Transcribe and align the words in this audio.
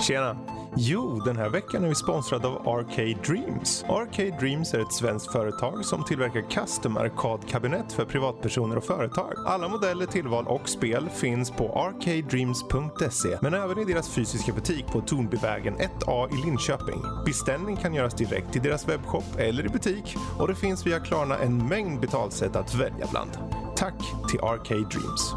Tjena! 0.00 0.36
Jo, 0.76 1.20
den 1.24 1.36
här 1.36 1.48
veckan 1.48 1.84
är 1.84 1.88
vi 1.88 1.94
sponsrade 1.94 2.48
av 2.48 2.68
Arcade 2.68 3.14
Dreams. 3.26 3.84
Arcade 3.88 4.36
Dreams 4.40 4.74
är 4.74 4.80
ett 4.80 4.92
svenskt 4.92 5.32
företag 5.32 5.84
som 5.84 6.04
tillverkar 6.04 6.50
custom 6.50 6.96
arkadkabinett 6.96 7.92
för 7.92 8.04
privatpersoner 8.04 8.76
och 8.76 8.84
företag. 8.84 9.32
Alla 9.46 9.68
modeller, 9.68 10.06
tillval 10.06 10.46
och 10.46 10.68
spel 10.68 11.08
finns 11.10 11.50
på 11.50 11.72
arcadedreams.se 11.72 13.38
men 13.42 13.54
även 13.54 13.78
i 13.78 13.84
deras 13.84 14.08
fysiska 14.08 14.52
butik 14.52 14.86
på 14.86 15.00
Tornbyvägen 15.00 15.76
1A 15.76 16.38
i 16.38 16.46
Linköping. 16.46 17.02
Beställning 17.26 17.76
kan 17.76 17.94
göras 17.94 18.14
direkt 18.14 18.56
i 18.56 18.58
deras 18.58 18.88
webbshop 18.88 19.36
eller 19.38 19.66
i 19.66 19.68
butik 19.68 20.16
och 20.38 20.48
det 20.48 20.54
finns 20.54 20.86
via 20.86 21.00
Klarna 21.00 21.38
en 21.38 21.68
mängd 21.68 22.00
betalsätt 22.00 22.56
att 22.56 22.74
välja 22.74 23.06
bland. 23.10 23.30
Tack 23.76 23.98
till 24.30 24.40
Arcade 24.40 24.88
Dreams. 24.88 25.34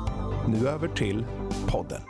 Nu 0.47 0.67
över 0.67 0.87
till 0.87 1.25
podden. 1.67 2.01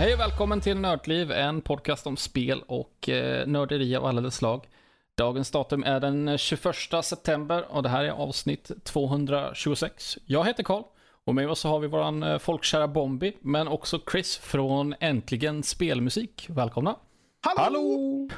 Hej 0.00 0.14
och 0.14 0.20
välkommen 0.20 0.60
till 0.60 0.76
Nördliv, 0.76 1.32
en 1.32 1.60
podcast 1.60 2.06
om 2.06 2.16
spel 2.16 2.62
och 2.66 3.08
eh, 3.08 3.46
nörderi 3.46 3.96
av 3.96 4.04
alla 4.06 4.20
dess 4.20 4.34
slag. 4.34 4.68
Dagens 5.16 5.50
datum 5.50 5.84
är 5.84 6.00
den 6.00 6.38
21 6.38 6.74
september 7.02 7.64
och 7.68 7.82
det 7.82 7.88
här 7.88 8.04
är 8.04 8.10
avsnitt 8.10 8.70
226. 8.84 10.18
Jag 10.26 10.44
heter 10.44 10.62
Karl 10.62 10.82
och 11.24 11.34
med 11.34 11.50
oss 11.50 11.60
så 11.60 11.68
har 11.68 11.80
vi 11.80 11.86
våran 11.86 12.22
eh, 12.22 12.38
folkkära 12.38 12.88
Bombi, 12.88 13.36
men 13.40 13.68
också 13.68 14.00
Chris 14.12 14.36
från 14.36 14.94
Äntligen 15.00 15.62
Spelmusik. 15.62 16.46
Välkomna! 16.48 16.96
Hallå! 17.40 18.28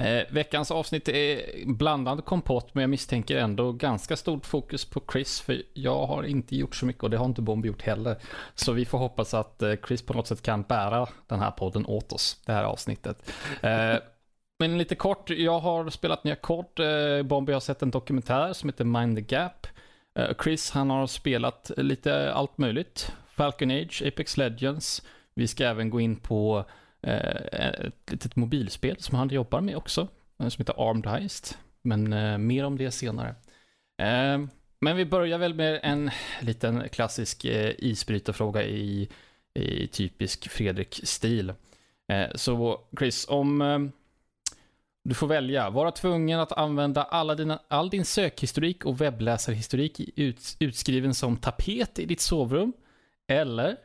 Eh, 0.00 0.22
veckans 0.30 0.70
avsnitt 0.70 1.08
är 1.08 1.40
blandad 1.66 2.24
kompott, 2.24 2.74
men 2.74 2.80
jag 2.80 2.90
misstänker 2.90 3.36
ändå 3.36 3.72
ganska 3.72 4.16
stort 4.16 4.46
fokus 4.46 4.84
på 4.84 5.02
Chris, 5.12 5.40
för 5.40 5.62
jag 5.74 6.06
har 6.06 6.22
inte 6.22 6.56
gjort 6.56 6.76
så 6.76 6.86
mycket 6.86 7.02
och 7.02 7.10
det 7.10 7.16
har 7.16 7.26
inte 7.26 7.42
Bombi 7.42 7.68
gjort 7.68 7.82
heller. 7.82 8.16
Så 8.54 8.72
vi 8.72 8.84
får 8.84 8.98
hoppas 8.98 9.34
att 9.34 9.62
eh, 9.62 9.74
Chris 9.86 10.02
på 10.02 10.12
något 10.12 10.26
sätt 10.26 10.42
kan 10.42 10.62
bära 10.62 11.08
den 11.26 11.40
här 11.40 11.50
podden 11.50 11.86
åt 11.86 12.12
oss, 12.12 12.40
det 12.46 12.52
här 12.52 12.64
avsnittet. 12.64 13.32
Eh, 13.62 13.96
men 14.58 14.78
lite 14.78 14.94
kort, 14.94 15.30
jag 15.30 15.60
har 15.60 15.90
spelat 15.90 16.24
nya 16.24 16.36
kort. 16.36 16.78
Eh, 16.78 17.22
Bombi 17.24 17.52
har 17.52 17.60
sett 17.60 17.82
en 17.82 17.90
dokumentär 17.90 18.52
som 18.52 18.68
heter 18.68 18.84
Mind 18.84 19.16
the 19.16 19.34
Gap. 19.34 19.66
Eh, 20.18 20.30
Chris, 20.42 20.70
han 20.70 20.90
har 20.90 21.06
spelat 21.06 21.70
lite 21.76 22.32
allt 22.32 22.58
möjligt. 22.58 23.12
Falcon 23.28 23.70
Age, 23.70 24.02
Apex 24.06 24.36
Legends. 24.36 25.02
Vi 25.34 25.48
ska 25.48 25.64
även 25.64 25.90
gå 25.90 26.00
in 26.00 26.16
på 26.16 26.64
Eh, 27.02 27.86
ett 27.86 28.10
litet 28.10 28.36
mobilspel 28.36 28.96
som 28.98 29.18
han 29.18 29.28
jobbar 29.28 29.60
med 29.60 29.76
också. 29.76 30.08
Eh, 30.38 30.48
som 30.48 30.62
heter 30.62 30.90
Armed 30.90 31.06
Heist. 31.06 31.58
Men 31.82 32.12
eh, 32.12 32.38
mer 32.38 32.64
om 32.64 32.78
det 32.78 32.90
senare. 32.90 33.34
Men 34.80 34.96
vi 34.96 35.04
börjar 35.04 35.38
väl 35.38 35.54
med 35.54 35.80
en 35.82 36.10
liten 36.40 36.88
klassisk 36.88 37.44
isbrytarfråga 37.78 38.64
i, 38.64 39.08
i 39.54 39.86
typisk 39.86 40.48
Fredrik-stil. 40.50 41.52
Så 42.34 42.80
Chris, 42.98 43.26
om 43.28 43.92
du 45.06 45.14
får 45.14 45.26
välja. 45.26 45.70
Vara 45.70 45.90
tvungen 45.90 46.40
att 46.40 46.52
använda 46.52 47.02
alla 47.02 47.34
dina, 47.34 47.58
all 47.68 47.90
din 47.90 48.04
sökhistorik 48.04 48.84
och 48.84 49.00
webbläsarhistorik 49.00 50.00
ut, 50.16 50.56
utskriven 50.58 51.14
som 51.14 51.36
tapet 51.36 51.98
i 51.98 52.04
ditt 52.04 52.20
sovrum. 52.20 52.72
Eller 53.28 53.76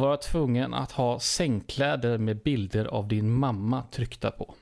vara 0.00 0.16
tvungen 0.16 0.74
att 0.74 0.92
ha 0.92 1.20
sängkläder 1.20 2.18
med 2.18 2.42
bilder 2.42 2.84
av 2.84 3.08
din 3.08 3.32
mamma 3.32 3.82
tryckta 3.82 4.30
på. 4.30 4.54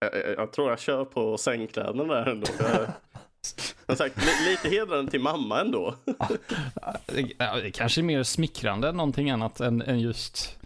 Jag, 0.00 0.14
jag, 0.14 0.34
jag 0.36 0.52
tror 0.52 0.70
jag 0.70 0.78
kör 0.78 1.04
på 1.04 1.38
sängkläderna 1.38 2.14
där 2.14 2.26
ändå. 2.28 2.46
Jag, 2.58 2.86
som 3.86 3.96
sagt, 3.96 4.16
li, 4.16 4.50
lite 4.50 4.68
hedrande 4.68 5.10
till 5.10 5.20
mamma 5.20 5.60
ändå. 5.60 5.94
Ja, 7.38 7.56
Det 7.62 7.70
kanske 7.70 8.00
är 8.00 8.02
mer 8.02 8.22
smickrande 8.22 8.88
än 8.88 8.96
någonting 8.96 9.30
annat 9.30 9.60
än, 9.60 9.82
än 9.82 10.00
just 10.00 10.58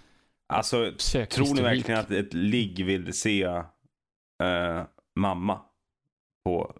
Alltså, 0.49 0.93
tror 1.31 1.55
ni 1.55 1.63
verkligen 1.63 2.01
att 2.01 2.11
ett 2.11 2.35
ligg 2.35 2.85
vill 2.85 3.13
se 3.13 3.43
eh, 4.43 4.85
mamma 5.17 5.61
på... 6.45 6.73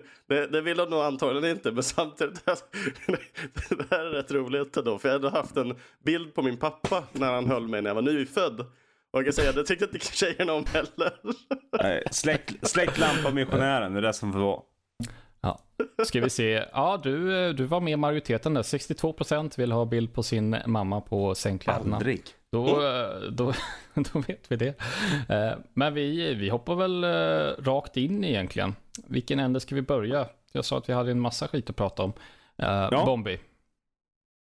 Det, 0.28 0.46
det 0.46 0.60
vill 0.60 0.76
de 0.76 0.90
nog 0.90 1.00
antagligen 1.00 1.50
inte, 1.56 1.72
men 1.72 1.82
samtidigt. 1.82 2.44
Det 2.44 3.86
här 3.90 4.04
är 4.04 4.10
rätt 4.10 4.32
roligt 4.32 4.76
ändå. 4.76 4.98
För 4.98 5.08
jag 5.08 5.14
hade 5.14 5.30
haft 5.30 5.56
en 5.56 5.74
bild 6.04 6.34
på 6.34 6.42
min 6.42 6.56
pappa 6.56 7.04
när 7.12 7.32
han 7.32 7.46
höll 7.46 7.68
mig 7.68 7.82
när 7.82 7.90
jag 7.90 7.94
var 7.94 8.02
nyfödd. 8.02 8.60
Och 9.10 9.18
jag 9.18 9.24
kan 9.24 9.32
säga, 9.32 9.52
det 9.52 9.64
tyckte 9.64 9.84
inte 9.84 9.98
tjejerna 9.98 10.52
om 10.52 10.64
heller. 10.66 11.12
Eh, 11.80 12.02
släck, 12.10 12.52
släck 12.62 12.98
lampan 12.98 13.34
missionären, 13.34 13.92
det 13.92 14.00
är 14.00 14.02
det 14.02 14.12
som 14.12 14.32
får 14.32 14.40
vara. 14.40 14.60
Ja. 15.40 15.58
Ska 16.04 16.20
vi 16.20 16.30
se. 16.30 16.64
Ja, 16.72 17.00
du, 17.02 17.52
du 17.52 17.64
var 17.64 17.80
med 17.80 17.92
i 17.92 17.96
majoriteten 17.96 18.54
där. 18.54 18.62
62% 18.62 19.58
vill 19.58 19.72
ha 19.72 19.84
bild 19.84 20.14
på 20.14 20.22
sin 20.22 20.56
mamma 20.66 21.00
på 21.00 21.34
sängkläderna. 21.34 21.96
Aldrig. 21.96 22.22
Då, 22.52 22.66
eh, 22.68 23.20
då, 23.30 23.52
då 23.94 24.18
vet 24.18 24.52
vi 24.52 24.56
det. 24.56 24.74
Eh, 25.28 25.58
Men 25.74 25.94
vi, 25.94 26.34
vi 26.34 26.48
hoppar 26.48 26.74
väl 26.74 27.04
eh, 27.04 27.62
rakt 27.64 27.96
in 27.96 28.24
egentligen. 28.24 28.74
Vilken 29.06 29.38
ände 29.38 29.60
ska 29.60 29.74
vi 29.74 29.82
börja? 29.82 30.26
Jag 30.52 30.64
sa 30.64 30.78
att 30.78 30.88
vi 30.88 30.92
hade 30.92 31.10
en 31.10 31.20
massa 31.20 31.48
skit 31.48 31.70
att 31.70 31.76
prata 31.76 32.02
om. 32.02 32.12
Ja. 32.56 33.02
Bombi. 33.06 33.38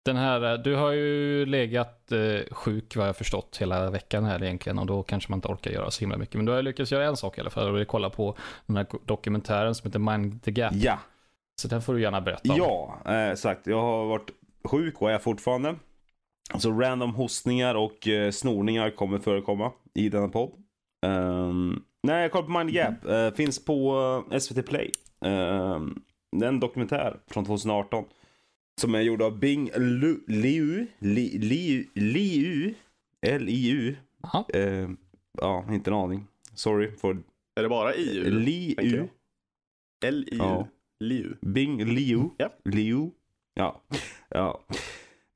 Den 0.06 0.16
här, 0.16 0.58
du 0.58 0.76
har 0.76 0.92
ju 0.92 1.46
legat 1.46 2.12
sjuk 2.52 2.96
vad 2.96 3.08
jag 3.08 3.16
förstått 3.16 3.58
hela 3.60 3.90
veckan 3.90 4.26
här 4.26 4.44
egentligen 4.44 4.80
och 4.80 4.86
då 4.86 5.04
kanske 5.04 5.32
man 5.32 5.38
inte 5.38 5.48
orkar 5.48 5.72
göra 5.72 5.92
så 5.92 6.00
himla 6.00 6.18
mycket. 6.18 6.36
Men 6.36 6.46
du 6.46 6.52
har 6.52 6.62
lyckats 6.62 6.92
göra 6.92 7.06
en 7.06 7.18
sak 7.18 7.38
i 7.38 7.42
alla 7.42 7.50
fall 7.50 7.68
och 7.68 7.76
det 7.76 7.82
är 7.82 7.86
kolla 7.86 8.10
på 8.10 8.38
den 8.66 8.78
här 8.78 8.86
dokumentären 9.06 9.76
som 9.76 9.88
heter 9.88 10.00
Mind 10.00 10.44
the 10.44 10.52
Gap. 10.52 10.74
Ja, 10.76 11.00
Så 11.62 11.68
den 11.68 11.82
får 11.82 11.94
du 11.94 12.02
gärna 12.02 12.22
berätta 12.22 12.54
om. 12.54 12.58
ja 13.06 13.36
sagt. 13.36 13.68
Jag 13.68 13.82
har 13.82 14.06
varit 14.06 14.30
sjuk 14.64 15.02
och 15.02 15.12
är 15.12 15.20
fortfarande. 15.20 15.76
Så 16.56 16.72
random 16.72 17.14
hostningar 17.14 17.76
och 17.76 18.08
eh, 18.08 18.32
snorningar 18.32 18.90
kommer 18.90 19.20
förekomma 19.20 19.72
i 19.94 20.10
denna 20.10 20.28
podd. 20.28 20.52
Um, 21.06 21.84
nej, 22.04 22.22
jag 22.22 22.32
kollar 22.32 22.46
på 22.46 22.52
Mind 22.52 22.70
Gap. 22.70 23.06
Eh, 23.06 23.32
finns 23.32 23.66
på 23.66 23.96
eh, 24.32 24.40
SVT 24.40 24.66
Play. 24.66 24.92
Um, 25.20 26.04
det 26.38 26.46
är 26.46 26.50
en 26.50 26.60
dokumentär 26.60 27.20
från 27.28 27.46
2018. 27.46 28.06
Som 28.82 28.96
är 28.96 29.02
gjord 29.02 29.22
av 29.22 29.40
Bing 29.40 29.70
Lu, 29.76 30.20
Liu. 30.28 30.88
Li, 31.00 31.38
Liu. 31.38 31.86
Liu. 31.94 32.74
L-I-U. 33.26 33.96
Ja. 34.34 34.46
Eh, 34.54 34.90
ja, 35.42 35.66
inte 35.70 35.90
en 35.90 35.96
aning. 35.96 36.28
Sorry 36.54 36.92
for 36.92 37.24
Är 37.56 37.64
det 37.64 37.70
bara 37.70 37.96
IU? 37.96 38.30
Liu. 38.30 39.08
L-I-U. 40.06 40.38
Ja. 40.38 40.68
Liu. 41.00 41.36
Bing 41.42 41.86
Liu. 41.86 42.30
Ja. 42.38 42.50
Liu. 42.66 43.10
Ja. 43.54 43.82
ja. 44.30 44.66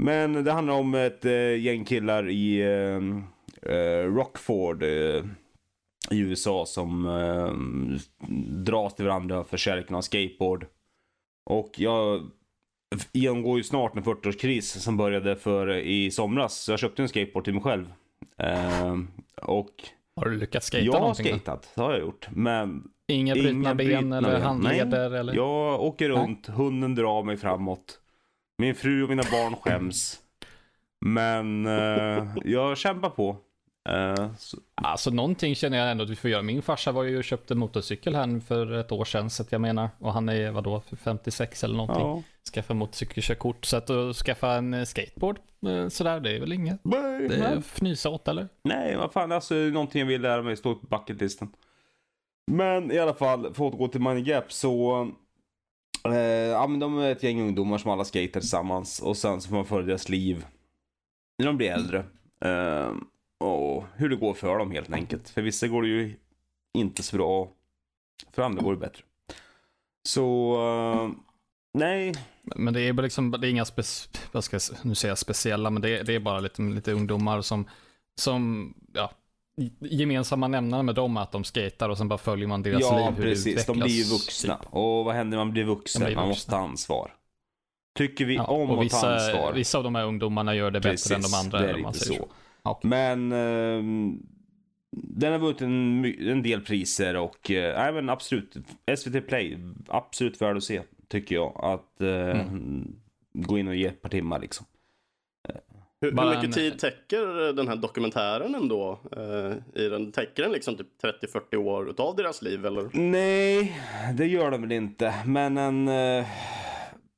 Men 0.01 0.43
det 0.43 0.51
handlar 0.51 0.73
om 0.73 0.95
ett 0.95 1.25
eh, 1.25 1.55
gäng 1.55 1.85
killar 1.85 2.29
i 2.29 2.61
eh, 2.61 3.73
eh, 3.73 4.05
Rockford 4.05 4.83
i 4.83 6.19
USA 6.19 6.65
som 6.65 7.05
eh, 7.05 7.53
dras 8.65 8.95
till 8.95 9.05
varandra 9.05 9.43
för 9.43 9.57
kärleken 9.57 9.95
av 9.95 10.01
skateboard. 10.01 10.65
Och 11.45 11.71
jag 11.77 12.29
genomgår 13.11 13.57
ju 13.57 13.63
snart 13.63 13.95
en 13.95 14.03
40-årskris 14.03 14.61
som 14.79 14.97
började 14.97 15.35
för 15.35 15.77
i 15.77 16.11
somras. 16.11 16.57
Så 16.57 16.71
jag 16.71 16.79
köpte 16.79 17.01
en 17.01 17.09
skateboard 17.09 17.43
till 17.43 17.53
mig 17.53 17.63
själv. 17.63 17.93
Eh, 18.37 18.97
och 19.41 19.69
Har 20.15 20.25
du 20.25 20.37
lyckats 20.37 20.67
skata 20.67 20.83
jag 20.83 20.93
har 20.93 20.99
någonting? 20.99 21.25
skatat, 21.25 21.71
det 21.75 21.81
har 21.81 21.91
jag 21.91 22.01
gjort. 22.01 22.27
Men 22.31 22.83
Inga 23.07 23.35
brutna 23.35 23.75
ben 23.75 24.13
eller 24.13 24.39
handleder? 24.39 25.09
Nej, 25.09 25.19
eller? 25.19 25.33
Jag 25.35 25.81
åker 25.81 26.09
Nej. 26.09 26.17
runt, 26.17 26.47
hunden 26.47 26.95
drar 26.95 27.23
mig 27.23 27.37
framåt. 27.37 28.00
Min 28.61 28.75
fru 28.75 29.03
och 29.03 29.09
mina 29.09 29.23
barn 29.31 29.55
skäms. 29.55 30.19
Men 31.05 31.65
eh, 31.65 32.25
jag 32.45 32.77
kämpar 32.77 33.09
på. 33.09 33.37
Eh, 33.89 34.35
så, 34.37 34.57
Alltså 34.75 35.09
någonting 35.09 35.55
känner 35.55 35.77
jag 35.77 35.91
ändå 35.91 36.03
att 36.03 36.09
vi 36.09 36.15
får 36.15 36.29
göra. 36.29 36.41
Min 36.41 36.61
farsa 36.61 36.91
var 36.91 37.03
ju 37.03 37.17
och 37.17 37.23
köpte 37.23 37.55
motorcykel 37.55 38.15
här 38.15 38.39
för 38.39 38.71
ett 38.71 38.91
år 38.91 39.05
sedan. 39.05 39.29
Så 39.29 39.43
att 39.43 39.51
jag 39.51 39.61
menar, 39.61 39.89
och 39.99 40.13
han 40.13 40.29
är 40.29 40.51
vadå, 40.51 40.81
56 41.03 41.63
eller 41.63 41.75
någonting. 41.75 42.05
ja. 42.07 42.21
Skaffa 42.53 42.73
motorcykelkörkort. 42.73 43.65
Så 43.65 43.77
att 43.77 43.89
att 43.89 44.15
skaffa 44.15 44.53
en 44.53 44.73
eh, 44.73 44.83
skateboard 44.83 45.39
eh, 45.67 45.87
sådär, 45.87 46.19
det 46.19 46.35
är 46.35 46.39
väl 46.39 46.53
inget. 46.53 46.79
Nej, 46.83 47.27
Det 47.27 47.35
är 47.35 47.57
fnysa 47.57 48.09
åt 48.09 48.27
eller? 48.27 48.47
nej, 48.63 48.97
vad 48.97 49.11
fan. 49.13 49.31
Alltså 49.31 49.53
någonting 49.53 49.99
jag 49.99 50.07
vill 50.07 50.21
lära 50.21 50.41
mig. 50.41 50.57
Stå 50.57 50.75
på 50.75 50.87
bucketlisten. 50.87 51.51
Men 52.51 52.91
i 52.91 52.99
alla 52.99 53.13
fall, 53.13 53.41
för 53.41 53.49
att 53.49 53.59
återgå 53.73 53.87
till 53.87 54.01
Money 54.01 54.23
Gap 54.23 54.51
så... 54.53 55.07
Eh, 56.05 56.13
ja, 56.51 56.67
men 56.67 56.79
de 56.79 56.99
är 56.99 57.11
ett 57.11 57.23
gäng 57.23 57.41
ungdomar 57.41 57.77
som 57.77 57.91
alla 57.91 58.05
skater 58.05 58.39
tillsammans. 58.39 58.99
Och 59.01 59.17
sen 59.17 59.41
så 59.41 59.49
får 59.49 59.55
man 59.55 59.65
följa 59.65 59.87
deras 59.87 60.09
liv. 60.09 60.45
När 61.39 61.45
de 61.45 61.57
blir 61.57 61.71
äldre. 61.71 62.05
Eh, 62.45 62.93
och 63.43 63.83
hur 63.95 64.09
det 64.09 64.15
går 64.15 64.33
för 64.33 64.57
dem 64.57 64.71
helt 64.71 64.93
enkelt. 64.93 65.29
För 65.29 65.41
vissa 65.41 65.67
går 65.67 65.81
det 65.81 65.87
ju 65.87 66.15
inte 66.77 67.03
så 67.03 67.17
bra. 67.17 67.49
För 68.31 68.41
andra 68.41 68.61
går 68.63 68.71
det 68.73 68.79
bättre. 68.79 69.03
Så... 70.07 70.53
eh, 70.55 71.09
Nej, 71.73 72.13
Men 72.43 72.73
det 72.73 72.81
är 72.81 72.93
bara 72.93 73.01
liksom, 73.03 73.31
det 73.31 73.47
är 73.47 73.51
inga 73.51 73.65
spec, 73.65 74.09
vad 74.31 74.43
ska 74.43 74.55
jag, 74.55 74.85
nu 74.85 74.95
säga 74.95 75.15
speciella, 75.15 75.69
men 75.69 75.81
det, 75.81 75.97
är- 75.99 76.03
det 76.03 76.13
är 76.15 76.19
bara 76.19 76.39
lite, 76.39 76.61
lite 76.61 76.91
ungdomar 76.93 77.41
som, 77.41 77.69
som, 78.19 78.73
ja, 78.93 79.11
gemensamma 79.79 80.47
nämnare 80.47 80.83
med 80.83 80.95
dem 80.95 81.17
att 81.17 81.31
de 81.31 81.43
skater 81.43 81.89
och 81.89 81.97
sen 81.97 82.07
bara 82.07 82.17
följer 82.17 82.47
man 82.47 82.63
deras 82.63 82.81
ja 82.81 82.97
liv, 83.09 83.15
det 83.15 83.21
precis. 83.21 83.65
De 83.65 83.79
blir 83.79 83.87
ju 83.89 84.03
vuxna. 84.03 84.57
typ. 84.57 84.67
Och 84.73 85.05
vad 85.05 85.15
händer 85.15 85.37
när 85.37 85.45
man 85.45 85.53
blir 85.53 85.63
vuxen? 85.63 86.05
Blir 86.05 86.15
Man 86.15 86.27
vuxna. 86.27 86.29
måste 86.29 86.51
ta 86.51 86.57
ansvar. 86.57 87.13
Tycker 87.97 88.25
vi 88.25 88.35
Ja, 88.35 88.43
om 88.45 88.69
och 88.69 88.77
att 88.79 88.85
vissa, 88.85 89.01
ta 89.01 89.13
ansvar? 89.13 89.53
vissa 89.53 89.77
av 89.77 89.83
de 89.83 89.95
här 89.95 90.05
ungdomarna 90.05 90.55
gör 90.55 90.71
det 90.71 90.79
bättre 90.79 91.15
än 91.15 91.21
de 91.21 91.33
andra. 91.33 91.59
det 91.59 91.69
är 91.69 91.91
säger 91.91 92.19
så. 92.19 92.27
Ja, 92.63 92.71
okej. 92.71 92.89
Men 92.89 93.31
ehm, 93.31 94.19
den 94.91 95.31
har 95.31 95.39
vunnit 95.39 95.61
en, 95.61 96.05
en 96.29 96.43
del 96.43 96.61
priser 96.61 97.15
och 97.15 97.51
eh, 97.51 97.93
men 97.93 98.09
absolut. 98.09 98.55
SVT 98.97 99.27
Play, 99.27 99.57
absolut 99.87 100.41
värd 100.41 100.57
att 100.57 100.63
se 100.63 100.81
tycker 101.09 101.35
jag. 101.35 101.59
Att 101.63 102.01
eh, 102.01 102.41
Mm. 102.41 102.95
gå 103.33 103.57
in 103.59 103.67
och 103.67 103.75
ge 103.75 103.85
ett 103.87 104.01
par 104.01 104.09
timmar 104.09 104.39
liksom. 104.39 104.65
Hur, 106.01 106.11
hur 106.11 106.29
mycket 106.29 106.43
en- 106.43 106.51
tid 106.51 106.79
täcker 106.79 107.53
den 107.53 107.67
här 107.67 107.75
dokumentären 107.75 108.55
ändå? 108.55 108.99
Eh, 109.17 109.81
i 109.83 109.89
den, 109.89 110.11
täcker 110.11 110.43
den 110.43 110.51
liksom 110.51 110.77
typ 110.77 110.87
30-40 111.03 111.55
år 111.55 111.89
utav 111.89 112.15
deras 112.15 112.41
liv 112.41 112.65
eller? 112.65 112.89
Nej, 112.93 113.81
det 114.17 114.27
gör 114.27 114.51
de 114.51 114.61
väl 114.61 114.71
inte. 114.71 115.13
Men 115.25 115.57
en... 115.57 115.87
eh, 115.87 116.25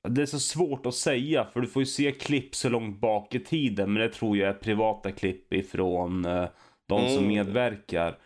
det 0.07 0.21
är 0.21 0.25
så 0.25 0.39
svårt 0.39 0.85
att 0.85 0.95
säga 0.95 1.45
för 1.45 1.61
du 1.61 1.67
får 1.67 1.81
ju 1.81 1.85
se 1.85 2.11
klipp 2.11 2.55
så 2.55 2.69
långt 2.69 2.99
bak 3.01 3.35
i 3.35 3.39
tiden. 3.39 3.93
Men 3.93 4.01
det 4.01 4.09
tror 4.13 4.37
jag 4.37 4.49
är 4.49 4.53
privata 4.53 5.11
klipp 5.11 5.53
ifrån 5.53 6.25
eh, 6.25 6.45
de 6.87 6.99
som 7.09 7.17
Mm. 7.23 7.27
medverkar. 7.27 8.17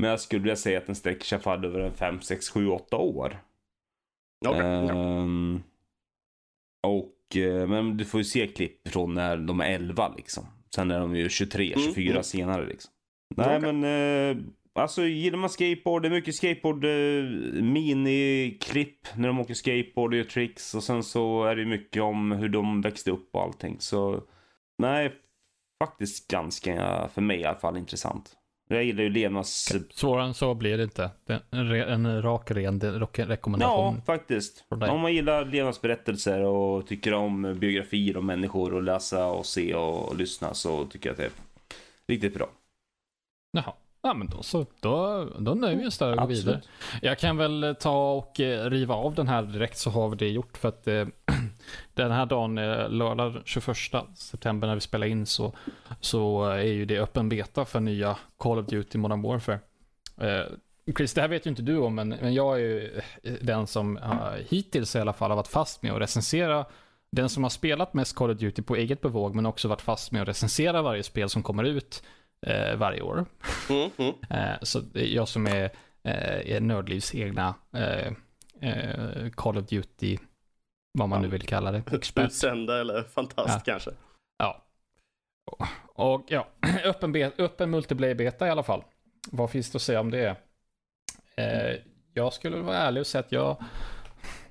Men 0.00 0.10
jag 0.10 0.20
skulle 0.20 0.42
vilja 0.42 0.56
säga 0.56 0.78
att 0.78 0.86
den 0.86 0.94
sträcker 0.94 1.24
sig 1.24 1.38
fall 1.38 1.64
över 1.64 1.80
en 1.80 1.92
5, 1.92 2.20
6, 2.20 2.48
7, 2.50 2.68
8 2.68 2.96
år. 2.96 3.38
Okej, 4.46 4.60
ja. 4.60 4.92
Ehm, 4.92 5.62
och, 6.86 7.08
men 7.68 7.96
du 7.96 8.04
får 8.04 8.20
ju 8.20 8.24
se 8.24 8.46
klipp 8.46 8.88
från 8.88 9.14
när 9.14 9.36
de 9.36 9.60
är 9.60 9.70
11 9.70 10.14
liksom. 10.16 10.46
Sen 10.74 10.90
är 10.90 11.00
de 11.00 11.16
ju 11.16 11.28
23, 11.28 11.72
Mm, 11.72 11.84
24 11.86 12.10
mm. 12.10 12.22
senare 12.22 12.66
liksom. 12.66 12.92
Nej 13.36 13.60
men, 13.60 13.84
eh, 13.84 14.44
alltså 14.74 15.04
gillar 15.04 15.38
man 15.38 15.50
skateboard, 15.50 16.02
det 16.02 16.08
är 16.08 16.10
mycket 16.10 16.34
skateboard 16.34 16.84
eh, 16.84 17.24
miniklipp 17.62 19.08
när 19.16 19.28
de 19.28 19.40
åker 19.40 19.54
skateboard 19.54 20.12
och 20.12 20.18
gör 20.18 20.24
tricks. 20.24 20.74
Och 20.74 20.82
sen 20.82 21.02
så 21.02 21.44
är 21.44 21.56
det 21.56 21.64
mycket 21.64 22.02
om 22.02 22.32
hur 22.32 22.48
de 22.48 22.80
växte 22.80 23.10
upp 23.10 23.28
och 23.32 23.42
allting. 23.42 23.76
Så, 23.80 24.22
nej, 24.78 25.12
faktiskt 25.84 26.28
ganska, 26.30 27.08
för 27.14 27.22
mig 27.22 27.40
i 27.40 27.44
alla 27.44 27.58
fall, 27.58 27.76
intressant. 27.76 28.36
Jag 28.68 28.84
gillar 28.84 29.02
ju 29.02 29.10
levnads... 29.10 29.72
Svårare 29.94 30.26
än 30.26 30.34
så 30.34 30.54
blir 30.54 30.76
det 30.78 30.82
inte. 30.84 31.10
Det 31.26 31.40
en, 31.50 31.70
en 32.06 32.22
rak, 32.22 32.50
ren 32.50 32.80
rock- 33.00 33.18
Ja, 33.18 33.26
rekommendation. 33.28 34.02
faktiskt. 34.06 34.64
Om 34.68 35.00
man 35.00 35.14
gillar 35.14 35.44
levnadsberättelser 35.44 36.40
och 36.42 36.86
tycker 36.86 37.14
om 37.14 37.56
biografier 37.60 38.16
om 38.16 38.26
människor 38.26 38.74
och 38.74 38.82
läsa 38.82 39.26
och 39.26 39.46
se 39.46 39.74
och 39.74 40.16
lyssna 40.16 40.54
så 40.54 40.84
tycker 40.84 41.08
jag 41.08 41.12
att 41.12 41.18
det 41.18 41.24
är 41.24 41.30
riktigt 42.08 42.34
bra. 42.34 42.48
Jaha. 43.52 43.72
Ja, 44.02 44.14
men 44.14 44.26
då 44.26 44.42
så. 44.42 44.66
Då, 44.80 45.24
då 45.38 45.54
nöjer 45.54 45.78
vi 45.78 45.86
oss 45.86 45.98
där 45.98 46.12
och 46.12 46.18
går 46.18 46.26
vidare. 46.26 46.60
Jag 47.02 47.18
kan 47.18 47.36
väl 47.36 47.76
ta 47.80 48.12
och 48.12 48.40
eh, 48.40 48.70
riva 48.70 48.94
av 48.94 49.14
den 49.14 49.28
här 49.28 49.42
direkt 49.42 49.78
så 49.78 49.90
har 49.90 50.08
vi 50.08 50.16
det 50.16 50.28
gjort. 50.28 50.56
För 50.56 50.68
att 50.68 50.88
eh, 50.88 51.06
den 51.94 52.10
här 52.10 52.26
dagen, 52.26 52.58
eh, 52.58 52.88
lördag 52.88 53.42
21 53.44 53.76
september 54.14 54.68
när 54.68 54.74
vi 54.74 54.80
spelar 54.80 55.06
in 55.06 55.26
så, 55.26 55.52
så 56.00 56.44
är 56.44 56.62
ju 56.62 56.84
det 56.84 56.98
öppen 56.98 57.28
beta 57.28 57.64
för 57.64 57.80
nya 57.80 58.16
Call 58.36 58.58
of 58.58 58.66
Duty 58.66 58.98
Modern 58.98 59.22
Warfare. 59.22 59.60
Eh, 60.20 60.46
Chris, 60.96 61.14
det 61.14 61.20
här 61.20 61.28
vet 61.28 61.46
ju 61.46 61.50
inte 61.50 61.62
du 61.62 61.78
om, 61.78 61.94
men, 61.94 62.08
men 62.08 62.34
jag 62.34 62.54
är 62.54 62.60
ju 62.60 63.00
eh, 63.22 63.34
den 63.40 63.66
som 63.66 63.98
hittills 64.48 64.96
i 64.96 64.98
alla 64.98 65.12
fall 65.12 65.30
har 65.30 65.36
varit 65.36 65.48
fast 65.48 65.82
med 65.82 65.92
att 65.92 66.00
recensera 66.00 66.66
den 67.12 67.28
som 67.28 67.42
har 67.42 67.50
spelat 67.50 67.94
mest 67.94 68.16
Call 68.16 68.30
of 68.30 68.38
Duty 68.38 68.62
på 68.62 68.76
eget 68.76 69.00
bevåg, 69.00 69.34
men 69.34 69.46
också 69.46 69.68
varit 69.68 69.82
fast 69.82 70.12
med 70.12 70.22
att 70.22 70.28
recensera 70.28 70.82
varje 70.82 71.02
spel 71.02 71.28
som 71.28 71.42
kommer 71.42 71.64
ut 71.64 72.02
eh, 72.46 72.76
varje 72.76 73.02
år. 73.02 73.26
Mm, 73.70 73.90
mm. 73.96 74.14
Eh, 74.30 74.56
så 74.62 74.82
jag 74.92 75.28
som 75.28 75.46
är, 75.46 75.64
eh, 76.02 76.52
är 76.52 76.60
Nördlivs 76.60 77.14
egna 77.14 77.54
eh, 77.72 78.12
eh, 78.70 79.30
Call 79.34 79.58
of 79.58 79.66
Duty, 79.66 80.18
vad 80.96 81.08
man 81.08 81.18
Ja. 81.18 81.22
nu 81.22 81.28
vill 81.28 81.42
kalla 81.46 81.72
det, 81.72 81.82
expert. 81.92 82.26
Utsända 82.26 82.80
eller 82.80 83.02
fantast 83.02 83.48
Ja. 83.66 83.72
kanske. 83.72 83.90
Ja. 84.38 84.62
Och 85.94 86.24
ja, 86.28 86.48
öppen, 86.84 87.12
be- 87.12 87.32
öppen 87.38 87.70
multiplayer 87.70 88.14
beta 88.14 88.46
i 88.46 88.50
alla 88.50 88.62
fall. 88.62 88.84
Vad 89.30 89.50
finns 89.50 89.70
det 89.70 89.76
att 89.76 89.82
säga 89.82 90.00
om 90.00 90.10
det? 90.10 90.36
Eh, 91.36 91.76
jag 92.14 92.32
skulle 92.32 92.56
vara 92.56 92.76
ärlig 92.76 93.00
och 93.00 93.06
säga 93.06 93.20
att 93.24 93.32
jag, 93.32 93.56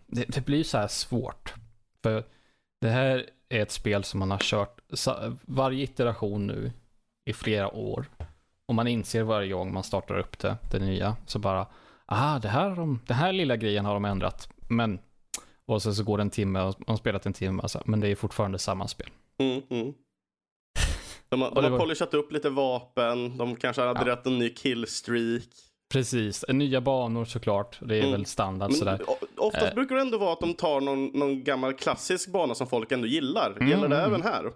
det, 0.08 0.26
det 0.28 0.46
blir 0.46 0.64
så 0.64 0.78
här 0.78 0.88
svårt. 0.88 1.54
För 2.04 2.24
det 2.82 2.90
här 2.90 3.30
är 3.50 3.62
ett 3.62 3.72
spel 3.72 4.04
som 4.04 4.20
man 4.20 4.32
har 4.32 4.38
kört 4.38 4.80
varje 5.46 5.84
iteration 5.84 6.48
nu 6.48 6.72
i 7.26 7.34
flera 7.34 7.72
år. 7.72 8.06
Och 8.66 8.76
man 8.76 8.88
inser 8.88 9.24
varje 9.24 9.54
gång 9.54 9.74
man 9.74 9.84
startar 9.84 10.18
upp 10.20 10.40
det, 10.40 10.58
det 10.72 10.80
nya, 10.80 11.16
så 11.26 11.40
bara, 11.40 11.68
ah, 12.06 12.40
det 12.40 12.48
här, 12.48 12.76
de, 12.76 13.00
den 13.08 13.18
här 13.18 13.32
lilla 13.32 13.56
grejen 13.56 13.86
har 13.86 13.94
de 13.94 14.06
ändrat. 14.06 14.50
Men, 14.68 15.00
och 15.68 15.82
sen 15.82 15.96
så 15.96 16.04
går 16.04 16.18
det 16.18 16.22
en 16.22 16.30
timme 16.30 16.62
och 16.62 16.76
man 16.80 16.86
har 16.88 16.98
spelat 16.98 17.26
en 17.26 17.34
timme, 17.34 17.62
och 17.64 17.72
så, 17.72 17.82
men 17.86 18.00
det 18.00 18.08
är 18.08 18.16
fortfarande 18.16 18.60
samma 18.60 18.88
spel. 18.88 19.10
Mm, 19.40 19.62
mm. 19.70 19.94
De 21.30 21.42
har, 21.42 21.50
de 21.50 21.56
det 21.56 21.62
har 21.62 21.70
var- 21.70 21.80
polishat 21.80 22.14
upp 22.14 22.32
lite 22.32 22.50
vapen, 22.50 23.38
de 23.38 23.56
kanske 23.56 23.82
har 23.82 23.90
adderat 23.90 24.26
en 24.26 24.40
ny 24.40 24.50
killstreak. 24.50 25.44
Precis, 25.94 26.46
nya 26.50 26.82
banor 26.82 27.26
såklart. 27.26 27.78
Det 27.82 27.96
är 27.96 28.00
Mm. 28.00 28.12
väl 28.12 28.26
standard 28.26 28.70
Men 28.70 28.78
sådär. 28.80 29.02
oftast 29.38 29.66
Eh. 29.68 29.74
brukar 29.74 29.96
det 29.96 30.02
ändå 30.02 30.18
vara 30.18 30.34
att 30.34 30.40
de 30.40 30.54
tar 30.54 30.82
någon, 30.82 31.06
någon 31.06 31.44
gammal 31.44 31.74
klassisk 31.74 32.32
bana 32.32 32.56
som 32.56 32.68
folk 32.68 32.92
ändå 32.92 33.08
gillar. 33.08 33.52
Mm, 33.52 33.68
Gäller 33.70 33.88
det 33.88 33.96
mm. 33.98 34.08
även 34.10 34.22
här? 34.22 34.52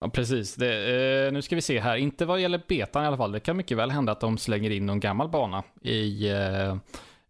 Ja, 0.00 0.08
precis. 0.08 0.54
Det, 0.54 1.26
eh, 1.26 1.32
nu 1.32 1.42
ska 1.42 1.56
vi 1.56 1.62
se 1.62 1.80
här. 1.80 1.96
Inte 1.96 2.24
vad 2.24 2.40
gäller 2.40 2.62
betan 2.68 3.04
i 3.04 3.06
alla 3.06 3.16
fall. 3.16 3.32
Det 3.32 3.40
kan 3.40 3.56
mycket 3.56 3.76
väl 3.78 3.90
hända 3.90 4.12
att 4.12 4.20
de 4.20 4.38
slänger 4.38 4.70
in 4.70 4.86
någon 4.86 5.00
gammal 5.00 5.28
bana 5.28 5.62
i 5.82 6.28
eh, 6.30 6.76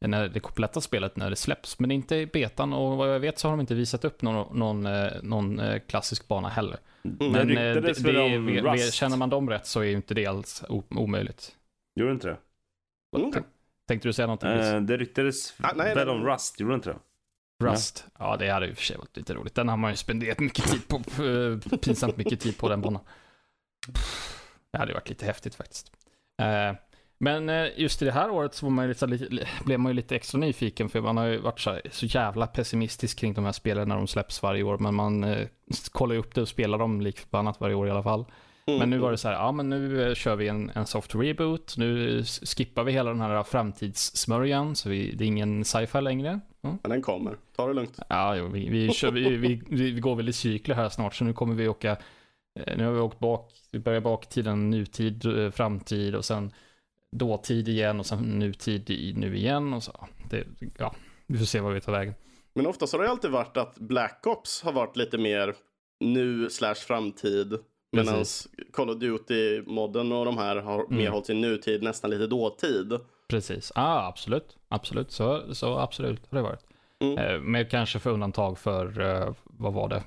när 0.08 0.28
det 0.28 0.40
kompletta 0.40 0.80
spelet 0.80 1.16
när 1.16 1.30
det 1.30 1.36
släpps. 1.36 1.78
Men 1.78 1.90
inte 1.90 2.16
i 2.16 2.26
betan 2.26 2.72
och 2.72 2.96
vad 2.96 3.14
jag 3.14 3.20
vet 3.20 3.38
så 3.38 3.48
har 3.48 3.52
de 3.52 3.60
inte 3.60 3.74
visat 3.74 4.04
upp 4.04 4.22
någon, 4.22 4.58
någon, 4.58 4.86
eh, 4.86 5.12
någon 5.22 5.58
eh, 5.60 5.78
klassisk 5.78 6.28
bana 6.28 6.48
heller. 6.48 6.78
Mm. 7.04 7.18
Det 7.18 7.30
Men 7.30 7.50
eh, 7.50 7.54
det, 7.74 7.80
det, 7.80 8.62
Rust? 8.62 8.94
känner 8.94 9.16
man 9.16 9.30
dem 9.30 9.50
rätt 9.50 9.66
så 9.66 9.80
är 9.80 9.84
ju 9.84 9.92
inte 9.96 10.14
det 10.14 10.26
alls 10.26 10.64
omöjligt. 10.90 11.56
Gjorde 11.96 12.10
du 12.10 12.14
inte 12.14 12.28
det? 12.28 12.36
Mm. 13.18 13.32
Tänk- 13.32 13.46
Tänkte 13.88 14.08
du 14.08 14.12
säga 14.12 14.26
någonting? 14.26 14.50
Eh, 14.50 14.80
det 14.80 14.96
ryktades 14.96 15.54
Ah, 15.60 15.72
nej, 15.76 15.94
väl 15.94 16.06
nej. 16.06 16.16
om 16.16 16.26
Rust, 16.26 16.60
gjorde 16.60 16.72
du 16.72 16.74
inte 16.76 16.90
det? 16.90 16.98
Rust. 17.64 18.06
Ja, 18.18 18.36
det 18.36 18.48
hade 18.48 18.66
ju 18.66 18.74
för 18.74 18.82
sig 18.82 18.96
varit 18.96 19.16
lite 19.16 19.34
roligt. 19.34 19.54
Den 19.54 19.68
har 19.68 19.76
man 19.76 19.90
ju 19.90 19.96
spenderat 19.96 20.38
mycket 20.38 20.64
tid 20.64 20.88
på. 20.88 20.98
Pinsamt 21.78 22.16
mycket 22.16 22.40
tid 22.40 22.58
på 22.58 22.68
den 22.68 22.80
banan. 22.80 23.02
Det 24.72 24.78
hade 24.78 24.90
ju 24.90 24.94
varit 24.94 25.08
lite 25.08 25.26
häftigt 25.26 25.54
faktiskt. 25.54 25.92
Eh, 26.42 26.74
Men 27.22 27.48
eh, 27.48 27.66
just 27.76 28.02
i 28.02 28.04
det 28.04 28.12
här 28.12 28.30
året 28.30 28.54
så 28.54 28.70
man 28.70 28.88
lite, 28.88 29.06
li- 29.06 29.46
blev 29.64 29.80
man 29.80 29.90
ju 29.90 29.96
lite 29.96 30.16
extra 30.16 30.38
nyfiken 30.38 30.88
för 30.88 31.00
man 31.00 31.16
har 31.16 31.26
ju 31.26 31.38
varit 31.38 31.60
så, 31.60 31.80
så 31.90 32.06
jävla 32.06 32.46
pessimistisk 32.46 33.18
kring 33.18 33.34
de 33.34 33.44
här 33.44 33.52
spelen 33.52 33.88
när 33.88 33.96
de 33.96 34.06
släpps 34.06 34.42
varje 34.42 34.62
år. 34.62 34.78
Men 34.78 34.94
man 34.94 35.24
eh, 35.24 35.46
kollar 35.92 36.14
ju 36.14 36.20
upp 36.20 36.34
det 36.34 36.40
och 36.40 36.48
spelar 36.48 36.78
dem 36.78 37.00
lik 37.00 37.18
förbannat 37.18 37.60
varje 37.60 37.74
år 37.74 37.88
i 37.88 37.90
alla 37.90 38.02
fall. 38.02 38.24
Mm. 38.66 38.78
Men 38.78 38.90
nu 38.90 38.98
var 38.98 39.10
det 39.10 39.16
så 39.16 39.28
här, 39.28 39.34
ja 39.34 39.52
men 39.52 39.70
nu 39.70 40.08
eh, 40.08 40.14
kör 40.14 40.36
vi 40.36 40.48
en, 40.48 40.70
en 40.74 40.86
soft 40.86 41.14
reboot. 41.14 41.74
Nu 41.76 42.22
skippar 42.24 42.84
vi 42.84 42.92
hela 42.92 43.10
den 43.10 43.20
här 43.20 43.42
framtidssmörjan 43.42 44.76
så 44.76 44.88
vi, 44.88 45.14
det 45.14 45.24
är 45.24 45.26
ingen 45.26 45.64
sci-fi 45.64 46.00
längre. 46.00 46.40
Ja. 46.60 46.76
Men 46.82 46.90
den 46.90 47.02
kommer. 47.02 47.36
Ta 47.56 47.66
det 47.66 47.74
lugnt. 47.74 47.98
Ja, 48.08 48.36
jo, 48.36 48.48
vi, 48.48 48.68
vi, 48.68 48.92
kör, 48.92 49.10
vi, 49.10 49.36
vi, 49.36 49.62
vi 49.68 50.00
går 50.00 50.16
väl 50.16 50.28
i 50.28 50.32
cykler 50.32 50.74
här 50.74 50.88
snart, 50.88 51.14
så 51.14 51.24
nu 51.24 51.32
kommer 51.32 51.54
vi 51.54 51.68
åka, 51.68 51.96
eh, 52.60 52.76
nu 52.76 52.84
har 52.84 52.92
vi 52.92 53.00
åkt 53.00 53.18
bak, 53.18 53.52
vi 53.72 53.78
börjar 53.78 54.00
bak 54.00 54.28
tiden, 54.28 54.70
nutid, 54.70 55.24
framtid 55.54 56.14
och 56.14 56.24
sen 56.24 56.52
dåtid 57.16 57.68
igen 57.68 58.00
och 58.00 58.06
sen 58.06 58.38
nutid 58.38 58.90
i 58.90 59.12
nu 59.16 59.36
igen 59.36 59.72
och 59.72 59.82
så. 59.82 60.06
Det, 60.30 60.44
ja, 60.78 60.94
vi 61.26 61.38
får 61.38 61.44
se 61.46 61.60
vad 61.60 61.72
vi 61.74 61.80
tar 61.80 61.92
vägen. 61.92 62.14
Men 62.54 62.66
oftast 62.66 62.92
har 62.92 63.02
det 63.02 63.10
alltid 63.10 63.30
varit 63.30 63.56
att 63.56 63.78
Black 63.78 64.26
Ops 64.26 64.62
har 64.62 64.72
varit 64.72 64.96
lite 64.96 65.18
mer 65.18 65.54
nu 66.00 66.50
slash 66.50 66.74
framtid. 66.74 67.58
Medan. 67.92 68.24
Call 68.72 68.90
of 68.90 68.96
Duty-modden 68.98 70.12
och 70.12 70.24
de 70.24 70.38
här 70.38 70.56
har 70.56 70.78
Mm. 70.84 70.96
mer 70.96 71.10
hållit 71.10 71.26
sin 71.26 71.40
nutid, 71.40 71.82
nästan 71.82 72.10
lite 72.10 72.26
dåtid. 72.26 72.92
Precis, 73.28 73.72
ja 73.74 74.06
absolut, 74.06 74.56
absolut, 74.68 75.10
så, 75.10 75.54
så 75.54 75.78
absolut 75.78 76.22
har 76.30 76.38
det 76.38 76.42
varit. 76.42 76.60
Mm. 77.00 77.18
Eh, 77.18 77.40
Med 77.40 77.70
kanske 77.70 77.98
för 77.98 78.10
undantag 78.10 78.58
för, 78.58 79.00
eh, 79.00 79.34
vad 79.44 79.72
var 79.72 79.88
det, 79.88 80.02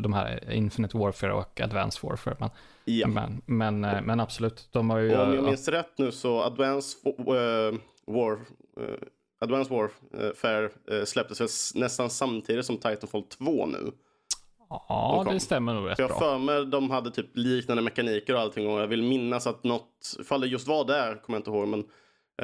de 0.00 0.12
här 0.12 0.52
Infinite 0.52 0.98
Warfare 0.98 1.32
och 1.32 1.60
Advanced 1.60 2.08
Warfare. 2.08 2.36
Men, 2.38 2.50
Ja. 2.84 3.08
men, 3.08 3.42
men, 3.46 3.84
eh, 3.84 4.02
men 4.02 4.20
absolut, 4.20 4.68
de 4.72 4.90
har 4.90 4.98
ju... 4.98 5.16
Och 5.16 5.22
om 5.22 5.28
jag 5.28 5.38
ja, 5.38 5.42
minns 5.42 5.68
rätt 5.68 5.98
nu 5.98 6.12
så 6.12 6.42
Advanced 6.42 7.06
eh, 7.06 7.78
War, 8.06 8.32
uh, 8.32 8.38
Advanced 9.40 9.76
Warfare 9.76 10.70
uh, 10.92 11.04
släpptes 11.04 11.74
nästan 11.74 12.10
samtidigt 12.10 12.66
som 12.66 12.76
Titanfall 12.76 13.22
2 13.22 13.66
nu. 13.66 13.92
ja, 14.68 15.26
det 15.30 15.40
stämmer 15.40 15.74
nog 15.74 15.88
rätt 15.88 15.96
För 15.96 16.02
jag 16.02 16.10
bra. 16.10 16.18
för 16.18 16.38
mig 16.38 16.66
de 16.66 16.90
hade 16.90 17.10
typ 17.10 17.26
liknande 17.34 17.82
mekaniker 17.82 18.34
och 18.34 18.40
allting 18.40 18.68
och 18.68 18.80
jag 18.80 18.86
vill 18.86 19.02
minnas 19.02 19.46
att 19.46 19.64
något, 19.64 20.16
ifall 20.20 20.40
det 20.40 20.46
just 20.46 20.68
var 20.68 20.84
där 20.84 21.22
kommer 21.22 21.36
jag 21.36 21.40
inte 21.40 21.50
ihåg 21.50 21.68
men 21.68 21.80
Eh, 21.80 21.88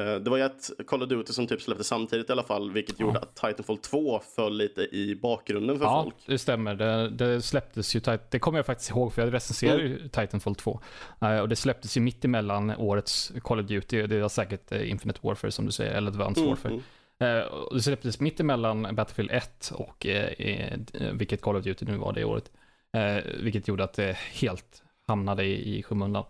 det 0.01 0.31
var 0.31 0.37
ju 0.37 0.43
ett 0.45 0.71
Call 0.87 1.03
of 1.03 1.09
Duty 1.09 1.33
som 1.33 1.47
typ 1.47 1.63
släpptes 1.63 1.87
samtidigt 1.87 2.29
i 2.29 2.33
alla 2.33 2.43
fall, 2.43 2.71
vilket 2.71 3.01
gjorde 3.01 3.19
att 3.19 3.35
Titanfall 3.37 3.79
2 3.79 4.21
föll 4.37 4.57
lite 4.57 4.81
i 4.83 5.19
bakgrunden 5.23 5.79
för 5.79 5.85
ja, 5.85 6.03
folk. 6.05 6.15
det 6.27 6.39
stämmer. 6.39 6.75
Det, 6.75 7.09
det 7.11 7.43
släpptes 7.43 7.97
ju, 7.97 8.01
det 8.31 8.39
kommer 8.39 8.59
jag 8.59 8.67
faktiskt 8.67 8.91
ihåg 8.91 9.13
för 9.13 9.23
jag 9.23 9.35
recenserade 9.35 9.83
Mm. 9.83 9.93
ju 9.93 10.09
Titanfall 10.09 10.55
2. 10.55 10.81
Eh, 11.21 11.39
och 11.39 11.49
det 11.49 11.57
släpptes 11.57 11.97
ju 11.97 12.01
mitt 12.01 12.25
emellan 12.25 12.71
årets 12.71 13.33
Call 13.43 13.61
of 13.61 13.67
Duty, 13.67 14.07
det 14.07 14.21
var 14.21 14.29
säkert 14.29 14.73
eh, 14.73 14.91
Infinite 14.91 15.21
Warfare 15.23 15.51
som 15.51 15.67
du 15.67 15.73
säger, 15.73 15.93
eller 15.93 16.09
Advanced 16.11 16.43
Mm, 16.45 16.51
Warfare. 16.51 16.73
mm. 16.73 16.83
Eh, 17.21 17.45
det 17.73 17.81
släpptes 17.83 18.21
mitt 18.21 18.41
emellan 18.41 18.95
Battlefield 18.95 19.31
1 19.31 19.71
och 19.75 20.07
eh, 20.07 20.33
eh, 20.33 20.79
vilket 21.13 21.41
Call 21.43 21.57
of 21.57 21.65
Duty 21.65 21.85
nu 21.87 21.97
var 21.97 22.13
det 22.13 22.25
året. 22.25 22.51
Eh, 22.97 23.25
vilket 23.41 23.69
gjorde 23.69 23.85
att 23.85 23.93
det 23.95 24.17
helt 24.33 24.83
hamnade 25.07 25.45
i, 25.45 25.79
i 25.79 25.83
skymundan. 25.83 26.25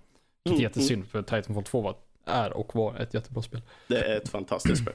Vilket 0.45 0.61
är 0.61 0.61
Mm, 0.61 0.63
jättesynd 0.63 1.07
för 1.07 1.23
Titanfall 1.23 1.65
2 1.65 1.81
var, 1.81 1.95
är 2.29 2.53
och 2.57 2.75
var 2.75 2.97
ett 2.97 3.15
jättebra 3.15 3.43
spel. 3.43 3.61
Det 3.89 3.99
är 4.05 4.17
ett 4.17 4.29
fantastiskt 4.29 4.83
spel. 4.83 4.95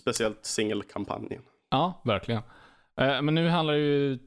Speciellt 0.00 0.44
singelkampanjen. 0.46 1.42
Ja, 1.70 2.02
verkligen. 2.04 2.42
Eh, 3.00 3.22
Men 3.22 3.34
nu 3.34 3.48
handlar 3.48 3.74
ju, 3.74 4.18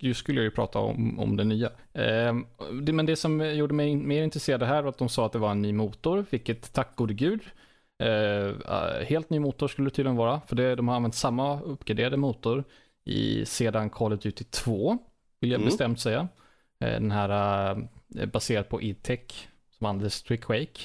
nu 0.00 0.14
skulle 0.14 0.38
jag 0.40 0.44
ju 0.44 0.50
prata 0.50 0.78
om, 0.78 1.18
om 1.20 1.36
det 1.36 1.44
nya. 1.44 1.66
Eh, 1.92 2.34
det- 2.82 2.92
Men 2.92 3.06
det 3.06 3.16
som 3.16 3.54
gjorde 3.54 3.74
mig 3.74 3.96
mer 3.96 4.22
intresserad 4.22 4.62
här 4.62 4.82
var 4.82 4.88
att 4.88 4.98
de 4.98 5.08
sa 5.08 5.26
att 5.26 5.32
det 5.32 5.38
var 5.38 5.50
en 5.50 5.62
ny 5.62 5.72
motor, 5.72 6.24
vilket 6.30 6.72
tack 6.72 6.96
gode 6.96 7.14
gud. 7.14 7.40
Eh, 8.02 8.52
helt 9.06 9.30
ny 9.30 9.38
motor 9.38 9.68
skulle 9.68 9.88
det 9.90 9.94
tydligen 9.94 10.16
vara, 10.16 10.40
för 10.46 10.56
det, 10.56 10.74
de 10.74 10.88
har 10.88 10.96
använt 10.96 11.14
samma 11.14 11.60
uppgraderade 11.62 12.16
motor 12.16 12.64
i 13.04 13.44
sedan 13.46 13.90
Call 13.90 14.12
of 14.12 14.20
Duty 14.20 14.44
2, 14.44 14.98
vill 15.40 15.50
jag 15.50 15.58
Mm. 15.58 15.66
bestämt 15.70 16.00
säga. 16.00 16.28
Eh, 16.80 16.90
Den 16.90 17.10
här 17.10 17.88
baserad 18.26 18.68
på 18.68 18.82
E-Tech, 18.82 19.48
som 19.78 19.86
användes 19.86 20.22
till 20.22 20.38
Quake 20.40 20.80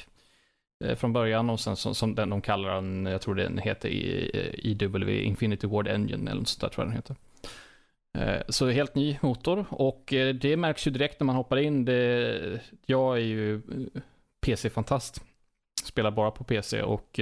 Eh, 0.86 0.96
från 0.96 1.14
början 1.14 1.50
och 1.50 1.60
sen 1.60 1.76
som, 1.76 1.96
som 1.96 2.16
den 2.16 2.30
de 2.30 2.42
kallar 2.42 2.76
den, 2.76 3.06
jag 3.06 3.22
tror 3.22 3.36
den 3.36 3.58
heter 3.58 3.90
IW, 3.90 5.12
eh, 5.12 5.28
Infinity 5.28 5.68
Ward 5.68 5.88
Engine 5.88 6.32
eller 6.32 6.40
något 6.40 6.48
sånt 6.48 6.62
där 6.62 6.70
tror 6.70 6.86
jag 6.86 6.92
den 6.92 6.96
heter. 6.96 7.16
Eh, 8.18 8.42
så 8.50 8.70
helt 8.70 8.96
ny 8.96 9.18
motor 9.22 9.66
och 9.70 10.04
det 10.42 10.58
märks 10.58 10.88
ju 10.88 10.92
direkt 10.92 11.20
när 11.20 11.26
man 11.26 11.36
hoppar 11.36 11.58
in. 11.58 11.86
Det, 11.86 12.60
jag 12.86 13.18
är 13.18 13.22
ju 13.22 13.62
PC-fantast, 14.46 15.24
spelar 15.84 16.12
bara 16.12 16.32
på 16.32 16.44
PC 16.44 16.82
och 16.82 17.20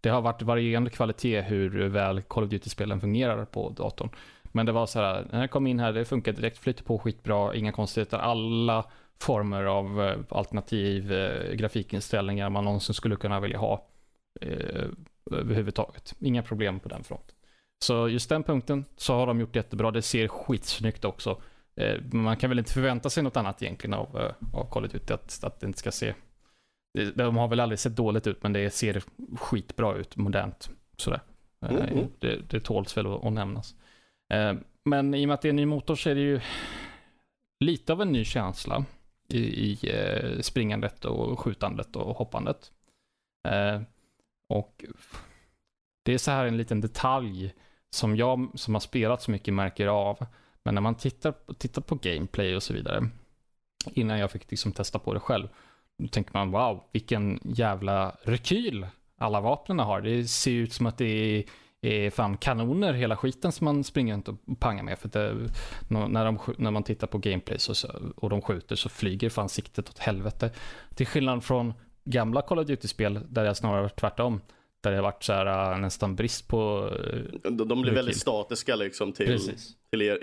det 0.00 0.08
har 0.08 0.20
varit 0.20 0.42
varierande 0.42 0.90
kvalitet 0.90 1.40
hur 1.40 1.88
väl 1.88 2.22
Call 2.22 2.44
of 2.44 2.50
Duty-spelen 2.50 3.00
fungerar 3.00 3.44
på 3.44 3.70
datorn. 3.70 4.10
Men 4.52 4.66
det 4.66 4.72
var 4.72 4.86
så 4.86 5.00
här, 5.00 5.26
när 5.30 5.40
jag 5.40 5.50
kom 5.50 5.66
in 5.66 5.80
här, 5.80 5.92
det 5.92 6.04
funkar 6.04 6.32
direkt, 6.32 6.58
flyter 6.58 6.84
på 6.84 6.98
skitbra, 6.98 7.54
inga 7.54 7.72
konstigheter. 7.72 8.18
Alla 8.18 8.84
former 9.20 9.64
av 9.64 10.02
eh, 10.02 10.18
alternativ 10.28 11.12
eh, 11.12 11.54
grafikinställningar 11.54 12.50
man 12.50 12.64
någonsin 12.64 12.94
skulle 12.94 13.16
kunna 13.16 13.40
vilja 13.40 13.58
ha 13.58 13.86
eh, 14.40 14.84
överhuvudtaget. 15.30 16.14
Inga 16.20 16.42
problem 16.42 16.80
på 16.80 16.88
den 16.88 17.04
fronten. 17.04 17.36
Så 17.84 18.08
just 18.08 18.28
den 18.28 18.42
punkten 18.42 18.84
så 18.96 19.14
har 19.14 19.26
de 19.26 19.40
gjort 19.40 19.56
jättebra. 19.56 19.90
Det 19.90 20.02
ser 20.02 20.28
skitsnyggt 20.28 21.04
också. 21.04 21.42
Eh, 21.76 22.00
man 22.12 22.36
kan 22.36 22.50
väl 22.50 22.58
inte 22.58 22.72
förvänta 22.72 23.10
sig 23.10 23.22
något 23.22 23.36
annat 23.36 23.62
egentligen 23.62 23.94
av, 23.94 24.20
eh, 24.20 24.58
av 24.58 24.70
Call 24.70 24.84
of 24.84 24.92
Duty. 24.92 25.14
Att, 25.14 25.44
att 25.44 25.60
det 25.60 25.66
inte 25.66 25.78
ska 25.78 25.92
se... 25.92 26.14
De 27.14 27.36
har 27.36 27.48
väl 27.48 27.60
aldrig 27.60 27.78
sett 27.78 27.96
dåligt 27.96 28.26
ut 28.26 28.42
men 28.42 28.52
det 28.52 28.70
ser 28.70 29.02
skitbra 29.36 29.94
ut, 29.94 30.16
modernt. 30.16 30.70
Sådär. 30.96 31.20
Mm, 31.66 31.82
mm. 31.82 32.06
Det, 32.18 32.50
det 32.50 32.60
tåls 32.60 32.96
väl 32.96 33.06
att, 33.06 33.24
att 33.24 33.32
nämnas. 33.32 33.74
Men 34.84 35.14
i 35.14 35.24
och 35.24 35.28
med 35.28 35.34
att 35.34 35.42
det 35.42 35.48
är 35.48 35.50
en 35.50 35.56
ny 35.56 35.66
motor 35.66 35.94
så 35.94 36.10
är 36.10 36.14
det 36.14 36.20
ju 36.20 36.40
lite 37.60 37.92
av 37.92 38.02
en 38.02 38.12
ny 38.12 38.24
känsla 38.24 38.84
i, 39.28 39.38
i 39.38 39.78
eh, 39.82 40.40
springandet 40.40 41.04
och 41.04 41.40
skjutandet 41.40 41.96
och 41.96 42.16
hoppandet. 42.16 42.72
Eh, 43.48 43.80
och 44.48 44.84
det 46.04 46.14
är 46.14 46.18
så 46.18 46.30
här 46.30 46.46
en 46.46 46.56
liten 46.56 46.80
detalj 46.80 47.54
som 47.90 48.16
jag 48.16 48.48
som 48.54 48.74
har 48.74 48.80
spelat 48.80 49.22
så 49.22 49.30
mycket 49.30 49.54
märker 49.54 49.86
av. 49.86 50.26
Men 50.62 50.74
när 50.74 50.82
man 50.82 50.94
tittar, 50.94 51.34
tittar 51.58 51.82
på 51.82 51.94
gameplay 51.94 52.56
och 52.56 52.62
så 52.62 52.72
vidare, 52.72 53.08
innan 53.92 54.18
jag 54.18 54.30
fick 54.30 54.50
liksom 54.50 54.72
testa 54.72 54.98
på 54.98 55.14
det 55.14 55.20
själv, 55.20 55.48
då 55.98 56.08
tänker 56.08 56.30
man 56.34 56.50
wow, 56.50 56.84
vilken 56.92 57.40
jävla 57.44 58.16
rekyl 58.22 58.86
alla 59.18 59.40
vapnen 59.40 59.78
har. 59.78 60.00
Det 60.00 60.24
ser 60.24 60.50
ut 60.50 60.72
som 60.72 60.86
att 60.86 60.98
det 60.98 61.04
är, 61.04 61.44
är 61.84 62.10
fan 62.10 62.36
kanoner 62.36 62.92
hela 62.92 63.16
skiten 63.16 63.52
som 63.52 63.64
man 63.64 63.84
springer 63.84 64.14
runt 64.14 64.28
och 64.28 64.36
pangar 64.60 64.82
med. 64.82 64.98
För 64.98 65.08
det, 65.08 65.48
när, 65.88 66.24
de, 66.24 66.38
när 66.58 66.70
man 66.70 66.82
tittar 66.82 67.06
på 67.06 67.18
gameplay 67.18 67.58
så, 67.58 67.88
och 68.16 68.30
de 68.30 68.42
skjuter 68.42 68.76
så 68.76 68.88
flyger 68.88 69.30
fan 69.30 69.48
siktet 69.48 69.88
åt 69.88 69.98
helvete. 69.98 70.50
Till 70.94 71.06
skillnad 71.06 71.44
från 71.44 71.74
gamla 72.04 72.42
Call 72.42 72.58
of 72.58 72.66
Duty-spel 72.66 73.20
där 73.28 73.44
jag 73.44 73.56
snarare 73.56 73.82
varit 73.82 74.00
tvärtom. 74.00 74.40
Där 74.82 74.90
det 74.90 74.96
har 74.96 75.02
varit 75.02 75.22
så 75.22 75.32
här, 75.32 75.72
äh, 75.72 75.78
nästan 75.78 76.16
brist 76.16 76.48
på... 76.48 76.90
äh, 77.44 77.50
De, 77.50 77.68
de 77.68 77.82
blir 77.82 77.92
väldigt 77.92 78.16
statiska 78.16 78.76
liksom 78.76 79.12
till, 79.12 79.26
Precis. 79.26 79.72
till 79.90 80.02
er, 80.02 80.18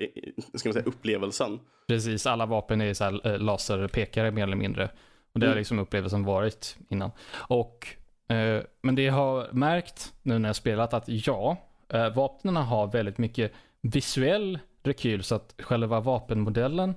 ska 0.58 0.70
man 0.70 0.74
säga, 0.74 0.86
upplevelsen. 0.86 1.60
Precis, 1.88 2.26
alla 2.28 2.46
vapen 2.46 2.82
är 2.82 2.94
så 2.94 3.04
här, 3.04 3.38
laserpekare 3.38 4.32
mer 4.32 4.44
eller 4.44 4.56
mindre. 4.56 4.90
Och 5.34 5.40
det 5.40 5.46
har 5.46 5.52
Mm. 5.52 5.58
liksom 5.60 5.80
upplevelsen 5.80 6.24
varit 6.24 6.78
innan. 6.90 7.12
Och, 7.34 7.88
eh, 7.88 8.01
Eh, 8.32 8.64
men 8.82 8.96
det 8.96 9.02
jag 9.02 9.14
har 9.14 9.50
märkt 9.52 10.14
nu 10.22 10.40
när 10.40 10.50
jag 10.50 10.56
spelat 10.56 10.94
att 10.94 11.04
ja, 11.08 11.58
eh, 11.90 12.14
vapnen 12.14 12.56
har 12.56 12.88
väldigt 12.88 13.18
mycket 13.18 13.52
visuell 13.82 14.60
rekyl 14.84 15.24
så 15.24 15.36
att 15.36 15.56
själva 15.60 16.00
vapenmodellen 16.00 16.94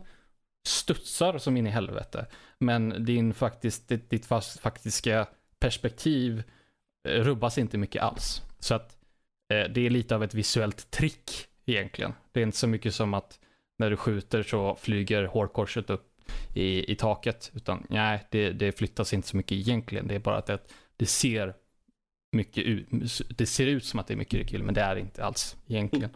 studsar 0.66 1.38
som 1.38 1.56
in 1.56 1.66
i 1.66 1.70
helvete. 1.70 2.26
Men 2.58 3.04
din 3.04 3.34
faktiskt, 3.34 3.88
ditt, 3.88 4.10
ditt 4.10 4.26
fast, 4.26 4.60
faktiska 4.60 5.26
perspektiv 5.58 6.42
eh, 7.08 7.20
rubbas 7.22 7.58
inte 7.58 7.78
mycket 7.78 8.02
alls. 8.02 8.42
Så 8.58 8.74
att 8.74 8.96
eh, 9.52 9.70
det 9.70 9.80
är 9.86 9.90
lite 9.90 10.14
av 10.14 10.24
ett 10.24 10.34
visuellt 10.34 10.90
trick 10.90 11.30
egentligen. 11.66 12.12
Det 12.32 12.40
är 12.40 12.44
inte 12.44 12.58
så 12.58 12.66
mycket 12.66 12.94
som 12.94 13.14
att 13.14 13.38
när 13.78 13.90
du 13.90 13.96
skjuter 13.96 14.42
så 14.42 14.76
flyger 14.80 15.24
hårkorset 15.24 15.90
upp 15.90 16.10
i, 16.54 16.92
i 16.92 16.96
taket. 16.96 17.50
Utan 17.54 17.86
nej, 17.88 18.26
det, 18.30 18.50
det 18.50 18.72
flyttas 18.72 19.12
inte 19.12 19.28
så 19.28 19.36
mycket 19.36 19.52
egentligen. 19.52 20.08
Det 20.08 20.14
är 20.14 20.18
bara 20.18 20.36
att 20.36 20.46
det, 20.46 20.52
är 20.52 20.60
det 20.96 21.06
ser 21.06 21.54
mycket 22.32 22.64
ut, 22.64 22.88
det 23.38 23.46
ser 23.46 23.66
ut 23.66 23.84
som 23.84 24.00
att 24.00 24.06
det 24.06 24.14
är 24.14 24.18
mycket 24.18 24.40
rekyl, 24.40 24.62
men 24.62 24.74
det 24.74 24.80
är 24.80 24.96
inte 24.96 25.24
alls 25.24 25.56
egentligen. 25.66 26.10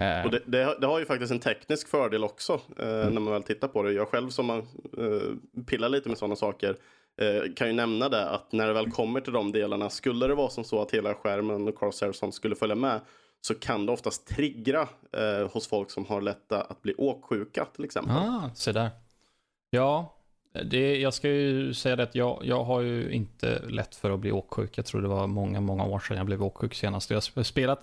Eh, 0.00 0.24
Och 0.24 0.30
det, 0.30 0.42
det, 0.46 0.64
har- 0.64 0.80
det 0.80 0.86
har 0.86 0.98
ju 0.98 1.04
faktiskt 1.06 1.32
en 1.32 1.38
teknisk 1.40 1.88
fördel 1.88 2.24
också 2.24 2.60
eh, 2.78 2.88
Mm. 2.88 3.14
när 3.14 3.20
man 3.20 3.32
väl 3.32 3.42
tittar 3.42 3.68
på 3.68 3.82
det. 3.82 3.92
Jag 3.92 4.08
själv 4.08 4.30
som 4.30 4.48
har, 4.48 4.58
eh, 4.98 5.62
pillar 5.66 5.88
lite 5.88 6.08
med 6.08 6.18
sådana 6.18 6.36
saker 6.36 6.76
eh, 7.20 7.52
kan 7.56 7.66
ju 7.66 7.72
nämna 7.72 8.08
det 8.08 8.28
att 8.30 8.52
när 8.52 8.66
det 8.66 8.72
väl 8.72 8.90
kommer 8.90 9.20
till 9.20 9.32
de 9.32 9.52
delarna, 9.52 9.90
skulle 9.90 10.26
det 10.26 10.34
vara 10.34 10.50
som 10.50 10.64
så 10.64 10.82
att 10.82 10.90
hela 10.90 11.14
skärmen 11.14 11.68
och 11.68 11.94
sånt 12.14 12.34
skulle 12.34 12.54
följa 12.56 12.74
med 12.74 13.00
så 13.40 13.54
kan 13.54 13.86
det 13.86 13.92
oftast 13.92 14.26
triggra 14.26 14.88
eh, 15.12 15.52
hos 15.52 15.68
folk 15.68 15.90
som 15.90 16.06
har 16.06 16.20
lätta 16.20 16.60
att 16.62 16.82
bli 16.82 16.94
åksjuka 16.94 17.64
till 17.64 17.84
exempel. 17.84 18.16
Ah, 18.16 18.50
se 18.54 18.72
där. 18.72 18.90
Ja, 19.70 20.14
det, 20.52 21.00
jag 21.00 21.14
ska 21.14 21.28
ju 21.28 21.74
säga 21.74 21.96
det 21.96 22.02
att 22.02 22.14
jag, 22.14 22.40
jag 22.44 22.64
har 22.64 22.80
ju 22.80 23.10
inte 23.10 23.62
lätt 23.68 23.94
för 23.94 24.10
att 24.10 24.20
bli 24.20 24.32
åksjuk. 24.32 24.78
Jag 24.78 24.86
tror 24.86 25.02
det 25.02 25.08
var 25.08 25.26
många, 25.26 25.60
många 25.60 25.84
år 25.84 25.98
sedan 25.98 26.16
jag 26.16 26.26
blev 26.26 26.42
åksjuk 26.42 26.74
senast. 26.74 27.10
Jag 27.10 27.16
har 27.16 27.42
spelat 27.42 27.80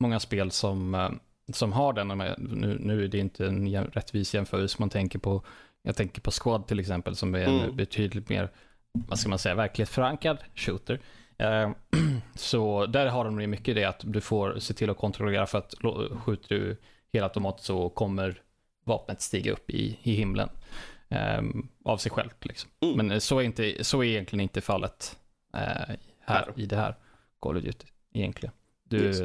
många 0.00 0.20
spel 0.20 0.50
som, 0.50 0.94
eh, 0.94 1.10
som 1.52 1.72
har 1.72 1.92
den. 1.92 2.08
Nu, 2.38 2.78
nu 2.80 3.04
är 3.04 3.08
det 3.08 3.18
inte 3.18 3.46
en 3.46 3.74
rättvis 3.74 4.34
jämförelse. 4.34 4.76
Man 4.78 4.90
tänker 4.90 5.18
på, 5.18 5.42
jag 5.82 5.96
tänker 5.96 6.20
på 6.20 6.30
Squad 6.30 6.66
till 6.66 6.80
exempel 6.80 7.16
som 7.16 7.34
är 7.34 7.38
en 7.40 7.60
Mm. 7.60 7.76
betydligt 7.76 8.28
mer, 8.28 8.50
vad 8.92 9.18
ska 9.18 9.28
man 9.28 9.38
säga, 9.38 9.54
verklighetsförankrad 9.54 10.38
shooter. 10.54 11.00
Eh, 11.38 11.70
Så 12.34 12.86
där 12.86 13.06
har 13.06 13.24
de 13.24 13.40
ju 13.40 13.46
mycket 13.46 13.74
det 13.74 13.84
att 13.84 14.00
du 14.04 14.20
får 14.20 14.58
se 14.58 14.74
till 14.74 14.90
att 14.90 14.96
kontrollera 14.96 15.46
för 15.46 15.58
att 15.58 15.74
skjuter 16.24 16.48
du 16.48 16.76
helt 17.12 17.24
automatiskt 17.24 17.66
så 17.66 17.88
kommer 17.88 18.42
vapnet 18.84 19.20
stiga 19.20 19.52
upp 19.52 19.70
i, 19.70 19.98
i 20.02 20.12
himlen. 20.12 20.48
Ehm, 21.10 21.68
av 21.84 21.96
sig 21.98 22.12
självt 22.12 22.44
liksom. 22.44 22.70
Mm. 22.80 22.96
Men 22.96 23.10
eh, 23.10 23.18
så 23.18 23.38
är, 23.38 23.42
inte, 23.42 23.84
så 23.84 24.00
är 24.02 24.06
egentligen 24.06 24.40
inte 24.40 24.60
fallet 24.60 25.18
eh, 25.54 25.60
här 25.60 25.98
Här. 26.20 26.52
i 26.56 26.66
det 26.66 26.76
här 26.76 26.94
Call 27.40 27.56
of 27.56 27.62
Duty 27.62 27.86
egentligen. 28.12 28.52
Du, 28.84 29.04
Yes. 29.04 29.20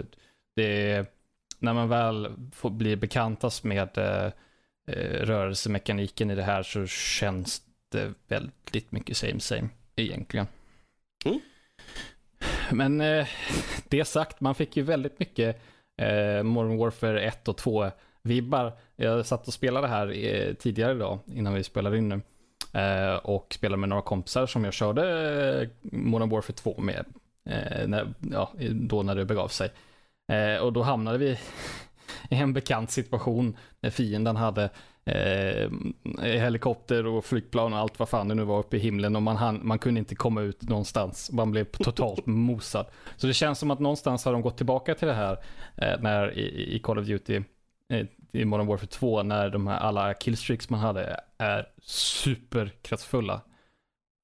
det 0.56 0.92
är, 0.92 1.06
när 1.60 1.74
man 1.74 1.90
väl 1.90 2.32
får 2.54 2.70
bli 2.70 2.96
bekantas 2.96 3.64
med 3.64 3.98
eh, 3.98 4.32
eh, 4.88 5.26
rörelsemekaniken 5.26 6.32
i 6.32 6.36
det 6.36 6.44
här 6.44 6.64
så 6.64 6.88
känns 6.88 7.62
det 7.92 8.14
väldigt 8.28 8.92
mycket 8.92 9.18
same 9.18 9.40
same 9.40 9.70
egentligen. 9.96 10.48
Mm. 11.26 11.40
Men 12.72 13.02
eh, 13.02 13.28
det 13.90 14.06
sagt, 14.06 14.42
man 14.42 14.56
fick 14.56 14.78
ju 14.78 14.84
väldigt 14.84 15.20
mycket 15.20 15.62
eh, 15.98 16.44
Modern 16.44 16.78
Warfare 16.78 17.22
1 17.22 17.48
och 17.48 17.58
2 17.58 17.92
vibbar. 18.26 18.74
Jag 18.96 19.26
satt 19.26 19.48
och 19.48 19.54
spelade 19.54 19.88
här 19.88 20.26
eh, 20.26 20.54
tidigare 20.54 20.92
idag 20.92 21.20
innan 21.28 21.54
vi 21.54 21.64
spelade 21.64 21.98
in 21.98 22.10
nu. 22.10 22.22
Eh, 22.76 23.16
och 23.16 23.54
spelade 23.54 23.80
med 23.80 23.90
några 23.90 24.02
kompisar 24.02 24.46
som 24.46 24.64
jag 24.64 24.74
körde 24.74 25.04
eh, 25.62 25.70
Modern 25.82 26.30
Warfare 26.30 26.56
2 26.56 26.76
med. 26.78 27.06
Eh, 27.50 27.88
när, 27.88 28.14
ja, 28.32 28.52
då 28.72 29.04
när 29.04 29.16
det 29.16 29.26
begav 29.26 29.48
sig. 29.48 29.70
Och 30.62 30.74
då 30.74 30.82
hamnade 30.82 31.18
vi 31.18 31.32
i 32.30 32.36
en 32.36 32.54
bekant 32.54 32.92
situation 32.92 33.58
när 33.80 33.90
fienden 33.90 34.36
hade 34.36 34.70
helikopter 36.22 37.06
och 37.06 37.26
flygplan 37.26 37.74
och 37.74 37.80
allt 37.80 38.00
vad 38.00 38.10
fan 38.10 38.28
det 38.28 38.36
nu 38.36 38.44
var 38.44 38.60
uppe 38.60 38.78
i 38.78 38.80
himlen 38.80 39.16
och 39.16 39.22
man, 39.22 39.36
hann, 39.36 39.60
man 39.64 39.80
kunde 39.80 40.00
inte 40.00 40.16
komma 40.16 40.42
ut 40.42 40.70
någonstans. 40.70 41.32
Man 41.32 41.52
blev 41.52 41.66
totalt 41.66 42.26
mosad. 42.26 42.86
Så 43.18 43.28
det 43.28 43.34
känns 43.34 43.60
som 43.60 43.72
att 43.72 43.80
någonstans 43.80 44.26
har 44.26 44.34
de 44.34 44.42
gått 44.42 44.58
tillbaka 44.58 44.96
till 44.96 45.08
det 45.08 45.14
här 45.14 45.38
när 46.00 46.38
i, 46.38 46.76
i 46.76 46.80
Call 46.80 47.00
of 47.00 47.06
Duty 47.06 47.42
Eh, 47.90 48.06
i 48.32 48.46
Modern 48.46 48.68
Warfare 48.68 48.88
2 48.88 49.24
när 49.24 49.50
de 49.50 49.68
här 49.68 49.78
alla 49.78 50.14
killstreaks 50.14 50.70
man 50.70 50.80
hade 50.80 51.20
är 51.38 51.70
superkraftfulla. 51.82 53.42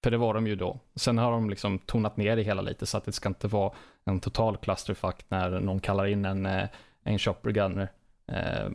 För 0.04 0.12
det 0.12 0.18
var 0.18 0.34
de 0.34 0.48
ju 0.48 0.56
då. 0.56 0.80
Sen 0.96 1.18
har 1.18 1.32
de 1.32 1.50
liksom 1.50 1.80
tonat 1.80 2.18
ner 2.18 2.36
det 2.36 2.44
hela 2.44 2.62
lite 2.62 2.86
så 2.86 2.98
att 2.98 3.06
det 3.06 3.12
ska 3.12 3.30
inte 3.30 3.48
vara 3.48 3.74
en 4.04 4.20
total 4.20 4.58
clusterfuck 4.58 5.26
när 5.28 5.60
någon 5.60 5.80
kallar 5.80 6.06
in 6.06 6.26
en, 6.26 6.46
eh, 6.46 6.70
en 7.04 7.20
shopper 7.20 7.52
gunner. 7.52 7.92
Eh, 8.28 8.70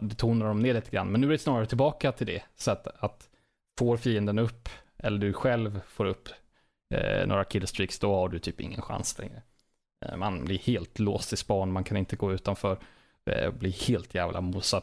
det 0.00 0.14
tonar 0.14 0.46
de 0.46 0.60
ner 0.60 0.74
lite 0.74 0.90
grann. 0.90 1.12
Men 1.12 1.20
nu 1.20 1.26
är 1.26 1.30
det 1.30 1.38
snarare 1.38 1.66
tillbaka 1.66 2.12
till 2.12 2.26
det. 2.26 2.42
Så 2.56 2.70
att, 2.70 2.86
att 2.86 3.28
får 3.78 3.96
fienden 3.96 4.38
upp, 4.38 4.68
eller 4.96 5.18
du 5.18 5.32
själv 5.32 5.80
får 5.86 6.04
upp 6.04 6.28
eh, 6.94 7.26
några 7.26 7.44
killstreaks, 7.44 7.98
då 7.98 8.14
har 8.14 8.28
du 8.28 8.38
typ 8.38 8.60
ingen 8.60 8.82
chans 8.82 9.18
längre. 9.18 9.42
Eh, 10.04 10.16
man 10.16 10.44
blir 10.44 10.58
helt 10.58 10.98
låst 10.98 11.32
i 11.32 11.36
span, 11.36 11.72
man 11.72 11.84
kan 11.84 11.96
inte 11.96 12.16
gå 12.16 12.32
utanför. 12.32 12.78
Eh, 13.30 13.50
blir 13.50 13.88
helt 13.88 14.14
jävla 14.14 14.40
mosad. 14.40 14.82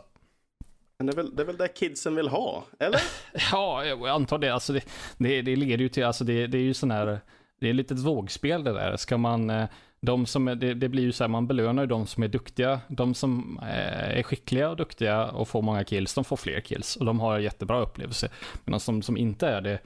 Men 0.98 1.06
det 1.06 1.14
är, 1.14 1.16
väl, 1.16 1.36
det 1.36 1.42
är 1.44 1.46
väl 1.46 1.58
det 1.58 1.68
kidsen 1.68 2.16
vill 2.16 2.28
ha, 2.28 2.66
eller? 2.80 3.02
ja, 3.52 3.86
jag 3.86 4.08
antar 4.08 4.38
det. 4.38 4.50
Alltså 4.50 4.74
det, 4.74 4.84
det, 5.18 5.42
det 5.42 5.56
leder 5.56 5.78
ju 5.78 5.90
till, 5.90 6.04
alltså 6.04 6.24
det, 6.24 6.48
det 6.48 6.58
är 6.58 6.62
ju 6.62 6.74
sån 6.74 6.92
här, 6.92 7.20
det 7.60 7.70
är 7.70 7.74
lite 7.74 7.94
ett 7.94 8.00
vågspel 8.00 8.64
det 8.64 8.74
där. 8.74 8.98
Ska 8.98 9.18
man, 9.18 9.50
eh, 9.50 9.66
de 10.02 10.26
som 10.26 10.48
är, 10.48 10.56
det, 10.56 10.74
det, 10.74 10.90
blir 10.90 11.04
ju 11.04 11.12
så 11.12 11.24
här, 11.24 11.30
man 11.30 11.48
belönar 11.48 11.84
ju 11.84 11.88
de 11.88 12.08
som 12.08 12.24
är 12.24 12.28
duktiga. 12.28 12.82
De 12.88 13.14
som 13.14 13.60
eh, 13.62 14.18
är 14.18 14.24
skickliga 14.24 14.70
och 14.70 14.76
duktiga 14.76 15.32
och 15.32 15.48
får 15.48 15.62
många 15.62 15.84
kills, 15.84 16.14
de 16.14 16.24
får 16.24 16.38
fler 16.38 16.62
kills. 16.62 16.96
Och 16.96 17.06
de 17.06 17.20
har 17.20 17.40
jättebra 17.40 17.82
upplevelse. 17.82 18.30
Men 18.66 18.72
de 18.72 18.80
som, 18.80 19.02
som 19.02 19.18
inte 19.18 19.48
är 19.48 19.62
det, 19.62 19.80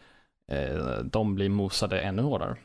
de 1.04 1.36
blir 1.36 1.50
mosade 1.50 2.02
ännu 2.02 2.22
hårdare. 2.22 2.56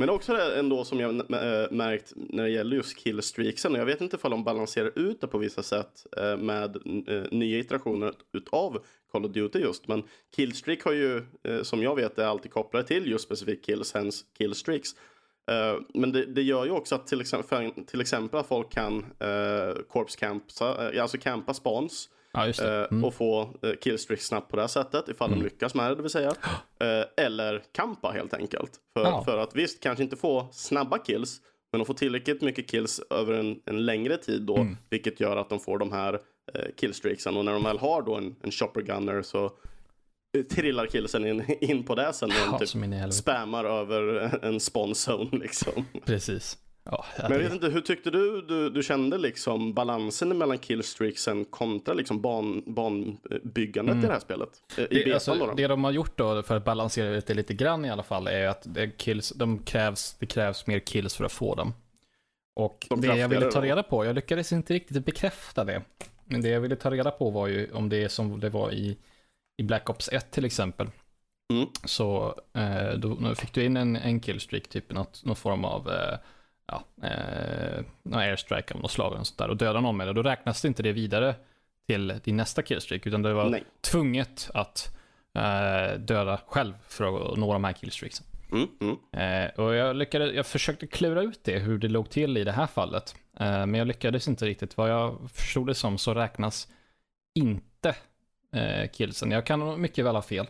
Men 0.00 0.10
också 0.10 0.32
det 0.32 0.58
ändå 0.58 0.84
som 0.84 1.00
jag 1.00 1.10
eh, 1.10 1.70
märkt 1.70 2.12
när 2.16 2.42
det 2.42 2.50
gäller 2.50 2.76
just 2.76 2.96
killstreaksen. 2.96 3.74
Jag 3.74 3.86
vet 3.86 4.00
inte 4.00 4.16
ifall 4.16 4.30
de 4.30 4.44
balanserar 4.44 4.98
ut 4.98 5.20
det 5.20 5.26
på 5.26 5.38
vissa 5.38 5.62
sätt 5.62 6.06
eh, 6.16 6.36
med 6.36 6.76
eh, 7.08 7.22
nya 7.30 7.58
iterationer 7.58 8.12
utav 8.32 8.84
Call 9.12 9.24
of 9.24 9.32
Duty 9.32 9.58
just. 9.58 9.88
Men 9.88 10.02
killstreak 10.36 10.82
har 10.82 10.92
ju, 10.92 11.22
som 11.62 11.82
jag 11.82 11.96
vet, 11.96 12.18
är 12.18 12.24
alltid 12.24 12.50
kopplade 12.50 12.86
till 12.86 13.10
just 13.10 13.24
specifikt 13.24 13.66
kills, 13.66 13.94
hence 13.94 14.24
killstreaks. 14.38 14.88
Men 15.94 16.12
det, 16.12 16.26
det, 16.26 16.42
gör 16.42 16.64
ju 16.64 16.70
också 16.70 16.94
att 16.94 17.06
till 17.06 17.20
exempel, 17.20 17.72
till 17.86 18.00
exempel 18.00 18.40
att 18.40 18.46
folk 18.46 18.72
kan 18.72 18.98
uh, 18.98 19.82
corpse 19.88 20.18
campa, 20.18 20.92
alltså 21.00 21.18
campa 21.18 21.54
spawns 21.54 22.08
Ja, 22.32 22.46
eh, 22.48 22.86
mm. 22.90 23.04
Och 23.04 23.14
få 23.14 23.54
eh, 23.62 23.72
killstreak 23.80 24.20
snabbt 24.20 24.50
på 24.50 24.56
det 24.56 24.62
här 24.62 24.68
sättet 24.68 25.08
ifall 25.08 25.28
mm. 25.28 25.38
de 25.38 25.44
lyckas 25.44 25.74
med 25.74 25.90
det, 25.90 25.94
det 25.94 26.02
vill 26.02 26.10
säga. 26.10 26.34
Eh, 26.80 27.24
eller 27.24 27.62
kampa 27.72 28.10
helt 28.10 28.34
enkelt. 28.34 28.70
För, 28.94 29.04
ja. 29.04 29.24
för 29.24 29.38
att 29.38 29.56
visst, 29.56 29.82
kanske 29.82 30.04
inte 30.04 30.16
få 30.16 30.48
snabba 30.52 30.98
kills, 30.98 31.40
men 31.72 31.78
de 31.78 31.86
får 31.86 31.94
tillräckligt 31.94 32.42
mycket 32.42 32.70
kills 32.70 33.00
över 33.10 33.34
en, 33.34 33.60
en 33.64 33.86
längre 33.86 34.16
tid 34.16 34.42
då, 34.42 34.56
mm. 34.56 34.76
vilket 34.90 35.20
gör 35.20 35.36
att 35.36 35.48
de 35.48 35.60
får 35.60 35.78
de 35.78 35.92
här 35.92 36.20
killstreaksen. 36.76 37.36
Och 37.36 37.44
när 37.44 37.52
de 37.52 37.62
väl 37.62 37.78
har 37.78 38.02
då 38.02 38.14
en, 38.14 38.36
en 38.42 38.50
shopper 38.50 38.80
gunner 38.80 39.22
så 39.22 39.52
trillar 40.50 40.86
killsen 40.86 41.26
in, 41.26 41.44
in 41.60 41.82
på 41.82 41.94
det 41.94 42.12
sen 42.12 42.28
när 42.28 42.58
de 42.58 42.66
typ 42.66 43.14
spammar 43.14 43.64
över 43.64 44.30
en 44.44 44.60
spawn 44.60 44.92
zone 45.08 45.38
liksom. 45.38 45.84
Precis. 46.04 46.58
Ja, 46.84 47.04
Men 47.22 47.32
jag 47.32 47.38
vet 47.38 47.52
inte, 47.52 47.68
hur 47.68 47.80
tyckte 47.80 48.10
du, 48.10 48.42
du 48.42 48.70
du 48.70 48.82
kände 48.82 49.18
liksom 49.18 49.74
balansen 49.74 50.38
mellan 50.38 50.58
killstreaksen 50.58 51.44
kontra 51.44 51.94
liksom 51.94 52.20
ban, 52.20 52.62
banbyggandet 52.66 53.92
mm. 53.92 54.04
i 54.04 54.06
det 54.06 54.12
här 54.12 54.20
spelet? 54.20 54.48
I 54.76 55.04
det, 55.04 55.14
alltså, 55.14 55.34
då, 55.34 55.54
det 55.54 55.66
de 55.66 55.84
har 55.84 55.90
gjort 55.90 56.18
då 56.18 56.42
för 56.42 56.56
att 56.56 56.64
balansera 56.64 57.20
det 57.20 57.34
lite 57.34 57.54
grann 57.54 57.84
i 57.84 57.90
alla 57.90 58.02
fall 58.02 58.26
är 58.26 58.48
att 58.48 58.62
det, 58.74 58.90
kills, 58.90 59.30
de 59.30 59.58
krävs, 59.58 60.16
det 60.18 60.26
krävs 60.26 60.66
mer 60.66 60.78
kills 60.78 61.14
för 61.16 61.24
att 61.24 61.32
få 61.32 61.54
dem. 61.54 61.72
Och 62.56 62.86
de 62.90 63.00
det 63.00 63.16
jag 63.16 63.28
ville 63.28 63.50
ta 63.50 63.62
reda 63.62 63.82
på, 63.82 64.04
jag 64.04 64.14
lyckades 64.14 64.52
inte 64.52 64.74
riktigt 64.74 65.04
bekräfta 65.04 65.64
det. 65.64 65.82
Men 66.24 66.42
det 66.42 66.48
jag 66.48 66.60
ville 66.60 66.76
ta 66.76 66.90
reda 66.90 67.10
på 67.10 67.30
var 67.30 67.46
ju 67.46 67.72
om 67.72 67.88
det 67.88 68.04
är 68.04 68.08
som 68.08 68.40
det 68.40 68.50
var 68.50 68.72
i, 68.72 68.98
i 69.56 69.62
Black 69.62 69.90
Ops 69.90 70.08
1 70.08 70.30
till 70.30 70.44
exempel. 70.44 70.90
Mm. 71.52 71.66
Så 71.84 72.34
eh, 72.54 72.98
då 72.98 73.34
fick 73.34 73.54
du 73.54 73.64
in 73.64 73.76
en, 73.76 73.96
en 73.96 74.20
killstreak, 74.20 74.68
typ 74.68 74.92
något, 74.92 75.24
någon 75.24 75.36
form 75.36 75.64
av 75.64 75.90
eh, 75.90 76.18
ja, 76.70 77.08
eh, 77.08 77.84
någon 78.02 78.18
airstrike 78.18 78.74
av 78.74 78.80
något 78.80 78.90
slag 78.90 79.12
och, 79.12 79.26
sånt 79.26 79.38
där, 79.38 79.48
och 79.48 79.56
döda 79.56 79.80
någon 79.80 79.96
med 79.96 80.06
det, 80.06 80.12
då 80.12 80.22
räknas 80.22 80.62
det 80.62 80.68
inte 80.68 80.82
det 80.82 80.92
vidare 80.92 81.34
till 81.86 82.20
din 82.24 82.36
nästa 82.36 82.62
killstreak, 82.62 83.06
utan 83.06 83.22
det 83.22 83.32
var 83.32 83.50
Nej. 83.50 83.64
tvunget 83.80 84.50
att 84.54 84.96
eh, 85.34 85.98
döda 85.98 86.40
själv 86.46 86.74
för 86.88 87.32
att 87.32 87.38
nå 87.38 87.52
de 87.52 87.64
här 87.64 87.72
killstreaksen. 87.72 88.26
Mm, 88.52 88.68
mm. 88.80 88.96
Eh, 89.12 89.50
och 89.60 89.74
jag, 89.74 89.96
lyckades, 89.96 90.34
jag 90.34 90.46
försökte 90.46 90.86
klura 90.86 91.22
ut 91.22 91.40
det, 91.44 91.58
hur 91.58 91.78
det 91.78 91.88
låg 91.88 92.10
till 92.10 92.36
i 92.36 92.44
det 92.44 92.52
här 92.52 92.66
fallet. 92.66 93.14
Eh, 93.40 93.66
men 93.66 93.74
jag 93.74 93.86
lyckades 93.86 94.28
inte 94.28 94.46
riktigt. 94.46 94.76
Vad 94.76 94.90
jag 94.90 95.30
förstod 95.34 95.66
det 95.66 95.74
som 95.74 95.98
så 95.98 96.14
räknas 96.14 96.68
inte 97.34 97.94
eh, 98.52 98.90
killsen. 98.90 99.30
Jag 99.30 99.46
kan 99.46 99.80
mycket 99.80 100.04
väl 100.04 100.14
ha 100.14 100.22
fel. 100.22 100.46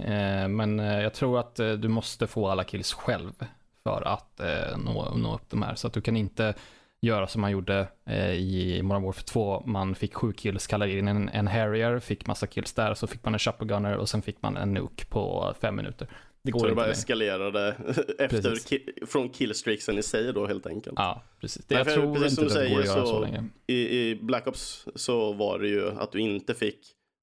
Eh, 0.00 0.48
men 0.48 0.80
eh, 0.80 1.00
jag 1.00 1.14
tror 1.14 1.38
att 1.38 1.56
du 1.56 1.88
måste 1.88 2.26
få 2.26 2.48
alla 2.48 2.64
kills 2.64 2.92
själv 2.92 3.32
för 3.82 4.02
att 4.02 4.40
eh, 4.40 4.78
nå, 4.78 5.14
nå 5.14 5.34
upp 5.34 5.50
de 5.50 5.62
här. 5.62 5.74
Så 5.74 5.86
att 5.86 5.92
du 5.92 6.00
kan 6.00 6.16
inte 6.16 6.54
göra 7.00 7.26
som 7.26 7.40
man 7.40 7.50
gjorde 7.50 7.88
eh, 8.06 8.32
i 8.32 8.82
Modern 8.82 9.02
Warfare 9.02 9.24
2. 9.24 9.62
Man 9.66 9.94
fick 9.94 10.14
sju 10.14 10.32
kills, 10.32 10.66
kallade 10.66 10.98
in 10.98 11.08
en, 11.08 11.28
en 11.28 11.46
Harrier, 11.46 11.98
fick 11.98 12.26
massa 12.26 12.46
kills 12.46 12.72
där, 12.72 12.94
så 12.94 13.06
fick 13.06 13.24
man 13.24 13.34
en 13.34 13.38
Chopper 13.38 13.64
Gunner 13.66 13.96
och 13.96 14.08
sen 14.08 14.22
fick 14.22 14.42
man 14.42 14.56
en 14.56 14.74
Nuke 14.74 15.04
på 15.04 15.54
fem 15.60 15.76
minuter. 15.76 16.08
Det 16.42 16.50
går 16.50 16.60
så 16.60 16.66
det 16.66 16.74
bara 16.74 16.86
eskalerade 16.86 17.76
efter 18.18 18.68
ki 18.68 18.80
från 19.06 19.28
killstreaksen 19.28 19.98
i 19.98 20.02
sig 20.02 20.32
då 20.32 20.46
helt 20.46 20.66
enkelt. 20.66 20.94
Ja, 20.96 21.22
precis. 21.40 21.64
Det, 21.66 21.74
jag 21.74 21.86
för, 21.86 21.94
tror 21.94 22.14
precis 22.14 22.38
inte 22.38 22.50
som 22.50 22.62
det 22.62 22.68
går 22.70 22.80
att 22.80 22.86
göra 22.86 23.00
så, 23.00 23.06
så 23.06 23.20
länge. 23.20 23.44
I, 23.66 23.98
I 23.98 24.18
Black 24.22 24.46
Ops 24.46 24.86
så 24.94 25.32
var 25.32 25.58
det 25.58 25.68
ju 25.68 25.90
att 25.90 26.12
du 26.12 26.20
inte 26.20 26.54
fick 26.54 26.78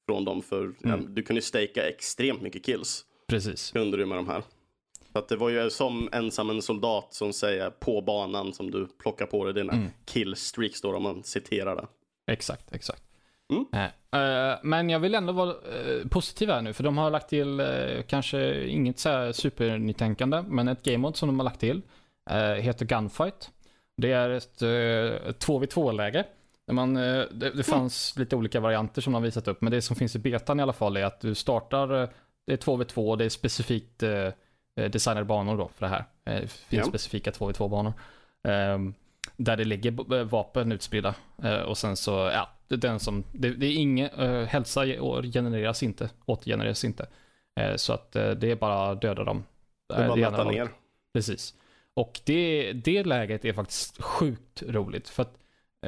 från 0.05 0.25
dem 0.25 0.41
för 0.41 0.63
mm. 0.63 0.75
ja, 0.83 0.97
du 1.09 1.23
kunde 1.23 1.41
staka 1.41 1.89
extremt 1.89 2.41
mycket 2.41 2.65
kills. 2.65 3.05
Precis. 3.27 3.71
Kunde 3.71 3.97
du 3.97 4.05
med 4.05 4.17
de 4.17 4.27
här. 4.27 4.43
Så 5.17 5.21
att 5.21 5.27
det 5.27 5.36
var 5.36 5.49
ju 5.49 5.69
som 5.69 6.10
ensam 6.12 6.49
en 6.49 6.62
soldat 6.62 7.08
som 7.13 7.34
säger 7.34 7.69
på 7.69 8.01
banan 8.01 8.53
som 8.53 8.71
du 8.71 8.88
plockar 8.88 9.25
på 9.25 9.43
dig 9.43 9.53
dina 9.53 9.73
mm. 9.73 9.88
killstreaks 10.06 10.82
då 10.82 10.95
om 10.95 11.03
man 11.03 11.23
citerar 11.23 11.75
det. 11.75 11.88
Exakt, 12.32 12.73
exakt. 12.75 13.03
Mm. 13.51 13.63
Uh, 13.63 14.60
men 14.63 14.89
jag 14.89 14.99
vill 14.99 15.15
ändå 15.15 15.34
vara 15.34 15.49
uh, 15.49 16.08
positiv 16.10 16.49
här 16.49 16.62
nu, 16.62 16.73
för 16.73 16.84
de 16.84 16.97
har 16.97 17.10
lagt 17.10 17.30
till 17.30 17.62
uh, 17.62 18.01
kanske 18.08 18.63
inget 18.63 18.99
så 18.99 19.10
här 19.10 19.32
supernytänkande, 19.32 20.43
men 20.47 20.67
ett 20.67 20.84
game 20.84 20.97
mode 20.97 21.17
som 21.17 21.30
de 21.30 21.39
har 21.39 21.43
lagt 21.43 21.60
till 21.60 21.82
heter 22.60 22.86
Gunfight. 22.86 23.51
Det 23.97 24.12
är 24.12 24.30
ett 24.30 24.62
2v2-läge. 25.41 26.25
Man, 26.71 26.93
det, 26.93 27.51
det 27.56 27.63
fanns 27.63 28.15
mm. 28.15 28.23
lite 28.23 28.36
olika 28.36 28.60
varianter 28.60 29.01
som 29.01 29.13
de 29.13 29.15
har 29.15 29.25
visat 29.25 29.47
upp, 29.47 29.62
men 29.62 29.71
det 29.71 29.82
som 29.82 29.95
finns 29.95 30.15
i 30.15 30.19
betan 30.19 30.60
i 30.60 30.63
alla 30.63 30.73
fall 30.73 30.97
är 30.97 31.06
att 31.06 31.21
du 31.21 31.36
startar, 31.36 31.88
det 32.47 32.53
är 32.53 32.58
2v2, 32.58 33.17
det 33.17 33.25
är 33.25 33.30
specifikt 33.30 34.03
designade 34.83 35.25
banor 35.25 35.57
då 35.57 35.67
för 35.67 35.85
det 35.85 35.89
här. 35.89 36.05
Det 36.23 36.31
eh, 36.31 36.39
finns 36.39 36.67
ja. 36.69 36.83
specifika 36.85 37.31
2v2-banor. 37.31 37.93
Ehm, 38.43 38.93
där 39.37 39.57
det 39.57 39.65
ligger 39.65 40.15
eh, 40.15 40.23
vapen 40.23 40.71
utspridda. 40.71 41.15
och 41.65 41.77
sen 41.77 41.97
så, 41.97 42.11
ja, 42.11 42.49
den 42.67 42.99
som, 42.99 43.23
det, 43.31 43.49
det 43.49 43.65
är 43.65 43.75
ingen, 43.75 44.09
hälsa 44.47 44.85
genereras 45.33 45.83
inte, 45.83 46.09
återgenereras 46.25 46.83
inte. 46.83 47.07
så 47.75 47.93
att 47.93 48.11
det 48.11 48.43
är 48.43 48.55
bara 48.55 48.95
döda 48.95 49.23
dem. 49.23 49.43
Det 49.89 49.95
är 49.95 50.07
bara 50.07 50.41
att 50.41 50.47
ner. 50.51 50.69
Precis. 51.13 51.53
Och 51.93 52.19
det, 52.23 52.73
det 52.73 53.03
läget 53.03 53.45
är 53.45 53.53
faktiskt 53.53 54.03
sjukt 54.03 54.63
roligt. 54.67 55.09
För 55.09 55.23
att 55.23 55.37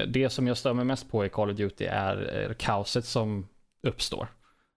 det 0.07 0.29
som 0.29 0.47
jag 0.47 0.57
stör 0.57 0.73
mig 0.73 0.85
mest 0.85 1.11
på 1.11 1.25
i 1.25 1.29
Call 1.29 1.49
of 1.49 1.57
Duty 1.57 1.85
är 1.85 2.55
kaoset 2.59 3.05
som 3.05 3.47
uppstår. 3.83 4.27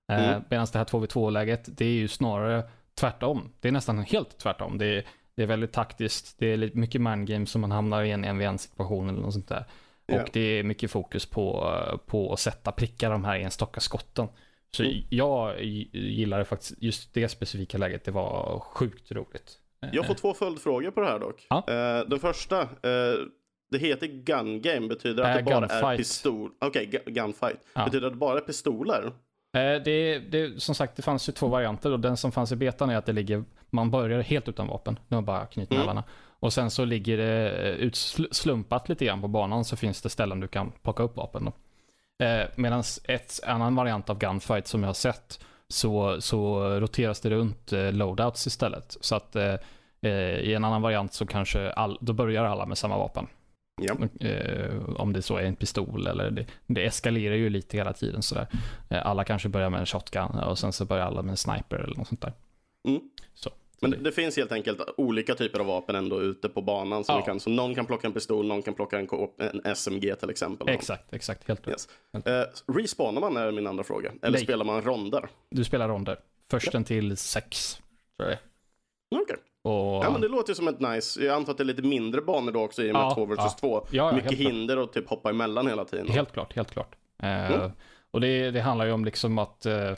Mm. 0.08 0.42
Medan 0.50 0.66
det 0.72 0.78
här 0.78 0.84
2v2-läget, 0.84 1.68
det 1.78 1.84
är 1.84 1.92
ju 1.92 2.08
snarare 2.08 2.62
tvärtom. 2.94 3.52
Det 3.60 3.68
är 3.68 3.72
nästan 3.72 3.98
helt 3.98 4.38
tvärtom. 4.38 4.78
Det 4.78 4.86
är, 4.86 5.04
det 5.34 5.42
är 5.42 5.46
väldigt 5.46 5.72
taktiskt. 5.72 6.38
Det 6.38 6.46
är 6.46 6.56
lite 6.56 6.78
mycket 6.78 7.00
man 7.00 7.46
som 7.46 7.60
man 7.60 7.70
hamnar 7.70 8.02
i 8.02 8.10
en 8.10 8.24
en 8.24 8.58
situation 8.58 9.08
eller 9.08 9.20
något 9.20 9.32
sånt 9.32 9.48
där. 9.48 9.64
Yeah. 10.08 10.22
Och 10.22 10.30
det 10.32 10.40
är 10.40 10.62
mycket 10.62 10.90
fokus 10.90 11.26
på, 11.26 11.74
på 12.06 12.32
att 12.32 12.40
sätta 12.40 12.72
prickar 12.72 13.10
de 13.10 13.24
här 13.24 13.38
enstaka 13.38 13.80
skotten. 13.80 14.28
Så 14.76 14.82
mm. 14.82 15.04
jag 15.10 15.64
gillar 15.92 16.44
faktiskt 16.44 16.82
just 16.82 17.14
det 17.14 17.28
specifika 17.28 17.78
läget. 17.78 18.04
Det 18.04 18.10
var 18.10 18.60
sjukt 18.60 19.12
roligt. 19.12 19.58
Jag 19.92 20.06
får 20.06 20.14
två 20.14 20.34
följdfrågor 20.34 20.90
på 20.90 21.00
det 21.00 21.06
här 21.06 21.18
dock. 21.18 21.46
Ja? 21.50 21.56
Uh, 21.56 22.08
den 22.08 22.18
första. 22.18 22.62
Uh, 22.62 23.26
det 23.70 23.78
heter 23.78 24.06
gun 24.06 24.62
game. 24.62 24.88
Betyder 24.88 25.22
att 25.22 25.28
uh, 25.28 25.36
det 25.36 25.42
bara 25.42 25.60
gunfight. 25.60 25.82
är 25.82 25.96
pistol? 25.96 26.50
Okej, 26.60 26.88
okay, 26.88 27.12
gunfight. 27.12 27.60
Ja. 27.74 27.84
Betyder 27.84 28.06
att 28.06 28.12
det 28.12 28.18
bara 28.18 28.38
är 28.38 28.42
pistoler? 28.42 29.12
Eh, 29.56 29.82
det, 29.84 30.18
det, 30.18 30.62
som 30.62 30.74
sagt, 30.74 30.96
det 30.96 31.02
fanns 31.02 31.28
ju 31.28 31.32
två 31.32 31.48
varianter 31.48 31.92
och 31.92 32.00
den 32.00 32.16
som 32.16 32.32
fanns 32.32 32.52
i 32.52 32.56
betan 32.56 32.90
är 32.90 32.96
att 32.96 33.06
det 33.06 33.12
ligger, 33.12 33.44
man 33.70 33.90
börjar 33.90 34.20
helt 34.20 34.48
utan 34.48 34.66
vapen, 34.66 34.98
det 35.08 35.14
var 35.14 35.22
bara 35.22 35.46
knytnävarna. 35.46 35.90
Mm. 35.90 36.04
Och 36.40 36.52
sen 36.52 36.70
så 36.70 36.84
ligger 36.84 37.16
det 37.16 37.50
eh, 37.50 37.74
utslumpat 37.74 38.88
lite 38.88 39.04
grann 39.04 39.20
på 39.20 39.28
banan 39.28 39.64
så 39.64 39.76
finns 39.76 40.02
det 40.02 40.08
ställen 40.08 40.40
du 40.40 40.48
kan 40.48 40.72
plocka 40.82 41.02
upp 41.02 41.16
vapen. 41.16 41.44
Då. 41.44 41.52
Eh, 42.24 42.46
Medan 42.56 42.82
ett 43.04 43.40
annan 43.46 43.74
variant 43.74 44.10
av 44.10 44.18
Gunfight 44.18 44.66
som 44.66 44.82
jag 44.82 44.88
har 44.88 44.94
sett 44.94 45.44
så, 45.68 46.20
så 46.20 46.60
roteras 46.80 47.20
det 47.20 47.30
runt 47.30 47.72
eh, 47.72 47.92
loadouts 47.92 48.46
istället. 48.46 48.96
Så 49.00 49.14
att 49.16 49.36
eh, 49.36 49.54
eh, 50.02 50.38
i 50.38 50.54
en 50.54 50.64
annan 50.64 50.82
variant 50.82 51.12
så 51.12 51.26
kanske 51.26 51.72
all, 51.72 51.98
då 52.00 52.12
börjar 52.12 52.44
alla 52.44 52.66
med 52.66 52.78
samma 52.78 52.98
vapen. 52.98 53.26
Ja. 53.82 53.96
Eh, 54.28 54.84
om 54.96 55.12
det 55.12 55.22
så 55.22 55.36
är 55.36 55.42
en 55.44 55.56
pistol 55.56 56.06
eller 56.06 56.30
det, 56.30 56.46
det 56.66 56.84
eskalerar 56.86 57.34
ju 57.34 57.50
lite 57.50 57.76
hela 57.76 57.92
tiden 57.92 58.22
sådär. 58.22 58.46
Eh, 58.90 59.06
alla 59.06 59.24
kanske 59.24 59.48
börjar 59.48 59.70
med 59.70 59.80
en 59.80 59.86
shotgun 59.86 60.30
och 60.30 60.58
sen 60.58 60.72
så 60.72 60.84
börjar 60.84 61.04
alla 61.06 61.22
med 61.22 61.30
en 61.30 61.36
sniper 61.36 61.76
eller 61.76 61.96
något 61.96 62.08
sånt 62.08 62.20
där. 62.20 62.32
Mm. 62.88 63.00
Så, 63.34 63.50
Men 63.80 63.90
det, 63.90 63.96
det 63.96 64.12
finns 64.12 64.36
helt 64.36 64.52
enkelt 64.52 64.80
olika 64.96 65.34
typer 65.34 65.60
av 65.60 65.66
vapen 65.66 65.96
ändå 65.96 66.22
ute 66.22 66.48
på 66.48 66.62
banan. 66.62 67.04
Så, 67.04 67.12
Ja. 67.12 67.22
kan, 67.22 67.40
så 67.40 67.50
någon 67.50 67.74
kan 67.74 67.86
plocka 67.86 68.06
en 68.06 68.12
pistol, 68.12 68.46
någon 68.46 68.62
kan 68.62 68.74
plocka 68.74 68.98
en, 68.98 69.08
en 69.64 69.76
SMG 69.76 70.14
till 70.16 70.30
exempel. 70.30 70.68
exakt, 70.68 71.12
exakt, 71.12 71.48
helt 71.48 71.68
rätt. 71.68 71.88
Yes. 72.14 72.26
Eh, 72.26 72.74
respawnar 72.74 73.20
man 73.20 73.36
är 73.36 73.52
min 73.52 73.66
andra 73.66 73.84
fråga. 73.84 74.12
Eller 74.22 74.32
Nej. 74.38 74.44
spelar 74.44 74.64
man 74.64 74.82
ronder? 74.82 75.28
Du 75.50 75.64
spelar 75.64 75.88
ronder. 75.88 76.18
Försten 76.50 76.84
till 76.84 77.16
sex, 77.16 77.74
tror 78.18 78.28
jag 78.28 78.28
det 78.28 78.32
är. 78.34 78.40
Och, 79.62 80.04
Ja 80.04 80.10
men 80.12 80.20
det 80.20 80.28
låter 80.28 80.54
som 80.54 80.68
ett 80.68 80.80
nice, 80.80 81.24
jag 81.24 81.34
antar 81.36 81.52
att 81.52 81.58
det 81.58 81.62
är 81.62 81.64
lite 81.64 81.82
mindre 81.82 82.20
banor 82.20 82.52
då 82.52 82.62
också 82.64 82.82
i 82.82 82.90
och 82.90 82.94
med 82.94 83.02
Ja, 83.02 83.14
2 83.14 83.26
vs 83.26 83.34
ja. 83.38 83.56
2. 83.60 83.74
Ja, 83.76 83.86
ja, 83.90 84.12
Mycket 84.12 84.30
helt 84.30 84.40
klart. 84.40 84.52
hinder 84.52 84.78
och 84.78 84.92
typ 84.92 85.08
hoppa 85.08 85.30
emellan 85.30 85.66
hela 85.66 85.84
tiden. 85.84 86.08
Helt 86.08 86.32
klart, 86.32 86.52
helt 86.56 86.70
klart. 86.70 86.94
Eh, 87.22 87.50
Mm. 87.52 87.70
Och 88.10 88.20
det, 88.20 88.50
det 88.50 88.60
handlar 88.60 88.86
ju 88.86 88.92
om 88.92 89.04
liksom 89.04 89.38
att 89.38 89.66
eh, 89.66 89.90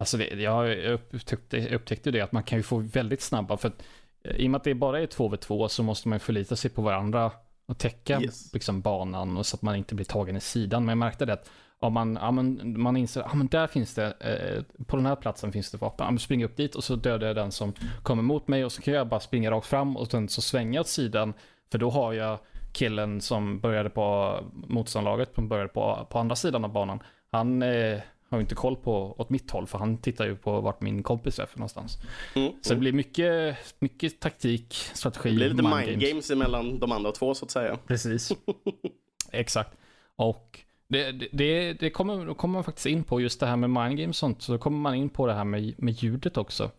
Alltså 0.00 0.16
det, 0.16 0.24
jag 0.26 0.78
upptäckte, 1.12 1.74
upptäckte 1.74 2.10
det 2.10 2.20
att 2.20 2.32
man 2.32 2.42
kan 2.42 2.58
ju 2.58 2.62
få 2.62 2.78
väldigt 2.78 3.20
snabba 3.22 3.56
för 3.56 3.68
att 3.68 3.82
eh, 4.24 4.36
i 4.36 4.46
och 4.46 4.50
med 4.50 4.58
att 4.58 4.64
det 4.64 4.74
bara 4.74 5.00
är 5.00 5.06
2v2 5.06 5.68
så 5.68 5.82
måste 5.82 6.08
man 6.08 6.20
förlita 6.20 6.56
sig 6.56 6.70
på 6.70 6.82
varandra 6.82 7.30
och 7.68 7.78
täcka 7.78 8.20
Yes. 8.20 8.52
liksom 8.54 8.80
banan 8.80 9.36
och 9.36 9.46
så 9.46 9.56
att 9.56 9.62
man 9.62 9.76
inte 9.76 9.94
blir 9.94 10.06
tagen 10.06 10.36
i 10.36 10.40
sidan. 10.40 10.84
Men 10.84 10.88
jag 10.88 10.98
märkte 10.98 11.24
det 11.26 11.32
att 11.32 11.50
om 11.80 11.92
man, 11.92 12.18
ja, 12.20 12.30
men, 12.30 12.80
man 12.80 12.96
inser, 12.96 13.20
ja 13.20 13.34
men 13.34 13.46
där 13.46 13.66
finns 13.66 13.94
det, 13.94 14.06
eh, 14.20 14.84
på 14.84 14.96
den 14.96 15.06
här 15.06 15.16
platsen 15.16 15.52
finns 15.52 15.70
det 15.70 15.78
vapen. 15.78 16.04
Ja, 16.04 16.10
men 16.10 16.18
spring 16.18 16.44
upp 16.44 16.56
dit 16.56 16.74
och 16.74 16.84
så 16.84 16.96
dödar 16.96 17.26
jag 17.26 17.36
den 17.36 17.52
som 17.52 17.72
kommer 18.02 18.22
mot 18.22 18.48
mig 18.48 18.64
och 18.64 18.72
så 18.72 18.82
kan 18.82 18.94
jag 18.94 19.08
bara 19.08 19.20
springa 19.20 19.50
rakt 19.50 19.66
fram 19.66 19.96
och 19.96 20.10
sen 20.10 20.28
så 20.28 20.42
svänga 20.42 20.80
åt 20.80 20.88
sidan. 20.88 21.34
För 21.70 21.78
då 21.78 21.90
har 21.90 22.12
jag 22.12 22.38
killen 22.72 23.20
som 23.20 23.60
började 23.60 23.90
på 23.90 24.38
motståndarlaget, 24.52 25.34
som 25.34 25.48
började 25.48 25.68
på, 25.68 26.06
på 26.10 26.18
andra 26.18 26.36
sidan 26.36 26.64
av 26.64 26.72
banan. 26.72 27.02
Han 27.30 27.62
eh, 27.62 27.98
har 28.30 28.40
inte 28.40 28.54
koll 28.54 28.76
på 28.76 29.14
åt 29.18 29.30
mitt 29.30 29.50
håll 29.50 29.66
för 29.66 29.78
han 29.78 29.98
tittar 29.98 30.26
ju 30.26 30.36
på 30.36 30.60
vart 30.60 30.80
min 30.80 31.02
kompis 31.02 31.38
är 31.38 31.46
för 31.46 31.58
någonstans. 31.58 31.98
Mm. 32.34 32.52
Så 32.62 32.74
det 32.74 32.80
blir 32.80 32.92
mycket, 32.92 33.56
mycket 33.78 34.20
taktik, 34.20 34.74
strategi, 34.94 35.28
Det 35.30 35.34
blir 35.36 35.48
lite 35.48 35.62
mind 35.86 36.00
games 36.00 36.30
emellan 36.30 36.78
de 36.78 36.92
andra 36.92 37.12
två 37.12 37.34
så 37.34 37.44
att 37.44 37.50
säga. 37.50 37.78
Precis. 37.86 38.32
Exakt. 39.32 39.76
Och 40.16 40.60
det, 40.88 41.12
det- 41.32 41.72
det, 41.72 41.90
kommer, 41.90 42.26
då 42.26 42.34
kommer 42.34 42.52
man 42.52 42.64
faktiskt 42.64 42.86
in 42.86 43.04
på 43.04 43.20
just 43.20 43.40
det 43.40 43.46
här 43.46 43.56
med 43.56 43.70
mind 43.70 43.98
games 43.98 44.16
och 44.16 44.16
sånt. 44.20 44.42
Så 44.42 44.52
då 44.52 44.58
kommer 44.58 44.78
man 44.78 44.94
in 44.94 45.08
på 45.08 45.26
det 45.26 45.34
här 45.34 45.44
med, 45.44 45.74
med 45.78 45.94
ljudet 45.94 46.36
också. 46.36 46.70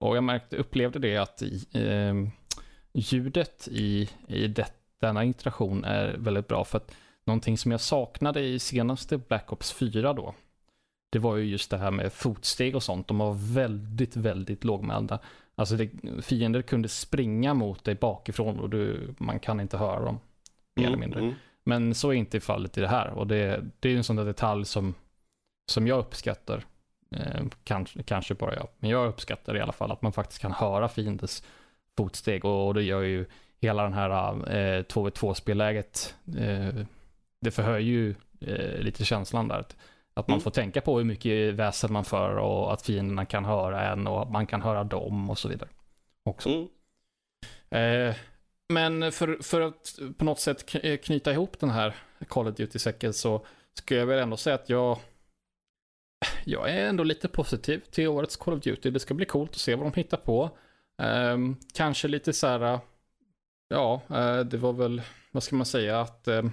Och 0.00 0.16
jag 0.16 0.24
märkte, 0.24 0.56
upplevde 0.56 0.98
det 0.98 1.16
att 1.16 1.42
i, 1.42 1.64
ehm, 1.72 2.30
ljudet 2.92 3.68
i, 3.70 4.08
i 4.28 4.46
det, 4.46 4.72
denna 5.00 5.24
interaktion 5.24 5.84
är 5.84 6.16
väldigt 6.18 6.48
bra. 6.48 6.64
För 6.64 6.76
att 6.78 6.94
någonting 7.24 7.58
som 7.58 7.70
jag 7.70 7.80
saknade 7.80 8.40
i 8.40 8.58
senaste 8.58 9.18
Black 9.18 9.52
Ops 9.52 9.72
4 9.72 10.12
då. 10.12 10.34
Det 11.12 11.18
var 11.18 11.36
ju 11.36 11.44
just 11.44 11.70
det 11.70 11.78
här 11.78 11.90
med 11.90 12.12
fotsteg 12.12 12.76
och 12.76 12.82
sånt. 12.82 13.08
De 13.08 13.18
var 13.18 13.34
väldigt, 13.54 14.16
väldigt 14.16 14.64
lågmälda. 14.64 15.18
Alltså 15.54 15.76
det, 15.76 15.90
fiender 16.22 16.62
kunde 16.62 16.88
springa 16.88 17.54
mot 17.54 17.84
dig 17.84 17.94
bakifrån 17.94 18.58
och 18.60 18.70
du, 18.70 19.14
man 19.18 19.38
kan 19.38 19.60
inte 19.60 19.76
höra 19.78 20.04
dem. 20.04 20.20
Mer 20.74 20.84
eller 20.86 20.96
Mm, 20.96 21.00
mindre. 21.00 21.20
mm. 21.20 21.34
Men 21.64 21.94
så 21.94 22.08
är 22.10 22.12
inte 22.14 22.40
fallet 22.40 22.78
i 22.78 22.80
det 22.80 22.88
här. 22.88 23.08
Och 23.10 23.26
det, 23.26 23.64
det 23.80 23.88
är 23.92 23.96
en 23.96 24.04
sån 24.04 24.16
där 24.16 24.24
detalj 24.24 24.64
som, 24.64 24.94
som 25.70 25.86
jag 25.86 25.98
uppskattar. 25.98 26.64
Eh, 27.10 27.42
kanske, 27.64 28.02
kanske 28.02 28.34
bara 28.34 28.54
jag. 28.54 28.68
Men 28.78 28.90
jag 28.90 29.08
uppskattar 29.08 29.56
i 29.56 29.60
alla 29.60 29.72
fall 29.72 29.92
att 29.92 30.02
man 30.02 30.12
faktiskt 30.12 30.40
kan 30.40 30.52
höra 30.52 30.88
fiendens 30.88 31.44
fotsteg. 31.96 32.44
Och, 32.44 32.66
och 32.66 32.74
det 32.74 32.82
gör 32.82 33.02
ju 33.02 33.26
hela 33.60 33.82
den 33.82 33.92
här 33.92 34.10
eh, 34.32 34.82
2v2-spelläget. 34.82 36.14
Eh, 36.38 36.84
det 37.40 37.50
förhöjer 37.50 37.80
ju 37.80 38.14
eh, 38.40 38.80
lite 38.80 39.04
känslan 39.04 39.48
där. 39.48 39.58
Att, 39.58 39.76
att 40.14 40.28
man 40.28 40.34
Mm. 40.34 40.42
får 40.42 40.50
tänka 40.50 40.80
på 40.80 40.98
hur 40.98 41.04
mycket 41.04 41.54
väsen 41.54 41.92
man 41.92 42.04
för 42.04 42.36
och 42.36 42.72
att 42.72 42.82
fienderna 42.82 43.24
kan 43.24 43.44
höra 43.44 43.92
en 43.92 44.06
och 44.06 44.30
man 44.30 44.46
kan 44.46 44.62
höra 44.62 44.84
dem 44.84 45.30
och 45.30 45.38
så 45.38 45.48
vidare. 45.48 45.68
Också. 46.24 46.48
Mm. 46.48 46.68
Eh, 48.08 48.14
men 48.68 49.12
för, 49.12 49.38
för 49.42 49.60
att 49.60 49.98
på 50.18 50.24
något 50.24 50.40
sätt 50.40 50.74
eh, 50.82 50.96
knyta 50.96 51.32
ihop 51.32 51.58
den 51.60 51.70
här 51.70 51.94
Call 52.28 52.48
of 52.48 52.54
Duty-säcken 52.56 53.12
så 53.12 53.46
ska 53.74 53.94
jag 53.94 54.06
väl 54.06 54.18
ändå 54.18 54.36
säga 54.36 54.54
att 54.54 54.68
jag 54.68 54.98
jag 56.44 56.70
är 56.70 56.88
ändå 56.88 57.04
lite 57.04 57.28
positiv 57.28 57.78
till 57.90 58.08
årets 58.08 58.36
Call 58.36 58.54
of 58.54 58.60
Duty. 58.60 58.90
Det 58.90 59.00
ska 59.00 59.14
bli 59.14 59.26
coolt 59.26 59.50
att 59.50 59.56
se 59.56 59.74
vad 59.74 59.92
de 59.92 60.00
hittar 60.00 60.16
på. 60.16 60.50
Ehm, 61.02 61.56
kanske 61.74 62.08
lite 62.08 62.32
så 62.32 62.46
här, 62.46 62.78
ja, 63.68 64.02
eh, 64.10 64.40
det 64.40 64.56
var 64.56 64.72
väl, 64.72 65.02
vad 65.30 65.42
ska 65.42 65.56
man 65.56 65.66
säga, 65.66 66.00
att 66.00 66.28
ehm, 66.28 66.52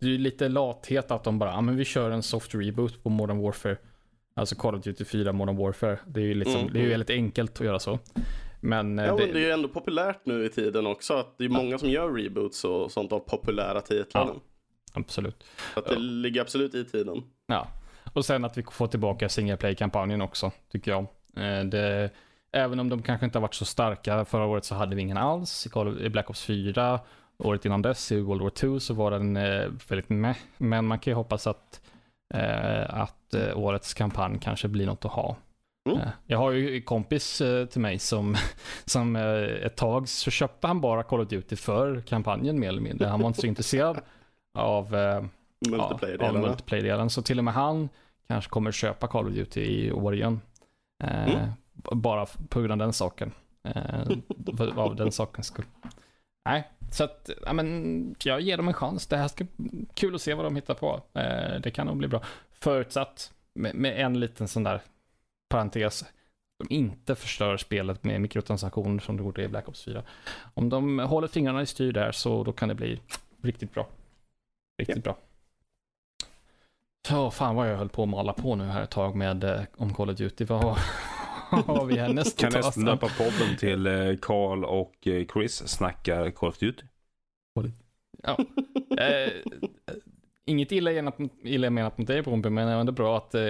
det 0.00 0.06
är 0.14 0.18
lite 0.18 0.48
lathet 0.48 1.10
att 1.10 1.24
de 1.24 1.38
bara, 1.38 1.50
ja 1.50 1.60
men 1.60 1.76
vi 1.76 1.84
kör 1.84 2.10
en 2.10 2.22
soft 2.22 2.54
reboot 2.54 3.02
på 3.02 3.10
Modern 3.10 3.42
Warfare. 3.42 3.76
Alltså 4.34 4.54
Call 4.56 4.74
of 4.74 4.82
Duty 4.84 5.04
4 5.04 5.32
Modern 5.32 5.56
Warfare. 5.56 5.98
Det 6.06 6.20
är 6.20 6.24
ju 6.24 6.34
liksom, 6.34 6.60
Mm, 6.60 6.72
det 6.72 6.78
är 6.78 6.82
ju 6.82 6.88
väldigt 6.88 7.10
enkelt 7.10 7.60
att 7.60 7.66
göra 7.66 7.78
så. 7.78 7.98
Men, 8.60 8.98
eh, 8.98 9.04
Ja, 9.06 9.16
det, 9.16 9.24
men 9.24 9.32
det 9.34 9.40
är 9.40 9.44
ju 9.44 9.50
ändå 9.50 9.68
populärt 9.68 10.20
nu 10.26 10.44
i 10.44 10.48
tiden 10.48 10.86
också. 10.86 11.14
Att 11.14 11.38
det 11.38 11.44
är 11.44 11.48
många 11.48 11.78
som 11.78 11.90
gör 11.90 12.12
reboots 12.12 12.64
och 12.64 12.92
sånt 12.92 13.12
av 13.12 13.18
populära 13.18 13.80
titlar. 13.80 14.26
Ja. 14.26 14.40
absolut. 14.92 15.44
Så 15.74 15.80
att 15.80 15.86
det 15.86 15.98
ligger 15.98 16.40
absolut 16.40 16.74
i 16.74 16.84
tiden. 16.84 17.22
Ja, 17.46 17.68
och 18.12 18.24
sen 18.24 18.44
att 18.44 18.58
vi 18.58 18.62
får 18.70 18.86
tillbaka 18.86 19.28
single 19.28 19.56
play-kampanjen 19.56 20.22
också, 20.22 20.52
tycker 20.72 20.90
jag. 20.90 21.00
Eh, 21.36 21.64
Det, 21.64 22.10
även 22.52 22.80
om 22.80 22.88
de 22.88 23.02
kanske 23.02 23.26
inte 23.26 23.38
har 23.38 23.42
varit 23.42 23.54
så 23.54 23.64
starka, 23.64 24.24
förra 24.24 24.44
året 24.44 24.64
så 24.64 24.74
hade 24.74 24.96
vi 24.96 25.02
ingen 25.02 25.16
alls. 25.16 25.68
I 26.00 26.08
Black 26.08 26.30
Ops 26.30 26.44
4, 26.44 27.00
året 27.40 27.64
innan 27.64 27.82
dess, 27.82 28.12
i 28.12 28.20
World 28.20 28.42
War 28.42 28.50
2, 28.50 28.80
så 28.80 28.94
var 28.94 29.10
den 29.10 29.36
eh, 29.36 29.68
väldigt 29.88 30.08
meh. 30.08 30.36
Men 30.56 30.86
man 30.86 30.98
kan 30.98 31.10
ju 31.10 31.14
hoppas 31.14 31.46
att, 31.46 31.80
eh, 32.34 33.00
att 33.00 33.34
eh, 33.34 33.58
årets 33.58 33.94
kampanj 33.94 34.38
kanske 34.42 34.68
blir 34.68 34.86
något 34.86 35.04
att 35.04 35.12
ha. 35.12 35.36
Mm. 35.90 36.08
Jag 36.26 36.38
har 36.38 36.50
ju 36.50 36.76
en 36.76 36.82
kompis 36.82 37.42
till 37.70 37.80
mig 37.80 37.98
som, 37.98 38.36
som 38.84 39.16
ett 39.16 39.76
tag 39.76 40.08
så 40.08 40.30
köpte 40.30 40.66
han 40.66 40.80
bara 40.80 41.02
Call 41.02 41.20
of 41.20 41.28
Duty 41.28 41.56
för 41.56 42.00
kampanjen 42.00 42.60
mer 42.60 42.68
eller 42.68 42.82
mindre. 42.82 43.06
Han 43.06 43.20
var 43.20 43.26
inte 43.26 43.40
så 43.40 43.46
intresserad 43.46 44.00
av 44.54 44.94
eh, 44.94 45.24
Ja, 45.58 45.98
multiplayer-delen. 46.32 47.10
Så 47.10 47.22
till 47.22 47.38
och 47.38 47.44
med 47.44 47.54
han 47.54 47.88
kanske 48.28 48.50
kommer 48.50 48.72
köpa 48.72 49.06
Call 49.06 49.26
of 49.26 49.34
Duty 49.34 49.60
i 49.60 49.92
år 49.92 50.14
igen. 50.14 50.40
Eh, 51.04 51.34
Mm. 51.34 51.50
Bara 51.92 52.26
på 52.26 52.60
grund 52.60 52.72
av 52.72 52.78
den 52.78 52.92
saken. 52.92 53.32
Eh, 53.64 54.00
av 54.76 54.96
den 54.96 55.12
sakens 55.12 55.46
skull. 55.46 55.64
Nej, 56.44 56.68
så 56.90 57.04
att 57.04 57.30
ja, 57.46 57.52
men, 57.52 58.14
jag 58.24 58.40
ger 58.40 58.56
dem 58.56 58.68
en 58.68 58.74
chans. 58.74 59.06
Det 59.06 59.16
här 59.16 59.28
ska 59.28 59.46
kul 59.94 60.14
att 60.14 60.22
se 60.22 60.34
vad 60.34 60.44
de 60.44 60.56
hittar 60.56 60.74
på. 60.74 61.02
Eh, 61.14 61.60
det 61.60 61.70
kan 61.70 61.86
nog 61.86 61.96
bli 61.96 62.08
bra. 62.08 62.22
Förutsatt 62.60 63.32
med, 63.54 63.74
med 63.74 64.00
en 64.00 64.20
liten 64.20 64.48
sån 64.48 64.62
där 64.62 64.82
parentes. 65.48 66.04
De 66.58 66.74
inte 66.74 67.14
förstör 67.14 67.56
spelet 67.56 68.04
med 68.04 68.20
mikrotransaktioner 68.20 68.98
som 69.00 69.16
de 69.16 69.22
gjorde 69.22 69.42
i 69.42 69.48
Black 69.48 69.68
Ops 69.68 69.84
4. 69.84 70.02
Om 70.54 70.68
de 70.68 70.98
håller 70.98 71.28
fingrarna 71.28 71.62
i 71.62 71.66
styr 71.66 71.92
där 71.92 72.12
så 72.12 72.44
då 72.44 72.52
kan 72.52 72.68
det 72.68 72.74
bli 72.74 73.00
riktigt 73.42 73.74
bra. 73.74 73.88
Riktigt 74.78 75.04
bra. 75.04 75.16
Så 77.08 77.30
fan 77.30 77.56
vad 77.56 77.70
jag 77.70 77.76
höll 77.76 77.88
på 77.88 78.02
att 78.02 78.08
mala 78.08 78.32
på 78.32 78.56
nu 78.56 78.64
här 78.64 78.82
ett 78.82 78.90
tag 78.90 79.16
med 79.16 79.44
eh, 79.44 79.60
om 79.76 79.94
Call 79.94 80.10
of 80.10 80.16
Duty. 80.16 80.44
Vad 80.44 80.78
har, 81.50 81.84
vi 81.86 81.98
härnäst 81.98 82.38
Kan 82.38 82.48
att 82.48 82.52
ta 82.52 82.58
nästan 82.58 82.84
döpa 82.84 83.08
podden 83.18 83.56
till 83.58 83.86
eh, 83.86 84.16
Carl 84.22 84.64
och 84.64 85.06
eh, 85.06 85.26
Chris 85.32 85.68
snackar 85.68 86.30
Call 86.30 86.48
of 86.48 86.58
Duty. 86.58 86.84
Ja. 88.22 88.36
Eh, 88.98 89.32
inget 90.44 90.72
illa 90.72 90.90
menat, 90.90 91.16
illa 91.44 91.70
menat 91.70 91.98
mot 91.98 92.06
dig 92.06 92.22
Bromby, 92.22 92.50
men 92.50 92.66
det 92.66 92.72
är 92.72 92.78
ändå 92.78 92.92
bra 92.92 93.16
att 93.16 93.34
eh, 93.34 93.42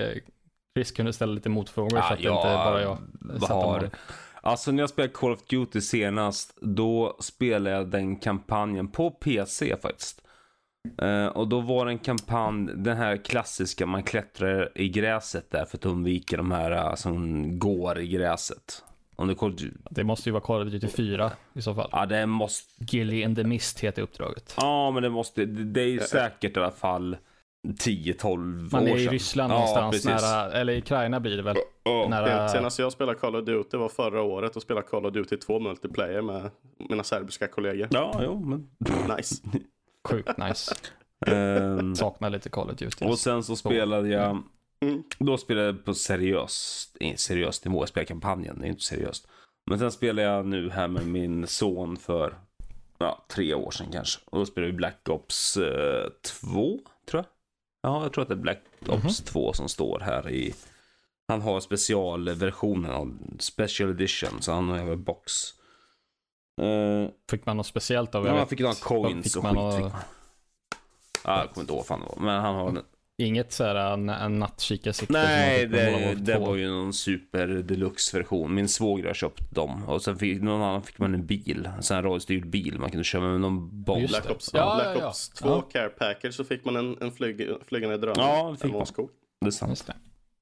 Chris 0.76 0.92
kunde 0.92 1.12
ställa 1.12 1.32
lite 1.32 1.48
motfrågor 1.48 1.90
så 1.90 1.96
att 1.96 2.18
det 2.18 2.22
inte 2.22 2.30
bara 2.30 2.82
jag 2.82 2.98
har... 3.40 3.90
Alltså 4.42 4.72
när 4.72 4.82
jag 4.82 4.90
spelade 4.90 5.12
Call 5.12 5.32
of 5.32 5.42
Duty 5.42 5.80
senast, 5.80 6.58
då 6.60 7.16
spelade 7.20 7.76
jag 7.76 7.90
den 7.90 8.16
kampanjen 8.16 8.88
på 8.88 9.10
PC 9.10 9.76
faktiskt. 9.82 10.22
Eh, 11.02 11.26
och 11.26 11.48
då 11.48 11.60
var 11.60 11.86
det 11.86 11.92
en 11.92 11.98
kampanj, 11.98 12.70
den 12.74 12.96
här 12.96 13.16
klassiska, 13.16 13.86
man 13.86 14.02
klättrar 14.02 14.72
i 14.74 14.88
gräset 14.88 15.50
där 15.50 15.64
för 15.64 15.76
att 15.76 15.86
undvika 15.86 16.36
de 16.36 16.50
här 16.50 16.70
eh, 16.70 16.94
som 16.94 17.58
går 17.58 17.98
i 17.98 18.08
gräset. 18.08 18.84
Om 19.16 19.28
du 19.28 19.34
Duty. 19.34 19.70
Det 19.90 20.04
måste 20.04 20.28
ju 20.28 20.32
vara 20.32 20.42
Call 20.42 20.66
of 20.66 20.72
Duty 20.72 20.88
4 20.88 21.32
i 21.54 21.62
så 21.62 21.74
fall. 21.74 21.88
Ja, 21.92 22.06
det 22.06 22.26
måste... 22.26 22.84
Gilly 22.84 23.24
and 23.24 23.36
the 23.36 23.44
Mist 23.44 23.80
heter 23.80 24.02
uppdraget. 24.02 24.54
Ja, 24.56 24.90
men 24.90 25.02
det 25.02 25.10
måste... 25.10 25.44
Det 25.44 25.80
är 25.80 25.86
ju 25.86 26.00
säkert 26.00 26.56
i 26.56 26.60
alla 26.60 26.70
fall 26.70 27.16
10-12 27.68 28.26
år 28.26 28.36
Man 28.72 28.88
är 28.88 28.96
i 28.96 29.04
sedan. 29.04 29.12
Ryssland 29.12 29.52
Ja, 29.52 29.54
någonstans, 29.54 29.92
precis. 29.92 30.22
nära, 30.22 30.52
eller 30.52 30.72
i 30.72 30.78
Ukraina 30.78 31.20
blir 31.20 31.36
det 31.36 31.42
väl? 31.42 31.56
Ja. 31.84 32.06
Nära, 32.10 32.48
Senast 32.48 32.78
jag 32.78 32.92
spelade 32.92 33.18
Call 33.18 33.36
of 33.36 33.44
Duty 33.44 33.76
var 33.76 33.88
förra 33.88 34.22
året 34.22 34.56
och 34.56 34.62
spelade 34.62 34.86
Call 34.86 35.06
of 35.06 35.12
Duty 35.12 35.36
2 35.36 35.60
multiplayer 35.60 36.22
med 36.22 36.50
mina 36.88 37.02
serbiska 37.04 37.48
kollegor. 37.48 37.88
Ja, 37.90 38.20
jo, 38.24 38.40
men... 38.40 38.68
Nice. 39.16 39.34
sjukt 40.08 40.38
nice. 40.38 40.74
Ehm, 41.26 41.94
Saknar 41.96 42.30
lite 42.30 42.48
Call 42.48 42.70
of 42.70 42.76
Duty. 42.76 43.04
och 43.06 43.18
sen 43.18 43.44
så 43.44 43.56
spelade 43.56 44.08
jag, 44.08 44.42
Mm. 44.82 45.02
då 45.18 45.36
spelade 45.38 45.66
jag 45.66 45.84
på 45.84 45.94
seriös, 45.94 46.86
eh, 47.00 47.16
seriös 47.16 47.64
nivå. 47.64 47.82
Jag 47.82 47.88
spelade 47.88 48.06
kampanjen, 48.06 48.58
det 48.60 48.66
är 48.66 48.68
inte 48.70 48.84
seriöst. 48.84 49.28
Men 49.66 49.78
sen 49.78 49.92
spelade 49.92 50.28
jag 50.28 50.46
nu 50.46 50.70
här 50.70 50.88
med 50.88 51.06
min 51.06 51.46
son 51.46 51.96
för 51.96 52.34
ja, 52.98 53.24
tre 53.28 53.54
år 53.54 53.70
sedan 53.70 53.86
kanske. 53.92 54.20
Och 54.24 54.38
då 54.38 54.46
spelade 54.46 54.70
vi 54.72 54.76
Black 54.76 55.08
Ops 55.08 55.58
2, 56.22 56.80
tror 57.10 57.18
jag. 57.18 57.24
Ja, 57.82 58.02
jag 58.02 58.12
tror 58.12 58.22
att 58.22 58.28
det 58.28 58.34
är 58.34 58.36
Black 58.36 58.62
Ops 58.88 59.20
2 59.20 59.52
som 59.52 59.68
står 59.68 60.00
här 60.00 60.30
i... 60.30 60.54
Han 61.28 61.40
har 61.42 61.60
specialversionen 61.60 62.90
av 62.90 63.18
Special 63.38 63.90
Edition, 63.90 64.42
så 64.42 64.52
han 64.52 64.68
har 64.68 64.78
även 64.78 65.02
box. 65.02 65.32
Uh, 66.60 67.08
Fick 67.30 67.46
man 67.46 67.56
något 67.56 67.66
speciellt 67.66 68.14
av? 68.14 68.26
ja, 68.26 68.34
man 68.34 68.46
fick 68.48 68.60
några 68.60 68.74
coins 68.74 69.24
fick 69.24 69.36
och 69.36 69.42
man 69.42 69.52
skit. 69.54 69.58
några- 69.62 69.72
Fick 69.76 69.92
man. 69.92 70.02
Ja, 71.24 71.38
jag 71.40 71.50
kommer 71.50 71.62
inte 71.62 71.72
ihåg 71.74 71.86
fan 71.86 72.00
var. 72.00 72.14
Men 72.24 72.40
han 72.40 72.54
har. 72.54 72.82
Inget 73.18 73.52
så 73.52 73.64
här 73.64 73.74
en, 73.74 74.08
en 74.08 74.38
nattkikarsikte? 74.38 75.12
Nej, 75.12 75.66
det, 75.66 76.14
det 76.14 76.34
2? 76.36 76.44
var 76.44 76.56
ju 76.56 76.68
någon 76.70 76.92
super 76.92 77.46
deluxe 77.46 78.18
version. 78.18 78.54
Min 78.54 78.68
svåger 78.68 79.06
har 79.06 79.14
köpt 79.14 79.50
dem. 79.54 79.84
Och 79.88 80.02
sen 80.02 80.18
fick 80.18 80.42
någon 80.42 80.62
annan 80.62 80.82
fick 80.82 80.98
man 80.98 81.14
en 81.14 81.26
bil. 81.26 81.68
En 81.76 81.82
sån 81.82 81.94
här 81.94 82.02
radiostyrd 82.02 82.46
bil. 82.46 82.78
Man 82.78 82.90
kunde 82.90 83.04
köra 83.04 83.22
med 83.22 83.40
någon 83.40 83.82
bomb. 83.84 84.08
Black. 84.08 84.30
Ops, 84.30 84.50
Ja, 84.54 84.74
Black 84.76 84.96
ja, 84.96 85.02
ja. 85.02 85.08
Ops 85.08 85.28
2 85.28 85.48
Ja. 85.48 85.60
care 85.72 85.88
package 85.88 86.34
så 86.34 86.44
fick 86.44 86.64
man 86.64 86.76
en, 86.76 86.96
en 87.00 87.12
flyg, 87.12 87.48
flygande 87.68 87.96
drönare. 87.98 88.26
Ja, 88.26 88.50
det 88.50 88.56
fick 88.56 88.64
En 88.64 88.70
man. 88.72 88.86
Det 89.40 89.46
är 89.46 89.50
sant. 89.50 89.86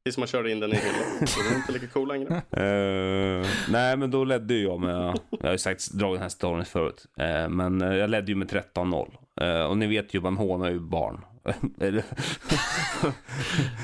Tills 0.08 0.18
man 0.18 0.28
körde 0.28 0.50
in 0.50 0.60
den 0.60 0.72
i 0.72 0.76
hyllan. 0.76 1.26
Så 1.26 1.40
det 1.42 1.48
är 1.48 1.56
inte 1.56 1.72
lika 1.72 1.86
cool 1.86 2.08
längre. 2.08 2.34
Eh, 2.34 3.46
nej, 3.68 3.96
men 3.96 4.10
då 4.10 4.24
ledde 4.24 4.54
ju 4.54 4.62
jag 4.62 4.80
med, 4.80 5.18
jag 5.30 5.46
har 5.46 5.52
ju 5.52 5.58
sagt 5.58 5.90
dragit 5.90 6.14
den 6.14 6.22
här 6.22 6.28
storyn 6.28 6.64
förut, 6.64 7.06
Eh, 7.18 7.48
men 7.48 7.82
eh, 7.82 7.94
jag 7.94 8.10
ledde 8.10 8.32
ju 8.32 8.34
med 8.34 8.50
13-0. 8.74 9.10
Eh, 9.40 9.62
och 9.64 9.78
ni 9.78 9.86
vet 9.86 10.14
ju, 10.14 10.20
man 10.20 10.36
hånar 10.36 10.70
ju 10.70 10.80
barn. 10.80 11.24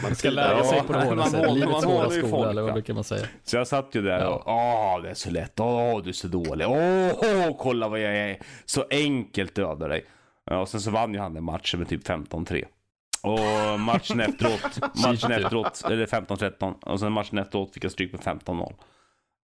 Man 0.02 0.14
Ska 0.14 0.30
lära 0.30 0.64
sig 0.64 0.78
Ja, 0.78 0.84
på 0.86 0.92
det 0.92 1.04
hårda 1.04 1.24
sättet. 1.26 1.52
Livets 1.54 1.84
ju 1.84 2.18
skola, 2.18 2.28
folk, 2.28 2.50
eller 2.50 2.62
vad 2.62 2.70
va? 2.70 2.72
brukar 2.72 2.94
man 2.94 3.04
säga? 3.04 3.26
Så 3.44 3.56
jag 3.56 3.66
satt 3.66 3.88
ju 3.92 4.02
där 4.02 4.20
Ja. 4.20 4.28
och, 4.28 4.42
åh 4.46 5.02
det 5.02 5.10
är 5.10 5.14
så 5.14 5.30
lätt, 5.30 5.60
åh 5.60 6.02
du 6.02 6.08
är 6.08 6.12
så 6.12 6.28
dålig, 6.28 6.68
åh 6.68 7.56
kolla 7.58 7.88
vad 7.88 8.00
jag 8.00 8.16
är 8.16 8.38
så 8.64 8.84
enkelt 8.90 9.58
över 9.58 9.88
dig. 9.88 10.04
Och 10.50 10.68
sen 10.68 10.80
så 10.80 10.90
vann 10.90 11.14
ju 11.14 11.20
han 11.20 11.34
den 11.34 11.44
matchen 11.44 11.78
med 11.80 11.88
typ 11.88 12.08
15-3. 12.08 12.64
Och 13.24 13.80
matchen 13.80 14.20
efteråt, 14.20 14.94
matchen 15.04 15.32
efteråt, 15.32 15.82
eller 15.84 16.06
15-13. 16.06 16.72
Och 16.82 17.00
sen 17.00 17.12
matchen 17.12 17.38
efteråt 17.38 17.74
fick 17.74 17.84
jag 17.84 17.92
stryk 17.92 18.12
med 18.12 18.20
15-0. 18.20 18.74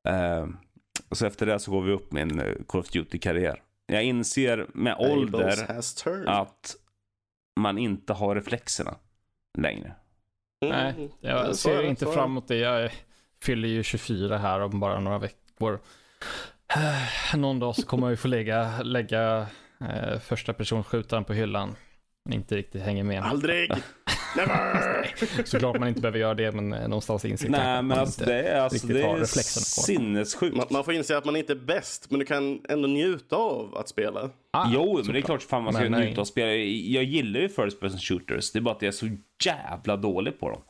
Eh, 0.09 0.49
och 1.09 1.17
så 1.17 1.27
efter 1.27 1.47
det 1.47 1.59
så 1.59 1.71
går 1.71 1.83
vi 1.83 1.93
upp 1.93 2.13
med 2.13 2.23
en 2.23 2.41
eh, 2.41 2.55
Call 2.69 2.81
of 2.81 2.91
Duty-karriär. 2.91 3.63
Jag 3.87 4.05
inser 4.05 4.67
med 4.75 4.97
ålder 4.99 5.81
att 6.27 6.77
man 7.61 7.79
inte 7.79 8.13
har 8.13 8.35
reflexerna 8.35 8.95
längre. 9.59 9.95
Mm. 10.65 10.77
Nej, 10.77 11.11
jag 11.21 11.57
ser 11.57 11.83
det, 11.83 11.89
inte 11.89 12.07
fram 12.07 12.31
emot 12.31 12.49
det. 12.49 12.57
Jag 12.57 12.91
fyller 13.43 13.69
ju 13.69 13.83
24 13.83 14.39
här 14.39 14.61
om 14.61 14.81
bara 14.81 15.01
några 15.01 15.19
veckor. 15.19 15.81
Någon 17.37 17.59
dag 17.59 17.77
så 17.77 17.87
kommer 17.87 18.07
jag 18.07 18.11
ju 18.11 18.17
få 18.17 18.29
lägga, 18.29 18.83
lägga 18.83 19.47
eh, 19.81 20.19
första 20.19 20.53
personskjutaren 20.53 21.25
på 21.25 21.33
hyllan. 21.33 21.77
Men 22.31 22.39
inte 22.39 22.57
riktigt 22.57 22.83
hänger 22.83 23.05
med. 23.05 23.23
Aldrig! 23.23 23.71
Never! 24.37 25.45
Såklart 25.45 25.79
man 25.79 25.89
inte 25.89 26.01
behöver 26.01 26.19
göra 26.19 26.35
det, 26.35 26.53
men 26.53 26.73
eh, 26.73 26.89
någonstans 26.89 27.25
inser 27.25 27.49
Nej 27.49 27.61
att 27.61 27.67
men 27.77 27.87
man 27.87 27.99
alltså 27.99 28.21
inte- 28.23 28.33
det 28.33 28.43
är, 28.49 28.61
alltså, 28.61 28.87
det 28.87 29.03
är 29.03 29.25
sinnessjukt. 29.25 30.57
Man, 30.57 30.67
man 30.71 30.85
får 30.85 30.95
inse 30.95 31.17
att 31.19 31.25
man 31.25 31.37
inte 31.37 31.53
är 31.53 31.57
bäst, 31.57 32.11
men 32.11 32.19
du 32.21 32.27
kan 32.27 32.61
ändå 32.69 32.89
njuta 32.89 33.37
av 33.37 33.77
att 33.77 33.89
spela. 33.89 34.31
Ah, 34.51 34.69
Jo, 34.73 35.01
men 35.05 35.13
det 35.13 35.19
är 35.19 35.23
klart 35.23 35.43
fan 35.43 35.63
man 35.63 35.73
ska 35.73 35.83
Men 35.83 35.93
nej. 35.93 36.07
njuta 36.07 36.21
och 36.21 36.27
spela. 36.27 36.53
Jag 36.55 37.05
gillar 37.05 37.41
ju 37.41 37.49
first 37.49 37.81
person 37.81 37.99
shooters. 37.99 38.53
Det 38.53 38.59
är 38.59 38.61
bara 38.61 38.75
att 38.75 38.83
jag 38.83 38.89
är 38.89 38.93
så 38.93 39.09
jävla 39.45 39.97
dålig 39.97 40.41
på 40.41 40.51
dem. 40.51 40.61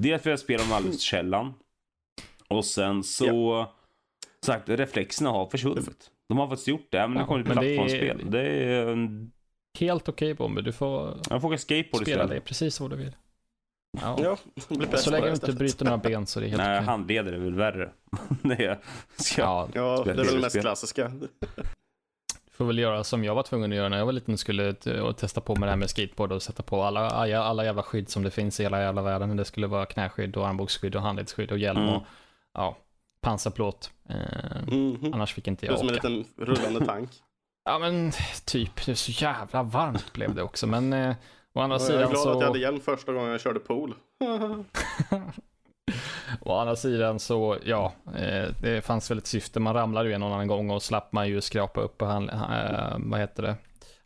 Dels 0.00 0.22
för 0.22 0.30
att 0.30 0.32
jag 0.32 0.38
spelar 0.40 0.64
dem 0.64 0.72
alldeles 0.72 1.00
källan. 1.00 1.54
Och 2.48 2.64
sen 2.64 3.02
så... 3.02 3.66
Sagt, 4.46 4.68
reflexerna 4.68 5.30
har 5.30 5.46
försvunnit. 5.46 6.10
De 6.28 6.38
har 6.38 6.48
faktiskt 6.48 6.68
gjort 6.68 6.86
det. 6.90 6.98
Även 6.98 7.10
när 7.10 7.20
det 7.20 7.22
Ja, 7.22 7.26
kommer 7.26 7.44
till 7.44 7.54
men 7.54 7.64
det 7.64 7.70
är- 7.70 7.76
plattformsspel. 7.76 8.30
Det 8.30 8.40
är... 8.40 8.86
en- 8.92 9.30
Helt 9.78 10.08
okej 10.08 10.34
Bomber, 10.34 10.62
du 10.62 10.72
får 10.72 11.18
Jag 11.30 11.40
får 11.40 11.48
åka 11.48 11.58
skateboard 11.58 12.02
spela 12.02 12.26
det 12.26 12.40
precis 12.40 12.80
vad 12.80 12.90
du 12.90 12.96
vill. 12.96 13.16
Ja. 14.00 14.18
Ja, 14.22 14.36
det 14.68 14.96
Så 14.98 15.10
länge 15.10 15.24
det 15.24 15.30
du 15.30 15.34
inte 15.34 15.52
bryter 15.52 15.84
några 15.84 15.98
ben 15.98 16.26
så 16.26 16.40
är 16.40 16.44
det 16.44 16.48
helt 16.50 16.62
Nej, 16.62 16.76
okej. 16.78 16.86
handleder 16.86 17.32
är 17.32 17.38
väl 17.38 17.54
värre. 17.54 17.90
det 18.42 18.64
är... 18.64 18.78
Ska... 19.16 19.42
Ja, 19.42 19.68
Ja, 19.74 20.02
det 20.04 20.10
är 20.10 20.14
väl 20.14 20.26
det 20.26 20.38
mest 20.40 20.60
klassiska. 20.60 21.08
du 21.08 21.28
får 22.50 22.64
väl 22.64 22.78
göra 22.78 23.04
som 23.04 23.24
jag 23.24 23.34
var 23.34 23.42
tvungen 23.42 23.72
att 23.72 23.76
göra 23.76 23.88
när 23.88 23.98
jag 23.98 24.06
var 24.06 24.12
liten. 24.12 24.38
Skulle 24.38 24.72
t- 24.74 25.00
och 25.00 25.16
testa 25.16 25.40
på 25.40 25.56
med 25.56 25.66
det 25.66 25.70
här 25.70 25.76
med 25.76 25.90
skateboard 25.90 26.32
och 26.32 26.42
sätta 26.42 26.62
på 26.62 26.82
alla, 26.82 27.10
alla, 27.10 27.38
alla 27.44 27.64
jävla 27.64 27.82
skydd 27.82 28.08
som 28.08 28.22
det 28.22 28.30
finns 28.30 28.60
i 28.60 28.62
hela 28.62 28.80
jävla 28.82 29.02
världen. 29.02 29.36
Det 29.36 29.44
skulle 29.44 29.66
vara 29.66 29.86
knäskydd 29.86 30.36
och 30.36 30.48
armbågsskydd 30.48 30.96
och 30.96 31.02
handledsskydd 31.02 31.50
och 31.52 31.58
hjälm 31.58 31.78
Mm. 31.82 31.90
och 31.94 32.02
ja, 32.54 32.76
pansarplåt. 33.20 33.90
Eh, 34.08 34.14
Mhm. 34.66 35.14
Annars 35.14 35.34
fick 35.34 35.48
inte 35.48 35.66
Det 35.66 35.72
jag 35.72 35.74
är 35.74 35.78
som 35.78 35.88
en 35.88 35.94
åka. 35.94 36.08
liten 36.08 36.24
rullande 36.46 36.86
tank. 36.86 37.10
Ja 37.64 37.78
men 37.78 38.12
typ, 38.44 38.86
det 38.86 38.92
är 38.92 38.96
så 38.96 39.10
jävla 39.24 39.62
varmt 39.62 40.12
blev 40.12 40.34
det 40.34 40.42
också. 40.42 40.66
Men 40.66 40.92
eh, 40.92 41.14
å 41.52 41.60
andra 41.60 41.76
Jag 41.76 41.82
är 41.82 41.86
sidan 41.86 42.10
glad 42.10 42.22
så... 42.22 42.30
att 42.30 42.40
jag 42.40 42.46
hade 42.46 42.58
hjälm 42.58 42.80
första 42.80 43.12
gången 43.12 43.30
jag 43.30 43.40
körde 43.40 43.60
pool. 43.60 43.94
Å 46.40 46.58
andra 46.58 46.76
sidan 46.76 47.18
så, 47.18 47.58
ja, 47.64 47.92
eh, 48.16 48.48
det 48.62 48.84
fanns 48.84 49.10
väl 49.10 49.18
ett 49.18 49.26
syfte. 49.26 49.60
Man 49.60 49.74
ramlade 49.74 50.08
ju 50.08 50.14
en 50.14 50.22
och 50.22 50.28
annan 50.28 50.46
gång 50.46 50.70
och 50.70 50.82
slapp 50.82 51.12
man 51.12 51.28
ju 51.28 51.40
skrapa 51.40 51.80
upp 51.80 51.98
på 51.98 52.04
hand, 52.04 52.30
eh, 52.30 52.96
vad 52.98 53.20
heter 53.20 53.42
det, 53.42 53.54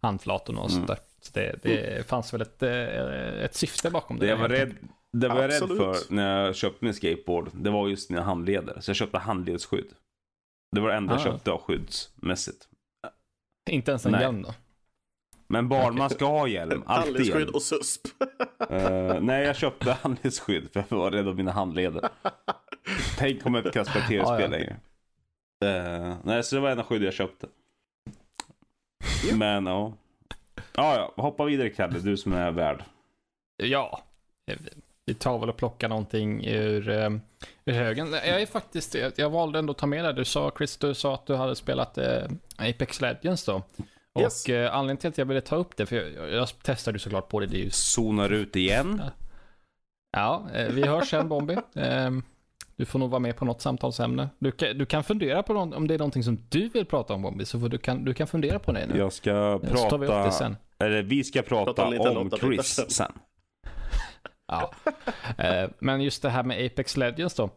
handflatorna 0.00 0.60
och 0.60 0.70
sånt 0.70 0.84
Mm. 0.90 0.96
där. 0.96 0.98
Så 1.20 1.30
det, 1.34 1.58
det 1.62 2.06
fanns 2.08 2.34
väl 2.34 2.40
ett, 2.42 2.62
eh, 2.62 3.44
ett 3.44 3.54
syfte 3.54 3.90
bakom 3.90 4.18
det. 4.18 4.26
Det 4.26 4.30
jag 4.30 4.36
var 4.36 4.48
rädd, 4.48 4.74
det 5.12 5.28
var 5.28 5.42
jag 5.42 5.50
rädd 5.50 5.68
för 5.68 5.96
när 6.14 6.44
jag 6.44 6.56
köpte 6.56 6.84
min 6.84 6.94
skateboard, 6.94 7.50
det 7.52 7.70
var 7.70 7.88
just 7.88 8.10
mina 8.10 8.22
handleder. 8.22 8.80
Så 8.80 8.90
jag 8.90 8.96
köpte 8.96 9.18
handledsskydd. 9.18 9.92
Det 10.76 10.80
var 10.80 10.88
det 10.88 10.94
enda 10.96 11.12
jag 11.12 11.20
Ah. 11.20 11.24
köpte 11.24 11.50
av 11.50 11.60
skyddsmässigt. 11.60 12.67
Inte 13.72 13.90
ens 13.90 14.06
en 14.06 14.12
Nej. 14.12 14.20
hjälm 14.20 14.42
då? 14.42 14.54
Men 15.46 15.68
barn, 15.68 15.84
Okej. 15.86 15.98
man 15.98 16.10
ska 16.10 16.24
ha 16.26 16.46
hjälm. 16.48 16.70
Alltid 16.86 17.04
Handledsskydd 17.04 17.40
hjälm. 17.40 17.54
och 17.54 17.62
susp. 17.62 18.00
Eh, 18.70 19.20
nej, 19.20 19.44
jag 19.46 19.56
köpte 19.56 19.92
handledsskydd 20.02 20.72
för 20.72 20.84
jag 20.88 20.96
var 20.98 21.10
rädd 21.10 21.28
om 21.28 21.36
mina 21.36 21.52
handleder. 21.52 22.08
Tänk 23.18 23.46
om 23.46 23.54
jag 23.54 23.60
inte 23.60 23.70
kan 23.72 23.84
spela 23.84 24.06
tv-spel 24.06 24.40
Ja, 24.40 24.48
längre. 24.48 24.76
Eh, 25.64 26.16
nej, 26.24 26.42
så 26.44 26.54
det 26.56 26.60
var 26.62 26.70
enda 26.70 26.84
skydd 26.84 27.02
jag 27.02 27.14
köpte. 27.14 27.46
Men 29.34 29.66
ja. 29.66 29.92
Ja, 30.74 30.94
ja. 30.96 31.22
Hoppa 31.22 31.44
vidare 31.44 31.70
Kalle, 31.70 31.98
du 31.98 32.16
som 32.16 32.32
är 32.32 32.50
värd. 32.50 32.84
Ja, 33.56 34.02
vi 35.08 35.14
tar 35.14 35.38
väl 35.38 35.48
och 35.48 35.56
plockar 35.56 35.88
någonting 35.88 36.46
ur, 36.46 36.88
eh, 36.88 37.10
ur 37.64 37.72
högen. 37.72 38.12
Jag 38.12 38.42
är 38.42 38.46
faktiskt, 38.46 38.94
jag 38.94 39.12
jag 39.16 39.30
valde 39.30 39.58
ändå 39.58 39.70
att 39.70 39.78
ta 39.78 39.86
med 39.86 40.04
det. 40.04 40.12
Du 40.12 40.24
sa, 40.24 40.52
Chris, 40.58 40.76
du 40.76 40.94
sa 40.94 41.14
att 41.14 41.26
du 41.26 41.34
hade 41.34 41.56
spelat 41.56 41.98
eh, 41.98 42.22
Apex 42.56 43.00
Legends 43.00 43.44
då. 43.44 43.62
Och 44.14 44.20
Yes. 44.22 44.48
eh, 44.48 44.74
anledningen 44.74 44.96
till 44.96 45.08
att 45.08 45.18
jag 45.18 45.26
ville 45.26 45.40
ta 45.40 45.56
upp 45.56 45.76
det, 45.76 45.86
för 45.86 45.96
jag, 45.96 46.32
jag 46.32 46.48
testade 46.62 46.94
ju 46.94 46.98
såklart 46.98 47.28
på 47.28 47.40
det, 47.40 47.46
det 47.46 47.56
är 47.56 47.64
ju 47.64 47.70
Zonar 47.70 48.32
ut 48.32 48.56
igen. 48.56 49.02
Ja, 50.12 50.46
eh, 50.54 50.68
vi 50.72 50.86
hörs 50.86 51.10
sen 51.10 51.28
Bombi. 51.28 51.56
Eh, 51.74 52.10
Du 52.76 52.84
får 52.84 52.98
nog 52.98 53.10
vara 53.10 53.20
med 53.20 53.36
på 53.36 53.44
något 53.44 53.62
samtalsämne. 53.62 54.28
Du 54.38 54.50
kan, 54.52 54.78
du 54.78 54.86
kan 54.86 55.04
fundera 55.04 55.42
på 55.42 55.52
någon, 55.52 55.74
om 55.74 55.86
det 55.88 55.94
är 55.94 55.98
någonting 55.98 56.22
som 56.22 56.38
du 56.48 56.68
vill 56.68 56.86
prata 56.86 57.14
om 57.14 57.22
Bombi, 57.22 57.44
så 57.44 57.60
får 57.60 57.68
du, 57.68 57.78
kan, 57.78 58.04
du 58.04 58.14
kan 58.14 58.26
fundera 58.26 58.58
på 58.58 58.72
det 58.72 58.86
nu. 58.86 58.98
Jag 58.98 59.12
ska 59.12 59.60
så 59.74 59.88
tar 59.90 59.98
vi 59.98 60.06
upp 60.06 60.12
det 60.12 60.16
prata, 60.16 60.30
sen. 60.30 60.56
eller 60.78 61.02
vi 61.02 61.24
ska 61.24 61.42
prata 61.42 61.64
Prata 61.64 61.84
om 61.84 61.90
Nintendo 61.90 62.20
om 62.20 62.28
8-bitar 62.30 62.38
Chris 62.38 62.80
sen. 62.96 63.12
Ja. 64.48 64.70
Eh, 65.38 65.70
Men 65.78 66.00
just 66.00 66.22
det 66.22 66.30
här 66.30 66.42
med 66.42 66.66
Apex 66.66 66.96
Legends 66.96 67.34
då. 67.34 67.50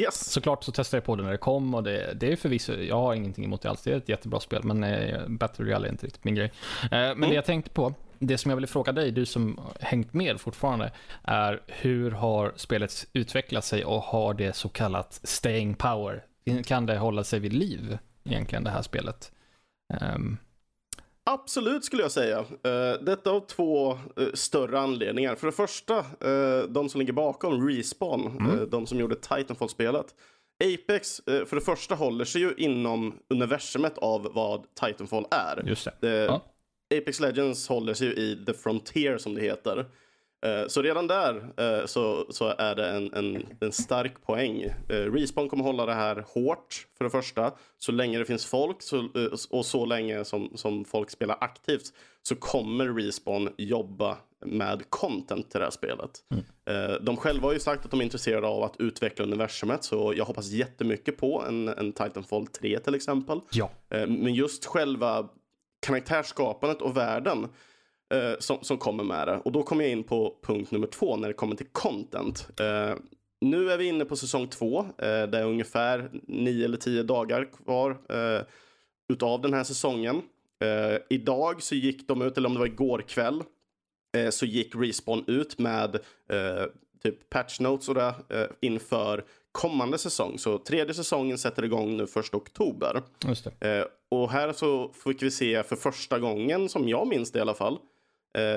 Yes. 0.00 0.30
Såklart 0.32 0.64
så 0.64 0.72
testade 0.72 0.98
jag 0.98 1.04
på 1.04 1.16
det 1.16 1.22
när 1.22 1.30
det 1.30 1.36
kom 1.38 1.74
och 1.74 1.82
det, 1.82 2.14
det 2.14 2.32
är 2.32 2.36
förvisso, 2.36 2.72
jag 2.74 2.96
har 2.96 3.14
ingenting 3.14 3.44
emot 3.44 3.62
det 3.62 3.70
alls. 3.70 3.82
Det 3.82 3.92
är 3.92 3.96
ett 3.96 4.08
jättebra 4.08 4.40
spel, 4.40 4.64
men 4.64 4.84
eh, 4.84 5.28
Battle 5.28 5.64
Royale 5.64 5.88
är 5.88 5.92
inte 5.92 6.06
riktigt 6.06 6.24
min 6.24 6.34
grej. 6.34 6.52
Eh, 6.82 6.88
Men 6.90 7.10
Mm. 7.10 7.28
det 7.28 7.34
jag 7.34 7.44
tänkte 7.44 7.70
på, 7.70 7.94
det 8.18 8.38
som 8.38 8.48
jag 8.50 8.56
ville 8.56 8.66
fråga 8.66 8.92
dig, 8.92 9.10
du 9.10 9.26
som 9.26 9.60
hängt 9.80 10.14
med 10.14 10.40
fortfarande, 10.40 10.92
är 11.22 11.60
hur 11.66 12.10
har 12.10 12.52
spelet 12.56 13.06
utvecklat 13.12 13.64
sig 13.64 13.84
och 13.84 14.02
har 14.02 14.34
det 14.34 14.52
så 14.56 14.68
kallat 14.68 15.20
staying 15.22 15.74
power? 15.74 16.24
Kan 16.66 16.86
det 16.86 16.96
hålla 16.98 17.24
sig 17.24 17.40
vid 17.40 17.52
liv, 17.52 17.98
egentligen, 18.24 18.64
det 18.64 18.70
här 18.70 18.82
spelet? 18.82 19.32
Ehm, 20.00 20.36
Absolut 21.30 21.84
skulle 21.84 22.02
jag 22.02 22.12
säga. 22.12 22.40
Uh, 22.40 23.04
detta 23.04 23.30
av 23.30 23.40
två 23.46 23.92
eh, 23.92 23.98
större 24.34 24.78
anledningar. 24.78 25.34
För 25.34 25.46
det 25.46 25.52
första, 25.52 25.98
eh, 25.98 26.62
de 26.68 26.88
som 26.88 26.98
ligger 27.00 27.12
bakom 27.12 27.68
Respawn, 27.68 28.26
Mm. 28.40 28.58
eh, 28.58 28.62
de 28.66 28.86
som 28.86 28.98
gjorde 28.98 29.14
Titanfall-spelet. 29.16 30.06
Apex, 30.64 31.20
eh, 31.20 31.44
för 31.44 31.56
det 31.56 31.62
första, 31.62 31.94
håller 31.94 32.24
sig 32.24 32.40
ju 32.40 32.54
inom 32.56 33.14
universumet 33.28 33.98
av 33.98 34.30
vad 34.34 34.66
Titanfall 34.74 35.26
är. 35.30 35.62
just 35.66 35.84
det. 35.84 35.92
Det, 36.00 36.24
Ja. 36.24 36.40
Apex 36.98 37.20
Legends 37.20 37.68
håller 37.68 37.94
sig 37.94 38.06
ju 38.08 38.14
i 38.14 38.44
The 38.46 38.52
Frontier 38.54 39.18
som 39.18 39.34
det 39.34 39.40
heter. 39.40 39.86
Eh, 40.44 40.66
Så 40.68 40.82
redan 40.82 41.06
där 41.06 41.52
eh, 41.56 41.86
så, 41.86 42.26
så 42.32 42.48
är 42.58 42.74
det 42.74 42.88
en, 42.88 43.14
en, 43.14 43.46
en 43.60 43.72
stark 43.72 44.22
poäng. 44.26 44.62
Eh, 44.62 44.94
Respawn 45.12 45.48
kommer 45.48 45.64
hålla 45.64 45.86
det 45.86 45.94
här 45.94 46.24
hårt 46.28 46.86
för 46.98 47.04
det 47.04 47.10
första. 47.10 47.52
Så 47.78 47.92
länge 47.92 48.18
det 48.18 48.24
finns 48.24 48.46
folk 48.46 48.82
så, 48.82 49.08
och 49.50 49.66
så 49.66 49.84
länge 49.86 50.24
som, 50.24 50.52
som 50.54 50.84
folk 50.84 51.10
spelar 51.10 51.36
aktivt 51.40 51.92
så 52.22 52.34
kommer 52.36 52.88
Respawn 52.94 53.48
jobba 53.58 54.16
med 54.46 54.90
content 54.90 55.50
till 55.50 55.58
det 55.60 55.66
här 55.66 55.70
spelet. 55.70 56.10
Eh, 56.70 57.02
De 57.02 57.16
själva 57.16 57.46
har 57.48 57.52
ju 57.52 57.60
sagt 57.60 57.84
att 57.84 57.90
de 57.90 58.00
är 58.00 58.04
intresserade 58.04 58.46
av 58.46 58.62
att 58.62 58.76
utveckla 58.78 59.24
universumet 59.24 59.84
så 59.84 60.14
jag 60.16 60.24
hoppas 60.24 60.50
jättemycket 60.50 61.16
på 61.16 61.44
en, 61.48 61.68
en 61.68 61.92
Titanfall 61.92 62.46
3 62.46 62.78
till 62.78 62.94
exempel. 62.94 63.40
Ja. 63.52 63.70
Men 63.88 64.34
just 64.34 64.64
själva 64.66 65.28
karaktärsskapandet 65.86 66.82
och 66.82 66.96
världen 66.96 67.48
eh, 68.14 68.38
som, 68.38 68.58
som 68.62 68.78
kommer 68.78 69.04
med 69.04 69.28
det. 69.28 69.40
Och 69.44 69.52
då 69.52 69.62
kommer 69.62 69.84
jag 69.84 69.92
in 69.92 70.04
på 70.04 70.36
punkt 70.42 70.70
nummer 70.70 70.86
två 70.86 71.16
när 71.16 71.28
det 71.28 71.34
kommer 71.34 71.56
till 71.56 71.68
content. 71.72 72.60
Eh, 72.60 72.94
nu 73.40 73.70
är 73.70 73.78
vi 73.78 73.84
inne 73.84 74.04
på 74.04 74.16
säsong 74.16 74.48
två. 74.48 74.78
Eh, 74.78 75.22
det 75.22 75.38
är 75.38 75.44
ungefär 75.44 76.10
nio 76.26 76.64
eller 76.64 76.76
tio 76.76 77.02
dagar 77.02 77.48
kvar 77.64 77.90
eh, 77.90 78.42
utav 79.12 79.40
den 79.40 79.54
här 79.54 79.64
säsongen. 79.64 80.22
Eh, 80.64 80.98
idag 81.10 81.62
så 81.62 81.74
gick 81.74 82.08
de 82.08 82.22
ut, 82.22 82.38
eller 82.38 82.48
om 82.48 82.54
det 82.54 82.60
var 82.60 82.66
igår 82.66 83.04
kväll, 83.08 83.42
eh, 84.16 84.30
så 84.30 84.46
gick 84.46 84.74
Respawn 84.74 85.24
ut 85.26 85.58
med 85.58 85.98
typ 87.02 87.30
patch 87.30 87.60
notes 87.60 87.88
och 87.88 87.94
det 87.94 88.14
inför 88.60 89.24
kommande 89.52 89.98
säsong. 89.98 90.38
Så 90.38 90.58
tredje 90.58 90.94
säsongen 90.94 91.38
sätter 91.38 91.64
igång 91.64 91.96
nu 91.96 92.06
första 92.06 92.36
oktober. 92.36 93.02
Eh, 93.60 93.84
och 94.10 94.30
här 94.30 94.52
så 94.52 94.92
fick 95.04 95.22
vi 95.22 95.30
se 95.30 95.62
för 95.62 95.76
första 95.76 96.18
gången, 96.18 96.68
som 96.68 96.88
jag 96.88 97.08
minns 97.08 97.32
det 97.32 97.38
i 97.38 97.42
alla 97.42 97.54
fall, 97.54 97.78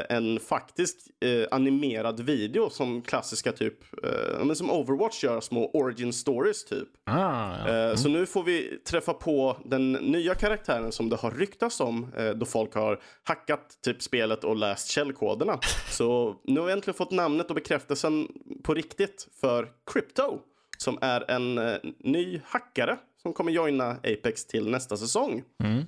en 0.09 0.39
faktiskt 0.39 0.97
eh, 1.25 1.47
animerad 1.51 2.19
video 2.19 2.69
som 2.69 3.01
klassiska 3.01 3.51
typ, 3.51 4.03
eh, 4.03 4.45
men 4.45 4.55
som 4.55 4.71
Overwatch 4.71 5.23
gör, 5.23 5.41
små 5.41 5.69
origin 5.73 6.13
stories 6.13 6.65
typ. 6.65 6.87
Ah, 7.05 7.67
ja. 7.67 7.89
Eh, 7.89 7.95
Så 7.95 8.09
nu 8.09 8.25
får 8.25 8.43
vi 8.43 8.79
träffa 8.87 9.13
på 9.13 9.57
den 9.65 9.91
nya 9.91 10.35
karaktären 10.35 10.91
som 10.91 11.09
det 11.09 11.15
har 11.15 11.31
ryktats 11.31 11.79
om 11.79 12.13
eh, 12.17 12.29
då 12.29 12.45
folk 12.45 12.73
har 12.73 12.99
hackat 13.23 13.81
typ 13.85 14.01
spelet 14.01 14.43
och 14.43 14.55
läst 14.55 14.87
källkoderna. 14.89 15.59
Så 15.91 16.35
nu 16.43 16.59
har 16.59 16.67
vi 16.67 16.73
äntligen 16.73 16.97
fått 16.97 17.11
namnet 17.11 17.49
och 17.49 17.55
bekräftelsen 17.55 18.27
på 18.63 18.73
riktigt 18.73 19.27
för 19.41 19.67
Crypto 19.93 20.39
som 20.77 20.97
är 21.01 21.31
en 21.31 21.57
eh, 21.57 21.77
ny 21.99 22.41
hackare 22.45 22.97
som 23.21 23.33
kommer 23.33 23.51
joina 23.51 23.89
Apex 23.91 24.45
till 24.47 24.69
nästa 24.69 24.97
säsong. 24.97 25.43
Mm. 25.63 25.83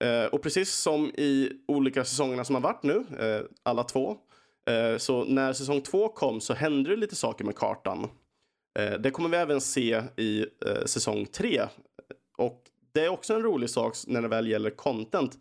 Eh, 0.00 0.24
och 0.24 0.42
precis 0.42 0.74
som 0.74 1.10
i 1.10 1.52
olika 1.68 2.04
säsongerna 2.04 2.44
som 2.44 2.54
har 2.54 2.62
varit 2.62 2.82
nu, 2.82 3.04
eh, 3.18 3.42
alla 3.62 3.84
två, 3.84 4.16
eh, 4.66 4.96
så 4.98 5.24
när 5.24 5.52
säsong 5.52 5.80
två 5.80 6.08
kom 6.08 6.40
så 6.40 6.54
hände 6.54 6.90
det 6.90 6.96
lite 6.96 7.16
saker 7.16 7.44
med 7.44 7.56
kartan. 7.56 8.08
Eh, 8.78 8.92
det 8.92 9.10
kommer 9.10 9.28
vi 9.28 9.36
även 9.36 9.60
se 9.60 10.02
i 10.16 10.46
eh, 10.66 10.84
säsong 10.84 11.26
tre. 11.26 11.62
Och 12.38 12.62
det 12.94 13.04
är 13.04 13.08
också 13.08 13.34
en 13.34 13.42
rolig 13.42 13.70
sak 13.70 13.96
när 14.06 14.22
det 14.22 14.28
väl 14.28 14.48
gäller 14.48 14.70
content. 14.70 15.38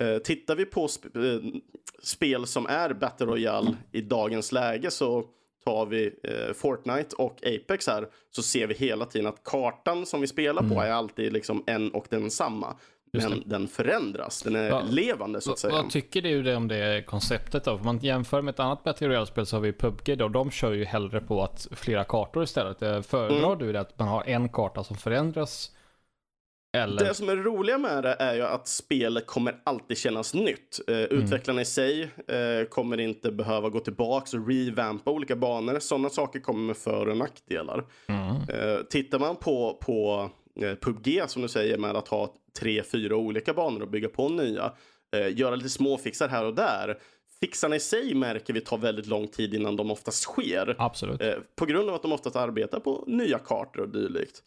Eh, 0.00 0.18
tittar 0.18 0.56
vi 0.56 0.64
på 0.64 0.88
sp 0.94 1.04
eh, 1.16 1.40
spel 2.02 2.46
som 2.46 2.66
är 2.66 2.92
Battle 2.92 3.26
Royale 3.26 3.76
i 3.92 4.00
dagens 4.00 4.52
läge 4.52 4.90
så 4.90 5.24
tar 5.64 5.86
vi 5.86 6.14
eh, 6.22 6.52
Fortnite 6.54 7.16
och 7.16 7.46
Apex 7.46 7.86
här 7.86 8.08
så 8.30 8.42
ser 8.42 8.66
vi 8.66 8.74
hela 8.74 9.04
tiden 9.04 9.26
att 9.26 9.44
kartan 9.44 10.06
som 10.06 10.20
vi 10.20 10.26
spelar 10.26 10.62
på 10.62 10.80
är 10.80 10.90
alltid 10.90 11.32
liksom 11.32 11.64
en 11.66 11.90
och 11.90 12.06
densamma. 12.10 12.76
Men 13.12 13.42
den 13.46 13.68
förändras, 13.68 14.42
den 14.42 14.56
är 14.56 14.70
Va- 14.70 14.82
levande 14.90 15.40
så 15.40 15.52
att 15.52 15.58
säga. 15.58 15.72
Vad 15.74 15.90
tycker 15.90 16.22
du 16.22 16.54
om 16.56 16.68
det 16.68 17.06
konceptet 17.06 17.64
då? 17.64 17.70
Om 17.72 17.84
man 17.84 17.98
jämför 17.98 18.42
med 18.42 18.52
ett 18.52 18.60
annat 18.60 18.84
Battle 18.84 19.08
Royale-spel 19.08 19.46
så 19.46 19.56
har 19.56 19.60
vi 19.60 19.72
PubG 19.72 20.18
då. 20.18 20.28
De 20.28 20.50
kör 20.50 20.72
ju 20.72 20.84
hellre 20.84 21.20
på 21.20 21.42
att 21.42 21.68
flera 21.72 22.04
kartor 22.04 22.42
istället. 22.42 22.82
Eh, 22.82 23.02
Föredrar 23.02 23.46
Mm. 23.46 23.58
du 23.58 23.72
det 23.72 23.80
att 23.80 23.98
man 23.98 24.08
har 24.08 24.24
en 24.24 24.48
karta 24.48 24.84
som 24.84 24.96
förändras? 24.96 25.70
Eller? 26.76 27.04
Det 27.04 27.14
som 27.14 27.28
är 27.28 27.36
roliga 27.36 27.78
med 27.78 28.02
det 28.02 28.16
är 28.18 28.34
ju 28.34 28.42
att 28.42 28.68
spelet 28.68 29.26
kommer 29.26 29.56
alltid 29.64 29.98
kännas 29.98 30.34
nytt. 30.34 30.80
Eh, 30.88 30.96
Utvecklarna 30.98 31.60
i 31.60 31.64
sig 31.64 32.02
eh, 32.28 32.68
kommer 32.68 33.00
inte 33.00 33.32
behöva 33.32 33.68
gå 33.68 33.80
tillbaka 33.80 34.36
och 34.38 34.48
revampa 34.48 35.10
olika 35.10 35.36
banor. 35.36 35.78
Sådana 35.78 36.08
saker 36.10 36.40
kommer 36.40 36.60
med 36.66 36.76
för 36.76 37.08
och 37.08 37.16
nackdelar. 37.16 37.84
Mm. 38.08 38.26
Eh, 38.28 38.82
tittar 38.90 39.18
man 39.18 39.36
på, 39.36 39.78
på 39.82 40.30
PubG 40.80 41.22
som 41.26 41.42
du 41.42 41.48
säger 41.48 41.78
med 41.78 41.96
att 41.96 42.08
ha 42.08 42.34
tre, 42.58 42.82
fyra 42.82 43.16
olika 43.16 43.54
banor 43.54 43.82
och 43.82 43.90
bygga 43.90 44.08
på 44.08 44.28
nya. 44.28 44.72
Eh, 45.16 45.38
göra 45.38 45.54
lite 45.54 45.68
småfixar 45.68 46.28
här 46.28 46.44
och 46.44 46.54
där. 46.54 46.98
Fixarna 47.40 47.76
i 47.76 47.80
sig 47.80 48.14
märker 48.14 48.52
vi 48.54 48.60
tar 48.60 48.78
väldigt 48.78 49.06
lång 49.06 49.28
tid 49.28 49.54
innan 49.54 49.76
de 49.76 49.90
oftast 49.90 50.22
sker. 50.22 50.76
Absolut. 50.78 51.22
Eh, 51.22 51.34
på 51.56 51.66
grund 51.66 51.88
av 51.88 51.94
att 51.94 52.02
de 52.02 52.12
oftast 52.12 52.36
arbetar 52.36 52.80
på 52.80 53.04
nya 53.06 53.38
kartor 53.38 53.82
och 53.82 53.88
dylikt. 53.88 54.42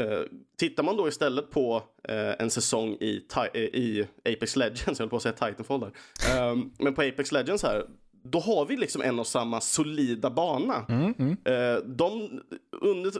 Eh, 0.00 0.20
tittar 0.58 0.82
man 0.82 0.96
då 0.96 1.08
istället 1.08 1.50
på 1.50 1.82
eh, 2.08 2.32
en 2.38 2.50
säsong 2.50 2.96
i, 3.00 3.26
eh, 3.54 3.60
i 3.60 4.06
Apex 4.24 4.56
Legends, 4.56 4.86
jag 4.86 4.98
höll 4.98 5.08
på 5.08 5.16
att 5.16 5.22
säga 5.22 5.32
Titanfall 5.32 5.80
där. 5.80 5.92
Eh, 6.30 6.56
men 6.78 6.94
på 6.94 7.02
Apex 7.02 7.32
Legends 7.32 7.62
här, 7.62 7.86
då 8.26 8.38
har 8.40 8.66
vi 8.66 8.76
liksom 8.76 9.02
en 9.02 9.18
och 9.18 9.26
samma 9.26 9.60
solida 9.60 10.30
bana. 10.30 10.86
Mm, 10.88 11.14
mm. 11.18 11.36
Eh, 11.44 11.76
de, 11.84 12.40
under 12.80 13.12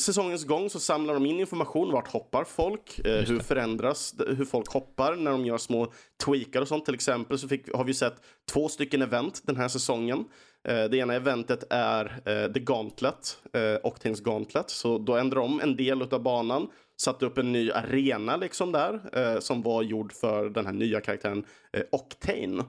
säsongens 0.00 0.44
gång 0.44 0.70
så 0.70 0.80
samlar 0.80 1.14
de 1.14 1.26
in 1.26 1.40
information. 1.40 1.92
Vart 1.92 2.08
hoppar 2.08 2.44
folk? 2.44 2.98
Eh, 2.98 3.12
hur 3.28 3.38
förändras 3.40 4.12
det- 4.12 4.34
hur 4.34 4.44
folk 4.44 4.72
hoppar 4.72 5.16
när 5.16 5.30
de 5.30 5.44
gör 5.46 5.58
små 5.58 5.92
tweakar 6.24 6.60
och 6.62 6.68
sånt. 6.68 6.84
Till 6.84 6.94
exempel 6.94 7.38
så 7.38 7.48
fick, 7.48 7.74
har 7.74 7.84
vi 7.84 7.94
sett 7.94 8.14
två 8.52 8.68
stycken 8.68 9.02
event 9.02 9.42
den 9.46 9.56
här 9.56 9.68
säsongen. 9.68 10.24
Eh, 10.68 10.84
det 10.84 10.96
ena 10.96 11.14
eventet 11.14 11.64
är 11.70 12.20
The 12.52 12.60
Gauntlet, 12.60 13.38
Octanes 13.82 14.20
Gauntlet. 14.20 14.70
Så 14.70 14.98
då 14.98 15.16
ändrar 15.16 15.40
de 15.40 15.60
en 15.60 15.76
del 15.76 16.02
av 16.02 16.22
banan. 16.22 16.66
Satte 17.00 17.26
upp 17.26 17.38
en 17.38 17.52
ny 17.52 17.70
arena 17.70 18.36
liksom 18.36 18.72
där. 18.72 19.40
Som 19.40 19.62
var 19.62 19.82
gjord 19.82 20.12
för 20.12 20.48
den 20.50 20.66
här 20.66 20.72
nya 20.72 21.00
karaktären 21.00 21.44
Octane. 21.92 22.64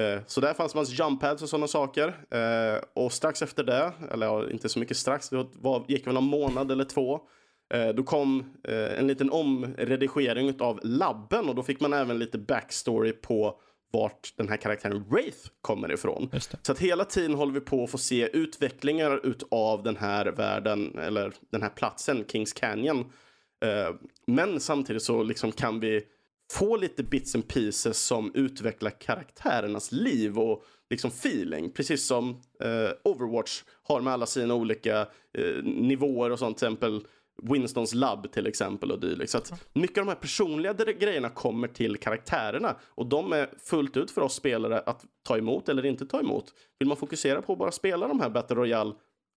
Eh, 0.00 0.20
Så 0.26 0.40
där 0.40 0.54
fanns 0.54 0.74
massa 0.74 0.92
jump 1.04 1.20
pads 1.20 1.42
och 1.42 1.48
sådana 1.48 1.66
saker. 1.68 2.08
Eh, 2.30 2.82
Och 2.94 3.12
strax 3.12 3.42
efter 3.42 3.64
det, 3.64 3.92
eller 4.12 4.26
ja, 4.26 4.50
inte 4.50 4.68
så 4.68 4.78
mycket 4.78 4.96
strax, 4.96 5.28
det 5.28 5.46
var, 5.54 5.84
gick 5.88 6.06
väl 6.06 6.14
någon 6.14 6.24
månad 6.24 6.70
eller 6.70 6.84
två. 6.84 7.20
eh, 7.74 7.88
Då 7.88 8.02
kom 8.02 8.44
en 8.98 9.06
liten 9.06 9.30
omredigering 9.30 10.60
av 10.60 10.80
labben 10.82 11.48
och 11.48 11.54
då 11.54 11.62
fick 11.62 11.80
man 11.80 11.92
även 11.92 12.18
lite 12.18 12.38
backstory 12.38 13.12
på 13.12 13.60
vart 13.92 14.32
den 14.36 14.48
här 14.48 14.56
karaktären 14.56 15.04
Wraith 15.10 15.38
kommer 15.60 15.92
ifrån. 15.92 16.28
Det. 16.32 16.40
Så 16.62 16.72
att 16.72 16.78
hela 16.78 17.04
tiden 17.04 17.34
håller 17.34 17.52
vi 17.52 17.60
på 17.60 17.84
att 17.84 17.90
få 17.90 17.98
se 17.98 18.28
utvecklingar 18.36 19.26
utav 19.26 19.82
den 19.82 19.96
här 19.96 20.26
världen, 20.26 20.98
eller 20.98 21.32
den 21.52 21.62
här 21.62 21.68
platsen, 21.68 22.24
Kings 22.28 22.52
Canyon. 22.52 23.12
Men 24.26 24.60
samtidigt 24.60 25.02
så 25.02 25.22
liksom 25.22 25.52
kan 25.52 25.80
vi 25.80 26.02
få 26.52 26.76
lite 26.76 27.02
bits 27.02 27.34
and 27.34 27.48
pieces 27.48 27.98
som 27.98 28.30
utvecklar 28.34 28.90
karaktärernas 28.90 29.92
liv 29.92 30.38
och 30.38 30.64
liksom 30.90 31.10
feeling. 31.10 31.70
Precis 31.70 32.06
som 32.06 32.30
eh, 32.62 32.90
Overwatch 33.04 33.62
har 33.82 34.00
med 34.00 34.12
alla 34.12 34.26
sina 34.26 34.54
olika 34.54 35.00
eh, 35.38 35.62
nivåer 35.64 36.30
och 36.30 36.38
sånt. 36.38 36.58
Till 36.58 36.66
exempel 36.66 37.06
Winstons 37.42 37.94
labb 37.94 38.32
till 38.32 38.46
exempel 38.46 38.92
och 38.92 39.00
dylikt. 39.00 39.30
Så 39.30 39.38
att 39.38 39.52
mycket 39.72 39.98
av 39.98 40.04
de 40.04 40.08
här 40.08 40.20
personliga 40.20 40.72
grejerna 40.72 41.28
kommer 41.28 41.68
till 41.68 41.96
karaktärerna 41.96 42.76
och 42.82 43.06
de 43.06 43.32
är 43.32 43.50
fullt 43.58 43.96
ut 43.96 44.10
för 44.10 44.20
oss 44.20 44.34
spelare 44.34 44.78
att 44.86 45.04
ta 45.22 45.38
emot 45.38 45.68
eller 45.68 45.86
inte 45.86 46.06
ta 46.06 46.20
emot. 46.20 46.54
Vill 46.78 46.88
man 46.88 46.96
fokusera 46.96 47.42
på 47.42 47.52
att 47.52 47.58
bara 47.58 47.72
spela 47.72 48.08
de 48.08 48.20
här 48.20 48.30
Battle 48.30 48.56
Royale 48.56 48.94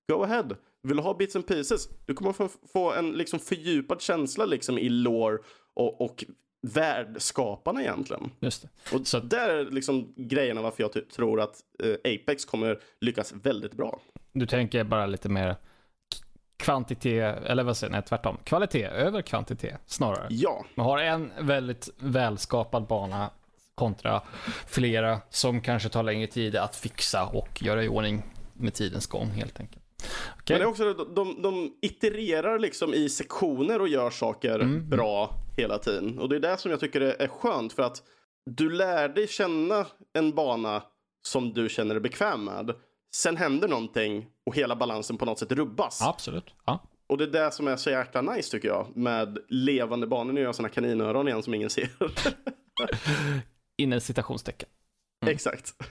Go 0.10 0.24
ahead. 0.24 0.56
Vill 0.84 0.98
du 0.98 1.04
ha 1.04 1.14
bits 1.14 1.36
and 1.36 1.48
pieces? 1.48 1.90
Du 2.06 2.14
kommer 2.14 2.34
få, 2.34 2.50
få 2.74 2.94
en 2.94 3.12
liksom 3.12 3.40
fördjupad 3.40 4.02
känsla 4.02 4.46
liksom 4.46 4.78
i 4.78 4.90
lore 4.90 5.38
och, 5.74 6.02
och 6.02 6.26
världskaparna 6.68 7.82
egentligen. 7.82 8.32
Just 8.40 8.62
det. 8.62 8.96
Och 8.96 9.08
så 9.08 9.20
där 9.20 9.50
är 9.50 9.66
liksom 9.72 10.14
grejerna 10.16 10.62
varför 10.62 10.84
jag 10.84 10.94
ty- 10.94 11.02
tror 11.02 11.42
att 11.42 11.56
eh, 11.84 12.14
Apex 12.14 12.46
kommer 12.46 12.80
lyckas 13.02 13.34
väldigt 13.44 13.74
bra. 13.74 14.00
Du 14.34 14.46
tänker 14.46 14.84
bara 14.84 15.06
lite 15.06 15.30
mer 15.30 15.56
kvantitet, 16.58 17.44
eller 17.46 17.64
vad 17.64 17.78
säger 17.78 17.92
jag, 17.94 17.98
nej 17.98 18.08
tvärtom. 18.10 18.38
Kvalitet 18.44 18.86
över 18.86 19.22
kvantitet 19.22 19.82
snarare. 19.86 20.28
Ja, 20.30 20.66
Man 20.76 20.86
har 20.86 20.98
en 20.98 21.32
väldigt 21.42 21.90
välskapad 21.98 22.88
bana 22.88 23.30
kontra 23.76 24.22
flera 24.68 25.20
som 25.30 25.62
kanske 25.62 25.90
tar 25.90 26.04
längre 26.04 26.28
tid 26.28 26.56
att 26.56 26.76
fixa 26.76 27.26
och 27.26 27.62
göra 27.64 27.84
i 27.84 27.88
ordning 27.88 28.24
med 28.54 28.74
tidens 28.74 29.08
gång 29.08 29.28
helt 29.28 29.60
enkelt. 29.60 29.84
Okej. 30.40 30.44
men 30.48 30.58
det 30.60 30.64
är 30.64 30.68
också 30.70 30.94
de, 30.94 31.16
de, 31.16 31.42
de 31.42 31.74
itererar 31.82 32.60
liksom 32.60 32.94
i 32.94 33.10
sektioner 33.10 33.82
och 33.82 33.88
gör 33.88 34.10
saker 34.10 34.66
bra 34.80 35.36
hela 35.60 35.78
tiden. 35.78 36.20
Och 36.20 36.30
det 36.30 36.36
är 36.36 36.40
det 36.40 36.58
som 36.58 36.72
jag 36.72 36.80
tycker 36.80 37.02
är, 37.02 37.28
skönt 37.28 37.74
för 37.74 37.84
att 37.84 38.04
du 38.46 38.70
lär 38.70 39.10
dig 39.10 39.28
känna 39.28 39.86
en 40.14 40.32
bana 40.36 40.84
som 41.28 41.54
du 41.54 41.70
känner 41.70 41.96
dig 41.96 42.02
bekväm 42.02 42.44
med. 42.46 42.72
Sen 43.16 43.38
händer 43.38 43.68
någonting 43.68 44.26
och 44.46 44.56
hela 44.56 44.76
balansen 44.76 45.18
på 45.18 45.26
något 45.26 45.40
sätt 45.40 45.52
rubbas. 45.52 46.02
Absolut. 46.02 46.54
Ja. 46.66 46.84
Och 47.10 47.18
det 47.18 47.24
är 47.24 47.28
det 47.46 47.52
som 47.52 47.68
är 47.68 47.76
så 47.76 47.90
jäkla 47.90 48.22
nice 48.22 48.52
tycker 48.52 48.68
jag. 48.68 48.88
Med 48.98 49.38
levande 49.50 50.08
banor. 50.08 50.34
Nu 50.34 50.40
gör 50.42 50.48
jag 50.48 50.56
såna 50.56 50.70
kaninöron 50.70 51.28
igen 51.28 51.44
som 51.44 51.54
ingen 51.54 51.70
ser. 51.70 51.90
Inne 53.78 54.00
citationstecken. 54.00 54.70
Exakt. 55.28 55.74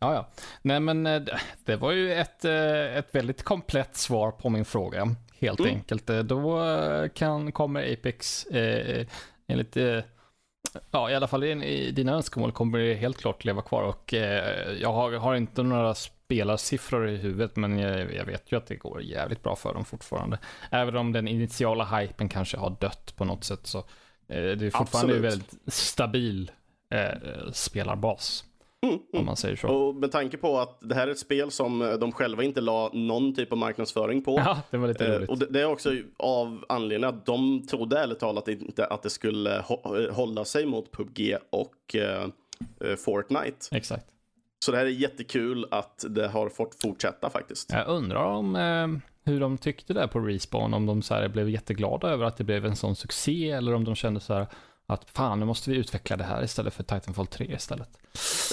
Ja, 0.00 0.14
ja. 0.14 0.28
Nej, 0.62 0.80
men 0.80 1.06
eh, 1.06 1.20
det- 1.20 1.40
det 1.64 1.76
var 1.76 1.92
ju 1.92 2.12
ett, 2.14 2.44
eh, 2.44 2.96
ett 2.96 3.14
väldigt 3.14 3.42
komplett 3.42 3.96
svar 3.96 4.30
på 4.30 4.48
min 4.48 4.64
fråga. 4.64 5.08
Helt 5.40 5.60
Mm. 5.60 5.74
enkelt. 5.74 6.10
Eh, 6.10 6.18
Då 6.18 6.64
eh, 6.64 7.08
kan, 7.08 7.52
kommer 7.52 7.92
Apex 7.92 8.46
eh, 8.46 9.06
enligt, 9.46 9.76
eh, 9.76 10.00
ja 10.90 11.10
i 11.10 11.14
alla 11.14 11.26
fall 11.26 11.44
i, 11.44 11.50
i 11.64 11.90
dina 11.90 12.12
önskemål 12.12 12.52
kommer 12.52 12.78
det 12.78 12.94
helt 12.94 13.16
klart 13.18 13.44
leva 13.44 13.62
kvar. 13.62 13.82
Och 13.82 14.14
eh, 14.14 14.72
jag 14.72 14.92
har, 14.92 15.12
har 15.12 15.34
inte 15.34 15.62
några 15.62 15.94
spelarsiffror 15.94 17.08
i 17.08 17.16
huvudet, 17.16 17.56
men 17.56 17.78
jag, 17.78 18.14
jag 18.14 18.24
vet 18.24 18.52
ju 18.52 18.56
att 18.56 18.66
det 18.66 18.76
går 18.76 19.02
jävligt 19.02 19.42
bra 19.42 19.56
för 19.56 19.74
dem 19.74 19.84
fortfarande. 19.84 20.38
Även 20.70 20.96
om 20.96 21.12
den 21.12 21.28
initiala 21.28 21.84
hypen 21.84 22.28
kanske 22.28 22.56
har 22.56 22.76
dött 22.80 23.16
på 23.16 23.24
något 23.24 23.44
sätt 23.44 23.66
så 23.66 23.78
eh, 23.78 23.84
det 24.28 24.66
är 24.66 24.70
fortfarande 24.70 25.16
en 25.16 25.22
väldigt 25.22 25.54
stabil 25.66 26.50
eh, 26.94 27.50
spelarbas. 27.52 28.44
Mm, 28.86 28.98
Om 29.12 29.26
man 29.26 29.36
säger 29.36 29.56
så. 29.56 29.68
Och 29.68 29.94
med 29.94 30.12
tanke 30.12 30.36
på 30.36 30.58
att 30.58 30.78
det 30.80 30.94
här 30.94 31.06
är 31.06 31.10
ett 31.10 31.18
spel 31.18 31.50
som 31.50 31.82
eh, 31.82 31.92
de 31.92 32.12
själva 32.12 32.42
inte 32.42 32.60
la 32.60 32.90
någon 32.92 33.34
typ 33.34 33.52
av 33.52 33.58
marknadsföring 33.58 34.22
på. 34.22 34.36
Ja, 34.44 34.62
det 34.70 34.76
var 34.76 34.88
lite 34.88 35.06
Eh, 35.06 35.12
roligt. 35.12 35.30
och 35.30 35.38
det, 35.38 35.46
det 35.50 35.60
är 35.60 35.64
också 35.66 35.92
av 36.16 36.64
anledningen 36.68 37.14
att 37.16 37.26
de 37.26 37.66
trodde 37.66 37.98
ärligt 37.98 38.18
talat 38.18 38.48
inte 38.48 38.86
att 38.86 39.02
det 39.02 39.10
skulle 39.10 39.56
eh, 39.58 40.14
hålla 40.14 40.44
sig 40.44 40.66
mot 40.66 40.90
PubG 40.92 41.36
och 41.50 41.96
eh, 41.96 42.26
Fortnite. 42.96 43.66
Exakt. 43.76 44.06
Så 44.64 44.72
det 44.72 44.78
här 44.78 44.84
är 44.86 44.90
jättekul 44.90 45.66
att 45.70 46.04
det 46.08 46.28
har 46.28 46.48
fått 46.48 46.82
fortsätta 46.82 47.30
faktiskt. 47.30 47.72
Jag 47.72 47.88
undrar 47.88 48.24
om 48.24 48.56
eh, 48.56 48.88
hur 49.32 49.40
de 49.40 49.58
tyckte 49.58 49.92
där 49.94 50.06
på 50.06 50.18
Respawn, 50.20 50.74
om 50.74 50.86
de 50.86 51.02
så 51.02 51.28
blev 51.28 51.50
jätteglada 51.50 52.08
över 52.08 52.24
att 52.24 52.36
det 52.36 52.44
blev 52.44 52.66
en 52.66 52.76
sån 52.76 52.96
succé 52.96 53.50
eller 53.50 53.74
om 53.74 53.84
de 53.84 53.94
kände 53.94 54.20
så 54.20 54.34
här 54.34 54.46
att 54.90 55.10
fan, 55.10 55.40
nu 55.40 55.46
måste 55.46 55.70
vi 55.70 55.76
utveckla 55.76 56.16
det 56.16 56.24
här 56.24 56.44
istället 56.44 56.74
för 56.74 56.82
Titanfall 56.82 57.26
3 57.26 57.44
istället. 57.54 57.88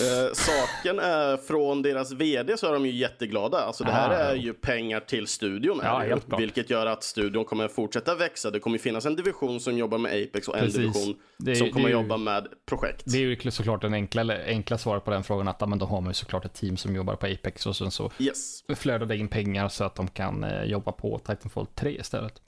Eh, 0.01 0.33
saken 0.33 0.99
är 0.99 1.37
från 1.37 1.81
deras 1.81 2.11
vd 2.11 2.57
så 2.57 2.67
är 2.67 2.73
de 2.73 2.85
ju 2.85 2.91
jätteglada. 2.91 3.57
Alltså 3.57 3.83
det 3.83 3.91
här 3.91 4.09
Ah, 4.09 4.13
är 4.13 4.35
ju 4.35 4.53
pengar 4.53 4.99
till 4.99 5.27
studion. 5.27 5.79
Ja, 5.83 6.05
ju, 6.05 6.15
vilket 6.37 6.69
gör 6.69 6.85
att 6.85 7.03
studion 7.03 7.45
kommer 7.45 7.67
fortsätta 7.67 8.15
växa. 8.15 8.51
Det 8.51 8.59
kommer 8.59 8.77
finnas 8.77 9.05
en 9.05 9.15
division 9.15 9.59
som 9.59 9.77
jobbar 9.77 9.97
med 9.97 10.11
Apex 10.23 10.47
och 10.47 10.55
en 10.57 10.61
Precis. 10.65 10.77
division 10.77 11.15
är- 11.47 11.55
som 11.55 11.71
kommer 11.71 11.87
ju- 11.87 11.93
jobba 11.93 12.17
med 12.17 12.47
projekt. 12.65 13.03
Det 13.05 13.17
är 13.17 13.21
ju 13.45 13.51
såklart 13.51 13.81
den 13.81 13.93
enkla, 13.93 14.37
enkla 14.45 14.77
svaret 14.77 15.05
på 15.05 15.11
den 15.11 15.23
frågan 15.23 15.47
att 15.47 15.69
men 15.69 15.79
då 15.79 15.85
har 15.85 16.01
man 16.01 16.09
ju 16.09 16.13
såklart 16.13 16.45
ett 16.45 16.53
team 16.53 16.77
som 16.77 16.95
jobbar 16.95 17.15
på 17.15 17.25
Apex 17.25 17.65
och 17.65 17.75
sen 17.75 17.91
så 17.91 18.11
Yes. 18.19 18.63
flödar 18.75 19.05
det 19.05 19.17
in 19.17 19.27
pengar 19.27 19.69
så 19.69 19.83
att 19.83 19.95
de 19.95 20.07
kan 20.07 20.43
eh, 20.43 20.63
jobba 20.63 20.91
på 20.91 21.19
Titanfall 21.19 21.65
3 21.75 21.99
istället. 21.99 22.41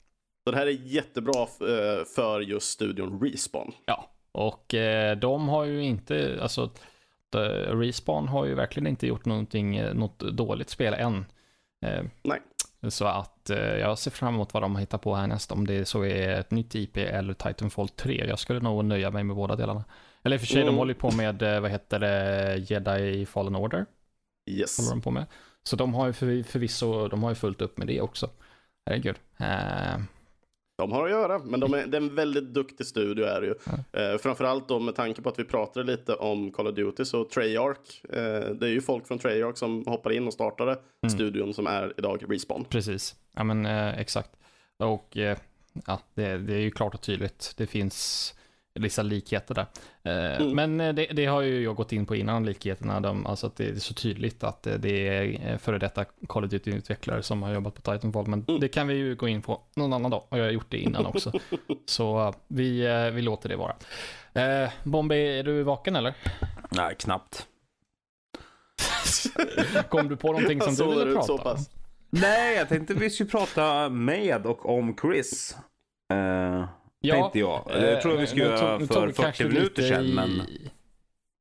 Så 0.48 0.52
det 0.52 0.58
här 0.58 0.66
är 0.66 0.70
jättebra 0.70 1.40
eh, 1.42 2.04
för 2.14 2.40
just 2.40 2.70
studion 2.70 3.20
Respawn. 3.22 3.72
Ja, 3.86 4.10
och 4.32 4.74
eh, 4.74 5.16
de 5.16 5.48
har 5.48 5.64
ju 5.64 5.82
inte, 5.82 6.38
alltså 6.42 6.70
de, 7.30 7.38
Respawn 7.48 8.28
har 8.28 8.44
ju 8.46 8.54
verkligen 8.54 8.86
inte 8.86 9.06
gjort 9.06 9.24
någonting, 9.24 9.76
eh, 9.76 9.94
något 9.94 10.18
dåligt 10.18 10.70
spel 10.70 10.94
än. 10.94 11.24
Nej. 12.22 12.40
Så 12.88 13.04
att 13.06 13.50
jag 13.80 13.98
ser 13.98 14.10
fram 14.10 14.34
emot 14.34 14.54
vad 14.54 14.62
de 14.62 14.76
hittar 14.76 14.98
på 14.98 15.14
härnäst, 15.14 15.52
om 15.52 15.66
det 15.66 15.84
så 15.84 16.04
är 16.04 16.28
ett 16.28 16.50
nytt 16.50 16.74
IP 16.74 16.96
eller 16.96 17.34
Titanfall 17.34 17.88
3. 17.88 18.26
Jag 18.28 18.38
skulle 18.38 18.60
nog 18.60 18.84
nöja 18.84 19.10
mig 19.10 19.24
med 19.24 19.36
båda 19.36 19.56
delarna. 19.56 19.84
Eller 20.22 20.36
i 20.36 20.38
och 20.38 20.40
för 20.40 20.46
sig, 20.46 20.56
de 20.56 20.62
Mm. 20.62 20.78
håller 20.78 20.94
ju 20.94 21.00
på 21.00 21.10
med, 21.10 21.62
vad 21.62 21.70
heter 21.70 21.98
det, 21.98 22.56
Jedi 22.56 23.26
Fallen 23.26 23.56
Order. 23.56 23.86
Yes. 24.50 24.78
Håller 24.78 24.90
de 24.90 25.00
på 25.00 25.10
med. 25.10 25.26
Så 25.62 25.76
de 25.76 25.94
har 25.94 26.06
ju 26.06 26.12
för, 26.12 26.42
förvisso, 26.42 27.08
de 27.08 27.22
har 27.22 27.30
ju 27.30 27.34
fullt 27.34 27.60
upp 27.62 27.78
med 27.78 27.86
det 27.86 28.00
också. 28.00 28.30
Herregud. 28.86 29.16
De 30.78 30.92
har 30.92 31.04
att 31.04 31.10
göra, 31.10 31.38
men 31.38 31.60
de 31.60 31.74
är, 31.74 31.86
det 31.86 31.96
är 31.96 32.00
en 32.00 32.14
väldigt 32.14 32.44
duktig 32.54 32.86
studio 32.86 33.24
är 33.24 33.40
det 33.40 33.46
ju. 33.46 33.54
Eh, 34.02 34.18
framförallt 34.18 34.68
då 34.68 34.78
med 34.78 34.94
tanke 34.94 35.22
på 35.22 35.28
att 35.28 35.38
vi 35.38 35.44
pratade 35.44 35.86
lite 35.86 36.14
om 36.14 36.52
Call 36.52 36.66
of 36.66 36.74
Duty 36.74 37.04
så 37.04 37.24
Treyarch, 37.24 38.04
eh, 38.04 38.50
det 38.54 38.66
är 38.66 38.70
ju 38.70 38.80
folk 38.80 39.06
från 39.06 39.18
Treyarch 39.18 39.56
som 39.56 39.84
hoppar 39.86 40.10
in 40.12 40.26
och 40.26 40.32
startade 40.32 40.70
Mm. 40.72 41.10
studion 41.10 41.54
som 41.54 41.66
är 41.66 41.92
idag 41.96 42.24
Respawn. 42.28 42.64
Precis, 42.64 43.14
ja 43.36 43.44
men 43.44 43.66
eh, 43.66 43.98
exakt. 44.00 44.30
Och 44.76 45.16
eh, 45.16 45.38
ja, 45.86 46.00
det, 46.14 46.38
det 46.38 46.54
är 46.54 46.60
ju 46.60 46.70
klart 46.70 46.94
och 46.94 47.00
tydligt. 47.02 47.54
Det 47.56 47.66
finns 47.66 48.34
vissa 48.78 49.02
likheter 49.02 49.54
där. 49.54 49.66
Eh, 50.02 50.40
Mm. 50.42 50.56
Men 50.56 50.80
eh, 50.80 50.94
det, 50.94 51.06
det 51.06 51.26
har 51.26 51.40
ju 51.42 51.62
jag 51.62 51.76
gått 51.76 51.92
in 51.92 52.06
på 52.06 52.16
innan, 52.16 52.46
likheterna. 52.46 53.00
De, 53.00 53.26
alltså 53.26 53.46
att 53.46 53.56
det 53.56 53.64
är 53.68 53.74
så 53.74 53.94
tydligt 53.94 54.44
att 54.44 54.66
eh, 54.66 54.74
det 54.74 55.08
är 55.08 55.58
före 55.58 55.78
detta 55.78 56.04
Call 56.04 56.44
of 56.44 56.50
Duty-utvecklare 56.50 57.22
som 57.22 57.42
har 57.42 57.52
jobbat 57.54 57.74
på 57.74 57.92
Titanfall. 57.92 58.26
Men 58.26 58.44
Mm. 58.48 58.60
det 58.60 58.68
kan 58.68 58.86
vi 58.88 58.94
ju 58.94 59.14
gå 59.14 59.28
in 59.28 59.42
på 59.42 59.60
någon 59.76 59.92
annan 59.92 60.10
dag. 60.10 60.22
Och 60.28 60.38
jag 60.38 60.44
har 60.44 60.50
gjort 60.50 60.70
det 60.70 60.78
innan 60.78 61.06
också. 61.06 61.32
så 61.86 62.34
vi, 62.48 62.80
vi 63.14 63.22
låter 63.22 63.48
det 63.48 63.56
vara. 63.56 63.74
Eh, 64.32 64.70
Bombay, 64.84 65.38
är 65.38 65.42
du 65.44 65.62
vaken 65.62 65.96
eller? 65.96 66.14
Nej, 66.70 66.94
knappt. 66.98 67.46
Kom 69.88 70.08
du 70.08 70.16
på 70.16 70.32
någonting 70.32 70.60
som 70.60 70.74
du 70.74 70.84
ville 70.98 71.12
prata 71.14 71.26
så 71.26 71.38
om? 71.38 71.56
Nej, 72.10 72.56
jag 72.56 72.68
tänkte 72.68 72.94
vi 72.94 73.10
skulle 73.10 73.30
prata 73.30 73.88
med 73.88 74.46
och 74.46 74.68
om 74.78 74.96
Chris. 75.00 75.56
Uh, 76.12 76.64
tänkte 77.14 77.38
jag. 77.38 77.64
Det 77.72 78.00
tror 78.02 78.14
jag 78.14 78.20
vi 78.20 78.26
skulle 78.26 78.44
Eh, 78.44 78.50
göra 78.50 78.78
för 78.78 78.86
tog 78.86 79.06
vi 79.06 79.12
40 79.12 79.22
kanske 79.22 79.44
minuter 79.44 79.82
sedan, 79.82 80.04
i- 80.06 80.12
men... 80.14 80.42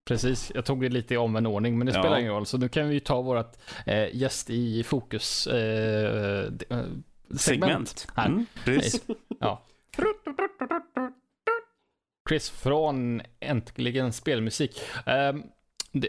Precis, 0.07 0.51
jag 0.55 0.65
tog 0.65 0.81
det 0.81 0.89
lite 0.89 1.13
i 1.13 1.17
omvänd 1.17 1.47
ordning, 1.47 1.77
men 1.77 1.87
det 1.87 1.93
Ja. 1.93 2.01
spelar 2.01 2.19
ingen 2.19 2.31
roll. 2.31 2.45
Så 2.45 2.57
nu 2.57 2.69
kan 2.69 2.87
vi 2.87 2.93
ju 2.93 2.99
ta 2.99 3.21
vårt 3.21 3.53
eh, 3.85 4.15
gäst 4.15 4.49
i 4.49 4.83
fokus 4.83 5.47
eh, 5.47 6.43
eh, 6.45 6.49
segment. 6.49 7.39
Segment. 7.39 8.07
Här. 8.15 8.25
Mm, 8.27 8.45
precis. 8.65 9.01
Ja. 9.39 9.63
Chris 12.29 12.49
från 12.49 13.21
Äntligen 13.39 14.13
Spelmusik. 14.13 14.81
Um, 15.05 15.43
det, 15.91 16.07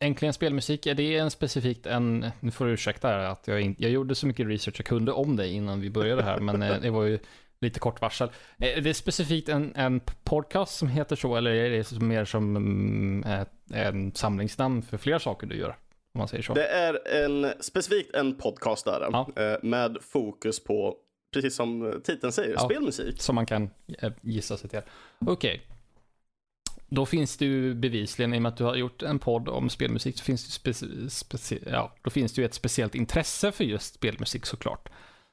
Äntligen 0.00 0.32
Spelmusik, 0.32 0.86
är 0.86 0.94
det 0.94 1.16
en 1.16 1.30
specifikt 1.30 1.86
en, 1.86 2.26
nu 2.40 2.50
får 2.50 2.64
du 2.66 2.72
ursäkta 2.72 3.08
här 3.08 3.18
att 3.18 3.48
jag, 3.48 3.60
inte, 3.60 3.82
jag 3.82 3.92
gjorde 3.92 4.14
så 4.14 4.26
mycket 4.26 4.46
research 4.46 4.76
jag 4.80 4.86
kunde 4.86 5.12
om 5.12 5.36
dig 5.36 5.52
innan 5.52 5.80
vi 5.80 5.90
började 5.90 6.22
här, 6.22 6.38
men 6.40 6.62
eh, 6.62 6.80
det 6.80 6.90
var 6.90 7.04
ju 7.04 7.18
lite 7.60 7.80
kort 7.80 8.00
varsel. 8.00 8.28
Eh, 8.58 8.68
Är 8.78 8.80
det 8.80 8.94
specifikt 8.94 9.48
en, 9.48 9.72
en 9.76 10.00
podcast 10.24 10.76
som 10.78 10.88
heter 10.88 11.16
så, 11.16 11.36
eller 11.36 11.50
är 11.50 11.70
det 11.70 12.00
mer 12.00 12.24
som 12.24 12.56
mm, 12.56 13.44
en 13.72 14.14
samlingsnamn 14.14 14.82
för 14.82 14.96
fler 14.96 15.18
saker 15.18 15.46
du 15.46 15.56
gör? 15.56 15.76
Om 16.14 16.18
man 16.18 16.28
säger 16.28 16.42
så. 16.42 16.54
Det 16.54 16.66
är 16.68 17.08
en, 17.24 17.52
specifikt 17.60 18.14
en 18.14 18.34
podcast 18.34 18.84
där, 18.84 19.08
Ja. 19.12 19.28
eh, 19.36 19.56
med 19.62 19.96
fokus 20.00 20.64
på, 20.64 20.96
precis 21.34 21.56
som 21.56 22.00
titeln 22.04 22.32
säger, 22.32 22.52
Ja. 22.52 22.58
spelmusik. 22.60 23.20
Som 23.22 23.34
man 23.34 23.46
kan 23.46 23.70
eh, 23.98 24.12
gissa 24.22 24.56
sig 24.56 24.70
till. 24.70 24.80
Okej. 25.26 25.62
Då 26.90 27.06
finns 27.06 27.36
det 27.36 27.44
ju 27.44 27.74
bevisligen, 27.74 28.34
i 28.34 28.38
och 28.38 28.42
med 28.42 28.50
att 28.52 28.56
du 28.56 28.64
har 28.64 28.74
gjort 28.76 29.02
en 29.02 29.18
podd 29.18 29.48
om 29.48 29.70
spelmusik, 29.70 30.18
så 30.18 30.24
finns 30.24 30.58
det, 30.62 30.72
speci- 31.08 31.68
ja, 31.72 31.94
då 32.02 32.10
finns 32.10 32.32
det 32.32 32.40
ju 32.42 32.46
ett 32.46 32.54
speciellt 32.54 32.94
intresse 32.94 33.52
för 33.52 33.64
just 33.64 33.94
spelmusik 33.94 34.46
såklart. 34.46 34.88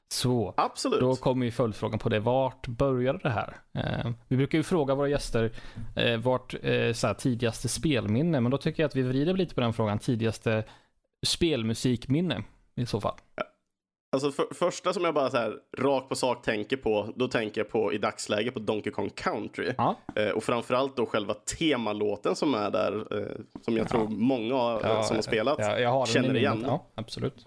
Så 0.07 0.53
Absolut. 0.57 0.99
då 0.99 1.15
kommer 1.15 1.45
ju 1.45 1.51
följdfrågan 1.51 1.99
på 1.99 2.09
det. 2.09 2.19
Vart 2.19 2.67
började 2.67 3.19
det 3.23 3.29
här? 3.29 3.57
Eh, 3.73 4.11
vi 4.27 4.37
brukar 4.37 4.57
ju 4.57 4.63
fråga 4.63 4.95
våra 4.95 5.09
gäster 5.09 5.51
eh, 5.95 6.17
vart 6.17 6.55
eh, 6.61 6.93
så 6.93 7.13
tidigaste 7.13 7.67
spelminne, 7.67 8.41
men 8.41 8.51
då 8.51 8.57
tycker 8.57 8.83
jag 8.83 8.87
att 8.87 8.95
vi 8.95 9.01
vrider 9.01 9.33
lite 9.33 9.55
på 9.55 9.61
den 9.61 9.73
frågan. 9.73 9.99
Tidigaste 9.99 10.63
spelmusikminne 11.25 12.43
i 12.75 12.85
så 12.85 13.01
fall. 13.01 13.15
Alltså 14.15 14.31
för, 14.31 14.53
första 14.53 14.93
som 14.93 15.05
jag 15.05 15.13
bara 15.13 15.29
så 15.29 15.37
här 15.37 15.53
rakt 15.77 16.09
på 16.09 16.15
sak 16.15 16.41
tänker 16.41 16.77
på, 16.77 17.13
då 17.15 17.27
tänker 17.27 17.61
jag 17.61 17.69
på 17.69 17.93
i 17.93 17.97
dagsläget 17.97 18.53
på 18.53 18.59
Donkey 18.59 18.91
Kong 18.91 19.09
Country. 19.09 19.73
Ja. 19.77 19.95
Eh, 20.15 20.29
och 20.29 20.43
framförallt 20.43 20.95
då 20.95 21.05
själva 21.05 21.33
temalåten 21.33 22.35
som 22.35 22.53
är 22.53 22.71
där, 22.71 23.17
eh, 23.17 23.27
som 23.61 23.77
jag 23.77 23.89
tror 23.89 24.07
många 24.07 24.79
eh, 24.83 25.01
som 25.01 25.15
har 25.15 25.21
spelat 25.21 25.59
Ja, 25.59 25.79
jag 25.79 25.99
den 25.99 26.05
känner 26.05 26.37
igen. 26.37 26.63
Ja, 26.67 26.85
absolut. 26.95 27.45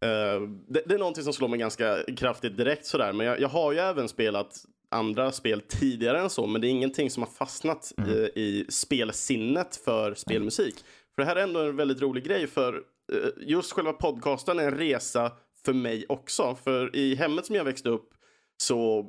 Eh, 0.00 0.40
det, 0.68 0.82
det 0.86 0.94
är 0.94 0.98
någonting 0.98 1.24
som 1.24 1.32
slår 1.32 1.48
mig 1.48 1.58
ganska 1.58 1.98
kraftigt 2.16 2.56
direkt 2.56 2.86
sådär. 2.86 3.12
Men 3.12 3.26
jag, 3.26 3.40
jag 3.40 3.48
har 3.48 3.72
ju 3.72 3.78
även 3.78 4.08
spelat 4.08 4.64
andra 4.90 5.32
spel 5.32 5.60
tidigare 5.60 6.20
än 6.20 6.30
så. 6.30 6.46
Men 6.46 6.60
det 6.60 6.66
är 6.66 6.70
ingenting 6.70 7.10
som 7.10 7.22
har 7.22 7.30
fastnat 7.30 7.92
Mm. 7.98 8.10
i, 8.10 8.14
i 8.34 8.66
spelsinnet 8.68 9.76
för 9.76 10.14
spelmusik. 10.14 10.74
För 11.14 11.22
det 11.22 11.24
här 11.24 11.36
är 11.36 11.42
ändå 11.42 11.60
en 11.60 11.76
väldigt 11.76 12.02
rolig 12.02 12.24
grej. 12.24 12.46
För 12.46 12.74
eh, 13.12 13.28
just 13.36 13.72
själva 13.72 13.92
podcasten 13.92 14.58
är 14.58 14.64
en 14.64 14.78
resa 14.78 15.32
för 15.64 15.72
mig 15.72 16.04
också. 16.08 16.56
För 16.64 16.96
i 16.96 17.14
hemmet 17.14 17.46
som 17.46 17.56
jag 17.56 17.64
växte 17.64 17.88
upp 17.88 18.10
så 18.56 19.06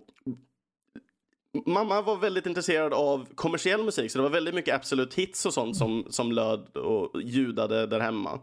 Mamma 1.65 2.01
var 2.01 2.15
väldigt 2.17 2.45
intresserad 2.45 2.93
av 2.93 3.27
kommersiell 3.35 3.83
musik, 3.83 4.11
så 4.11 4.17
det 4.17 4.23
var 4.23 4.29
väldigt 4.29 4.55
mycket 4.55 4.75
Absolute 4.75 5.21
Hits 5.21 5.45
och 5.45 5.53
sånt 5.53 5.77
som, 5.77 6.05
som 6.09 6.31
löd 6.31 6.77
och 6.77 7.21
ljudade 7.21 7.85
där 7.85 7.99
hemma. 7.99 8.39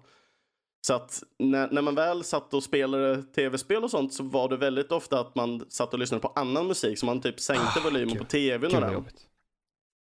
Så 0.86 0.94
att 0.94 1.22
när, 1.38 1.70
när 1.70 1.82
man 1.82 1.94
väl 1.94 2.24
satt 2.24 2.54
och 2.54 2.62
spelade 2.62 3.22
tv-spel 3.22 3.84
och 3.84 3.90
sånt 3.90 4.14
så 4.14 4.22
var 4.22 4.48
det 4.48 4.56
väldigt 4.56 4.92
ofta 4.92 5.20
att 5.20 5.34
man 5.34 5.64
satt 5.68 5.92
och 5.92 5.98
lyssnade 5.98 6.20
på 6.20 6.32
annan 6.36 6.66
musik, 6.66 6.98
så 6.98 7.06
man 7.06 7.20
typ 7.20 7.40
sänkte 7.40 7.80
volymen 7.84 8.08
gud. 8.08 8.18
på 8.18 8.24
tvn 8.24 8.74
och 8.74 8.80
den. 8.80 9.04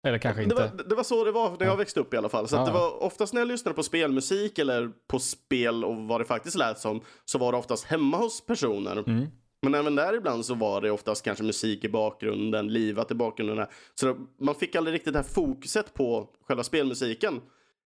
Eller 0.07 0.18
kanske 0.18 0.41
Det 0.41 0.45
inte. 0.45 0.55
var, 0.55 0.89
det 0.89 0.95
var 0.95 1.03
så 1.03 1.24
det 1.24 1.33
var 1.33 1.57
när 1.59 1.66
jag 1.66 1.76
växte 1.76 2.01
upp 2.01 2.14
i 2.14 2.16
alla 2.16 2.28
fall. 2.28 2.49
Så 2.49 2.57
Ja. 2.57 2.64
det 2.66 2.72
var 2.72 3.03
oftast 3.03 3.33
när 3.33 3.41
jag 3.41 3.49
lyssnade 3.49 3.74
på 3.74 3.83
spelmusik 3.83 4.59
eller 4.59 4.91
på 5.09 5.18
spel 5.18 5.85
och 5.85 5.97
vad 5.97 6.20
det 6.20 6.24
faktiskt 6.24 6.57
lät 6.57 6.78
som, 6.78 7.01
så 7.24 7.39
var 7.39 7.53
det 7.53 7.59
oftast 7.59 7.85
hemma 7.85 8.16
hos 8.16 8.47
personer. 8.47 8.97
Mm. 9.09 9.26
Men 9.62 9.74
även 9.74 9.95
där 9.95 10.16
ibland 10.16 10.47
så 10.47 10.55
var 10.55 10.81
det 10.81 10.91
oftast 10.91 11.24
kanske 11.24 11.45
musik 11.45 11.85
i 11.85 11.89
bakgrunden, 11.89 12.68
livat 12.72 13.11
i 13.11 13.14
bakgrunden. 13.14 13.66
Så 13.95 14.16
man 14.41 14.55
fick 14.55 14.74
aldrig 14.76 14.95
riktigt 14.95 15.12
det 15.12 15.18
här 15.18 15.26
fokuset 15.26 15.95
på 15.95 16.28
själva 16.49 16.62
spelmusiken. 16.62 17.41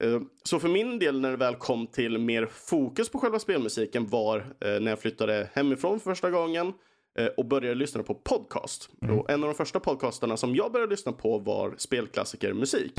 Eh, 0.03 0.21
Så 0.43 0.59
för 0.59 0.69
min 0.69 0.99
del 0.99 1.21
när 1.21 1.31
det 1.31 1.37
väl 1.37 1.55
kom 1.55 1.87
till 1.87 2.19
mer 2.19 2.47
fokus 2.47 3.09
på 3.09 3.19
själva 3.19 3.39
spelmusiken 3.39 4.07
var 4.07 4.39
eh, 4.39 4.81
när 4.81 4.89
jag 4.91 4.99
flyttade 5.01 5.51
hemifrån 5.53 6.01
för 6.01 6.11
första 6.11 6.31
gången 6.31 6.73
eh, 7.19 7.27
och 7.27 7.45
började 7.47 7.75
lyssna 7.75 8.03
på 8.03 8.15
podcast. 8.15 8.91
Och 9.11 9.31
en 9.31 9.43
av 9.45 9.49
de 9.49 9.55
första 9.55 9.81
podcasterna 9.81 10.37
som 10.37 10.57
jag 10.57 10.73
började 10.73 10.91
lyssna 10.91 11.13
på 11.13 11.39
var 11.39 11.75
spelklassikermusik. 11.79 12.93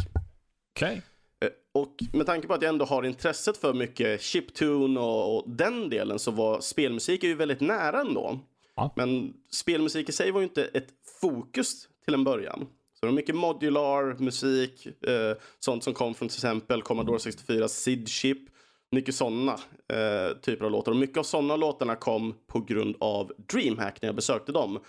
Eh, 1.42 1.50
Och 1.74 1.96
med 2.14 2.26
tanke 2.26 2.48
på 2.48 2.54
att 2.54 2.62
jag 2.62 2.70
ändå 2.70 2.86
har 2.86 3.04
intresset 3.04 3.58
för 3.58 3.74
mycket 3.74 4.22
chiptune 4.22 5.00
och, 5.00 5.36
och 5.38 5.50
den 5.50 5.90
delen 5.90 6.20
så 6.20 6.32
var 6.32 6.60
spelmusik 6.62 7.24
ju 7.24 7.36
väldigt 7.36 7.62
nära 7.62 8.02
ändå. 8.02 8.40
Ja. 8.76 8.94
Men 8.96 9.34
spelmusik 9.52 10.10
i 10.10 10.12
sig 10.12 10.32
var 10.32 10.40
ju 10.40 10.48
inte 10.48 10.64
ett 10.66 10.88
fokus 11.22 11.88
till 12.06 12.14
en 12.14 12.24
början. 12.24 12.68
Så 13.00 13.06
det 13.06 13.08
var 13.08 13.16
mycket 13.16 13.36
modular 13.36 14.16
musik, 14.20 14.86
eh, 14.86 15.38
sånt 15.60 15.84
som 15.84 15.94
kom 15.94 16.14
från 16.14 16.28
till 16.28 16.38
exempel 16.38 16.82
Commodore 16.82 17.20
64, 17.20 17.68
SID 17.68 18.08
chip. 18.08 18.38
Mycket 18.92 19.16
sådana 19.16 19.52
eh, 19.94 20.38
typer 20.42 20.66
av 20.66 20.72
låtar. 20.72 20.92
Och 20.92 20.98
mycket 20.98 21.18
av 21.18 21.24
sådana 21.24 21.56
låtarna 21.56 21.96
kom 21.96 22.36
på 22.48 22.60
grund 22.60 22.96
av 23.00 23.32
DreamHack 23.54 24.02
när 24.02 24.10
jag 24.10 24.16
besökte 24.16 24.52
dem. 24.52 24.80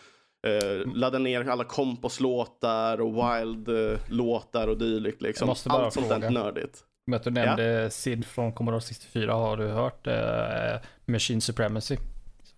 Eh, 0.47 0.95
laddade 0.95 1.25
ner 1.25 1.49
alla 1.49 1.65
Kompos-låtar 1.65 3.01
och 3.01 3.15
Wild-låtar 3.15 4.69
och 4.69 4.79
dylikt. 4.79 5.23
Liksom. 5.23 5.49
Allt 5.49 5.93
sånt 5.93 6.09
där 6.09 6.31
nördigt. 6.31 6.85
Men 7.07 7.17
att 7.17 7.25
du 7.25 7.31
nämnde 7.31 7.91
Sid 7.91 8.27
från 8.27 8.53
Commodore 8.53 8.81
64. 8.81 9.33
Har 9.33 9.57
du 9.57 9.67
hört 9.67 10.07
eh, 10.07 10.89
Machine 11.07 11.41
Supremacy? 11.41 11.97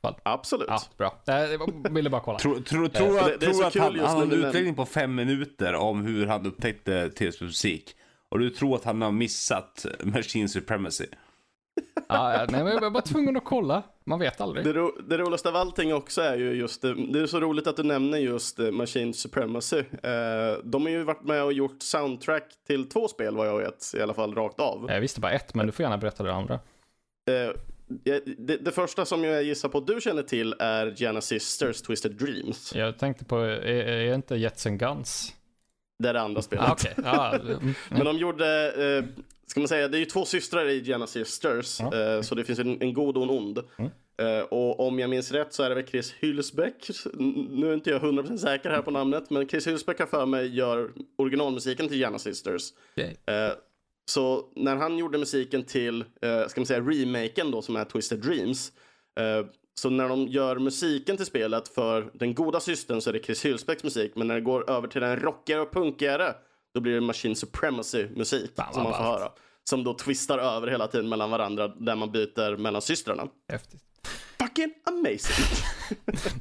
Fall. 0.03 0.15
Absolut. 0.23 0.67
Ja, 0.69 0.81
bra. 0.97 1.15
Eh, 1.29 1.35
Jag 1.35 1.91
ville 1.95 2.11
bara 2.11 2.21
kolla. 2.21 2.39
Tror 2.39 2.61
tror- 2.61 2.85
Eh, 2.85 2.91
tror 2.91 3.19
för 3.19 3.19
att, 3.19 3.41
det- 3.41 3.47
det 3.47 3.81
han, 3.81 3.99
han 3.99 4.17
har 4.17 4.23
en 4.23 4.33
utläggning 4.33 4.75
på 4.75 4.87
fem 4.87 5.15
minuter 5.15 5.75
om 5.75 6.05
hur 6.07 6.27
han 6.27 6.47
upptäckte 6.47 7.09
tv-spelsmusik. 7.11 7.97
Och 8.29 8.39
du 8.39 8.51
tror 8.51 8.77
att 8.77 8.85
han 8.85 9.03
har 9.03 9.11
missat 9.13 9.87
Machine 10.05 10.49
Supremacy. 10.49 11.07
Ja, 12.09 12.47
nej, 12.51 12.65
men 12.65 12.73
jag 12.73 12.81
var 12.81 12.91
bara 12.91 13.03
tvungen 13.03 13.37
att 13.37 13.45
kolla. 13.45 13.83
Man 14.07 14.19
vet 14.19 14.41
aldrig. 14.41 14.65
Det, 14.65 14.73
ro, 14.73 14.93
det 15.09 15.19
roligaste 15.19 15.49
av 15.49 15.57
allting 15.57 15.95
också 15.95 16.23
är 16.23 16.37
ju 16.37 16.53
just 16.53 16.83
det. 16.83 16.95
Det 17.13 17.21
är 17.21 17.27
så 17.27 17.41
roligt 17.41 17.67
att 17.67 17.77
du 17.77 17.83
nämner 17.83 18.19
just 18.19 18.59
eh, 18.59 18.71
Machine 18.71 19.15
Supremacy. 19.15 19.79
Eh, 19.79 20.59
de 20.65 20.83
har 20.83 20.89
ju 20.91 21.03
varit 21.05 21.23
med 21.25 21.43
och 21.45 21.53
gjort 21.53 21.83
soundtrack 21.83 22.45
till 22.67 22.89
två 22.89 23.09
spel 23.09 23.37
vad 23.37 23.47
jag 23.49 23.59
vet. 23.59 23.95
I 23.97 24.03
alla 24.03 24.15
fall 24.15 24.35
rakt 24.35 24.61
av. 24.61 24.87
Jag 24.89 25.01
visste 25.01 25.21
bara 25.21 25.33
ett, 25.33 25.55
men 25.55 25.67
du 25.67 25.73
får 25.73 25.83
gärna 25.83 25.99
berätta 25.99 26.23
det 26.23 26.33
andra. 26.35 26.59
Det, 28.05 28.57
det 28.65 28.71
första 28.73 29.05
som 29.05 29.25
jag 29.25 29.43
gissar 29.45 29.69
på 29.69 29.79
att 29.79 29.87
du 29.87 30.01
känner 30.01 30.23
till 30.23 30.55
är 30.59 30.95
Gianna 30.97 31.21
Sisters 31.21 31.83
Twisted 31.83 32.13
Dreams. 32.13 32.73
Jag 32.75 32.99
tänkte 32.99 33.25
på, 33.25 33.37
är, 33.39 33.63
är 33.67 34.15
inte 34.15 34.37
Jets 34.37 34.67
and 34.67 34.79
Guns? 34.79 35.35
Det 35.99 36.09
är 36.09 36.13
det 36.15 36.21
andra 36.21 36.43
spelet. 36.43 36.65
Ah, 36.69 36.73
Okej, 36.73 36.95
ja, 37.05 37.35
mm, 37.41 37.75
Men 37.91 38.05
de 38.05 38.17
gjorde, 38.19 38.73
eh, 38.99 39.05
ska 39.47 39.61
man 39.61 39.69
säga, 39.69 39.89
det 39.89 39.97
är 39.97 39.99
ju 39.99 40.05
två 40.05 40.25
systrar 40.25 40.69
i 40.69 40.79
Gianna 40.81 41.07
Sisters. 41.07 41.81
Ja. 41.81 41.97
Eh, 42.17 42.21
så 42.23 42.35
det 42.35 42.45
finns 42.45 42.59
en, 42.59 42.83
en 42.83 42.95
god 42.95 43.17
och 43.17 43.23
en 43.23 43.31
ond. 43.31 43.59
Mm. 43.79 43.91
Eh, 44.23 44.43
och 44.45 44.87
om 44.87 44.99
jag 44.99 45.11
minns 45.11 45.33
rätt 45.33 45.53
så 45.55 45.63
är 45.63 45.69
det 45.69 45.75
väl 45.75 45.87
Chris 45.87 46.15
Hylsbeck. 46.21 46.91
N- 47.19 47.47
Nu 47.51 47.71
är 47.71 47.75
inte 47.75 47.91
jag 47.91 48.03
100% 48.03 48.37
säker 48.37 48.71
här 48.71 48.83
på 48.83 48.91
namnet. 48.91 49.31
Men 49.31 49.49
Chris 49.49 49.67
Hylsbeck 49.67 49.99
har 49.99 50.07
för 50.07 50.27
mig 50.27 50.57
gör 50.57 50.91
originalmusiken 51.19 51.89
till 51.89 51.97
Gianna 51.97 52.19
Sisters. 52.19 52.63
okej. 52.93 53.17
Så 54.11 54.45
när 54.57 54.77
han 54.77 54.99
gjorde 54.99 55.19
musiken 55.19 55.65
till, 55.65 56.01
eh, 56.23 56.47
ska 56.49 56.61
man 56.61 56.67
säga, 56.67 56.81
remaken 56.81 57.51
då 57.51 57.63
som 57.63 57.77
är 57.77 57.85
Twisted 57.85 58.19
Dreams. 58.19 58.73
Eh, 59.21 59.47
så 59.75 59.91
när 59.91 60.09
de 60.09 60.29
gör 60.29 60.59
musiken 60.59 61.17
till 61.17 61.27
spelet 61.27 61.69
för 61.69 62.11
den 62.15 62.35
goda 62.35 62.61
systern 62.61 63.01
så 63.01 63.11
är 63.11 63.15
det 63.15 63.25
Chris 63.25 63.45
Hylsbecks 63.45 63.85
musik. 63.85 64.13
Men 64.17 64.27
när 64.29 64.35
det 64.35 64.41
går 64.41 64.71
över 64.71 64.89
till 64.89 65.01
den 65.01 65.17
rockigare 65.17 65.61
och 65.61 65.73
punkigare 65.73 66.35
då 66.75 66.81
blir 66.81 66.95
det 66.95 67.01
Machine 67.01 67.37
Supremacy 67.37 68.07
musik 68.17 68.51
vad 68.55 68.75
som 68.75 68.83
man 68.83 68.93
får 68.93 69.03
höra. 69.05 69.29
Som 69.71 69.85
då 69.85 69.95
twistar 69.95 70.39
över 70.39 70.69
hela 70.69 70.87
tiden 70.87 71.09
mellan 71.09 71.31
varandra 71.31 71.69
där 71.69 71.97
man 71.97 72.13
byter 72.13 72.57
mellan 72.57 72.83
systrarna. 72.83 73.29
Häftigt. 73.53 73.81
Fucking 74.39 74.73
amazing! 74.85 75.47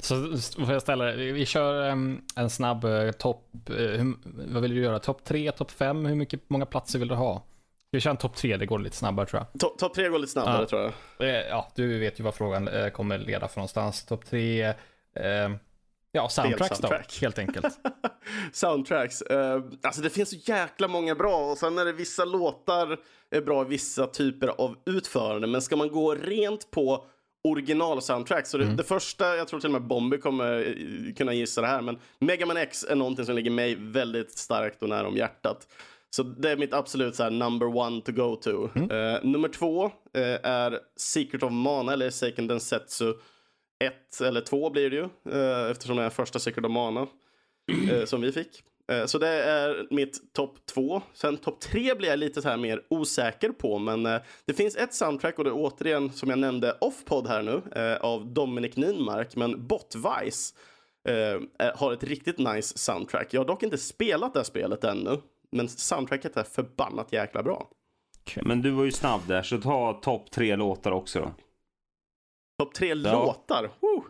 Så 0.00 0.36
får 0.64 0.72
jag 0.72 0.82
ställa 0.82 1.04
det. 1.04 1.32
Vi 1.32 1.46
kör 1.46 1.88
em, 1.88 2.20
en 2.36 2.50
snabb 2.50 2.84
eh, 2.84 3.10
topp. 3.10 3.48
hur- 3.66 4.16
vad 4.52 4.62
vill 4.62 4.74
du 4.74 4.82
göra? 4.82 4.98
Topp 4.98 5.24
tre, 5.24 5.52
topp 5.52 5.70
fem? 5.70 6.04
Hur 6.06 6.14
mycket, 6.16 6.50
många 6.50 6.66
platser 6.66 6.98
vill 6.98 7.08
du 7.08 7.14
ha? 7.14 7.46
Vi 7.92 8.00
kör 8.00 8.10
en 8.10 8.16
topp 8.16 8.36
tre, 8.36 8.56
det 8.56 8.66
går 8.66 8.78
lite 8.78 8.96
snabbare 8.96 9.26
tror 9.26 9.42
jag. 9.52 9.60
To- 9.60 9.76
Topp 9.78 9.94
tre 9.94 10.08
går 10.08 10.18
lite 10.18 10.32
snabbare 10.32 10.60
Ja. 10.60 10.66
tror 10.66 10.82
jag. 11.18 11.28
Eh, 11.28 11.48
Ja, 11.48 11.68
du 11.74 11.98
vet 11.98 12.20
ju 12.20 12.24
vad 12.24 12.34
frågan 12.34 12.68
eh, 12.68 12.88
kommer 12.88 13.18
leda 13.18 13.48
för 13.48 13.56
någonstans. 13.58 14.04
Topp 14.04 14.24
tre, 14.26 14.62
eh, 14.64 14.74
ja, 16.12 16.28
soundtracks 16.28 16.58
då, 16.58 16.74
Spelsoundtrack. 16.74 17.18
helt 17.20 17.38
enkelt. 17.38 17.78
Soundtracks. 18.52 19.22
Uh, 19.30 19.64
alltså 19.82 20.02
det 20.02 20.10
finns 20.10 20.30
så 20.30 20.36
jäkla 20.36 20.88
många 20.88 21.14
bra 21.14 21.50
och 21.50 21.58
sen 21.58 21.78
är 21.78 21.84
det 21.84 21.92
vissa 21.92 22.24
låtar 22.24 22.96
är 23.30 23.40
bra 23.40 23.62
i 23.62 23.68
vissa 23.68 24.06
typer 24.06 24.48
av 24.48 24.76
utförande. 24.86 25.46
Men 25.46 25.62
ska 25.62 25.76
man 25.76 25.88
gå 25.88 26.14
rent 26.14 26.70
på 26.70 27.04
original 27.44 28.02
soundtrack 28.02 28.46
så 28.46 28.58
det, 28.58 28.64
det 28.64 28.84
första, 28.84 29.36
jag 29.36 29.48
tror 29.48 29.60
till 29.60 29.68
och 29.68 29.72
med 29.72 29.82
Bombi 29.82 30.18
kommer 30.18 30.58
eh, 31.08 31.14
kunna 31.14 31.32
gissa 31.32 31.60
det 31.60 31.66
här, 31.66 31.80
men 31.82 31.98
Mega 32.18 32.46
Man 32.46 32.56
X 32.56 32.84
är 32.88 32.94
någonting 32.94 33.24
som 33.26 33.34
ligger 33.34 33.50
mig 33.50 33.74
väldigt 33.78 34.38
starkt 34.38 34.82
och 34.82 34.88
nära 34.88 35.08
om 35.08 35.16
hjärtat. 35.16 35.66
Så 36.10 36.22
det 36.22 36.50
är 36.50 36.56
mitt 36.56 36.74
absolut 36.74 37.14
så 37.14 37.22
här, 37.22 37.30
number 37.30 37.76
one 37.76 38.00
to 38.00 38.12
go 38.12 38.36
to. 38.36 38.78
Eh, 38.94 39.24
nummer 39.24 39.48
två 39.48 39.84
eh, 39.84 40.38
är 40.42 40.78
Secret 40.96 41.42
of 41.42 41.52
Mana 41.52 41.92
eller 41.92 42.10
Seiken 42.10 42.46
Densetsu 42.46 43.14
1 43.84 44.20
eller 44.20 44.40
2 44.40 44.70
blir 44.70 44.90
det 44.90 44.96
ju 44.96 45.08
eh, 45.32 45.70
eftersom 45.70 45.96
det 45.96 46.02
är 46.02 46.10
första 46.10 46.38
Secret 46.38 46.64
of 46.64 46.72
Mana 46.72 47.06
som 48.04 48.20
vi 48.20 48.32
fick. 48.32 48.62
Så 49.06 49.18
det 49.18 49.28
är 49.28 49.86
mitt 49.90 50.32
topp 50.32 50.58
två. 50.66 51.02
Sen 51.14 51.36
topp 51.36 51.60
tre 51.60 51.94
blir 51.94 52.08
jag 52.08 52.18
lite 52.18 52.42
så 52.42 52.48
här 52.48 52.56
mer 52.56 52.82
osäker 52.88 53.50
på. 53.50 53.78
Men 53.78 54.02
det 54.44 54.54
finns 54.56 54.76
ett 54.76 54.94
soundtrack 54.94 55.38
och 55.38 55.44
det 55.44 55.50
är 55.50 55.54
återigen 55.56 56.12
som 56.12 56.30
jag 56.30 56.38
nämnde 56.38 56.76
off-pod 56.80 57.26
här 57.26 57.42
nu 57.42 57.62
av 58.00 58.26
Dominic 58.32 58.76
Ninmark. 58.76 59.36
Men 59.36 59.66
Botvice 59.66 60.54
har 61.74 61.92
ett 61.92 62.04
riktigt 62.04 62.38
nice 62.38 62.78
soundtrack. 62.78 63.34
Jag 63.34 63.40
har 63.40 63.46
dock 63.46 63.62
inte 63.62 63.78
spelat 63.78 64.32
det 64.32 64.38
här 64.38 64.44
spelet 64.44 64.84
ännu. 64.84 65.18
Men 65.52 65.68
soundtracket 65.68 66.36
är 66.36 66.42
förbannat 66.42 67.12
jäkla 67.12 67.42
bra. 67.42 67.70
Men 68.42 68.62
du 68.62 68.70
var 68.70 68.84
ju 68.84 68.92
snabb 68.92 69.20
där, 69.26 69.42
så 69.42 69.58
ta 69.58 69.92
topp 70.02 70.30
tre 70.30 70.56
låtar 70.56 70.90
också 70.92 71.20
då. 71.20 71.34
Topp 72.58 72.74
tre 72.74 72.94
låtar. 72.94 73.70
Woo! 73.80 74.04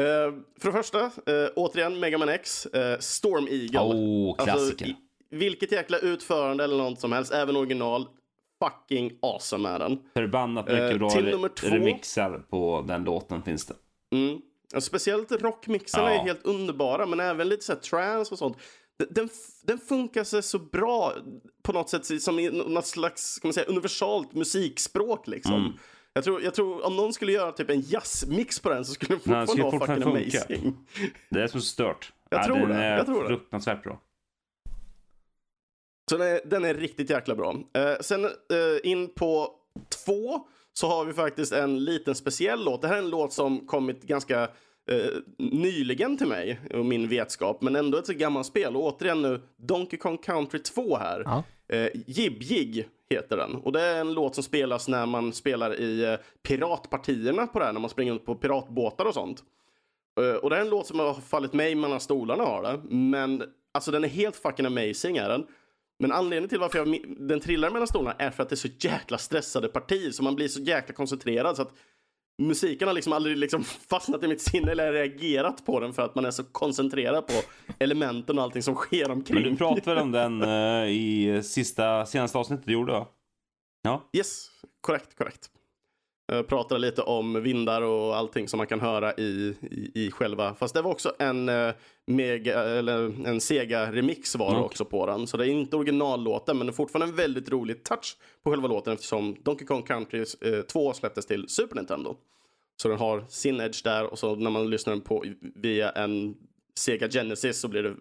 Eh, 0.00 0.34
för 0.60 0.66
det 0.66 0.72
första, 0.72 1.00
eh, 1.04 1.48
återigen 1.56 2.00
Mega 2.00 2.18
Man 2.18 2.28
X, 2.28 2.66
eh, 2.66 2.98
Storm 2.98 3.48
Eagle. 3.50 3.80
Oh, 3.80 4.36
klassiker. 4.36 4.84
Alltså, 4.84 5.00
vilket 5.30 5.72
jäkla 5.72 5.98
utförande 5.98 6.64
eller 6.64 6.76
något 6.76 7.00
som 7.00 7.12
helst, 7.12 7.32
även 7.32 7.56
original. 7.56 8.08
Fucking 8.64 9.18
awesome 9.22 9.68
är 9.68 9.78
den. 9.78 9.98
Förbannat 10.14 10.66
mycket 10.68 10.98
bra 10.98 11.10
till 11.10 11.24
nummer 11.24 11.48
två. 11.48 11.66
remixar 11.68 12.38
på 12.50 12.84
den 12.88 13.04
låten 13.04 13.42
finns 13.42 13.66
det. 13.66 13.74
Mm. 14.12 14.40
Speciellt 14.80 15.32
rockmixarna 15.32 16.14
Ja. 16.14 16.20
är 16.20 16.24
helt 16.24 16.46
underbara, 16.46 17.06
men 17.06 17.20
även 17.20 17.48
lite 17.48 17.64
så 17.64 17.72
här 17.72 17.80
trance 17.80 18.34
och 18.34 18.38
sånt. 18.38 18.56
Den, 18.96 19.28
den, 19.62 19.78
funkar 19.78 20.24
sig 20.24 20.42
så 20.42 20.58
bra 20.58 21.12
på 21.62 21.72
något 21.72 21.90
sätt 21.90 22.22
som 22.22 22.38
i 22.38 22.50
något 22.50 22.86
slags 22.86 23.34
ska 23.34 23.48
man 23.48 23.52
säga, 23.52 23.66
universalt 23.66 24.34
musikspråk. 24.34 25.26
Liksom. 25.26 25.54
Mm. 25.54 25.72
Jag, 26.12 26.24
tror, 26.24 26.42
jag 26.42 26.54
tror 26.54 26.86
om 26.86 26.96
någon 26.96 27.12
skulle 27.12 27.32
göra 27.32 27.52
typ 27.52 27.70
en 27.70 27.80
jazzmix 27.80 28.60
på 28.60 28.68
den 28.68 28.84
så 28.84 28.92
skulle 28.92 29.08
den 29.08 29.20
fortfarande 29.20 29.62
vara 29.62 29.86
fucking 29.86 30.02
funka. 30.02 30.40
amazing. 30.40 30.76
Det 31.30 31.42
är 31.42 31.46
som 31.46 31.60
stört. 31.60 32.12
Jag 32.30 32.44
tror 32.44 32.56
den 32.56 32.68
det, 32.68 32.84
är 32.84 32.96
jag 32.96 33.06
tror 33.06 33.22
det. 33.22 33.28
fruktansvärt 33.28 33.82
bra. 33.82 34.00
Så 36.10 36.16
den 36.16 36.26
är, 36.26 36.40
den 36.44 36.64
är 36.64 36.74
riktigt 36.74 37.10
jäkla 37.10 37.34
bra. 37.34 37.56
Eh, 37.74 38.00
sen 38.00 38.24
eh, 38.24 38.30
in 38.82 39.08
på 39.14 39.50
två 40.04 40.46
så 40.72 40.88
har 40.88 41.04
vi 41.04 41.12
faktiskt 41.12 41.52
en 41.52 41.84
liten 41.84 42.14
speciell 42.14 42.64
låt. 42.64 42.82
Det 42.82 42.88
här 42.88 42.94
är 42.94 42.98
en 42.98 43.10
låt 43.10 43.32
som 43.32 43.66
kommit 43.66 44.02
ganska 44.02 44.48
eh, 44.90 45.10
nyligen 45.38 46.16
till 46.16 46.26
mig 46.26 46.60
och 46.74 46.84
min 46.84 47.08
vetskap, 47.08 47.62
men 47.62 47.76
ändå 47.76 47.98
ett 47.98 48.06
så 48.06 48.12
gammalt 48.12 48.46
spel. 48.46 48.76
Och 48.76 48.82
återigen 48.82 49.22
nu 49.22 49.40
Donkey 49.56 49.98
Kong 49.98 50.18
Country 50.18 50.58
2 50.58 50.96
här. 50.96 51.22
Ja. 51.24 51.42
Eh, 51.68 51.88
Jib 52.06 52.42
Jig 52.42 52.88
heter 53.10 53.36
den. 53.36 53.54
Och 53.54 53.72
det 53.72 53.82
är 53.82 54.00
en 54.00 54.12
låt 54.12 54.34
som 54.34 54.44
spelas 54.44 54.88
när 54.88 55.06
man 55.06 55.32
spelar 55.32 55.80
i 55.80 56.04
eh, 56.04 56.14
piratpartierna 56.42 57.46
på 57.46 57.58
det 57.58 57.64
här, 57.64 57.72
när 57.72 57.80
man 57.80 57.90
springer 57.90 58.14
ut 58.14 58.26
på 58.26 58.34
piratbåtar 58.34 59.04
och 59.04 59.14
sånt. 59.14 59.42
Eh, 60.20 60.34
och 60.34 60.50
det 60.50 60.56
är 60.56 60.60
en 60.60 60.70
låt 60.70 60.86
som 60.86 60.98
har 60.98 61.14
fallit 61.14 61.52
mig 61.52 61.74
mellan 61.74 62.00
stolarna 62.00 62.44
har 62.44 62.62
det. 62.62 62.80
Men 62.94 63.42
alltså 63.74 63.90
den 63.90 64.04
är 64.04 64.08
helt 64.08 64.36
fucking 64.36 64.66
amazing 64.66 65.16
är 65.16 65.28
den. 65.28 65.46
Men 65.98 66.12
anledningen 66.12 66.48
till 66.48 66.58
varför 66.58 66.78
jag, 66.78 66.98
den 67.18 67.40
trillar 67.40 67.70
mellan 67.70 67.88
stolarna 67.88 68.16
är 68.18 68.30
för 68.30 68.42
att 68.42 68.48
det 68.48 68.54
är 68.54 68.56
så 68.56 68.68
jäkla 68.78 69.18
stressade 69.18 69.68
partier 69.68 70.10
så 70.10 70.22
man 70.22 70.34
blir 70.34 70.48
så 70.48 70.60
jäkla 70.60 70.94
koncentrerad 70.94 71.56
så 71.56 71.62
att 71.62 71.72
musiken 72.38 72.88
har 72.88 72.94
liksom 72.94 73.12
aldrig 73.12 73.36
liksom 73.36 73.64
fastnat 73.90 74.22
i 74.22 74.28
mitt 74.28 74.40
sinne 74.40 74.72
eller 74.72 74.92
reagerat 74.92 75.66
på 75.66 75.80
den 75.80 75.92
för 75.92 76.02
att 76.02 76.14
man 76.14 76.24
är 76.24 76.30
så 76.30 76.44
koncentrerad 76.44 77.26
på 77.26 77.32
elementen 77.78 78.38
och 78.38 78.44
allting 78.44 78.62
som 78.62 78.74
sker 78.74 79.10
omkring. 79.10 79.42
Men 79.42 79.50
du 79.50 79.56
pratade 79.56 79.94
väl 79.94 79.98
om 80.02 80.12
den 80.12 80.42
eh, 80.42 80.88
i 80.88 81.40
sista, 81.44 82.06
senaste 82.06 82.38
avsnittet 82.38 82.66
du 82.66 82.72
gjorde 82.72 82.92
va? 82.92 83.06
Ja. 83.82 84.08
Yes, 84.12 84.48
korrekt, 84.80 85.16
korrekt. 85.16 85.50
Eh, 86.32 86.42
pratade 86.42 86.80
lite 86.80 87.02
om 87.02 87.42
vindar 87.42 87.82
och 87.82 88.16
allting 88.16 88.48
som 88.48 88.58
man 88.58 88.66
kan 88.66 88.80
höra 88.80 89.12
i, 89.14 89.54
i, 89.62 89.90
i 89.94 90.10
själva. 90.10 90.54
Fast 90.54 90.74
det 90.74 90.82
var 90.82 90.90
också 90.90 91.12
en, 91.18 91.48
eh, 91.48 91.70
mega, 92.06 92.62
eller 92.64 93.04
en 93.26 93.40
Sega-remix 93.40 94.36
var 94.38 94.50
Mm. 94.50 94.62
också 94.62 94.84
på 94.84 95.06
den. 95.06 95.26
Så 95.26 95.36
det 95.36 95.46
är 95.46 95.48
inte 95.48 95.76
originallåten 95.76 96.58
men 96.58 96.66
det 96.66 96.70
är 96.70 96.74
fortfarande 96.74 97.12
en 97.12 97.16
väldigt 97.16 97.48
rolig 97.50 97.84
touch 97.84 98.16
på 98.42 98.50
själva 98.50 98.68
låten 98.68 98.92
eftersom 98.92 99.36
Donkey 99.42 99.66
Kong 99.66 99.82
Country 99.82 100.24
eh, 100.40 100.60
2 100.60 100.92
släpptes 100.92 101.26
till 101.26 101.48
Super 101.48 101.76
Nintendo. 101.76 102.16
Så 102.82 102.88
den 102.88 102.98
har 102.98 103.24
sin 103.28 103.60
edge 103.60 103.84
där 103.84 104.04
och 104.12 104.18
så 104.18 104.34
när 104.34 104.50
man 104.50 104.70
lyssnar 104.70 104.96
på 104.96 105.24
via 105.40 105.90
en 105.90 106.36
Sega 106.74 107.08
Genesis 107.08 107.60
så 107.60 107.68
blir 107.68 107.82
det 107.82 107.94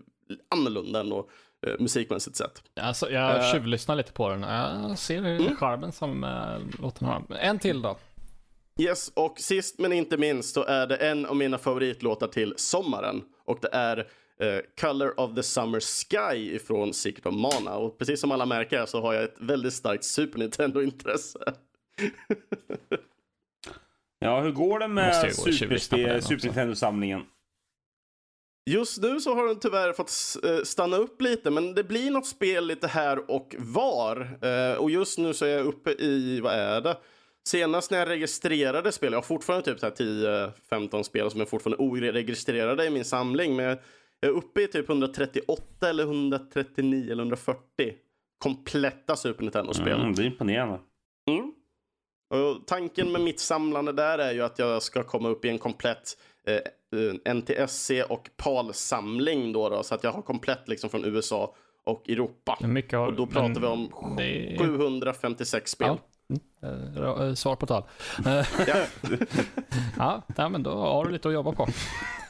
annorlunda 0.50 1.00
ändå 1.00 1.30
eh, 1.68 1.74
musikmässigt 1.80 2.36
sett. 2.36 2.64
Alltså, 2.80 3.12
jag 3.12 3.36
Eh. 3.38 3.52
tjuvlyssnar 3.52 3.96
lite 3.96 4.14
på 4.14 4.30
den. 4.30 4.42
Jag 4.42 4.98
ser 4.98 5.18
mm. 5.26 5.56
charmen 5.56 5.92
som 5.92 6.24
äh, 6.24 6.82
låten 6.82 7.08
har. 7.08 7.24
En 7.40 7.60
till 7.60 7.82
då. 7.82 7.98
Yes, 8.80 9.12
och 9.14 9.40
sist 9.40 9.80
men 9.80 9.94
inte 9.94 10.18
minst 10.18 10.54
så 10.54 10.64
är 10.64 10.88
det 10.88 10.96
en 10.96 11.26
av 11.26 11.36
mina 11.36 11.58
favoritlåtar 11.58 12.28
till 12.28 12.54
sommaren. 12.58 13.24
Och 13.46 13.60
det 13.62 13.70
är 13.72 13.98
eh, 14.40 14.60
Color 14.82 15.20
of 15.20 15.36
the 15.36 15.44
Summer 15.44 15.80
Sky 15.80 16.56
ifrån 16.56 16.94
Secret 16.94 17.26
of 17.26 17.34
Mana. 17.34 17.76
Och 17.76 17.98
precis 17.98 18.22
som 18.22 18.32
alla 18.32 18.46
märker 18.46 18.86
så 18.86 19.02
har 19.02 19.14
jag 19.14 19.24
ett 19.24 19.36
väldigt 19.40 19.74
starkt 19.74 20.04
Super 20.04 20.40
Nintendo-intresse. 20.40 21.40
Ja, 24.20 24.42
hur 24.42 24.52
går 24.52 24.80
det 24.80 24.88
med 24.88 25.14
gå. 25.36 26.22
Super 26.22 26.46
Nintendo-samlingen? 26.46 27.22
Just 28.70 29.02
nu 29.02 29.20
så 29.20 29.36
har 29.36 29.48
den 29.48 29.60
tyvärr 29.60 29.94
fått 29.94 30.12
eh, 30.44 30.64
stanna 30.64 30.98
upp 30.98 31.22
lite, 31.22 31.50
men 31.52 31.76
det 31.76 31.84
blir 31.84 32.12
något 32.12 32.28
spel 32.28 32.68
lite 32.68 32.88
här 32.88 33.32
och 33.32 33.56
var. 33.60 34.38
Eh, 34.42 34.78
och 34.78 34.92
just 34.92 35.18
nu 35.18 35.34
så 35.34 35.46
är 35.46 35.50
jag 35.50 35.66
uppe 35.66 35.92
i, 35.92 36.40
vad 36.40 36.54
är 36.54 36.82
det? 36.82 36.98
Senast 37.48 37.92
när 37.92 37.98
jag 38.00 38.10
registrerade 38.10 38.92
spel, 38.92 39.12
jag 39.14 39.18
har 39.18 39.24
fortfarande 39.24 39.66
typ 39.66 39.80
så 39.80 39.86
här 39.86 39.94
10-15 39.94 41.04
spel 41.04 41.32
som 41.32 41.42
är 41.42 41.46
fortfarande 41.46 41.84
oregistrerade 41.84 42.86
i 42.86 42.90
min 42.90 43.06
samling, 43.06 43.56
men 43.56 43.66
jag 43.66 43.78
är 44.22 44.30
uppe 44.30 44.62
i 44.62 44.68
typ 44.68 44.90
138 44.90 45.90
eller 45.90 46.04
139 46.04 47.12
eller 47.12 47.24
140 47.24 47.62
kompletta 48.38 49.16
Super 49.16 49.44
Nintendo-spel. 49.44 50.00
Mm, 50.02 50.14
det 50.14 50.22
är 50.22 50.26
imponerande. 50.26 50.80
Mm. 51.30 51.54
Och 52.30 52.68
tanken 52.68 53.12
med 53.12 53.22
mitt 53.22 53.40
samlande 53.40 53.92
där 53.92 54.18
är 54.20 54.34
ju 54.34 54.42
att 54.42 54.60
jag 54.60 54.84
ska 54.84 55.04
komma 55.04 55.30
upp 55.30 55.46
i 55.46 55.50
en 55.50 55.60
komplett 55.60 56.18
eh, 56.48 57.34
NTSC 57.34 57.92
och 58.10 58.30
PAL-samling 58.38 59.54
då, 59.54 59.70
då 59.70 59.84
så 59.84 59.96
att 59.96 60.04
jag 60.04 60.12
har 60.12 60.22
komplett 60.22 60.68
liksom 60.68 60.90
från 60.90 61.06
USA 61.06 61.56
och 61.84 62.10
Europa. 62.10 62.58
Mycket 62.62 63.00
har, 63.00 63.08
Och 63.08 63.14
då 63.14 63.26
pratar 63.28 63.62
vi 63.62 63.68
om 63.68 63.92
det 64.18 64.54
är- 64.54 64.58
756 64.58 65.72
spel. 65.72 65.88
Ja. 65.88 65.98
Mm. 66.30 66.98
Eh, 67.28 67.34
Svar 67.34 67.56
på 67.56 67.66
tal. 67.66 67.84
Eh, 68.26 68.46
Ja. 68.68 68.86
ja, 70.38 70.50
men 70.50 70.64
då 70.64 70.72
har 70.72 71.06
du 71.06 71.12
lite 71.12 71.28
att 71.28 71.34
jobba 71.34 71.52
på. 71.52 71.68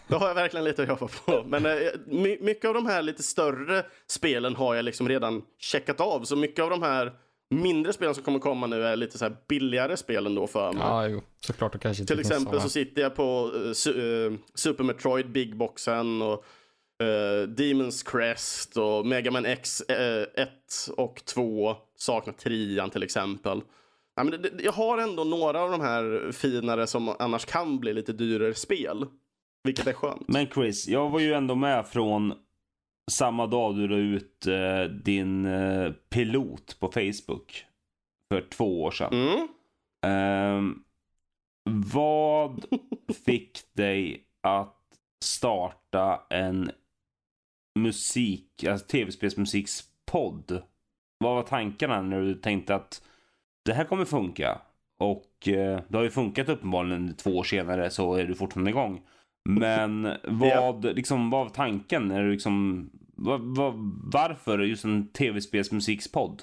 Då 0.08 0.18
har 0.18 0.28
jag 0.28 0.36
verkligen 0.36 0.64
lite 0.64 0.82
att 0.84 0.88
jobba 0.88 1.08
på. 1.26 1.43
Men 1.48 1.66
eh, 1.66 1.72
my- 2.08 2.38
mycket 2.41 2.68
av 2.68 2.74
de 2.74 2.86
här 2.86 3.02
lite 3.02 3.24
större 3.24 3.86
spelen 4.08 4.56
har 4.56 4.76
jag 4.76 4.86
liksom 4.86 5.10
redan 5.10 5.41
checkat 5.60 6.02
av. 6.02 6.24
Så 6.24 6.36
mycket 6.36 6.64
av 6.64 6.70
de 6.70 6.82
här 6.84 7.14
mindre 7.50 7.93
spelen 7.93 8.16
som 8.16 8.24
kommer 8.24 8.39
komma 8.39 8.68
nu 8.68 8.84
är 8.86 8.96
lite 8.96 9.18
så 9.18 9.26
här 9.26 9.36
billigare 9.48 9.98
spel 9.98 10.26
ändå 10.26 10.48
för 10.48 10.74
mig. 10.74 10.84
Ja, 10.84 11.08
jo, 11.08 11.22
såklart. 11.39 11.74
Det 11.74 11.80
kanske 11.80 12.02
inte 12.04 12.14
Till 12.14 12.20
exempel 12.20 12.62
så 12.62 12.70
sitter 12.70 13.02
jag 13.02 13.16
på 13.16 13.52
eh, 13.56 13.60
Su- 13.60 14.28
eh, 14.32 14.38
Super 14.56 14.84
Metroid 14.84 15.32
Big 15.32 15.56
Boxen 15.58 16.22
och 16.22 16.46
Demons 17.48 18.04
Crest 18.04 18.78
och 18.78 19.06
Mega 19.06 19.32
Man 19.32 19.46
X 19.46 19.82
1 19.88 20.50
och 20.98 21.22
2. 21.26 21.76
Saknar 21.98 22.34
trian 22.34 22.89
till 22.89 23.04
exempel. 23.04 23.62
Ja, 24.16 24.24
men 24.24 24.41
det, 24.41 24.51
jag 24.63 24.72
har 24.72 24.97
ändå 24.97 25.24
några 25.24 25.61
av 25.61 25.72
de 25.72 25.82
här 25.82 26.32
finare 26.32 26.88
som 26.88 27.16
annars 27.20 27.45
kan 27.45 27.80
bli 27.80 27.93
lite 27.93 28.13
dyrare 28.13 28.53
spel. 28.53 29.05
Vilket 29.63 29.88
är 29.88 29.93
skönt. 29.93 30.28
Men 30.28 30.47
Chris, 30.47 30.88
jag 30.88 31.09
var 31.09 31.20
ju 31.20 31.34
ändå 31.34 31.55
med 31.55 31.88
från 31.88 32.34
samma 33.11 33.47
dag 33.47 33.76
du 33.76 33.88
la 33.88 33.95
ut 33.95 34.47
eh, 34.47 34.84
din 34.84 35.45
eh, 35.45 35.91
pilot 35.91 36.80
på 36.80 36.91
Facebook. 36.91 37.66
För 38.34 38.41
två 38.41 38.84
år 38.84 38.91
sedan. 38.91 39.13
Mm. 39.13 39.47
Ehm, 40.05 40.84
vad 41.70 42.66
fick 43.26 43.74
dig 43.74 44.24
att 44.43 44.82
starta 45.24 46.22
en 46.30 46.72
musik, 47.80 48.63
alltså 48.63 48.88
tv-spelsmusikspodd? 48.88 50.61
Vad 51.18 51.36
var 51.36 51.43
tankarna 51.43 52.01
när 52.01 52.22
du 52.22 52.34
tänkte 52.34 52.76
att 52.76 53.03
det 53.66 53.74
här 53.74 53.84
kommer 53.84 54.05
funka? 54.05 54.61
Och 54.99 55.47
eh, 55.47 55.80
det 55.88 55.97
har 55.97 56.03
ju 56.03 56.09
funkat 56.09 56.49
uppenbarligen 56.49 57.16
två 57.16 57.38
år 57.38 57.43
senare 57.43 57.89
så 57.89 58.16
är 58.16 58.24
du 58.24 58.36
fortfarande 58.36 58.72
igång. 58.72 59.01
Men 59.49 60.03
vad, 60.24 60.86
liksom, 60.86 61.30
vad 61.30 61.45
var 61.45 61.49
tanken? 61.49 62.11
Är 62.11 62.24
du 62.24 62.32
liksom, 62.32 62.89
vad, 63.16 63.41
vad, 63.41 63.74
varför 64.13 64.59
just 64.59 64.86
en 64.86 65.07
tv-spelsmusikspodd? 65.11 66.41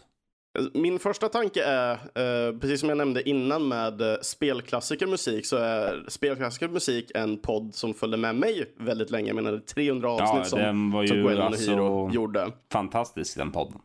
Min 0.74 0.98
första 0.98 1.28
tanke 1.28 1.64
är, 1.64 1.92
eh, 1.92 2.58
precis 2.58 2.80
som 2.80 2.88
jag 2.88 2.98
nämnde 2.98 3.28
innan 3.28 3.68
med 3.68 4.00
eh, 4.00 4.16
spelklassikermusik, 4.22 5.46
så 5.46 5.56
är 5.56 6.04
spelklassikermusik 6.08 7.10
en 7.14 7.38
podd 7.38 7.74
som 7.74 7.94
följde 7.94 8.16
med 8.16 8.34
mig 8.36 8.74
väldigt 8.78 9.10
länge. 9.10 9.26
Jag 9.26 9.34
menar, 9.34 9.52
det 9.52 9.56
är 9.56 9.74
300 9.74 10.08
avsnitt 10.10 10.30
Ja, 10.34 10.44
som, 10.44 10.58
den 10.58 10.90
var 10.90 11.06
som 11.06 11.16
Gwen 11.22 11.38
alltså 11.40 11.70
Hiro 11.70 12.10
gjorde. 12.12 12.52
fantastisk 12.72 13.36
den 13.36 13.52
podden. 13.52 13.78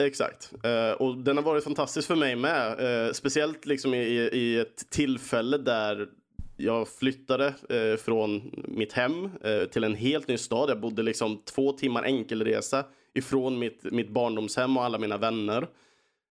Exakt. 0.00 0.52
Eh, 0.64 0.92
och 0.92 1.16
den 1.16 1.36
har 1.36 1.44
varit 1.44 1.64
fantastisk 1.64 2.08
för 2.08 2.16
mig 2.16 2.36
med. 2.36 2.80
Eh, 3.06 3.12
speciellt 3.12 3.66
liksom 3.66 3.94
i, 3.94 4.30
i 4.32 4.58
ett 4.58 4.90
tillfälle 4.90 5.58
där 5.58 6.08
jag 6.56 6.88
flyttade 6.88 7.54
eh, 7.68 7.96
från 7.96 8.50
mitt 8.68 8.92
hem 8.92 9.30
eh, 9.44 9.64
till 9.64 9.84
en 9.84 9.94
helt 9.94 10.28
ny 10.28 10.38
stad. 10.38 10.70
Jag 10.70 10.80
bodde 10.80 11.02
liksom 11.02 11.42
två 11.44 11.72
timmar 11.72 12.02
enkelresa 12.02 12.84
ifrån 13.14 13.58
mitt, 13.58 13.84
mitt 13.84 14.10
barndomshem 14.10 14.76
och 14.76 14.84
alla 14.84 14.98
mina 14.98 15.16
vänner. 15.16 15.66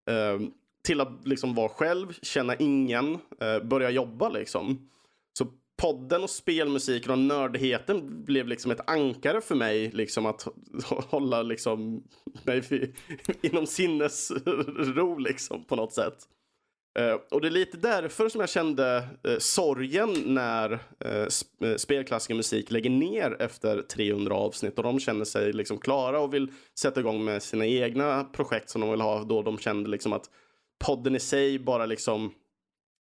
Eh, 0.09 0.39
till 0.83 1.01
att 1.01 1.27
liksom 1.27 1.55
vara 1.55 1.69
själv, 1.69 2.13
känna 2.21 2.55
ingen, 2.55 3.17
eh, 3.39 3.63
börja 3.63 3.89
jobba 3.89 4.29
liksom. 4.29 4.89
Podden 5.81 6.23
och 6.23 6.29
spelmusiken 6.29 7.11
och 7.11 7.19
nördigheten 7.19 8.25
blev 8.25 8.47
liksom 8.47 8.71
ett 8.71 8.89
ankare 8.89 9.41
för 9.41 9.55
mig. 9.55 9.91
Liksom 9.91 10.25
att 10.25 10.47
hålla 11.09 11.41
liksom 11.41 12.03
mig 12.43 12.93
inom 13.41 13.65
sinnesro 13.65 15.17
liksom 15.17 15.63
på 15.63 15.75
något 15.75 15.93
sätt. 15.93 16.17
Eh, 16.99 17.17
och 17.31 17.41
det 17.41 17.47
är 17.47 17.51
lite 17.51 17.77
därför 17.77 18.29
som 18.29 18.41
jag 18.41 18.49
kände 18.49 19.07
eh, 19.27 19.37
sorgen 19.37 20.13
när 20.25 20.71
eh, 20.99 21.25
sp- 21.25 21.65
eh, 21.65 21.75
spelklassiker 21.75 22.35
musik 22.35 22.71
lägger 22.71 22.89
ner 22.89 23.35
efter 23.39 23.81
300 23.81 24.35
avsnitt 24.35 24.77
och 24.77 24.83
de 24.83 24.99
känner 24.99 25.25
sig 25.25 25.53
liksom 25.53 25.77
klara 25.77 26.19
och 26.19 26.33
vill 26.33 26.51
sätta 26.79 26.99
igång 26.99 27.25
med 27.25 27.43
sina 27.43 27.65
egna 27.65 28.23
projekt 28.23 28.69
som 28.69 28.81
de 28.81 28.91
vill 28.91 29.01
ha 29.01 29.23
då 29.23 29.41
de 29.41 29.57
kände 29.57 29.89
liksom 29.89 30.13
att 30.13 30.29
podden 30.85 31.15
i 31.15 31.19
sig 31.19 31.59
bara 31.59 31.85
liksom 31.85 32.33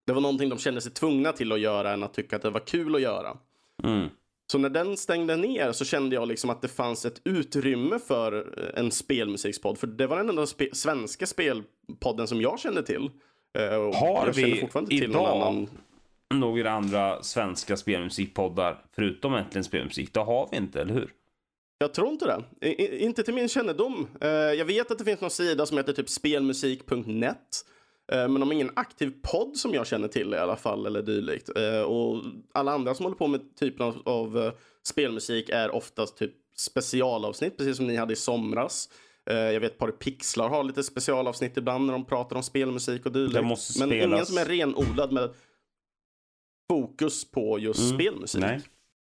det 0.06 0.12
var 0.12 0.20
någonting 0.20 0.48
de 0.48 0.58
kände 0.58 0.80
sig 0.80 0.92
tvungna 0.92 1.32
till 1.32 1.52
att 1.52 1.60
göra 1.60 1.92
än 1.92 2.02
att 2.02 2.14
tycka 2.14 2.36
att 2.36 2.42
det 2.42 2.50
var 2.50 2.60
kul 2.66 2.94
att 2.94 3.00
göra. 3.00 3.36
Mm. 3.84 4.08
Så 4.52 4.58
när 4.58 4.68
den 4.68 4.96
stängde 4.96 5.36
ner 5.36 5.72
så 5.72 5.84
kände 5.84 6.14
jag 6.16 6.28
liksom 6.28 6.50
att 6.50 6.62
det 6.62 6.68
fanns 6.68 7.04
ett 7.04 7.20
utrymme 7.24 7.98
för 7.98 8.58
eh, 8.58 8.80
en 8.80 8.90
spelmusikspodd. 8.90 9.78
För 9.78 9.86
det 9.86 10.06
var 10.06 10.16
den 10.16 10.28
enda 10.28 10.44
spe- 10.44 10.74
svenska 10.74 11.26
spelpodden 11.26 12.26
som 12.26 12.40
jag 12.40 12.58
kände 12.60 12.82
till. 12.82 13.10
Eh, 13.58 13.74
och 13.76 13.94
Har 13.94 14.32
vi 14.88 14.96
idag 15.04 15.26
annan. 15.36 15.68
några 16.34 16.70
andra 16.70 17.22
svenska 17.22 17.76
spelmusikpoddar 17.76 18.84
förutom 18.94 19.34
Äntligen 19.34 19.64
Spelmusik? 19.64 20.12
Det 20.14 20.20
har 20.20 20.48
vi 20.50 20.56
inte, 20.56 20.80
eller 20.80 20.94
hur? 20.94 21.10
Jag 21.78 21.94
tror 21.94 22.08
inte 22.08 22.26
det. 22.60 22.68
I, 22.68 22.82
i, 22.82 23.04
inte 23.04 23.22
till 23.22 23.34
min 23.34 23.48
kännedom. 23.48 24.06
Eh, 24.20 24.28
jag 24.30 24.64
vet 24.64 24.90
att 24.90 24.98
det 24.98 25.04
finns 25.04 25.20
någon 25.20 25.30
sida 25.30 25.66
som 25.66 25.76
heter 25.76 25.92
typ 25.92 26.08
spelmusik.net. 26.08 27.36
Eh, 28.12 28.28
men 28.28 28.34
de 28.34 28.42
har 28.42 28.52
ingen 28.52 28.72
aktiv 28.76 29.12
podd 29.22 29.56
som 29.56 29.74
jag 29.74 29.86
känner 29.86 30.08
till 30.08 30.34
i 30.34 30.36
alla 30.36 30.56
fall 30.56 30.86
eller 30.86 31.02
dylikt. 31.02 31.50
Eh, 31.56 31.80
och 31.80 32.22
alla 32.52 32.72
andra 32.72 32.94
som 32.94 33.04
håller 33.04 33.16
på 33.16 33.26
med 33.26 33.56
typen 33.56 33.86
av, 33.86 34.02
av 34.04 34.38
eh, 34.38 34.52
spelmusik 34.82 35.48
är 35.48 35.74
oftast 35.74 36.16
typ 36.16 36.32
specialavsnitt, 36.56 37.56
precis 37.58 37.76
som 37.76 37.86
ni 37.86 37.96
hade 37.96 38.12
i 38.12 38.16
somras. 38.16 38.88
Jag 39.28 39.60
vet 39.60 39.78
Par 39.78 39.90
Pixlar 39.90 40.48
har 40.48 40.64
lite 40.64 40.82
specialavsnitt 40.82 41.56
ibland 41.56 41.86
när 41.86 41.92
de 41.92 42.04
pratar 42.04 42.36
om 42.36 42.42
spelmusik 42.42 43.06
och 43.06 43.12
dylikt. 43.12 43.34
Men 43.78 43.92
ingen 43.92 44.26
som 44.26 44.38
är 44.38 44.44
renodlad 44.44 45.12
med 45.12 45.30
fokus 46.72 47.30
på 47.30 47.58
just 47.58 47.80
Mm, 47.80 47.94
spelmusik. 47.98 48.40
nej. 48.40 48.60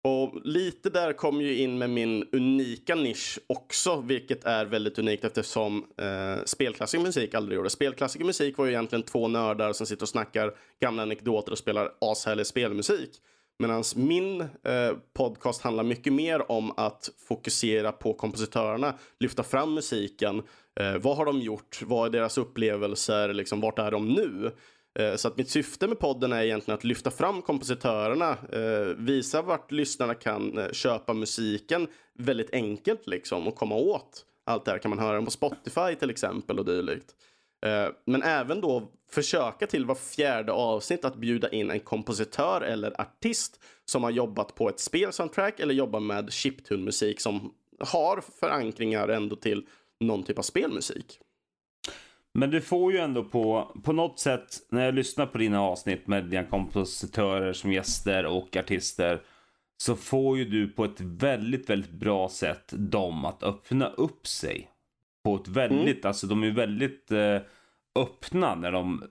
Och 0.09 0.41
lite 0.45 0.91
där 0.91 1.13
kom 1.13 1.41
ju 1.41 1.59
in 1.59 1.79
med 1.79 1.91
min 1.91 2.29
unika 2.33 2.95
nisch 2.95 3.39
också, 3.47 4.01
vilket 4.01 4.45
är 4.45 4.65
väldigt 4.65 4.99
unikt 4.99 5.25
eftersom 5.25 5.87
eh, 5.97 6.45
spelklassisk 6.45 7.03
musik 7.03 7.35
aldrig 7.35 7.57
gjorde. 7.57 7.71
Spelklassisk 7.71 8.25
musik 8.25 8.59
var 8.59 8.65
ju 8.65 8.73
egentligen 8.73 9.03
två 9.03 9.29
nördar 9.29 9.73
som 9.73 9.87
sitter 9.87 10.03
och 10.03 10.09
snackar 10.09 10.55
gamla 10.81 11.03
anekdoter 11.03 11.53
och 11.53 11.59
spelar 11.59 11.93
ashärlig 11.99 12.47
spelmusik. 12.47 13.11
Medan 13.59 13.85
min 13.97 14.41
eh, 14.41 14.93
podcast 15.15 15.63
handlar 15.63 15.85
mycket 15.85 16.13
mer 16.13 16.53
om 16.53 16.73
att 16.77 17.11
fokusera 17.29 17.93
på 17.93 18.13
kompositörerna, 18.13 18.95
lyfta 19.21 19.43
fram 19.43 19.75
musiken. 19.75 20.43
Eh, 20.81 20.97
vad 20.97 21.17
har 21.17 21.25
de 21.25 21.41
gjort? 21.41 21.83
Vad 21.83 22.07
är 22.07 22.19
deras 22.19 22.39
upplevelser? 22.39 23.33
Liksom, 23.33 23.61
vart 23.61 23.79
är 23.79 23.91
de 23.91 24.09
nu? 24.09 24.53
Eh, 24.99 25.17
så 25.17 25.29
att 25.29 25.37
mitt 25.37 25.51
syfte 25.51 25.87
med 25.87 25.99
podden 25.99 26.33
är 26.33 26.43
egentligen 26.43 26.79
att 26.79 26.85
lyfta 26.85 27.11
fram 27.11 27.43
kompositörerna, 27.43 28.31
eh, 28.53 28.95
visa 28.99 29.43
vart 29.43 29.73
lyssnarna 29.73 30.15
kan 30.15 30.59
eh, 30.59 30.73
köpa 30.73 31.15
musiken 31.15 31.87
väldigt 32.19 32.53
enkelt 32.53 33.07
liksom 33.07 33.49
och 33.49 33.57
komma 33.57 33.75
åt 33.75 34.25
allt 34.45 34.65
det 34.65 34.71
här. 34.71 34.79
Kan 34.79 34.89
man 34.89 34.99
höra 34.99 35.15
den 35.15 35.25
på 35.25 35.31
Spotify 35.31 35.95
till 35.99 36.11
exempel 36.11 36.59
och 36.59 36.65
dylikt. 36.65 37.15
Men 38.07 38.23
även 38.23 38.61
då 38.61 38.93
försöka 39.11 39.67
till 39.67 39.87
var 39.87 39.95
fjärde 39.95 40.53
avsnitt 40.53 41.05
att 41.05 41.17
bjuda 41.17 41.51
in 41.51 41.71
en 41.71 41.81
kompositör 41.81 42.61
eller 42.61 43.01
artist 43.01 43.61
som 43.85 44.05
har 44.05 44.11
jobbat 44.11 44.55
på 44.55 44.69
ett 44.69 44.81
spelsoundtrack 44.81 45.61
eller 45.61 45.75
jobbar 45.75 46.01
med 46.01 46.33
chiptune-musik 46.33 47.21
som 47.21 47.55
har 47.81 48.21
förankringar 48.41 49.09
ändå 49.09 49.37
till 49.37 49.67
någon 50.01 50.23
typ 50.23 50.39
av 50.39 50.43
spelmusik. 50.43 51.21
Men 52.39 52.51
du 52.51 52.61
får 52.61 52.93
ju 52.93 52.99
ändå 52.99 53.25
på, 53.25 53.73
på 53.85 53.93
något 53.93 54.19
sätt, 54.19 54.57
när 54.71 54.85
jag 54.85 54.95
lyssnar 54.95 55.27
på 55.27 55.39
dina 55.39 55.61
avsnitt 55.61 56.07
med 56.07 56.25
dina 56.25 56.45
kompositörer 56.45 57.53
som 57.53 57.73
gäster 57.73 58.27
och 58.27 58.57
artister, 58.57 59.21
så 59.77 59.97
får 59.97 60.39
ju 60.39 60.45
du 60.45 60.69
på 60.69 60.85
ett 60.85 61.01
väldigt, 61.01 61.71
väldigt 61.71 61.91
bra 61.91 62.29
sätt 62.29 62.73
dem 62.73 63.25
att 63.25 63.43
öppna 63.43 63.89
upp 63.89 64.27
sig. 64.27 64.71
På 65.25 65.37
ett 65.37 65.49
väldigt, 65.49 65.97
mm. 65.97 66.09
alltså 66.09 66.27
de 66.27 66.43
är 66.43 66.51
väldigt 66.51 67.13
eh, 67.13 67.39
öppna 67.99 68.55
när 68.55 68.73
de 68.73 69.05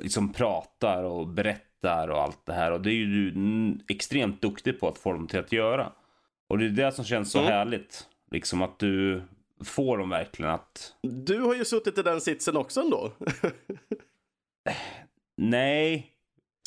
liksom 0.00 0.32
pratar 0.32 1.04
och 1.04 1.28
berättar 1.28 2.08
och 2.08 2.22
allt 2.22 2.46
det 2.46 2.52
här. 2.52 2.72
Och 2.72 2.80
det 2.80 2.90
är 2.90 2.94
ju 2.94 3.30
du 3.30 3.78
extremt 3.88 4.42
duktig 4.42 4.80
på 4.80 4.88
att 4.88 4.98
få 4.98 5.12
dem 5.12 5.26
till 5.26 5.40
att 5.40 5.52
göra. 5.52 5.92
Och 6.48 6.58
det 6.58 6.64
är 6.64 6.70
det 6.70 6.92
som 6.92 7.04
känns 7.04 7.32
så 7.32 7.38
mm. 7.38 7.52
härligt. 7.52 8.06
Liksom 8.30 8.62
att 8.62 8.78
du 8.78 9.22
får 9.64 9.98
dem 9.98 10.10
verkligen 10.10 10.50
att... 10.50 10.94
Du 11.02 11.40
har 11.40 11.54
ju 11.54 11.64
suttit 11.64 11.98
i 11.98 12.02
den 12.02 12.20
sitsen 12.20 12.56
också 12.56 12.80
ändå. 12.80 13.12
Nej. 15.36 16.12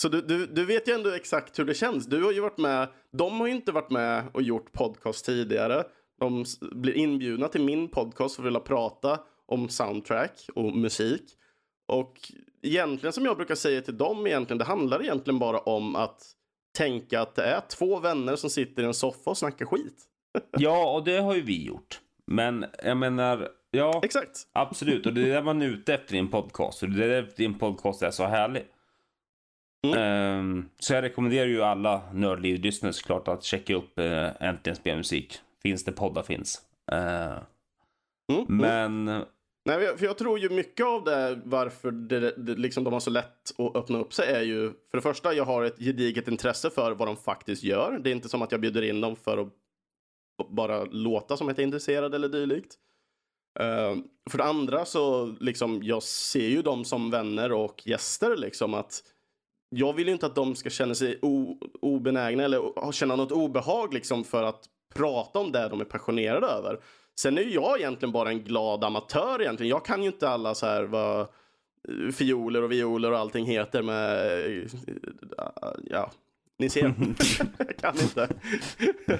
Så 0.01 0.09
du, 0.09 0.21
du, 0.21 0.45
du 0.45 0.65
vet 0.65 0.87
ju 0.87 0.93
ändå 0.93 1.09
exakt 1.09 1.59
hur 1.59 1.65
det 1.65 1.73
känns. 1.73 2.05
Du 2.05 2.23
har 2.23 2.31
ju 2.31 2.39
varit 2.39 2.57
med, 2.57 2.87
de 3.11 3.39
har 3.39 3.47
ju 3.47 3.53
inte 3.53 3.71
varit 3.71 3.91
med 3.91 4.23
och 4.33 4.41
gjort 4.41 4.71
podcast 4.71 5.25
tidigare. 5.25 5.83
De 6.19 6.45
blir 6.71 6.93
inbjudna 6.93 7.47
till 7.47 7.61
min 7.61 7.87
podcast 7.87 8.35
för 8.35 8.43
att 8.43 8.47
vilja 8.47 8.59
prata 8.59 9.19
om 9.45 9.69
soundtrack 9.69 10.49
och 10.55 10.77
musik. 10.77 11.23
Och 11.87 12.31
egentligen 12.61 13.13
som 13.13 13.25
jag 13.25 13.37
brukar 13.37 13.55
säga 13.55 13.81
till 13.81 13.97
dem 13.97 14.27
egentligen, 14.27 14.57
det 14.57 14.65
handlar 14.65 15.03
egentligen 15.03 15.39
bara 15.39 15.59
om 15.59 15.95
att 15.95 16.21
tänka 16.77 17.21
att 17.21 17.35
det 17.35 17.43
är 17.43 17.61
två 17.69 17.99
vänner 17.99 18.35
som 18.35 18.49
sitter 18.49 18.83
i 18.83 18.85
en 18.85 18.93
soffa 18.93 19.29
och 19.29 19.37
snackar 19.37 19.65
skit. 19.65 20.03
ja, 20.57 20.91
och 20.93 21.03
det 21.03 21.17
har 21.17 21.35
ju 21.35 21.41
vi 21.41 21.65
gjort. 21.65 22.01
Men 22.27 22.65
jag 22.83 22.97
menar, 22.97 23.49
ja. 23.71 24.01
Exakt. 24.03 24.47
Absolut, 24.53 25.05
och 25.05 25.13
det 25.13 25.21
är 25.21 25.33
det 25.33 25.43
man 25.43 25.61
är 25.61 25.65
ute 25.65 25.93
efter 25.93 26.15
i 26.15 26.17
en 26.17 26.27
podcast. 26.27 26.83
Och 26.83 26.89
det 26.89 27.05
är 27.05 27.09
därför 27.09 27.37
din 27.37 27.59
podcast 27.59 28.01
är 28.01 28.11
så 28.11 28.25
härlig. 28.25 28.65
Mm. 29.87 30.39
Um, 30.39 30.69
så 30.79 30.93
jag 30.93 31.01
rekommenderar 31.01 31.45
ju 31.45 31.63
alla 31.63 32.01
Nördliv-lyssnare 32.13 32.93
såklart 32.93 33.27
att 33.27 33.43
checka 33.43 33.75
upp 33.75 33.99
uh, 33.99 34.29
Äntligen 34.39 34.75
Spelmusik. 34.75 35.39
Finns 35.63 35.83
det 35.83 35.91
poddar 35.91 36.23
finns. 36.23 36.61
Uh, 36.91 37.37
mm. 38.33 38.45
Men... 38.47 39.23
Nej, 39.67 39.97
för 39.97 40.05
jag 40.05 40.17
tror 40.17 40.39
ju 40.39 40.49
mycket 40.49 40.85
av 40.85 41.03
det 41.03 41.41
varför 41.43 41.91
det, 41.91 42.33
det, 42.37 42.55
liksom 42.55 42.83
de 42.83 42.93
har 42.93 42.99
så 42.99 43.09
lätt 43.09 43.59
att 43.59 43.75
öppna 43.75 43.99
upp 43.99 44.13
sig 44.13 44.33
är 44.33 44.41
ju 44.41 44.71
för 44.91 44.97
det 44.97 45.01
första 45.01 45.33
jag 45.33 45.45
har 45.45 45.63
ett 45.63 45.79
gediget 45.79 46.27
intresse 46.27 46.69
för 46.69 46.91
vad 46.91 47.07
de 47.07 47.17
faktiskt 47.17 47.63
gör. 47.63 47.99
Det 48.03 48.09
är 48.09 48.11
inte 48.11 48.29
som 48.29 48.41
att 48.41 48.51
jag 48.51 48.61
bjuder 48.61 48.81
in 48.81 49.01
dem 49.01 49.15
för 49.15 49.37
att 49.37 49.47
bara 50.49 50.83
låta 50.83 51.37
som 51.37 51.47
att 51.47 51.57
jag 51.57 51.63
är 51.63 51.67
intresserad 51.67 52.15
eller 52.15 52.29
dylikt. 52.29 52.75
Uh, 53.59 54.03
för 54.29 54.37
det 54.37 54.43
andra 54.43 54.85
så 54.85 55.25
liksom 55.39 55.83
jag 55.83 56.03
ser 56.03 56.47
ju 56.47 56.61
dem 56.61 56.85
som 56.85 57.11
vänner 57.11 57.51
och 57.51 57.87
gäster 57.87 58.37
liksom 58.37 58.73
att 58.73 59.03
jag 59.69 59.93
vill 59.93 60.07
ju 60.07 60.13
inte 60.13 60.25
att 60.25 60.35
de 60.35 60.55
ska 60.55 60.69
känna 60.69 60.95
sig 60.95 61.19
obenägna 61.81 62.43
eller 62.43 62.91
känna 62.91 63.15
något 63.15 63.31
obehag 63.31 63.93
liksom 63.93 64.23
för 64.23 64.43
att 64.43 64.65
prata 64.95 65.39
om 65.39 65.51
det 65.51 65.69
de 65.69 65.81
är 65.81 65.85
passionerade 65.85 66.47
över. 66.47 66.79
Sen 67.19 67.37
är 67.37 67.41
jag 67.41 67.79
egentligen 67.79 68.11
bara 68.11 68.29
en 68.29 68.43
glad 68.43 68.83
amatör 68.83 69.41
egentligen. 69.41 69.69
Jag 69.69 69.85
kan 69.85 70.01
ju 70.01 70.07
inte 70.07 70.29
alla 70.29 70.55
så 70.55 70.65
här 70.65 70.83
vad 70.83 71.19
eh, 71.19 72.11
fioler 72.13 72.61
och 72.61 72.71
violer 72.71 73.11
och 73.11 73.17
allting 73.17 73.45
heter 73.45 73.81
med 73.81 74.39
eh, 74.45 74.67
ja, 75.83 76.11
ni 76.57 76.69
ser, 76.69 76.81
jag 77.57 77.77
kan 77.77 77.99
inte. 77.99 78.29
Nej. 79.07 79.19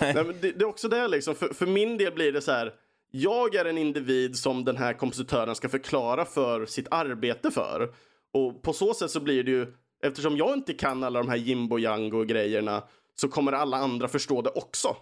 Nej, 0.00 0.14
men 0.14 0.34
det, 0.40 0.52
det, 0.52 0.64
är 0.64 0.68
också 0.68 0.88
det 0.88 1.08
liksom, 1.08 1.34
för, 1.34 1.54
för 1.54 1.66
min 1.66 1.98
del 1.98 2.12
blir 2.12 2.32
det 2.32 2.40
så 2.40 2.52
här. 2.52 2.72
Jag 3.10 3.54
är 3.54 3.64
en 3.64 3.78
individ 3.78 4.36
som 4.36 4.64
den 4.64 4.76
här 4.76 4.92
kompositören 4.92 5.54
ska 5.54 5.68
förklara 5.68 6.24
för 6.24 6.66
sitt 6.66 6.86
arbete 6.90 7.50
för. 7.50 7.94
Och 8.32 8.62
på 8.62 8.72
så 8.72 8.94
sätt 8.94 9.10
så 9.10 9.20
blir 9.20 9.44
det 9.44 9.50
ju, 9.50 9.66
eftersom 10.02 10.36
jag 10.36 10.54
inte 10.54 10.72
kan 10.72 11.04
alla 11.04 11.18
de 11.22 11.28
här 11.28 11.36
jimbo 11.36 11.78
jango 11.78 12.24
grejerna 12.24 12.82
så 13.14 13.28
kommer 13.28 13.52
alla 13.52 13.76
andra 13.76 14.08
förstå 14.08 14.42
det 14.42 14.50
också. 14.50 14.96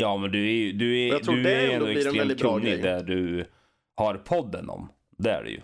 Ja, 0.00 0.16
men 0.16 0.32
du 0.32 0.50
är, 0.50 0.72
du 0.72 1.00
är, 1.00 1.08
jag 1.08 1.22
tror 1.22 1.36
du 1.36 1.42
det 1.42 1.52
är 1.52 1.70
ändå 1.70 1.86
extremt 1.86 2.40
kunnig 2.40 2.82
där 2.82 3.02
du 3.02 3.46
har 3.94 4.14
podden 4.14 4.70
om. 4.70 4.88
Det 5.18 5.30
är 5.30 5.44
det 5.44 5.50
ju. 5.50 5.60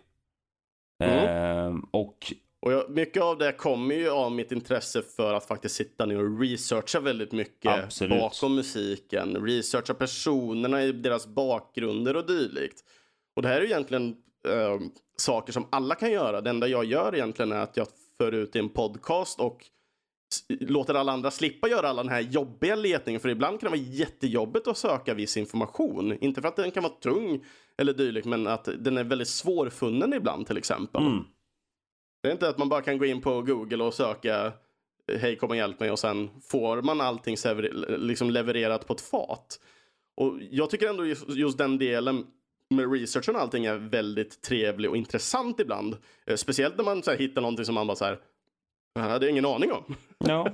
Mm. 1.05 1.26
Ehm, 1.26 1.80
och 1.90 2.32
och 2.61 2.72
jag, 2.72 2.90
mycket 2.90 3.22
av 3.22 3.38
det 3.38 3.52
kommer 3.52 3.94
ju 3.94 4.11
av 4.11 4.32
mitt 4.32 4.52
intresse 4.52 5.02
för 5.02 5.34
att 5.34 5.46
faktiskt 5.46 5.74
sitta 5.74 6.06
ner 6.06 6.18
och 6.18 6.40
researcha 6.40 7.00
väldigt 7.00 7.32
mycket 7.32 7.84
Absolut. 7.84 8.20
bakom 8.20 8.54
musiken. 8.54 9.36
Researcha 9.36 9.94
personerna 9.94 10.82
i 10.82 10.92
deras 10.92 11.26
bakgrunder 11.26 12.16
och 12.16 12.26
dylikt. 12.26 12.84
Och 13.36 13.42
det 13.42 13.48
här 13.48 13.56
är 13.56 13.61
ju 13.61 13.66
egentligen 13.66 14.16
äh, 14.48 14.80
saker 15.16 15.52
som 15.52 15.66
alla 15.70 15.94
kan 15.94 16.12
göra. 16.12 16.40
Det 16.40 16.50
enda 16.50 16.68
jag 16.68 16.84
gör 16.84 17.14
egentligen 17.14 17.52
är 17.52 17.61
att 17.61 17.76
jag 17.76 17.86
för 18.16 18.32
ut 18.32 18.56
i 18.56 18.59
en 18.59 18.68
podcast 18.68 19.40
och 19.40 19.64
låter 20.48 20.94
alla 20.94 21.12
andra 21.12 21.30
slippa 21.30 21.68
göra 21.68 21.88
all 21.88 21.96
den 21.96 22.09
här 22.09 22.20
jobbiga 22.20 22.76
letningen. 22.76 23.20
För 23.20 23.28
ibland 23.28 23.61
kan 23.61 23.70
det 23.70 23.78
vara 23.78 23.88
jättejobbigt 23.88 24.68
att 24.68 24.78
söka 24.78 25.14
viss 25.14 25.36
information. 25.36 26.18
Inte 26.20 26.40
för 26.40 26.48
att 26.48 26.56
den 26.56 26.70
kan 26.70 26.82
vara 26.82 26.92
tung 26.92 27.44
eller 27.76 27.92
dylikt, 27.92 28.26
men 28.26 28.46
att 28.46 28.68
den 28.78 28.96
är 28.96 29.04
väldigt 29.04 29.28
svårfunnen 29.28 30.12
ibland 30.12 30.46
till 30.46 30.56
exempel. 30.56 31.02
Mm. 31.02 31.24
Det 32.29 32.33
är 32.33 32.35
inte 32.35 32.49
att 32.49 32.59
man 32.59 32.68
bara 32.68 32.83
kan 32.83 32.99
gå 32.99 33.05
in 33.05 33.20
på 33.20 33.43
Google 33.43 33.85
och 33.85 33.95
söka 33.95 34.53
eh, 35.12 35.18
hej 35.18 35.37
kom 35.37 35.51
och 35.51 35.57
hjälp 35.57 35.81
mig 35.81 35.91
och 35.91 35.99
sen 35.99 36.31
får 36.43 36.83
man 36.83 37.01
allting 37.01 37.37
liksom 37.99 38.31
levererat 38.31 38.87
på 38.87 38.93
ett 38.93 39.01
fat. 39.01 39.61
Och 40.16 40.35
jag 40.51 40.70
tycker 40.70 40.89
ändå 40.89 41.07
just, 41.07 41.29
just 41.29 41.59
den 41.59 41.79
delen 41.79 42.26
med 42.70 42.93
researchen 42.93 43.37
och 43.37 43.43
allting 43.43 43.64
är 43.64 43.74
väldigt 43.74 44.43
trevlig 44.43 44.91
och 44.91 44.97
intressant 44.97 45.61
ibland. 45.61 45.97
Eh, 46.26 46.37
speciellt 46.37 46.76
när 46.76 46.85
man 46.85 47.03
så 47.03 47.11
här, 47.11 47.18
hittar 47.18 47.43
någonting 47.43 47.64
som 47.64 47.74
man 47.74 47.87
bara 47.87 47.97
så 47.97 48.05
här, 48.05 48.18
Det 48.95 49.01
hade 49.01 49.26
jag 49.26 49.31
ingen 49.33 49.47
aning 49.47 49.72
om. 49.72 49.95
Ja. 50.18 50.49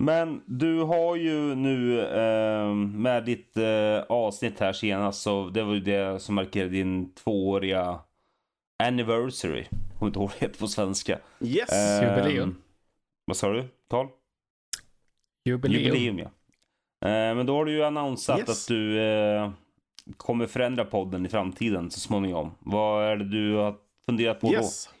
Men 0.00 0.42
du 0.46 0.80
har 0.80 1.16
ju 1.16 1.54
nu 1.54 2.00
eh, 2.00 2.74
med 2.74 3.24
ditt 3.24 3.56
eh, 3.56 4.00
avsnitt 4.08 4.60
här 4.60 4.72
senast 4.72 5.22
så 5.22 5.48
det 5.48 5.62
var 5.62 5.74
ju 5.74 5.80
det 5.80 6.22
som 6.22 6.34
markerade 6.34 6.70
din 6.70 7.14
tvååriga 7.14 8.00
anniversary 8.82 9.66
kommer 10.00 10.10
inte 10.10 10.18
ihåg 10.18 10.28
vad 10.28 10.36
det 10.40 10.46
heter 10.46 10.60
på 10.60 10.68
svenska. 10.68 11.18
Yes! 11.40 11.72
Eh, 11.72 12.16
Jubileum. 12.16 12.62
Vad 13.24 13.36
sa 13.36 13.52
du? 13.52 13.64
Tal? 13.88 14.06
Jubileum. 15.44 15.84
Jubileum 15.84 16.18
ja. 16.18 16.30
Eh, 17.08 17.34
men 17.34 17.46
då 17.46 17.54
har 17.54 17.64
du 17.64 17.72
ju 17.72 17.84
annonsat 17.84 18.38
yes. 18.38 18.48
att 18.48 18.68
du 18.68 19.00
eh, 19.00 19.50
kommer 20.16 20.46
förändra 20.46 20.84
podden 20.84 21.26
i 21.26 21.28
framtiden 21.28 21.90
så 21.90 22.00
småningom. 22.00 22.54
Vad 22.58 23.04
är 23.04 23.16
det 23.16 23.24
du 23.24 23.54
har 23.54 23.74
funderat 24.06 24.40
på 24.40 24.52
yes. 24.52 24.86
då? 24.86 24.92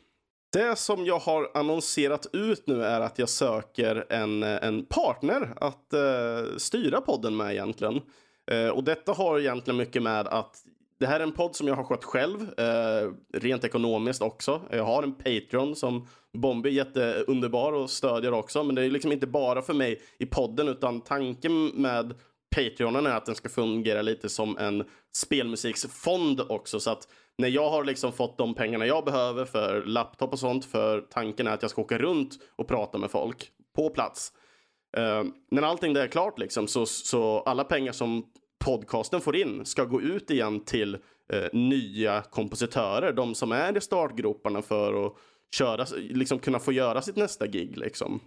Det 0.60 0.78
som 0.78 1.04
jag 1.04 1.18
har 1.18 1.50
annonserat 1.54 2.26
ut 2.32 2.66
nu 2.66 2.84
är 2.84 3.00
att 3.00 3.18
jag 3.18 3.28
söker 3.28 4.06
en, 4.12 4.42
en 4.42 4.84
partner 4.84 5.52
att 5.56 5.94
uh, 5.94 6.56
styra 6.56 7.00
podden 7.00 7.36
med 7.36 7.52
egentligen. 7.52 8.00
Uh, 8.52 8.68
och 8.68 8.84
detta 8.84 9.12
har 9.12 9.38
egentligen 9.38 9.76
mycket 9.76 10.02
med 10.02 10.28
att 10.28 10.56
det 11.00 11.06
här 11.06 11.20
är 11.20 11.24
en 11.24 11.32
podd 11.32 11.56
som 11.56 11.68
jag 11.68 11.76
har 11.76 11.84
skött 11.84 12.04
själv, 12.04 12.60
eh, 12.60 13.10
rent 13.32 13.64
ekonomiskt 13.64 14.22
också. 14.22 14.60
Jag 14.70 14.84
har 14.84 15.02
en 15.02 15.14
Patreon 15.14 15.76
som 15.76 16.08
Bombi 16.32 16.68
är 16.68 16.72
jätteunderbar 16.72 17.72
och 17.72 17.90
stödjer 17.90 18.32
också. 18.32 18.62
Men 18.62 18.74
det 18.74 18.84
är 18.84 18.90
liksom 18.90 19.12
inte 19.12 19.26
bara 19.26 19.62
för 19.62 19.74
mig 19.74 20.02
i 20.18 20.26
podden, 20.26 20.68
utan 20.68 21.00
tanken 21.00 21.66
med 21.66 22.14
Patreonen 22.56 23.06
är 23.06 23.16
att 23.16 23.26
den 23.26 23.34
ska 23.34 23.48
fungera 23.48 24.02
lite 24.02 24.28
som 24.28 24.58
en 24.58 24.84
spelmusiksfond 25.16 26.40
också. 26.48 26.80
Så 26.80 26.90
att 26.90 27.08
när 27.38 27.48
jag 27.48 27.70
har 27.70 27.84
liksom 27.84 28.12
fått 28.12 28.38
de 28.38 28.54
pengarna 28.54 28.86
jag 28.86 29.04
behöver 29.04 29.44
för 29.44 29.82
laptop 29.86 30.32
och 30.32 30.38
sånt, 30.38 30.64
för 30.64 31.00
tanken 31.00 31.46
är 31.46 31.50
att 31.50 31.62
jag 31.62 31.70
ska 31.70 31.82
åka 31.82 31.98
runt 31.98 32.38
och 32.56 32.68
prata 32.68 32.98
med 32.98 33.10
folk 33.10 33.50
på 33.76 33.90
plats. 33.90 34.32
Uh, 34.98 35.30
när 35.50 35.62
allting 35.62 35.94
det 35.94 36.02
är 36.02 36.08
klart 36.08 36.38
liksom, 36.38 36.68
så, 36.68 36.86
så 36.86 37.40
alla 37.40 37.64
pengar 37.64 37.92
som 37.92 38.24
podcasten 38.64 39.20
får 39.20 39.36
in 39.36 39.66
ska 39.66 39.84
gå 39.84 40.00
ut 40.00 40.30
igen 40.30 40.60
till 40.60 40.94
eh, 41.32 41.48
nya 41.52 42.22
kompositörer. 42.22 43.12
De 43.12 43.34
som 43.34 43.52
är 43.52 43.76
i 43.76 43.80
startgroparna 43.80 44.62
för 44.62 45.06
att 45.06 45.14
köra, 45.54 45.86
liksom 45.98 46.38
kunna 46.38 46.58
få 46.58 46.72
göra 46.72 47.02
sitt 47.02 47.16
nästa 47.16 47.46
gig. 47.46 47.76
Liksom. 47.76 48.20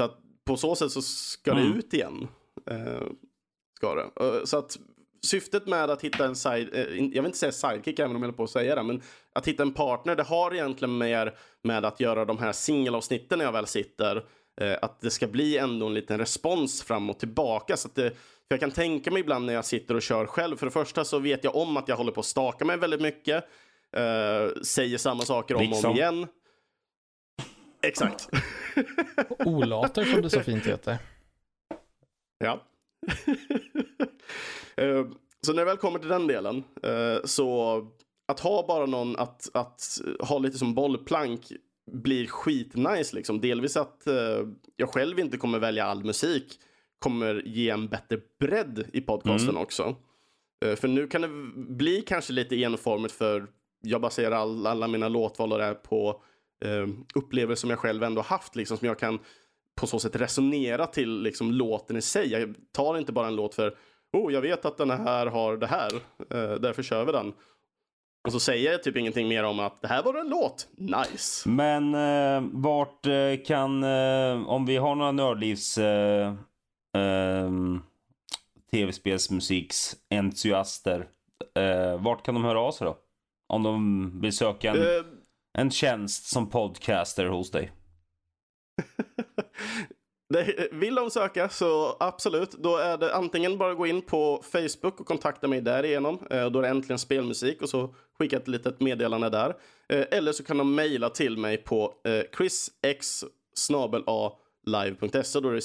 Så 0.00 0.04
att 0.04 0.18
på 0.44 0.56
så 0.56 0.74
sätt 0.74 0.90
så 0.90 1.02
ska 1.02 1.50
mm. 1.50 1.72
det 1.72 1.78
ut 1.78 1.94
igen. 1.94 2.28
Eh, 2.70 3.06
ska 3.76 3.94
det. 3.94 4.10
Eh, 4.20 4.44
så 4.44 4.56
att 4.58 4.78
syftet 5.22 5.66
med 5.66 5.90
att 5.90 6.02
hitta 6.02 6.24
en 6.24 6.36
side, 6.36 6.68
eh, 6.72 6.80
jag 6.80 7.22
vill 7.22 7.26
inte 7.26 7.38
säga 7.38 7.52
sidekick 7.52 7.98
även 7.98 8.16
om 8.16 8.22
jag 8.22 8.28
håller 8.28 8.36
på 8.36 8.44
att 8.44 8.50
säga 8.50 8.74
det, 8.74 8.82
men 8.82 9.02
att 9.32 9.48
hitta 9.48 9.62
en 9.62 9.74
partner, 9.74 10.16
det 10.16 10.22
har 10.22 10.54
egentligen 10.54 10.98
mer 10.98 11.34
med 11.62 11.84
att 11.84 12.00
göra 12.00 12.24
de 12.24 12.38
här 12.38 12.52
singelavsnitten 12.52 13.38
när 13.38 13.44
jag 13.44 13.52
väl 13.52 13.66
sitter, 13.66 14.24
eh, 14.60 14.76
att 14.82 15.00
det 15.00 15.10
ska 15.10 15.26
bli 15.26 15.58
ändå 15.58 15.86
en 15.86 15.94
liten 15.94 16.18
respons 16.18 16.82
fram 16.82 17.10
och 17.10 17.18
tillbaka. 17.18 17.76
Så 17.76 17.88
att 17.88 17.94
det, 17.94 18.12
för 18.50 18.54
jag 18.54 18.60
kan 18.60 18.70
tänka 18.70 19.10
mig 19.10 19.20
ibland 19.20 19.46
när 19.46 19.52
jag 19.52 19.64
sitter 19.64 19.94
och 19.94 20.02
kör 20.02 20.26
själv, 20.26 20.56
för 20.56 20.66
det 20.66 20.72
första 20.72 21.04
så 21.04 21.18
vet 21.18 21.44
jag 21.44 21.56
om 21.56 21.76
att 21.76 21.88
jag 21.88 21.96
håller 21.96 22.12
på 22.12 22.20
att 22.20 22.26
staka 22.26 22.64
mig 22.64 22.76
väldigt 22.76 23.00
mycket, 23.00 23.44
eh, 23.96 24.62
säger 24.62 24.98
samma 24.98 25.22
saker 25.22 25.54
om 25.54 25.60
och 25.60 25.66
Liksom. 25.66 25.90
om 25.90 25.96
igen. 25.96 26.26
Exakt. 27.82 28.28
Olater 29.38 30.04
som 30.04 30.22
det 30.22 30.30
så 30.30 30.40
fint 30.40 30.66
heter. 30.66 30.98
Ja. 32.38 32.66
Eh, 34.76 35.06
så 35.46 35.52
när 35.52 35.62
det 35.62 35.64
väl 35.64 35.76
kommer 35.76 35.98
till 35.98 36.08
den 36.08 36.26
delen, 36.26 36.64
eh, 36.82 37.24
så 37.24 37.76
att 38.28 38.40
ha 38.40 38.66
bara 38.66 38.86
någon 38.86 39.16
att, 39.16 39.48
att 39.54 40.00
ha 40.20 40.38
lite 40.38 40.58
som 40.58 40.74
bollplank 40.74 41.52
blir 41.92 42.26
skitnice 42.26 43.16
liksom. 43.16 43.40
Delvis 43.40 43.76
att 43.76 44.02
jag 44.76 44.88
själv 44.88 45.18
inte 45.18 45.36
kommer 45.36 45.58
välja 45.58 45.84
all 45.84 46.04
musik 46.04 46.60
kommer 47.00 47.42
ge 47.46 47.70
en 47.70 47.88
bättre 47.88 48.18
bredd 48.40 48.88
i 48.92 49.00
podcasten 49.00 49.56
också. 49.56 49.96
Eh, 50.64 50.76
för 50.76 50.88
nu 50.88 51.06
kan 51.06 51.22
det 51.22 51.28
bli 51.74 52.02
kanske 52.02 52.32
lite 52.32 52.62
enformigt 52.62 53.14
för 53.14 53.46
jag 53.82 54.00
baserar 54.00 54.36
all, 54.36 54.66
alla 54.66 54.88
mina 54.88 55.08
låtval 55.08 55.52
och 55.52 55.58
det 55.58 55.64
här 55.64 55.74
på 55.74 56.22
eh, 56.64 56.86
upplevelser 57.14 57.60
som 57.60 57.70
jag 57.70 57.78
själv 57.78 58.02
ändå 58.02 58.22
haft 58.22 58.56
liksom 58.56 58.76
som 58.76 58.88
jag 58.88 58.98
kan 58.98 59.18
på 59.80 59.86
så 59.86 59.98
sätt 59.98 60.16
resonera 60.16 60.86
till 60.86 61.22
liksom 61.22 61.52
låten 61.52 61.96
i 61.96 62.02
sig. 62.02 62.32
Jag 62.32 62.54
tar 62.72 62.98
inte 62.98 63.12
bara 63.12 63.26
en 63.26 63.36
låt 63.36 63.54
för 63.54 63.76
oh, 64.12 64.32
jag 64.32 64.40
vet 64.40 64.64
att 64.64 64.76
den 64.76 64.90
här 64.90 65.26
har 65.26 65.56
det 65.56 65.66
här, 65.66 65.94
eh, 66.30 66.60
därför 66.60 66.82
kör 66.82 67.04
vi 67.04 67.12
den. 67.12 67.32
Och 68.26 68.32
så 68.32 68.40
säger 68.40 68.72
jag 68.72 68.82
typ 68.82 68.96
ingenting 68.96 69.28
mer 69.28 69.44
om 69.44 69.60
att 69.60 69.82
det 69.82 69.88
här 69.88 70.02
var 70.02 70.14
en 70.14 70.28
låt, 70.28 70.68
nice. 70.76 71.48
Men 71.48 71.94
eh, 71.94 72.50
vart 72.52 73.06
eh, 73.06 73.44
kan, 73.46 73.84
eh, 73.84 74.48
om 74.48 74.66
vi 74.66 74.76
har 74.76 74.94
några 74.94 75.12
nördlivs 75.12 75.78
eh, 75.78 76.34
tv-spelsmusiksentusiaster, 78.70 81.08
eh, 81.54 82.02
vart 82.02 82.24
kan 82.24 82.34
de 82.34 82.44
höra 82.44 82.60
av 82.60 82.72
sig 82.72 82.84
då? 82.84 82.98
Om 83.48 83.62
de 83.62 84.20
vill 84.20 84.36
söka 84.36 84.70
en, 84.70 84.76
Eh, 84.82 85.04
en 85.58 85.70
tjänst 85.70 86.26
som 86.26 86.50
podcaster 86.50 87.26
hos 87.26 87.50
dig. 87.50 87.72
Det, 90.32 90.68
vill 90.72 90.94
de 90.94 91.10
söka 91.10 91.48
så 91.48 91.96
absolut, 92.00 92.50
då 92.50 92.76
är 92.76 92.98
det 92.98 93.14
antingen 93.14 93.58
bara 93.58 93.74
gå 93.74 93.86
in 93.86 94.02
på 94.02 94.42
Facebook 94.52 95.00
och 95.00 95.06
kontakta 95.06 95.48
mig 95.48 95.60
därigenom. 95.60 96.18
Eh, 96.30 96.50
Då 96.50 96.58
är 96.58 96.62
det 96.62 96.68
äntligen 96.68 96.98
spelmusik 96.98 97.62
och 97.62 97.68
så 97.68 97.94
skicka 98.18 98.36
ett 98.36 98.48
litet 98.48 98.80
meddelande 98.80 99.30
där. 99.30 99.56
Eh, 99.88 100.04
Eller 100.10 100.32
så 100.32 100.44
kan 100.44 100.58
de 100.58 100.74
mejla 100.74 101.10
till 101.10 101.36
mig 101.36 101.56
på 101.56 101.94
eh, 102.04 102.22
chrisx 102.36 103.24
live.se. 104.66 105.40
Då 105.40 105.48
är 105.48 105.54
det 105.54 105.60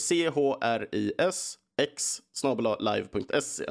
chris 1.17 1.57
x 1.81 2.21
live.se. 2.79 3.65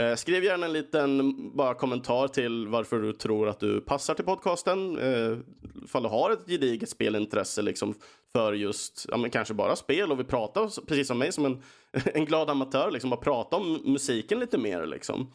Eh, 0.00 0.14
Skriv 0.14 0.44
gärna 0.44 0.66
en 0.66 0.72
liten 0.72 1.34
bara 1.56 1.74
kommentar 1.74 2.28
till 2.28 2.68
varför 2.68 2.98
du 2.98 3.12
tror 3.12 3.48
att 3.48 3.60
du 3.60 3.80
passar 3.80 4.14
till 4.14 4.24
podcasten. 4.24 4.98
Eh, 4.98 5.38
ifall 5.84 6.02
du 6.02 6.08
har 6.08 6.30
ett 6.30 6.46
gediget 6.46 6.88
spelintresse 6.88 7.62
liksom 7.62 7.94
för 8.32 8.52
just, 8.52 9.06
ja 9.08 9.16
men 9.16 9.30
kanske 9.30 9.54
bara 9.54 9.76
spel 9.76 10.12
och 10.12 10.20
vi 10.20 10.24
pratar 10.24 10.86
precis 10.86 11.08
som 11.08 11.18
mig 11.18 11.32
som 11.32 11.44
en, 11.44 11.62
en 12.14 12.24
glad 12.24 12.50
amatör, 12.50 12.90
liksom 12.90 13.10
bara 13.10 13.20
prata 13.20 13.56
om 13.56 13.80
musiken 13.84 14.40
lite 14.40 14.58
mer 14.58 14.86
liksom. 14.86 15.32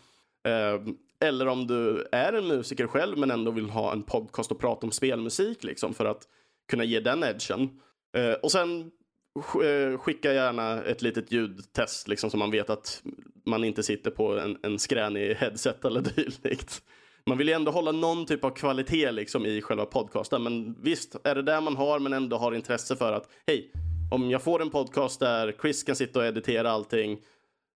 Eh, 0.47 0.81
eller 1.27 1.47
om 1.47 1.67
du 1.67 2.07
är 2.11 2.33
en 2.33 2.47
musiker 2.47 2.87
själv 2.87 3.17
men 3.17 3.31
ändå 3.31 3.51
vill 3.51 3.69
ha 3.69 3.91
en 3.91 4.03
podcast 4.03 4.51
och 4.51 4.59
prata 4.59 4.87
om 4.87 4.91
spelmusik 4.91 5.63
liksom 5.63 5.93
för 5.93 6.05
att 6.05 6.23
kunna 6.67 6.83
ge 6.83 6.99
den 6.99 7.23
edgen. 7.23 7.69
Eh, 8.17 8.33
och 8.33 8.51
sen 8.51 8.91
Eh, 9.35 9.97
skicka 9.97 10.33
gärna 10.33 10.83
ett 10.83 11.01
litet 11.01 11.31
ljudtest 11.31 12.07
liksom 12.07 12.29
så 12.29 12.37
man 12.37 12.51
vet 12.51 12.69
att 12.69 13.03
man 13.45 13.63
inte 13.63 13.83
sitter 13.83 14.11
på 14.11 14.39
en, 14.39 14.57
en 14.63 14.79
skränig 14.79 15.35
headset 15.35 15.85
eller 15.85 16.01
dylikt. 16.15 16.81
Man 17.25 17.37
vill 17.37 17.47
ju 17.47 17.53
ändå 17.53 17.71
hålla 17.71 17.91
någon 17.91 18.25
typ 18.25 18.43
av 18.43 18.49
kvalitet 18.49 19.11
liksom 19.11 19.45
i 19.45 19.61
själva 19.61 19.85
podcasten. 19.85 20.43
Men 20.43 20.75
visst, 20.81 21.15
är 21.23 21.35
det 21.35 21.41
där 21.41 21.61
man 21.61 21.75
har 21.75 21.99
men 21.99 22.13
ändå 22.13 22.37
har 22.37 22.51
intresse 22.51 22.95
för 22.95 23.13
att 23.13 23.29
hej, 23.47 23.71
om 24.11 24.31
jag 24.31 24.41
får 24.41 24.61
en 24.61 24.69
podcast 24.69 25.19
där 25.19 25.55
Chris 25.61 25.83
kan 25.83 25.95
sitta 25.95 26.19
och 26.19 26.25
editera 26.25 26.71
allting, 26.71 27.11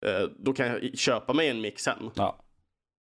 eh, 0.07 0.29
då 0.39 0.53
kan 0.53 0.67
jag 0.67 0.99
köpa 0.99 1.33
mig 1.33 1.49
en 1.49 1.61
mix 1.61 1.83
sen. 1.83 2.11
Ja. 2.15 2.46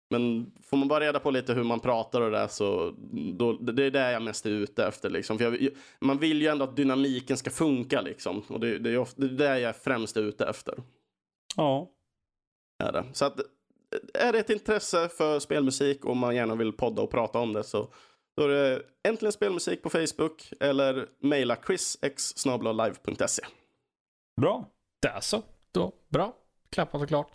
Men 0.10 0.52
får 0.64 0.78
man 0.78 0.88
bara 0.88 1.00
reda 1.00 1.20
på 1.20 1.32
lite 1.32 1.54
hur 1.54 1.64
man 1.64 1.80
pratar 1.80 2.22
och 2.22 2.32
det 2.32 2.38
där 2.38 2.48
så 2.48 2.96
då, 3.34 3.54
det 3.54 3.84
är 3.84 3.92
det 3.92 4.12
jag 4.12 4.22
mest 4.22 4.46
är 4.46 4.50
ute 4.50 4.86
efter 4.86 5.10
liksom. 5.10 5.38
För 5.38 5.46
jag, 5.46 5.70
man 6.00 6.20
vill 6.20 6.42
ju 6.42 6.48
ändå 6.48 6.64
att 6.64 6.76
dynamiken 6.76 7.38
ska 7.38 7.50
funka 7.50 8.02
liksom. 8.02 8.44
Och 8.48 8.60
det, 8.60 8.78
det, 8.78 8.90
är, 8.90 8.98
ofta, 8.98 9.22
det 9.22 9.46
är 9.46 9.50
det 9.50 9.60
jag 9.60 9.76
främst 9.76 10.18
är 10.18 10.22
ute 10.22 10.46
efter. 10.46 10.76
Ja. 11.56 11.92
Är 12.84 12.92
det. 12.92 13.06
Så 13.14 13.26
att, 13.26 13.40
är 14.14 14.34
det 14.34 14.40
ett 14.40 14.50
intresse 14.50 15.10
för 15.10 15.40
spelmusik 15.40 16.06
och 16.06 16.18
man 16.18 16.36
gärna 16.36 16.56
vill 16.56 16.74
podda 16.74 17.02
och 17.02 17.12
prata 17.12 17.40
om 17.40 17.54
det 17.54 17.64
så 17.64 17.94
då 18.38 18.44
är 18.44 18.48
det 18.48 18.82
äntligen 19.04 19.32
spelmusik 19.32 19.82
på 19.82 19.90
Facebook 19.90 20.54
eller 20.60 21.10
mejla 21.20 21.58
chrisx.live.se. 21.68 23.44
Bra. 24.42 24.66
Där 25.02 25.20
så. 25.20 25.44
Då, 25.72 25.92
bra. 26.10 26.34
Klappat 26.70 27.02
och 27.02 27.08
klart. 27.08 27.32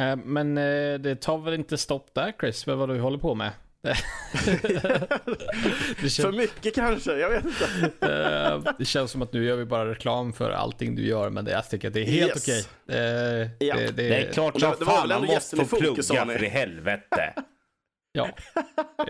Eh, 0.00 0.16
Men 0.16 0.58
eh, 0.58 0.94
det 0.98 1.16
tar 1.20 1.38
väl 1.38 1.54
inte 1.54 1.78
stopp 1.78 2.14
där 2.14 2.32
Chris, 2.40 2.66
med 2.66 2.76
vad 2.76 2.88
du 2.88 3.00
håller 3.00 3.18
på 3.18 3.34
med? 3.34 3.50
det, 3.82 3.94
För 5.96 6.08
känns, 6.08 6.36
mycket 6.36 6.74
kanske, 6.74 7.12
jag 7.12 7.30
vet 7.30 7.44
inte. 7.44 8.14
eh, 8.64 8.72
det 8.78 8.84
känns 8.84 9.10
som 9.10 9.22
att 9.22 9.32
nu 9.32 9.44
gör 9.44 9.56
vi 9.56 9.64
bara 9.64 9.90
reklam 9.90 10.32
för 10.32 10.50
allting 10.50 10.94
du 10.96 11.06
gör, 11.06 11.30
men 11.30 11.44
det, 11.44 11.50
jag 11.50 11.70
tycker 11.70 11.88
att 11.88 11.94
det 11.94 12.00
är 12.00 12.04
helt 12.04 12.48
Yes. 12.48 12.68
okej. 12.88 12.98
Eh, 12.98 13.48
Ja. 13.58 13.76
det, 13.76 13.96
Det 13.96 14.16
är 14.28 14.32
klart 14.32 14.60
som 14.60 14.70
det- 14.70 14.76
det 14.78 14.84
fan 14.84 15.08
man 15.08 15.24
måste 15.26 15.56
få 15.56 15.64
fokus, 15.64 16.08
plugga 16.08 16.26
för 16.26 16.44
i 16.44 16.48
helvete. 16.48 17.34
Ja. 18.12 18.28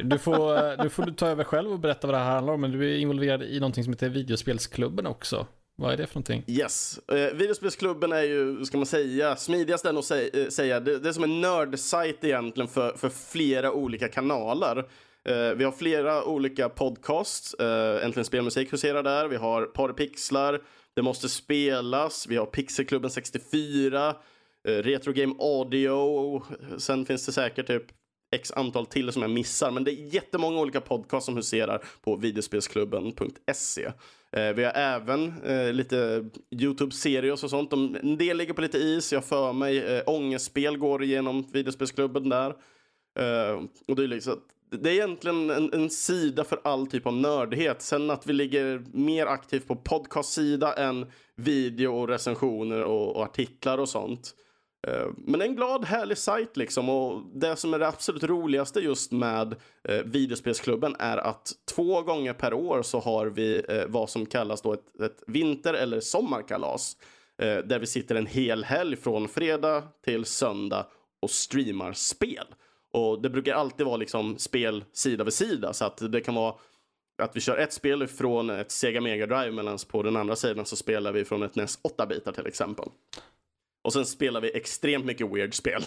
Du 0.03 0.18
får, 0.18 0.82
du 0.82 0.91
får 0.91 1.14
ta 1.14 1.28
över 1.28 1.45
själv 1.45 1.72
och 1.72 1.78
berätta 1.78 2.07
vad 2.07 2.14
det 2.14 2.18
här 2.18 2.30
handlar 2.30 2.53
om, 2.55 2.61
men 2.61 2.70
du 2.72 2.95
är 2.95 2.99
involverad 2.99 3.43
i 3.43 3.61
någonting 3.61 3.85
som 3.85 3.93
heter 3.93 4.09
Videospelsklubben 4.09 5.07
också. 5.07 5.47
Vad 5.77 5.93
är 5.93 5.97
det 5.97 6.07
för 6.07 6.14
någonting? 6.14 6.45
Yes. 6.47 6.99
Eh, 7.09 7.35
Videospelsklubben 7.35 8.12
är 8.12 8.22
ju, 8.22 8.64
ska 8.64 8.77
man 8.77 8.87
säga, 8.87 9.37
smidigast 9.37 9.85
än 9.85 9.99
att 9.99 10.05
säga, 10.05 10.31
eh, 10.43 10.49
säga 10.49 10.81
det, 10.81 10.99
det 10.99 11.09
är 11.09 11.12
som 11.12 11.25
en 11.25 11.41
nördsajt 11.41 12.25
egentligen 12.25 12.68
för, 12.68 12.93
för 12.97 13.09
flera 13.09 13.72
olika 13.72 14.09
kanaler. 14.09 14.79
Eh, 15.29 15.51
vi 15.57 15.64
har 15.64 15.72
flera 15.72 16.25
olika 16.25 16.68
podcasts. 16.68 17.55
Eh, 17.55 18.05
Äntligen 18.05 18.25
Spelmusik 18.25 18.72
huserar 18.72 19.03
där. 19.03 19.29
Vi 19.29 19.37
har 19.37 19.62
Parpixlar, 19.66 20.61
Det 20.97 21.03
måste 21.03 21.29
spelas. 21.29 22.27
Vi 22.29 22.37
har 22.37 22.47
Pixelklubben 22.47 23.11
64, 23.11 24.09
eh, 24.68 24.72
Retro 24.72 25.12
Game 25.12 25.35
Audio. 25.39 26.43
Sen 26.79 27.07
finns 27.07 27.27
det 27.27 27.33
säkert 27.33 27.66
typ 27.66 27.85
x 28.35 28.53
antal 28.53 28.87
till 28.87 29.12
som 29.12 29.22
jag 29.22 29.31
missar. 29.31 29.70
Men 29.70 29.85
det 29.85 29.91
är 29.91 30.14
jättemånga 30.14 30.61
olika 30.61 30.81
podcasts 30.81 31.27
som 31.27 31.37
huserar 31.37 31.85
på 32.03 32.16
videospelsklubben.se. 32.16 33.91
Eh, 34.37 34.53
vi 34.53 34.64
har 34.64 34.72
även 34.74 35.43
eh, 35.43 35.72
lite 35.72 36.24
YouTube-serier 36.51 37.32
och 37.32 37.39
sånt. 37.39 37.70
De, 37.70 37.97
en 38.03 38.16
del 38.16 38.37
ligger 38.37 38.55
på 38.55 38.61
lite 38.61 38.78
is. 38.78 39.12
Jag 39.12 39.20
har 39.20 39.26
för 39.26 39.53
mig 39.53 39.78
eh, 39.78 40.03
ångestspel 40.07 40.78
går 40.78 41.03
igenom 41.03 41.47
videospelsklubben 41.53 42.28
där. 42.28 42.51
Eh, 43.18 43.62
och 43.89 43.97
det, 43.97 44.03
är 44.03 44.09
liksom, 44.09 44.41
det 44.70 44.91
är 44.91 44.95
egentligen 44.95 45.51
en, 45.51 45.72
en 45.72 45.91
sida 45.91 46.45
för 46.45 46.61
all 46.64 46.87
typ 46.87 47.07
av 47.07 47.14
nördighet. 47.14 47.82
Sen 47.82 48.11
att 48.11 48.26
vi 48.26 48.32
ligger 48.32 48.85
mer 48.93 49.26
aktivt 49.26 49.68
på 49.68 49.76
podcast-sida 49.76 50.72
än 50.72 51.07
video 51.37 52.01
och 52.01 52.09
recensioner 52.09 52.82
och, 52.82 53.16
och 53.16 53.22
artiklar 53.22 53.78
och 53.78 53.89
sånt. 53.89 54.35
Eh, 54.87 55.07
men 55.16 55.43
en 55.43 55.57
glad, 55.57 55.85
härlig 55.85 56.18
sajt 56.18 56.57
liksom. 56.57 56.89
Och 56.89 57.22
det 57.35 57.57
som 57.57 57.74
är 57.74 57.78
det 57.78 57.89
absolut 57.89 58.24
roligaste 58.24 58.80
just 58.80 59.12
med 59.12 59.55
eh, 59.89 60.03
videospelsklubben 60.05 60.97
är 60.99 61.16
att 61.16 61.53
två 61.74 62.03
gånger 62.03 62.32
per 62.32 62.55
år 62.55 62.82
så 62.82 63.01
har 63.01 63.26
vi 63.26 63.62
eh, 63.68 63.85
vad 63.89 64.11
som 64.11 64.26
kallas 64.26 64.62
då 64.62 64.72
ett, 64.72 65.01
ett 65.01 65.22
vinter 65.26 65.74
eller 65.74 66.01
sommarkalas. 66.01 66.97
Eh, 67.43 67.57
där 67.57 67.78
vi 67.78 67.87
sitter 67.87 68.14
en 68.14 68.26
hel 68.26 68.64
helg 68.64 68.97
från 68.97 69.28
fredag 69.28 69.82
till 70.05 70.24
söndag 70.24 70.87
och 71.20 71.30
streamar 71.30 71.93
spel. 71.93 72.47
Och 72.93 73.22
det 73.22 73.30
brukar 73.30 73.55
alltid 73.55 73.87
vara 73.87 73.97
liksom 73.97 74.39
spel 74.39 74.85
sida 74.93 75.24
vid 75.24 75.32
sida 75.32 75.72
så 75.72 75.85
att 75.85 76.12
det 76.12 76.20
kan 76.20 76.35
vara 76.35 76.55
att 77.22 77.37
vi 77.37 77.41
kör 77.41 77.57
ett 77.57 77.72
spel 77.72 78.07
från 78.07 78.51
ett 78.51 78.70
Sega 78.70 79.01
Mega 79.01 79.26
Drive 79.26 79.51
medan 79.51 79.78
på 79.89 80.03
den 80.03 80.16
andra 80.16 80.37
sidan 80.37 80.66
så 80.66 80.76
spelar 80.76 81.12
vi 81.12 81.24
från 81.24 81.43
ett 81.43 81.55
NES 81.55 81.78
8-bitar 81.82 82.32
till 82.32 82.47
exempel. 82.47 82.89
Och 83.85 83.93
sen 83.93 84.07
spelar 84.07 84.41
vi 84.41 84.57
extremt 84.57 85.05
mycket 85.05 85.30
weird 85.30 85.55
spel. 85.55 85.82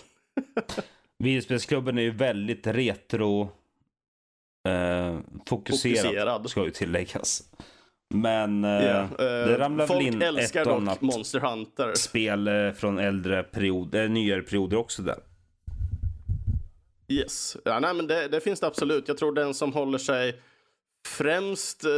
Videospelsklubben 1.19 1.97
är 1.97 2.01
ju 2.01 2.11
väldigt 2.11 2.67
retro 2.67 3.41
eh, 4.67 5.19
fokuserad, 5.47 6.05
Fokuserad. 6.05 6.49
ska 6.49 6.65
ju 6.65 6.71
tilläggas. 6.71 7.43
Men 8.13 8.63
eh, 8.63 9.01
eh, 9.01 9.09
det 9.19 9.59
ramlar 9.59 9.87
Folk 9.87 9.99
väl 9.99 10.07
in 10.07 10.21
ett 10.21 10.67
och 10.67 10.75
annat 10.75 11.01
Monster 11.01 11.39
Hunter. 11.39 11.93
spel 11.93 12.47
eh, 12.47 12.71
från 12.71 12.99
äldre 12.99 13.43
perioder, 13.43 14.07
nyare 14.07 14.41
perioder 14.41 14.77
också 14.77 15.01
där. 15.01 15.19
Yes. 17.07 17.57
Ja, 17.65 17.79
nej, 17.79 17.93
men 17.93 18.07
det, 18.07 18.27
det 18.27 18.41
finns 18.41 18.59
det 18.59 18.67
absolut. 18.67 19.07
Jag 19.07 19.17
tror 19.17 19.33
den 19.33 19.53
som 19.53 19.73
håller 19.73 19.97
sig 19.97 20.39
främst 21.07 21.83
eh, 21.83 21.91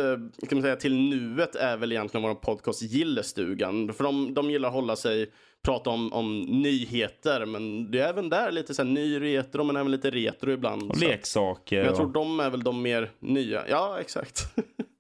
kan 0.50 0.58
man 0.58 0.62
säga, 0.62 0.76
till 0.76 0.96
nuet 0.96 1.56
är 1.56 1.78
väl 1.78 1.92
egentligen 1.92 2.24
vår 2.24 2.36
podcast 2.36 2.82
Gillestugan. 2.82 3.94
För 3.94 4.04
de, 4.04 4.34
de 4.34 4.52
gillar 4.52 4.70
att 4.70 4.76
hålla 4.76 4.96
sig, 4.96 5.32
prata 5.66 5.90
om, 5.90 6.14
om 6.14 6.40
nyheter, 6.42 7.46
men 7.46 7.92
det 7.92 8.00
är 8.00 8.10
även 8.10 8.30
där 8.30 8.52
lite 8.52 8.74
så 8.74 8.84
här, 8.84 8.90
ny 8.90 9.20
retro, 9.22 9.64
men 9.64 9.76
även 9.76 9.92
lite 9.92 10.10
retro 10.10 10.52
ibland. 10.52 10.84
Och 10.92 10.98
leksaker. 10.98 11.78
men 11.78 11.86
jag 11.86 11.96
tror 11.96 12.12
de 12.14 12.40
är 12.40 12.50
väl 12.50 12.64
de 12.64 12.82
mer 12.82 13.12
nya. 13.20 13.68
Ja, 13.70 13.98
exakt. 14.00 14.42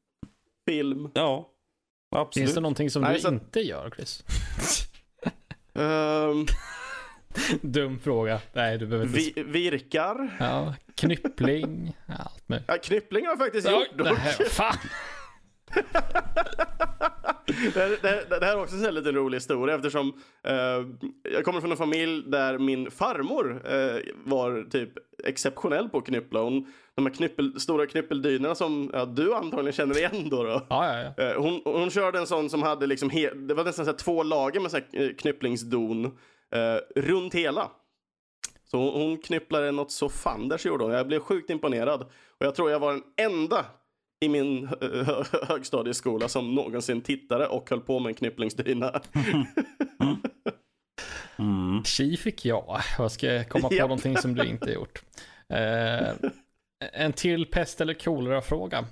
Film. 0.69 1.09
Ja, 1.13 1.49
absolut. 2.15 2.45
Finns 2.47 2.55
det 2.55 2.61
någonting 2.61 2.89
som 2.89 3.01
Nej, 3.01 3.13
du 3.15 3.19
så- 3.21 3.27
inte 3.27 3.59
gör, 3.59 3.89
Chris? 3.95 4.23
Ehm, 5.73 6.45
Dum 7.61 7.99
fråga. 7.99 8.41
Nej, 8.53 8.77
du 8.77 8.85
behöver 8.87 9.05
inte... 9.17 9.41
vi, 9.41 9.43
virkar. 9.43 10.37
Ja, 10.39 10.75
knyppling, 10.95 11.97
allt 12.07 12.49
möjligt. 12.49 12.65
Ja, 12.67 12.77
knyppling 12.83 13.25
har 13.25 13.31
jag 13.31 13.39
faktiskt 13.39 13.67
Ja, 13.67 13.85
gjort. 13.97 14.07
här, 14.17 14.45
fan! 14.49 14.77
Det, 17.73 17.79
här- 17.79 17.99
det, 18.29 18.39
det 18.39 18.45
här 18.45 18.57
är 18.57 18.61
också 18.61 18.75
en 18.75 18.93
liten 18.95 19.15
rolig 19.15 19.37
historia 19.37 19.75
eftersom 19.75 20.13
eh, 20.43 20.53
jag 21.33 21.45
kommer 21.45 21.61
från 21.61 21.71
en 21.71 21.77
familj 21.77 22.23
där 22.27 22.57
min 22.57 22.91
farmor 22.91 23.61
eh, 23.65 24.01
var 24.25 24.69
typ 24.69 24.89
exceptionell 25.23 25.89
på 25.89 25.97
att 25.97 26.05
knyppla. 26.05 26.39
Hon, 26.41 26.73
de 26.95 27.05
här 27.05 27.13
knyppel, 27.13 27.59
stora 27.59 27.85
knyppeldynorna 27.85 28.55
som 28.55 28.89
ja, 28.93 29.05
du 29.05 29.33
antagligen 29.33 29.73
känner 29.73 29.97
igen 29.97 30.29
då. 30.29 30.43
då. 30.43 30.65
Ja, 30.69 31.01
ja, 31.01 31.13
ja. 31.17 31.23
Eh, 31.23 31.41
hon, 31.41 31.61
hon 31.65 31.89
körde 31.89 32.19
en 32.19 32.27
sån 32.27 32.49
som 32.49 32.63
hade 32.63 32.87
liksom, 32.87 33.09
he, 33.09 33.29
det 33.33 33.53
var 33.53 33.63
nästan 33.63 33.85
så 33.85 33.93
två 33.93 34.23
lager 34.23 34.59
med 34.59 34.71
så 34.71 34.77
eh, 34.77 35.09
knypplingsdon 35.17 36.05
eh, 36.51 37.01
runt 37.01 37.33
hela. 37.35 37.71
Så 38.71 38.77
hon, 38.77 39.01
hon 39.01 39.17
knypplade 39.17 39.71
något 39.71 39.91
så 39.91 40.09
fanders 40.09 40.65
gjorde 40.65 40.83
hon. 40.83 40.93
Jag 40.93 41.07
blev 41.07 41.19
sjukt 41.19 41.49
imponerad. 41.49 42.01
Och 42.39 42.45
jag 42.45 42.55
tror 42.55 42.71
jag 42.71 42.79
var 42.79 42.91
den 42.91 43.03
enda 43.17 43.65
i 44.25 44.29
min 44.29 44.67
hö- 44.67 45.03
hö- 45.03 45.45
högstadieskola 45.47 46.27
som 46.27 46.55
någonsin 46.55 47.01
tittade 47.01 47.47
och 47.47 47.69
höll 47.69 47.79
på 47.81 47.99
med 47.99 48.09
en 48.09 48.13
knypplingsdyna. 48.15 49.01
Mm. 51.37 51.83
Tji 51.85 52.17
fick 52.17 52.45
jag. 52.45 52.81
Jag 52.97 53.11
ska 53.11 53.43
komma 53.43 53.67
på 53.69 53.75
Japp. 53.75 53.89
någonting 53.89 54.17
som 54.17 54.35
du 54.35 54.43
inte 54.45 54.71
gjort. 54.71 55.01
Eh, 55.49 56.09
en 56.93 57.13
till 57.13 57.45
pest 57.45 57.81
eller 57.81 57.93
kolera-fråga. 57.93 58.85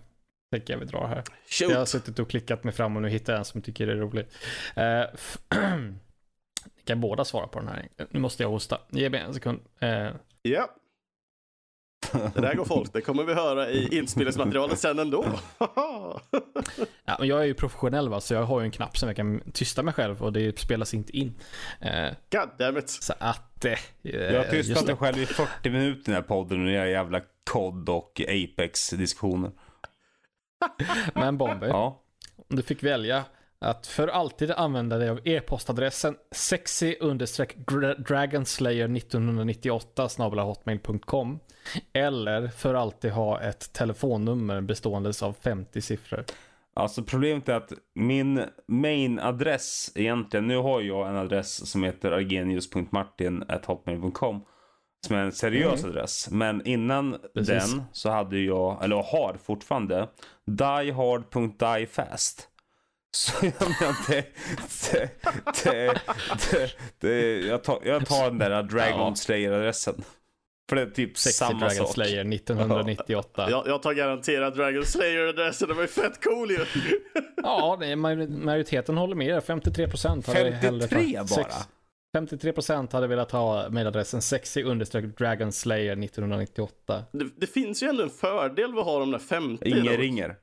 Tänker 0.52 0.74
jag 0.74 0.80
vi 0.80 0.86
drar 0.86 1.08
här. 1.08 1.24
Jag 1.62 1.70
har 1.70 1.76
Shoot! 1.76 1.90
suttit 1.90 2.20
och 2.20 2.30
klickat 2.30 2.64
mig 2.64 2.74
fram 2.74 2.96
och 2.96 3.02
nu 3.02 3.10
hittar 3.10 3.34
jag 3.34 3.40
en 3.40 3.46
som 3.46 3.62
tycker 3.62 3.88
är 3.88 3.96
rolig. 3.96 4.26
Eh, 4.76 5.04
Ni 6.76 6.84
kan 6.86 7.02
båda 7.02 7.26
svara 7.26 7.48
på 7.48 7.60
den 7.60 7.68
här. 7.68 7.88
Nu 8.10 8.20
måste 8.20 8.44
jag 8.44 8.50
hosta. 8.50 8.78
Ge 8.90 9.10
mig 9.10 9.20
en 9.20 9.34
sekund. 9.34 9.60
Eh, 9.80 10.10
Ja. 10.42 10.70
Det 12.34 12.42
där 12.42 12.56
går 12.56 12.66
folk. 12.66 12.94
Det 12.94 13.02
kommer 13.02 13.24
vi 13.24 13.34
höra 13.34 13.70
i 13.70 13.98
inspelningsmaterialet 13.98 14.80
sen 14.80 15.00
ändå. 15.00 15.26
ja, 17.06 17.16
men 17.20 17.28
jag 17.28 17.40
är 17.42 17.44
ju 17.46 17.54
professionell 17.54 18.10
va, 18.10 18.22
så 18.22 18.34
jag 18.34 18.44
har 18.44 18.60
ju 18.60 18.66
en 18.66 18.72
knapp 18.72 18.98
som 18.98 19.10
jag 19.10 19.16
kan 19.16 19.42
tysta 19.54 19.84
mig 19.84 19.94
själv 19.94 20.24
och 20.24 20.34
det 20.34 20.60
spelas 20.60 20.94
inte 20.94 21.18
in. 21.18 21.34
Eh, 21.82 22.10
God 22.32 22.50
damn 22.60 22.78
it. 22.78 22.90
så 22.90 23.14
att... 23.20 23.66
Eh, 23.66 23.74
Jag 24.02 24.44
har 24.44 24.52
tystat 24.52 24.86
mig 24.88 24.96
själv 24.96 25.18
i 25.18 25.26
40 25.26 25.70
minuter 25.70 26.00
i 26.00 26.04
den 26.06 26.14
här 26.16 26.22
podden 26.22 26.66
och 26.66 26.72
era 26.72 26.88
jävla 26.90 27.22
COD 27.52 27.90
och 27.90 28.22
Apex-diskussioner. 28.28 29.52
Men 31.16 31.38
Bomber, 31.38 31.68
Ja. 31.68 32.02
om 32.50 32.56
du 32.56 32.62
fick 32.64 32.84
välja 32.84 33.24
att 33.60 33.88
för 33.88 34.08
alltid 34.08 34.52
använda 34.52 34.98
dig 34.98 35.10
av 35.10 35.20
e-postadressen 35.24 36.16
sexy 36.32 36.96
dragonslayer 37.98 38.98
1998 38.98 40.10
hotmail.com 40.44 41.40
eller 41.94 42.48
för 42.48 42.74
alltid 42.74 43.12
ha 43.12 43.42
ett 43.42 43.74
telefonnummer 43.74 44.62
bestående 44.62 45.14
av 45.22 45.36
50 45.42 45.82
siffror. 45.82 46.26
Alltså 46.74 47.04
problemet 47.04 47.50
är 47.50 47.54
att 47.54 47.74
min 47.96 48.44
main-adress 48.68 49.92
egentligen, 49.96 50.48
nu 50.48 50.58
har 50.58 50.82
jag 50.82 51.10
en 51.10 51.16
adress 51.16 51.72
som 51.72 51.84
heter 51.84 52.12
argenius.martin.hotmail.com 52.12 54.42
som 55.08 55.16
är 55.16 55.20
en 55.20 55.32
seriös 55.32 55.84
adress. 55.84 56.28
Men 56.32 56.68
innan 56.68 57.18
Precis. 57.34 57.74
den 57.74 57.84
så 57.92 58.10
hade 58.10 58.40
jag, 58.40 58.84
eller 58.84 58.96
har 58.96 59.38
fortfarande, 59.44 60.08
diehard.diefast. 60.46 62.50
Så 63.12 63.46
jag 63.46 63.54
menar, 63.62 64.08
det, 64.10 64.26
det, 64.92 65.10
det, 65.64 66.02
det, 66.52 66.72
det, 67.00 67.40
jag, 67.48 67.64
tar, 67.64 67.80
jag 67.86 68.06
tar 68.06 68.24
den 68.30 68.38
där 68.38 68.64
Dragon 68.64 69.16
Slayer-adressen. 69.16 70.04
För 70.70 70.76
det 70.76 70.82
är 70.82 70.86
typ 70.90 71.18
Sexy 71.18 71.38
samma 71.38 71.60
Dragon 71.60 71.76
sak. 71.76 71.94
Slayer 71.94 72.34
1998. 72.34 73.48
Jag, 73.50 73.68
jag 73.68 73.82
tar 73.84 73.94
garanterat 73.94 74.56
Dragon 74.56 74.86
Slayer-adressen. 74.86 75.68
Den 75.68 75.78
var 75.78 75.84
ju 75.84 75.88
fett 75.88 76.24
cool 76.24 76.52
ju. 76.52 76.66
Ja, 77.44 77.78
det 77.80 77.88
är 77.88 77.96
major- 77.96 78.28
majoriteten 78.28 78.98
håller 78.98 79.16
med. 79.16 79.44
53 79.44 79.88
procent 79.90 80.28
hade 80.28 80.52
hellre 80.52 80.88
53 80.88 80.98
tagit- 81.00 81.16
bara? 81.18 81.28
sex- 81.28 81.56
53 82.16 82.52
procent 82.52 82.94
hade 82.94 83.08
velat 83.08 83.32
ha 83.32 83.70
mailadressen 83.70 84.22
sexy 84.22 84.64
Dragon 85.18 85.52
Slayer 85.52 86.04
1998. 86.04 87.04
Det, 87.12 87.30
det 87.38 87.48
finns 87.48 87.84
ju 87.84 87.88
ändå 87.88 88.04
en 88.04 88.10
fördel 88.10 88.70
med 88.74 88.80
att 88.80 88.86
ha 88.86 89.00
de 89.00 89.12
där 89.12 89.20
50. 89.20 89.70
Ingen 89.70 89.98
ringer. 89.98 90.36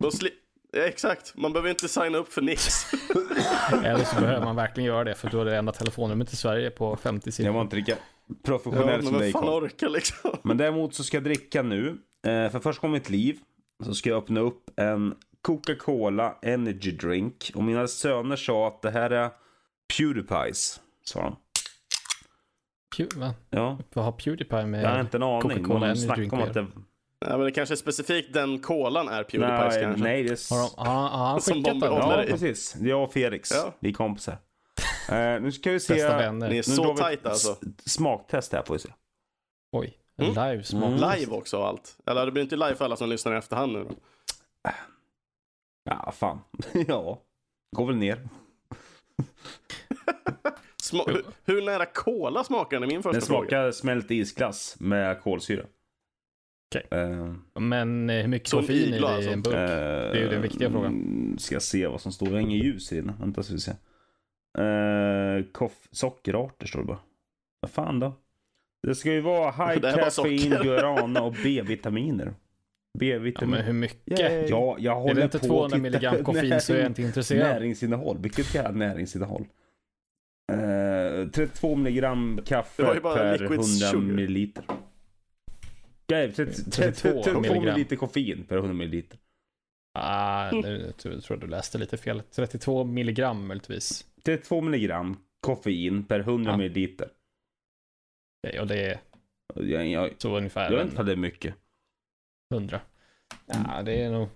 De 0.00 0.10
sli- 0.10 0.30
ja, 0.72 0.80
exakt, 0.82 1.36
man 1.36 1.52
behöver 1.52 1.70
inte 1.70 1.88
signa 1.88 2.18
upp 2.18 2.32
för 2.32 2.42
nix. 2.42 2.92
Eller 3.84 4.04
så 4.04 4.20
behöver 4.20 4.44
man 4.44 4.56
verkligen 4.56 4.86
göra 4.86 5.04
det 5.04 5.14
för 5.14 5.30
då 5.30 5.40
är 5.40 5.44
det 5.44 5.56
enda 5.56 5.72
telefonnumret 5.72 6.32
i 6.32 6.36
Sverige 6.36 6.70
på 6.70 6.96
50 6.96 7.26
Jag 7.26 7.34
siffror. 7.34 7.52
var 7.52 7.60
inte 7.62 7.76
lika 7.76 7.92
ja, 7.92 8.34
professionell 8.44 9.02
som 9.02 9.12
men 9.12 9.20
dig 9.20 9.32
fan 9.32 9.48
orkar 9.48 9.88
liksom? 9.88 10.30
Men 10.42 10.56
däremot 10.56 10.94
så 10.94 11.04
ska 11.04 11.16
jag 11.16 11.24
dricka 11.24 11.62
nu. 11.62 11.88
Eh, 12.26 12.50
för 12.50 12.80
gången 12.80 12.96
i 12.96 12.98
mitt 12.98 13.10
liv 13.10 13.38
så 13.84 13.94
ska 13.94 14.10
jag 14.10 14.18
öppna 14.22 14.40
upp 14.40 14.70
en 14.80 15.14
Coca-Cola 15.42 16.36
Energy 16.42 16.90
Drink. 16.90 17.50
Och 17.54 17.62
mina 17.64 17.88
söner 17.88 18.36
sa 18.36 18.68
att 18.68 18.82
det 18.82 18.90
här 18.90 19.10
är 19.10 19.30
Pewdiepies. 19.98 20.80
Sa 21.04 21.22
de. 21.22 21.36
Pew- 22.96 23.18
va? 23.20 23.34
Ja, 23.50 23.78
Vad 23.94 24.04
har 24.04 24.12
Pewdiepie 24.12 24.66
med? 24.66 24.84
jag 24.84 24.88
har 24.90 25.00
inte 25.00 25.16
en 25.16 25.22
aning. 25.22 25.40
Coca-Cola 25.42 25.78
Men 25.78 25.80
de 25.80 25.86
Energy 25.86 26.00
snackade 26.00 26.20
Drink 26.20 26.32
om 26.32 26.40
att 26.42 26.48
att 26.48 26.54
det... 26.54 26.66
Ja, 27.26 27.36
men 27.36 27.40
det 27.40 27.50
kanske 27.52 27.74
är 27.74 27.76
specifikt 27.76 28.32
den 28.32 28.58
kolan 28.58 29.08
är 29.08 29.22
Pewdiepies 29.22 29.74
Nej, 29.74 29.82
kanske. 29.82 30.02
nej, 30.04 30.22
det 30.22 30.30
är... 30.30 30.54
Har, 30.54 30.76
de, 30.76 30.88
har, 30.90 31.08
har 31.08 31.26
han 31.26 31.40
Som 31.40 31.54
skickat 31.54 31.80
den? 31.80 31.92
Ja, 31.92 32.24
i. 32.24 32.26
precis. 32.26 32.72
Det 32.72 32.84
är 32.86 32.90
jag 32.90 33.02
och 33.04 33.12
Felix. 33.12 33.50
Ja. 33.54 33.74
Vi 33.80 33.88
är 33.88 33.92
kompisar. 33.92 34.36
Eh, 35.10 35.40
nu 35.40 35.52
ska 35.52 35.70
vi 35.70 35.80
se. 35.80 35.94
Bästa 35.94 36.32
Ni 36.32 36.58
är 36.58 36.62
så 36.62 36.96
tajta 36.96 37.28
alltså. 37.30 37.56
Smaktest 37.86 38.52
här 38.52 38.62
får 38.62 38.74
vi 38.74 38.80
se. 38.80 38.88
Oj, 39.72 39.98
en 40.16 40.24
Mm. 40.30 40.50
live 40.50 40.64
smak. 40.64 40.84
Mm. 41.00 41.10
Live 41.18 41.32
också 41.32 41.58
och 41.58 41.66
allt. 41.66 41.96
Eller 42.06 42.26
det 42.26 42.32
blir 42.32 42.42
inte 42.42 42.56
live 42.56 42.74
för 42.74 42.84
alla 42.84 42.96
som 42.96 43.08
lyssnar 43.08 43.34
i 43.34 43.36
efterhand 43.38 43.72
nu 43.72 43.84
då. 43.84 43.90
Ja, 45.90 46.12
fan. 46.12 46.40
ja. 46.88 47.22
Går 47.76 47.86
väl 47.86 47.96
ner. 47.96 48.28
Sma- 50.82 51.10
hur, 51.10 51.24
hur 51.44 51.62
nära 51.62 51.86
cola 51.86 52.44
smakar 52.44 52.76
den? 52.80 52.88
är 52.88 52.92
min 52.92 53.02
första 53.02 53.18
Den 53.18 53.26
fråga. 53.26 53.40
smakar 53.48 53.70
smält 53.72 54.10
isglass 54.10 54.76
med 54.80 55.20
kolsyra. 55.22 55.64
Okej. 56.76 56.86
Eh, 57.00 57.34
Men 57.60 58.10
eh, 58.10 58.16
hur 58.16 58.28
mycket 58.28 58.50
koffein 58.50 58.94
är 58.94 59.16
det 59.18 59.24
i 59.24 59.32
en 59.32 59.42
burk? 59.42 59.54
det 59.54 60.18
är 60.18 60.22
ju 60.22 60.28
den 60.28 60.42
viktiga 60.42 60.70
frågan. 60.70 60.92
mm, 60.92 61.38
Ska 61.38 61.54
jag 61.54 61.62
se 61.62 61.86
vad 61.86 62.00
som 62.00 62.12
står. 62.12 62.26
Det 62.26 62.36
är 62.36 62.40
inget 62.40 62.64
ljus 62.64 62.92
i 62.92 63.00
den. 63.00 63.12
Vänta 63.20 63.42
så 63.42 63.52
vi 63.54 63.60
se. 63.60 63.72
Uh, 64.58 65.44
koff- 65.52 65.88
sockerarter 65.90 66.66
står 66.66 66.78
det 66.80 66.86
bara. 66.86 66.98
Vad 67.60 67.70
fan 67.70 68.00
då? 68.00 68.12
Det 68.86 68.94
ska 68.94 69.12
ju 69.12 69.20
vara 69.20 69.50
high 69.50 69.80
Det 69.80 69.88
här 69.90 69.96
var 69.96 70.04
caffein, 70.04 70.38
socker. 70.50 70.62
guarana 70.64 71.22
och 71.22 71.34
B-vitaminer. 71.44 72.26
Ja, 72.26 72.34
B-vitamin. 72.98 73.50
men 73.50 73.64
hur 73.64 73.72
mycket? 73.72 74.20
Ja, 74.50 74.76
jag 74.78 74.84
är 74.96 75.00
håller 75.00 75.14
det 75.14 75.22
inte 75.24 75.38
på 75.38 75.46
200 75.46 75.64
att 75.66 75.70
titta 75.70 75.82
milligram 75.82 76.16
på 76.16 76.24
koffein 76.32 76.60
så 76.60 76.72
är 76.74 76.78
jag 76.78 76.86
inte 76.86 77.02
intresserad. 77.02 77.48
Näringsinnehåll. 77.54 78.18
Vilket 78.20 78.54
jävla 78.54 78.70
näringsinnehåll? 78.86 79.44
Eh, 80.52 81.28
32 81.28 81.76
milligram 81.76 82.40
kaffe 82.46 82.82
per 83.00 83.32
liquid 83.32 83.50
100 83.50 83.64
sugar. 83.64 84.00
milliliter. 84.14 84.64
Nej, 86.10 86.32
30, 86.32 86.52
32 86.70 86.72
32 86.72 87.22
32 87.22 87.40
milligram. 87.40 87.64
milliliter 87.64 87.96
koffein 87.96 88.44
per 88.44 88.56
100 88.56 88.74
milliliter. 88.74 89.18
Ah, 89.98 90.50
nu 90.50 90.92
tror, 90.96 91.20
jag 91.28 91.40
du 91.40 91.46
läste 91.46 91.78
lite 91.78 91.96
fel. 91.96 92.22
32 92.30 92.84
milligram 92.84 93.46
möjligtvis. 93.46 94.06
32 94.24 94.60
milligram 94.60 95.16
koffein 95.40 96.04
per 96.04 96.20
100 96.20 96.50
Ja. 96.50 96.56
milliliter. 96.56 97.08
Okej, 98.46 98.60
och 98.60 98.66
det 98.66 98.78
är 98.86 99.00
Jag, 99.54 99.88
jag, 99.88 100.10
så 100.18 100.36
ungefär 100.36 100.70
jag 100.70 100.78
vet 100.78 100.90
inte 100.90 101.02
det 101.02 101.12
är 101.12 101.16
mycket. 101.16 101.54
100. 102.54 102.80
Ja, 103.46 103.82
det 103.82 104.02
är 104.02 104.10
nog... 104.10 104.28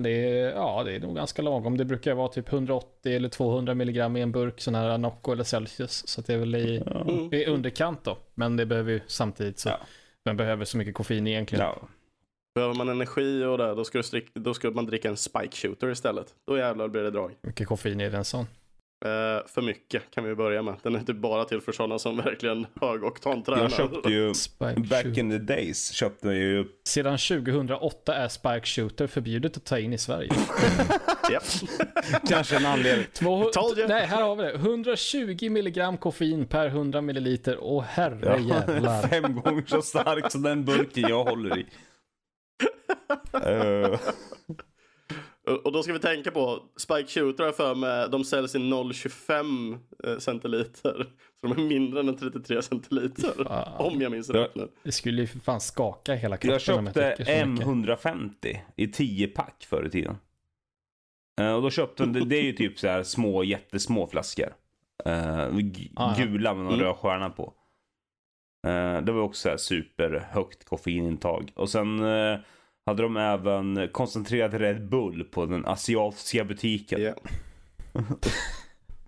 Det 0.00 0.10
är, 0.10 0.50
ja, 0.50 0.82
det 0.84 0.94
är 0.94 1.00
nog 1.00 1.16
ganska 1.16 1.42
lagom. 1.42 1.76
Det 1.76 1.84
brukar 1.84 2.14
vara 2.14 2.28
typ 2.28 2.52
180 2.52 3.12
eller 3.16 3.28
200 3.28 3.74
milligram 3.74 4.16
i 4.16 4.20
en 4.20 4.32
burk 4.32 4.60
sån 4.60 4.74
här 4.74 4.98
Nocco 4.98 5.32
eller 5.32 5.44
Celsius. 5.44 6.08
Så 6.08 6.20
det 6.20 6.34
är 6.34 6.38
väl 6.38 6.54
i, 6.54 6.82
Ja. 6.86 7.00
Mm. 7.00 7.34
i 7.34 7.46
underkant 7.46 8.04
då. 8.04 8.18
Men 8.34 8.56
det 8.56 8.66
behöver 8.66 8.92
ju 8.92 9.00
samtidigt 9.06 9.58
så. 9.58 9.68
Ja. 9.68 9.80
Man 10.26 10.36
behöver 10.36 10.64
så 10.64 10.76
mycket 10.76 10.94
koffein 10.94 11.26
egentligen. 11.26 11.64
Ja. 11.64 11.88
Behöver 12.54 12.74
man 12.74 12.88
energi 12.88 13.44
och 13.44 13.58
det, 13.58 13.74
då 13.74 13.84
ska, 13.84 13.98
du 13.98 14.02
strick, 14.02 14.34
då 14.34 14.54
ska 14.54 14.70
man 14.70 14.86
dricka 14.86 15.08
en 15.08 15.16
spike 15.16 15.56
shooter 15.56 15.90
istället. 15.90 16.34
Då 16.46 16.58
jävlar 16.58 16.88
blir 16.88 17.02
det 17.02 17.10
drag. 17.10 17.28
Hur 17.42 17.48
mycket 17.48 17.68
koffein 17.68 18.00
är 18.00 18.10
det 18.10 18.16
en 18.16 18.24
sån? 18.24 18.46
Eh, 19.04 19.46
för 19.46 19.62
mycket 19.62 20.10
kan 20.10 20.24
vi 20.24 20.34
börja 20.34 20.62
med. 20.62 20.74
Den 20.82 20.94
är 20.94 20.98
inte 20.98 21.14
bara 21.14 21.44
till 21.44 21.60
för 21.60 21.72
sådana 21.72 21.98
som 21.98 22.16
verkligen 22.24 22.66
högoktantränar. 22.80 23.62
Jag 23.62 23.72
köpte 23.72 24.08
ju, 24.08 24.34
Spike 24.34 24.80
back 24.80 25.04
shooter. 25.04 25.18
in 25.18 25.30
the 25.30 25.38
days, 25.38 25.92
köpte 25.92 26.26
jag 26.26 26.36
ju 26.36 26.64
Sedan 26.84 27.18
2008 27.18 28.14
är 28.14 28.28
Spike 28.28 28.66
Shooter 28.66 29.06
förbjudet 29.06 29.56
att 29.56 29.64
ta 29.64 29.78
in 29.78 29.92
i 29.92 29.98
Sverige. 29.98 30.30
Japp. 31.32 31.42
kanske 32.28 32.56
en 32.56 32.66
anledning. 32.66 33.06
Två, 33.12 33.50
nej, 33.88 34.06
här 34.06 34.22
har 34.22 34.36
vi 34.36 34.42
det. 34.42 34.54
120 34.54 35.50
milligram 35.50 35.96
koffein 35.98 36.46
per 36.46 36.66
100 36.66 37.00
milliliter. 37.00 37.58
Åh 37.60 37.82
herre 37.82 38.42
jävlar. 38.42 39.08
Fem 39.08 39.34
gånger 39.34 39.64
så 39.66 39.82
stark 39.82 40.32
som 40.32 40.42
den 40.42 40.64
burken 40.64 41.08
jag 41.08 41.24
håller 41.24 41.58
i. 41.58 41.66
Eh, 43.32 44.00
Och 45.64 45.72
då 45.72 45.82
ska 45.82 45.92
vi 45.92 45.98
tänka 45.98 46.30
på, 46.30 46.62
Spike 46.76 47.08
Shooter 47.08 47.44
har 47.44 47.52
för 47.52 47.74
mig, 47.74 48.08
de 48.10 48.24
säljs 48.24 48.54
i 48.54 48.58
0,25 48.58 49.78
eh, 50.04 50.18
centiliter. 50.18 51.06
Så 51.40 51.46
de 51.46 51.52
är 51.52 51.68
mindre 51.68 52.00
än 52.00 52.08
en 52.08 52.16
33 52.16 52.62
centiliter. 52.62 53.44
Fan. 53.44 53.72
Om 53.78 54.00
jag 54.00 54.12
minns 54.12 54.30
rätt 54.30 54.54
nu. 54.54 54.68
Det 54.82 54.92
skulle 54.92 55.20
ju 55.20 55.26
för 55.26 55.38
fan 55.38 55.60
skaka 55.60 56.14
hela 56.14 56.36
kroppen 56.36 56.52
jag 56.52 56.60
köpte 56.60 57.14
dricker 57.16 57.40
så 57.42 57.46
mycket. 57.48 57.66
M150 57.66 58.56
i 58.76 58.86
10 58.88 59.28
pack 59.28 59.66
förr 59.70 59.86
i 59.86 59.90
tiden. 59.90 60.16
Eh, 61.40 61.52
och 61.54 61.62
då 61.62 61.70
köpte 61.70 62.06
de, 62.06 62.28
det, 62.28 62.36
är 62.36 62.42
ju 62.42 62.52
typ 62.52 62.78
så 62.78 62.88
här 62.88 63.02
små, 63.02 63.44
jättesmå 63.44 64.06
flaskor. 64.06 64.54
Eh, 65.04 65.46
Ah, 65.96 66.14
gula 66.18 66.54
med 66.54 66.64
någon 66.64 66.74
Mm. 66.74 66.86
röd 66.86 66.96
stjärna 66.96 67.30
på. 67.30 67.52
Det 69.02 69.12
var 69.12 69.20
också 69.22 69.42
så 69.42 69.48
här 69.48 69.56
superhögt 69.56 70.64
koffeinintag. 70.64 71.52
Och 71.54 71.70
sen 71.70 72.00
hade 72.86 73.02
de 73.02 73.16
även 73.16 73.88
koncentrerad 73.92 74.54
Red 74.54 74.88
Bull 74.88 75.24
på 75.24 75.46
den 75.46 75.66
asiatiska 75.66 76.44
butiken. 76.44 77.02
Ja. 77.02 77.14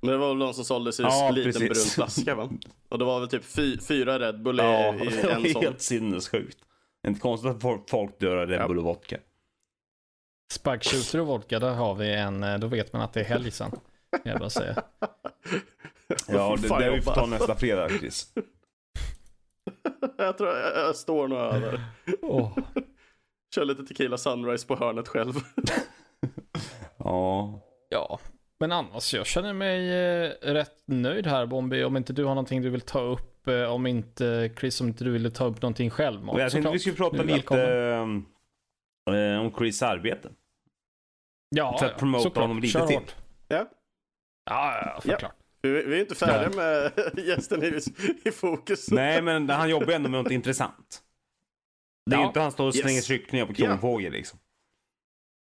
Men 0.00 0.10
det 0.10 0.16
var 0.16 0.28
väl 0.28 0.38
de 0.38 0.54
som 0.54 0.64
såldes 0.64 1.00
i 1.00 1.02
Ja, 1.02 1.28
en 1.28 1.34
liten 1.34 1.52
precis. 1.52 1.68
brun 1.68 1.84
flaska 2.06 2.34
va? 2.34 2.50
Och 2.88 2.98
det 2.98 3.04
var 3.04 3.20
väl 3.20 3.28
typ 3.28 3.44
fy, 3.44 3.78
fyra 3.80 4.18
Red 4.18 4.42
Bull 4.42 4.60
i, 4.60 4.62
Ja, 4.62 4.94
i 4.94 4.98
det 4.98 5.22
var 5.26 5.30
en 5.30 5.52
sån. 5.52 5.62
helt 5.62 5.80
sinnessjukt. 5.82 6.58
Inte 7.08 7.20
konstigt 7.20 7.50
att 7.50 7.62
folk- 7.62 7.90
folk 7.90 8.20
dör 8.20 8.36
av 8.36 8.46
Red 8.48 8.60
Ja. 8.60 8.68
Bull 8.68 8.78
och 8.78 8.84
vodka. 8.84 9.16
Spike 10.52 10.80
Shooter 10.84 11.20
och 11.20 11.26
vodka, 11.26 11.58
där 11.58 11.74
har 11.74 11.94
vi 11.94 12.14
en, 12.14 12.42
eh, 12.42 12.58
då 12.58 12.66
vet 12.66 12.92
man 12.92 13.02
att 13.02 13.12
det 13.12 13.20
är 13.20 13.24
helg 13.24 13.50
sen. 13.50 13.70
Jag 14.24 14.38
bara 14.38 14.50
säga. 14.50 14.82
Ja, 16.28 16.56
det, 16.62 16.68
det 16.68 16.90
vi 16.90 17.00
får 17.00 17.12
ta 17.12 17.26
nästa 17.26 17.54
fredag, 17.54 17.88
Chris. 17.88 18.32
jag 20.18 20.38
tror 20.38 20.50
jag, 20.56 20.76
jag 20.86 20.96
står 20.96 21.28
nog 21.28 21.38
över. 21.38 21.84
Åh. 22.22 22.58
Kör 23.54 23.64
lite 23.64 23.84
tequila 23.84 24.18
sunrise 24.18 24.66
på 24.66 24.76
hörnet 24.76 25.08
själv. 25.08 25.34
Ja. 26.98 27.60
Ja, 27.88 28.20
men 28.60 28.72
annars 28.72 29.14
jag 29.14 29.26
känner 29.26 29.52
mig 29.52 29.90
eh, 29.90 30.30
rätt 30.42 30.82
nöjd 30.86 31.26
här 31.26 31.46
Bombi. 31.46 31.84
Om 31.84 31.96
inte 31.96 32.12
du 32.12 32.24
har 32.24 32.30
någonting 32.34 32.62
du 32.62 32.70
vill 32.70 32.80
ta 32.80 33.00
upp, 33.00 33.48
eh, 33.48 33.62
om 33.62 33.86
inte 33.86 34.50
Chris, 34.60 34.80
om 34.80 34.88
inte 34.88 35.04
du 35.04 35.10
vill 35.10 35.32
ta 35.32 35.44
upp 35.44 35.62
någonting 35.62 35.90
själv. 35.90 36.20
Jag 36.36 36.52
tänkte 36.52 36.72
vi 36.72 36.78
skulle 36.78 36.96
prata 36.96 37.22
lite 37.22 37.62
eh, 39.10 39.40
om 39.40 39.52
Chris 39.58 39.82
arbete. 39.82 40.28
Ja, 41.56 41.78
för 41.78 41.86
att 41.86 41.92
ja, 41.92 41.98
promota 41.98 42.22
såklart. 42.22 42.42
honom 42.42 42.58
lite 42.58 42.72
Kör 42.78 42.86
till. 42.86 42.96
hårt. 42.96 43.14
Ja. 43.48 43.56
Ja, 43.56 44.80
ja, 44.84 44.92
ja, 44.94 45.00
såklart. 45.00 45.34
Vi, 45.62 45.70
vi 45.70 45.96
är 45.96 46.00
inte 46.00 46.14
färdiga 46.14 46.56
med 46.56 46.92
gästen 47.26 47.62
i, 47.64 47.80
i 48.24 48.30
fokus. 48.30 48.90
Nej, 48.90 49.22
men 49.22 49.50
han 49.50 49.70
jobbar 49.70 49.92
ändå 49.92 50.08
med 50.08 50.22
något 50.22 50.32
intressant. 50.32 51.02
Det 52.10 52.16
är 52.16 52.20
ju 52.20 52.26
inte 52.26 52.40
han 52.40 52.52
står 52.52 52.66
och 52.66 52.74
slänger 52.74 52.96
Yes. 52.96 53.04
kycklingar 53.06 53.46
på 53.46 53.54
kronfågel 53.54 54.12
liksom. 54.12 54.38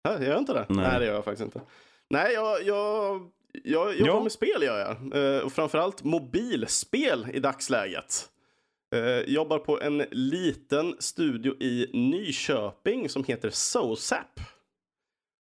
Ja, 0.03 0.11
gör 0.23 0.29
jag 0.29 0.37
inte 0.39 0.53
det? 0.53 0.65
Nej. 0.69 0.87
Nej. 0.87 0.99
det 0.99 1.05
gör 1.05 1.13
jag 1.13 1.25
faktiskt 1.25 1.45
inte. 1.45 1.61
Nej, 2.09 2.33
jag, 2.33 2.63
jag, 2.63 3.21
jag 3.63 3.95
jobbar 3.95 4.13
Ja. 4.13 4.23
med 4.23 4.31
spel 4.31 4.63
gör 4.63 4.79
jag. 4.79 5.25
Eh, 5.35 5.41
och 5.41 5.53
framförallt 5.53 6.03
mobilspel 6.03 7.27
i 7.33 7.39
dagsläget. 7.39 8.29
Eh, 8.95 9.19
jobbar 9.19 9.59
på 9.59 9.81
en 9.81 9.97
liten 10.11 10.95
studio 10.99 11.55
i 11.63 11.89
Nyköping 11.93 13.09
som 13.09 13.23
heter 13.23 13.49
SoSap. 13.49 14.39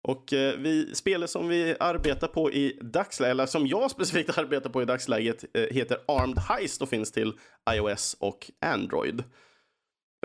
Och 0.08 0.32
eh, 0.32 0.56
vi, 0.58 0.94
spelet 0.94 1.30
som 1.30 1.48
vi 1.48 1.76
arbetar 1.80 2.28
på 2.28 2.52
i 2.52 2.78
dagsläget, 2.82 3.30
eller 3.30 3.46
som 3.46 3.66
jag 3.66 3.90
specifikt 3.90 4.38
arbetar 4.38 4.70
på 4.70 4.82
i 4.82 4.84
dagsläget, 4.84 5.44
eh, 5.56 5.62
heter 5.62 5.98
Armed 6.08 6.38
Heist 6.38 6.82
och 6.82 6.88
finns 6.88 7.12
till 7.12 7.32
iOS 7.70 8.16
och 8.20 8.50
Android. 8.60 9.24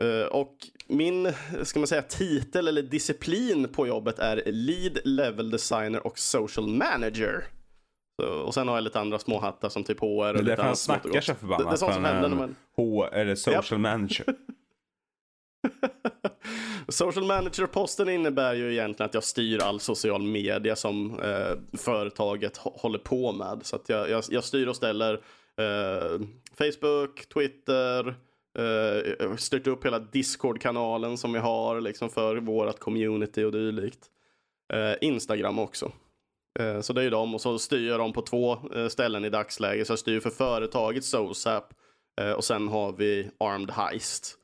Eh, 0.02 0.26
och 0.26 0.56
min, 0.88 1.34
ska 1.64 1.80
man 1.80 1.88
säga, 1.88 2.02
titel 2.02 2.68
eller 2.68 2.82
disciplin 2.82 3.68
på 3.68 3.88
jobbet 3.88 4.20
är 4.20 4.44
Lead 4.46 4.98
Level 5.04 5.50
Designer 5.52 6.08
och 6.08 6.20
Social 6.20 6.68
Manager. 6.68 7.46
Så, 8.22 8.28
och 8.28 8.54
sen 8.54 8.68
har 8.68 8.76
jag 8.76 8.84
lite 8.84 9.00
andra 9.00 9.20
små 9.20 9.40
hattar 9.40 9.70
som 9.70 9.84
typ 9.84 10.00
HR 10.00 10.06
och 10.06 10.34
Det 10.34 10.40
är 10.40 10.44
därför 10.44 10.64
han 10.64 10.76
snackar 10.76 11.22
så 11.22 11.32
Det, 11.32 11.38
förbannat. 11.40 11.68
det 11.68 11.74
är 11.74 11.78
sånt 11.78 11.94
som 11.94 12.06
händer 12.06 12.24
är 12.24 12.30
när 12.30 12.38
man... 12.38 12.56
H 12.76 13.06
eller 13.12 13.36
social 13.36 13.80
manager. 13.80 14.26
Social 16.88 17.26
manager-posten 17.26 18.10
innebär 18.10 18.54
ju 18.54 18.72
egentligen 18.74 19.06
att 19.08 19.14
jag 19.14 19.24
styr 19.24 19.60
all 19.64 19.80
social 19.80 20.22
media 20.24 20.76
som 20.76 21.20
eh, 21.20 21.78
företaget 21.78 22.58
hå- 22.58 22.80
håller 22.80 23.00
på 23.00 23.32
med. 23.32 23.60
Så 23.64 23.76
att 23.76 23.90
jag, 23.90 24.10
jag, 24.10 24.24
jag 24.30 24.44
styr 24.44 24.68
och 24.68 24.76
ställer 24.76 25.14
eh, 25.58 26.20
Facebook, 26.58 27.26
Twitter, 27.34 28.16
eh, 28.60 29.28
eh 29.28 29.36
styrt 29.36 29.68
upp 29.68 29.86
hela 29.86 30.00
Discord-kanalen 30.00 31.18
som 31.18 31.34
vi 31.34 31.40
har 31.40 31.82
liksom 31.82 32.10
för 32.10 32.36
vårt 32.36 32.80
community 32.80 33.44
och 33.44 33.52
dylikt. 33.52 34.06
Eh, 34.74 34.94
Instagram 35.02 35.60
också. 35.60 35.92
Eh, 36.60 36.82
så 36.82 36.94
det 36.94 37.02
är 37.02 37.04
ju 37.04 37.10
dem 37.10 37.36
och 37.36 37.42
så 37.42 37.60
styr 37.60 37.88
jag 37.88 38.00
dem 38.00 38.14
på 38.14 38.22
två 38.22 38.58
ställen 38.90 39.26
i 39.26 39.30
dagsläget. 39.30 39.88
Så 39.88 39.92
jag 39.92 40.00
styr 40.00 40.20
för 40.20 40.30
företaget 40.30 41.06
SoSap 41.06 41.74
och 42.36 42.44
sen 42.44 42.68
har 42.68 42.92
vi 42.92 43.32
Armed 43.40 43.72
Heist. 43.72 44.38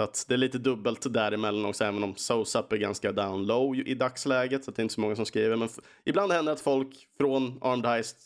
Så 0.00 0.04
att 0.04 0.24
det 0.28 0.34
är 0.34 0.38
lite 0.38 0.58
dubbelt 0.58 1.12
däremellan 1.12 1.64
också, 1.64 1.84
även 1.84 2.04
om 2.04 2.14
SoSap 2.16 2.72
är 2.72 2.76
ganska 2.76 3.12
down 3.12 3.46
low 3.46 3.76
i 3.76 3.94
dagsläget. 3.94 4.64
Så 4.64 4.70
det 4.70 4.80
är 4.80 4.82
inte 4.82 4.94
så 4.94 5.00
många 5.00 5.16
som 5.16 5.26
skriver. 5.26 5.56
Men 5.56 5.68
ibland 6.04 6.32
händer 6.32 6.52
att 6.52 6.60
folk 6.60 7.08
från 7.16 7.58
Armed 7.62 7.86
Heist 7.86 8.16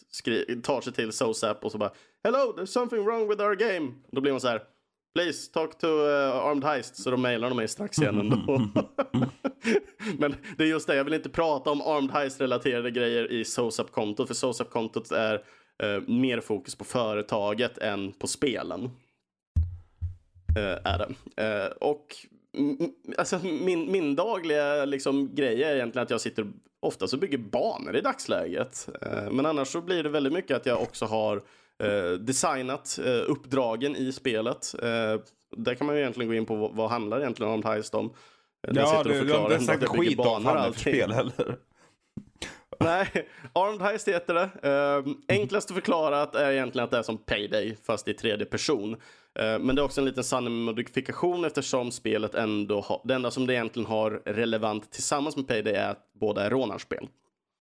tar 0.62 0.80
sig 0.80 0.92
till 0.92 1.12
SoSap 1.12 1.64
och 1.64 1.72
så 1.72 1.78
bara 1.78 1.92
Hello, 2.24 2.54
there's 2.56 2.66
something 2.66 3.04
wrong 3.04 3.28
with 3.28 3.42
our 3.42 3.54
game. 3.54 3.92
Då 4.10 4.20
blir 4.20 4.32
man 4.32 4.40
så 4.40 4.48
här 4.48 4.62
Please 5.14 5.50
talk 5.52 5.78
to 5.78 5.86
uh, 5.86 6.46
Armed 6.46 6.64
Heist. 6.64 6.96
Så 6.96 7.10
de 7.10 7.22
mejlar 7.22 7.48
de 7.48 7.56
mig 7.56 7.68
strax 7.68 7.98
igen 7.98 8.20
ändå. 8.20 8.36
Men 10.18 10.34
det 10.56 10.64
är 10.64 10.68
just 10.68 10.86
det, 10.86 10.96
jag 10.96 11.04
vill 11.04 11.14
inte 11.14 11.28
prata 11.28 11.70
om 11.70 11.80
Armed 11.82 12.10
Heist-relaterade 12.10 12.90
grejer 12.90 13.32
i 13.32 13.44
SoSap-kontot. 13.44 14.28
För 14.28 14.34
SoSap-kontot 14.34 15.12
är 15.12 15.34
uh, 15.34 16.08
mer 16.08 16.40
fokus 16.40 16.74
på 16.74 16.84
företaget 16.84 17.78
än 17.78 18.12
på 18.12 18.26
spelen. 18.26 18.84
Uh, 20.58 20.78
är 20.84 20.98
det. 20.98 21.68
Och 21.80 22.16
alltså, 23.18 23.38
min, 23.38 23.92
min 23.92 24.16
dagliga 24.16 24.84
liksom, 24.84 25.34
grej 25.34 25.62
är 25.64 25.74
egentligen 25.74 26.02
att 26.02 26.10
jag 26.10 26.20
sitter 26.20 26.46
ofta 26.80 27.06
så 27.06 27.16
bygger 27.16 27.38
banor 27.38 27.96
i 27.96 28.00
dagsläget. 28.00 28.88
Men 29.30 29.46
annars 29.46 29.68
så 29.68 29.80
blir 29.80 30.02
det 30.02 30.08
väldigt 30.08 30.32
mycket 30.32 30.56
att 30.56 30.66
jag 30.66 30.82
också 30.82 31.04
har 31.04 31.42
designat 32.20 32.98
eh, 33.04 33.30
uppdragen 33.30 33.96
i 33.96 34.12
spelet. 34.12 34.74
Eh, 34.82 35.20
där 35.56 35.74
kan 35.74 35.86
man 35.86 35.96
ju 35.96 36.02
egentligen 36.02 36.28
gå 36.28 36.34
in 36.34 36.46
på 36.46 36.56
vad, 36.56 36.74
vad 36.74 36.90
handlar 36.90 37.20
egentligen 37.20 37.52
om 37.52 37.62
Heist 37.64 37.94
om. 37.94 38.06
Eh, 38.68 38.74
Ja, 38.76 39.02
du, 39.04 39.24
du 39.24 39.32
har 39.32 39.52
inte 39.52 39.64
sagt 39.64 39.88
skit 39.88 40.18
om 40.18 40.24
banor 40.24 40.38
och 40.38 40.56
fan 40.56 40.72
för 40.72 40.80
spel 40.80 41.12
heller. 41.12 41.56
Nej, 42.80 43.28
Armed 43.52 43.82
Heist 43.82 44.08
heter 44.08 44.34
det. 44.34 44.68
Uh, 44.68 45.14
enklast 45.28 45.70
att 45.70 45.74
förklara 45.74 46.40
är 46.40 46.52
egentligen 46.52 46.84
att 46.84 46.90
det 46.90 46.98
är 46.98 47.02
som 47.02 47.18
Payday 47.18 47.76
fast 47.86 48.08
i 48.08 48.14
tredje 48.14 48.46
person. 48.46 48.96
Eh, 49.38 49.58
men 49.58 49.76
det 49.76 49.82
är 49.82 49.84
också 49.84 50.00
en 50.00 50.04
liten 50.04 50.24
sann 50.24 50.52
modifikation 50.52 51.44
eftersom 51.44 51.90
spelet 51.90 52.34
ändå 52.34 52.80
har, 52.80 53.00
det 53.04 53.14
enda 53.14 53.30
som 53.30 53.46
det 53.46 53.54
egentligen 53.54 53.86
har 53.86 54.10
relevant 54.24 54.92
tillsammans 54.92 55.36
med 55.36 55.48
Payday 55.48 55.74
är 55.74 55.90
att 55.90 56.10
båda 56.12 56.44
är 56.44 56.50
rånarspel. 56.50 57.08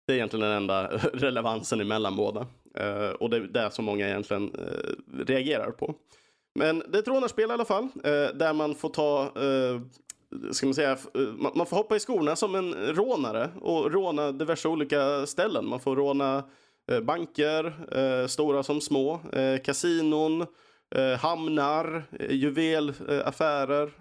Det 0.08 0.14
är 0.14 0.16
egentligen 0.16 0.46
den 0.46 0.58
enda 0.58 0.88
relevansen 1.14 1.82
emellan 1.82 2.16
båda. 2.16 2.48
Uh, 2.78 3.10
och 3.10 3.30
det 3.30 3.38
är 3.38 3.42
det 3.42 3.72
som 3.72 3.86
många 3.86 4.08
egentligen 4.08 4.56
uh, 4.56 5.24
reagerar 5.26 5.72
på. 5.72 5.96
Men 6.56 6.84
det 6.88 6.98
är 6.98 7.02
ett 7.02 7.08
rånarspel 7.08 7.50
i 7.50 7.54
alla 7.54 7.66
fall, 7.66 7.84
uh, 7.84 8.38
där 8.38 8.54
man 8.54 8.76
får 8.76 8.90
ta 8.90 9.32
ska 10.52 10.66
man 10.68 10.74
säga, 10.74 10.98
man 11.38 11.52
man 11.56 11.66
får 11.66 11.78
hoppa 11.78 11.96
i 11.96 12.00
skorna 12.00 12.36
som 12.36 12.56
en 12.56 12.74
rånare 12.74 13.50
och 13.62 13.92
råna 13.92 14.32
diverse 14.32 14.68
olika 14.68 15.26
ställen. 15.26 15.70
Man 15.70 15.80
får 15.80 15.96
råna 15.96 16.44
banker, 17.02 17.74
stora 18.28 18.64
som 18.64 18.82
små, 18.82 19.20
kasinon, 19.64 20.46
hamnar, 21.20 22.04
juvelaffärer. 22.30 23.92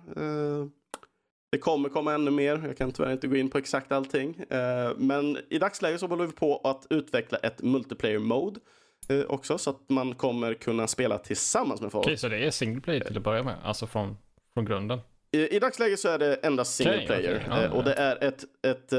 Det 1.51 1.59
kommer 1.59 1.89
komma 1.89 2.15
ännu 2.15 2.31
mer. 2.31 2.63
Jag 2.67 2.77
kan 2.79 2.93
tyvärr 2.93 3.13
inte 3.13 3.27
gå 3.27 3.37
in 3.37 3.51
på 3.51 3.59
exakt 3.59 3.93
allting. 3.93 4.37
Eh, 4.51 4.91
men 4.97 5.39
i 5.51 5.59
dagsläget 5.59 6.01
så 6.01 6.07
håller 6.07 6.27
vi 6.27 6.33
på 6.33 6.61
att 6.65 6.87
utveckla 6.91 7.39
ett 7.39 7.63
multiplayer 7.63 8.19
mode 8.19 8.61
eh, 9.09 9.21
också 9.29 9.59
så 9.59 9.71
att 9.71 9.81
man 9.89 10.15
kommer 10.15 10.55
kunna 10.55 10.87
spela 10.87 11.19
tillsammans 11.19 11.81
med 11.81 11.93
folk. 11.93 12.07
Okej, 12.07 12.17
så 12.17 12.29
det 12.29 12.39
är 12.47 12.51
single 12.51 12.81
player 12.81 13.05
till 13.05 13.17
att 13.17 13.23
börja 13.23 13.43
med? 13.43 13.55
Alltså 13.65 13.87
från, 13.87 14.17
från 14.55 14.65
grunden? 14.65 15.01
I, 15.33 15.57
I 15.57 15.59
dagsläget 15.59 16.01
så 16.01 16.09
är 16.09 16.19
det 16.19 16.35
endast 16.35 16.75
single 16.75 17.07
player. 17.07 17.37
okej. 17.37 17.47
Ja, 17.51 17.63
Eh, 17.65 17.73
och 17.77 17.85
det 17.85 17.93
är 17.95 18.25
ett, 18.25 18.45
ett, 18.67 18.91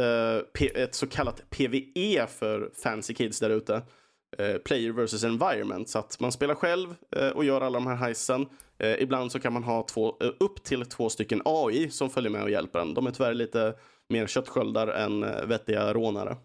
P- 0.54 0.72
ett 0.82 0.96
så 0.96 1.08
kallat 1.08 1.50
PVE 1.50 2.28
för 2.28 2.72
fancy 2.84 3.14
kids 3.14 3.40
där 3.40 3.50
ute. 3.50 3.82
player 4.66 4.92
versus 4.92 5.24
environment. 5.24 5.90
Så 5.90 6.00
att 6.00 6.20
man 6.20 6.32
spelar 6.32 6.56
själv 6.56 6.96
och 7.34 7.46
gör 7.46 7.62
alla 7.62 7.80
de 7.80 7.88
här 7.88 7.96
heisen. 7.96 8.46
Eh, 8.80 9.02
ibland 9.02 9.32
så 9.32 9.40
kan 9.40 9.54
man 9.54 9.64
ha 9.64 9.84
två, 9.84 10.18
eh, 10.22 10.30
upp 10.40 10.64
till 10.64 10.86
två 10.86 11.10
stycken 11.10 11.42
AI 11.46 11.90
som 11.90 12.10
följer 12.10 12.32
med 12.32 12.44
och 12.44 12.50
hjälper 12.50 12.80
en. 12.80 12.94
De 12.94 13.08
är 13.08 13.12
tyvärr 13.12 13.34
lite 13.34 13.74
mer 14.10 14.28
köttsköldar 14.28 14.88
än 14.88 15.24
eh, 15.24 15.46
vettiga 15.46 15.94
rånare. 15.94 16.38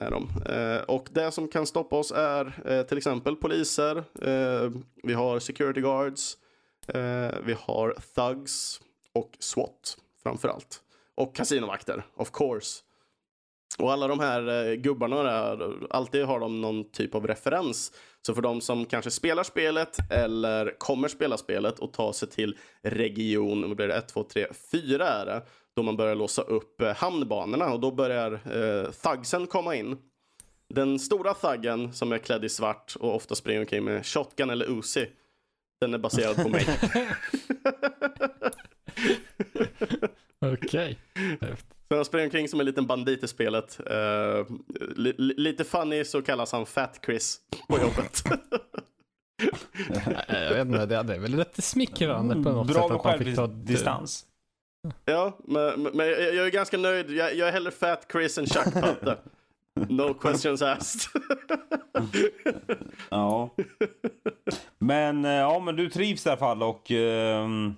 Är 0.00 0.10
de. 0.10 0.28
Eh, 0.54 0.82
och 0.82 1.08
det 1.12 1.30
som 1.30 1.48
kan 1.48 1.66
stoppa 1.66 1.96
oss 1.96 2.12
är 2.12 2.60
eh, 2.64 2.82
till 2.82 2.98
exempel 2.98 3.36
poliser, 3.36 3.96
eh, 4.22 4.70
vi 5.02 5.12
har 5.12 5.38
security 5.38 5.80
guards, 5.80 6.38
eh, 6.88 7.34
vi 7.44 7.56
har 7.58 7.96
thugs 8.14 8.80
och 9.14 9.36
SWAT 9.38 9.96
framför 10.22 10.48
allt. 10.48 10.80
Och 11.14 11.34
kasinovakter, 11.34 12.06
of 12.16 12.30
course. 12.30 12.82
Och 13.78 13.92
alla 13.92 14.08
de 14.08 14.20
här 14.20 14.68
eh, 14.68 14.74
gubbarna 14.74 15.22
där, 15.22 15.72
alltid 15.90 16.24
har 16.24 16.40
de 16.40 16.60
någon 16.60 16.90
typ 16.90 17.14
av 17.14 17.26
referens. 17.26 17.92
Så 18.26 18.34
för 18.34 18.42
de 18.42 18.60
som 18.60 18.84
kanske 18.84 19.10
spelar 19.10 19.42
spelet 19.42 19.96
eller 20.10 20.78
kommer 20.78 21.08
spela 21.08 21.36
spelet 21.36 21.78
och 21.78 21.92
ta 21.92 22.12
sig 22.12 22.28
till 22.28 22.58
region, 22.82 23.68
vad 23.68 23.76
blir 23.76 23.88
det, 23.88 23.94
1, 23.94 24.08
2, 24.08 24.22
3, 24.24 24.46
4 24.72 25.08
är 25.08 25.26
det, 25.26 25.42
då 25.76 25.82
man 25.82 25.96
börjar 25.96 26.14
låsa 26.14 26.42
upp 26.42 26.80
eh, 26.80 26.94
hamnbanorna 26.94 27.72
och 27.72 27.80
då 27.80 27.90
börjar 27.90 28.32
eh, 28.32 28.90
thugsen 28.90 29.46
komma 29.46 29.76
in. 29.76 29.96
Den 30.74 30.98
stora 30.98 31.34
thuggen 31.34 31.92
som 31.92 32.12
är 32.12 32.18
klädd 32.18 32.44
i 32.44 32.48
svart 32.48 32.96
och 33.00 33.14
ofta 33.14 33.34
springer 33.34 33.60
omkring 33.60 33.84
med 33.84 34.06
shotgun 34.06 34.50
eller 34.50 34.70
Uzi, 34.70 35.10
den 35.80 35.94
är 35.94 35.98
baserad 35.98 36.36
på 36.36 36.48
mig. 36.48 36.66
Okej. 40.40 40.98
Så 41.90 41.96
han 41.96 42.04
springer 42.04 42.26
omkring 42.26 42.48
som 42.48 42.60
en 42.60 42.66
liten 42.66 42.86
bandit 42.86 43.24
i 43.24 43.28
spelet. 43.28 43.80
Eh, 43.86 44.46
li, 44.96 45.14
li, 45.18 45.34
lite 45.36 45.64
funny 45.64 46.04
så 46.04 46.22
kallas 46.22 46.52
han 46.52 46.66
Fat 46.66 47.00
Chris 47.06 47.40
på 47.68 47.78
jobbet. 47.80 48.22
Jag 50.28 50.50
vet 50.50 50.66
inte, 50.66 50.86
det 50.86 50.96
är 50.96 51.18
väl 51.18 51.34
rätt 51.34 51.64
smickrande 51.64 52.34
på 52.34 52.50
något 52.50 52.66
Bra 52.66 52.82
sätt 52.82 52.90
med 52.90 52.96
att 52.96 53.04
man 53.04 53.18
fick 53.18 53.36
ta 53.36 53.42
självdistans. 53.42 54.26
ja, 55.04 55.38
men, 55.44 55.82
men 55.82 56.06
jag, 56.06 56.34
jag 56.34 56.46
är 56.46 56.50
ganska 56.50 56.78
nöjd. 56.78 57.10
Jag, 57.10 57.34
jag 57.34 57.48
är 57.48 57.52
hellre 57.52 57.70
Fat 57.70 58.06
Chris 58.12 58.38
än 58.38 58.46
Chuck 58.46 58.74
Patte. 58.74 59.16
No 59.88 60.14
questions 60.14 60.62
asked. 60.62 61.10
Ja. 63.10 63.50
Men, 64.78 65.24
eh, 65.24 65.30
ja, 65.30 65.58
men 65.58 65.76
du 65.76 65.90
trivs 65.90 66.26
i 66.26 66.28
alla 66.28 66.38
fall 66.38 66.62
och... 66.62 66.90
ehm, 66.90 67.74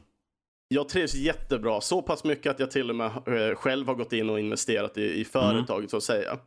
Jag 0.72 0.88
trivs 0.88 1.14
jättebra. 1.14 1.80
Så 1.80 2.02
pass 2.02 2.24
mycket 2.24 2.50
att 2.50 2.60
jag 2.60 2.70
till 2.70 2.90
och 2.90 2.96
med 2.96 3.06
eh, 3.06 3.54
själv 3.54 3.86
har 3.86 3.94
gått 3.94 4.12
in 4.12 4.30
och 4.30 4.40
investerat 4.40 4.98
i, 4.98 5.20
i 5.20 5.24
företaget 5.24 5.90
så 5.90 5.96
att 5.96 6.02
säga. 6.02 6.38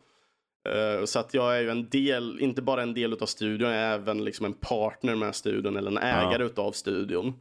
Eh, 0.69 1.05
så 1.05 1.19
att 1.19 1.33
jag 1.33 1.57
är 1.57 1.61
ju 1.61 1.69
en 1.69 1.89
del, 1.89 2.39
inte 2.39 2.61
bara 2.61 2.81
en 2.81 2.93
del 2.93 3.13
av 3.13 3.25
studion, 3.25 3.69
jag 3.69 3.77
är 3.77 3.93
även 3.93 4.25
liksom 4.25 4.45
en 4.45 4.53
partner 4.53 5.15
med 5.15 5.35
studion 5.35 5.77
eller 5.77 5.91
en 5.91 5.97
ägare 5.97 6.43
utav 6.45 6.71
studion. 6.71 7.33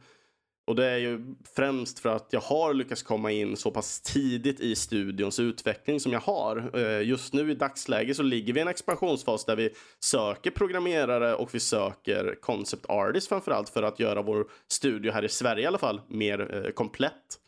Och 0.67 0.75
det 0.75 0.85
är 0.85 0.97
ju 0.97 1.35
främst 1.55 1.99
för 1.99 2.09
att 2.09 2.27
jag 2.33 2.39
har 2.41 2.73
lyckats 2.73 3.03
komma 3.03 3.31
in 3.31 3.57
så 3.57 3.71
pass 3.71 4.01
tidigt 4.01 4.59
i 4.59 4.75
studions 4.75 5.39
utveckling 5.39 5.99
som 5.99 6.11
jag 6.13 6.19
har. 6.19 6.71
Eh, 6.73 7.01
Just 7.07 7.33
nu 7.33 7.51
i 7.51 7.55
dagsläget 7.55 8.17
så 8.17 8.23
ligger 8.23 8.53
vi 8.53 8.59
i 8.59 8.61
en 8.61 8.67
expansionsfas 8.67 9.45
där 9.45 9.55
vi 9.55 9.69
söker 9.99 10.51
programmerare 10.51 11.35
och 11.35 11.55
vi 11.55 11.59
söker 11.59 12.35
concept 12.41 12.85
artists 12.89 13.29
framförallt 13.29 13.69
för 13.69 13.83
att 13.83 13.99
göra 13.99 14.21
vår 14.21 14.47
studio 14.67 15.11
här 15.11 15.25
i 15.25 15.29
Sverige 15.29 15.63
i 15.63 15.67
alla 15.67 15.77
fall 15.77 16.01
mer 16.07 16.65
eh, 16.65 16.71
komplett. 16.71 17.39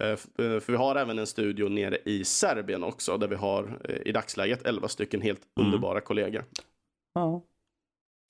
Eh, 0.00 0.16
För 0.36 0.72
vi 0.72 0.76
har 0.76 0.96
även 0.96 1.18
en 1.18 1.26
studio 1.26 1.68
nere 1.68 1.98
i 2.04 2.24
Serbien 2.24 2.82
också 2.84 3.16
där 3.18 3.28
vi 3.28 3.36
har 3.36 3.78
i 4.04 4.12
dagsläget 4.12 4.66
11 4.66 4.88
stycken 4.88 5.20
helt 5.20 5.40
underbara 5.60 6.00
kollegor. 6.00 6.44
ja. 7.14 7.42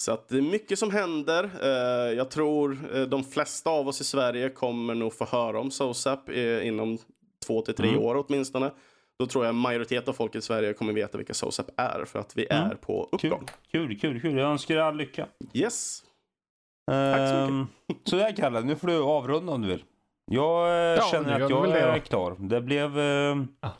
Så 0.02 0.12
att 0.12 0.28
det 0.28 0.36
är 0.38 0.42
mycket 0.42 0.78
som 0.78 0.90
händer. 0.90 1.50
Eh, 1.62 2.12
Jag 2.16 2.30
tror 2.30 2.78
eh, 2.94 3.02
de 3.02 3.24
flesta 3.24 3.70
av 3.70 3.88
oss 3.88 4.00
i 4.00 4.04
Sverige 4.04 4.48
kommer 4.48 4.94
nog 4.94 5.12
få 5.14 5.24
höra 5.24 5.60
om 5.60 5.70
SOSAP 5.70 6.28
eh, 6.28 6.66
inom 6.66 6.98
två 7.46 7.62
till 7.62 7.74
tre 7.74 7.88
Mm. 7.88 8.00
år 8.00 8.24
åtminstone. 8.28 8.70
Då 9.18 9.26
tror 9.26 9.44
jag 9.44 9.48
en 9.50 9.56
majoritet 9.56 10.08
av 10.08 10.12
folket 10.12 10.38
i 10.38 10.42
Sverige 10.42 10.72
kommer 10.72 10.92
veta 10.92 11.18
vilka 11.18 11.34
SOSAP 11.34 11.66
är 11.76 12.04
för 12.04 12.18
att 12.18 12.36
vi 12.36 12.46
Mm. 12.50 12.70
är 12.70 12.74
på 12.74 13.08
uppgång. 13.12 13.46
kul, 13.72 13.98
kul, 13.98 14.20
kul. 14.20 14.38
Jag 14.38 14.50
önskar 14.50 14.74
dig 14.74 14.84
all 14.84 14.96
lycka. 14.96 15.26
Yes. 15.52 16.02
så 16.86 16.92
Ehm, 16.92 17.66
så 18.04 18.16
där 18.16 18.36
Kalle, 18.36 18.60
nu 18.60 18.76
får 18.76 18.88
du 18.88 19.02
avrunda 19.02 19.52
om 19.52 19.62
du 19.62 19.68
vill. 19.68 19.84
Jag 20.30 20.70
Ja, 20.98 21.08
känner 21.10 21.40
att 21.40 21.50
jag 21.50 21.68
är 21.68 21.98
klar. 21.98 22.36
Det 22.38 22.60
blev 22.60 22.98
eh, 22.98 23.36
Ja. 23.60 23.70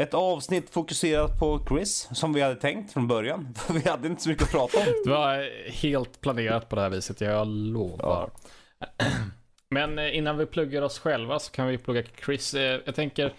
Ett 0.00 0.14
avsnitt 0.14 0.70
fokuserat 0.70 1.38
på 1.38 1.64
Chris, 1.68 2.08
som 2.12 2.32
vi 2.32 2.40
hade 2.40 2.56
tänkt 2.56 2.92
från 2.92 3.08
början. 3.08 3.54
För 3.56 3.74
vi 3.74 3.88
hade 3.88 4.08
inte 4.08 4.22
så 4.22 4.28
mycket 4.28 4.44
att 4.44 4.50
prata 4.50 4.78
om. 4.78 4.84
Det 5.04 5.10
var 5.10 5.50
helt 5.70 6.20
planerat 6.20 6.68
på 6.68 6.76
det 6.76 6.82
här 6.82 6.90
viset, 6.90 7.20
jag 7.20 7.46
lovar. 7.46 8.30
Men 9.70 9.98
eh, 9.98 10.16
innan 10.16 10.38
vi 10.38 10.46
pluggar 10.46 10.82
oss 10.82 10.98
själva 10.98 11.38
så 11.38 11.52
kan 11.52 11.66
vi 11.66 11.78
plugga 11.78 12.02
Chris. 12.24 12.54
Eh, 12.54 12.80
Jag 12.86 12.94
tänker 12.94 13.32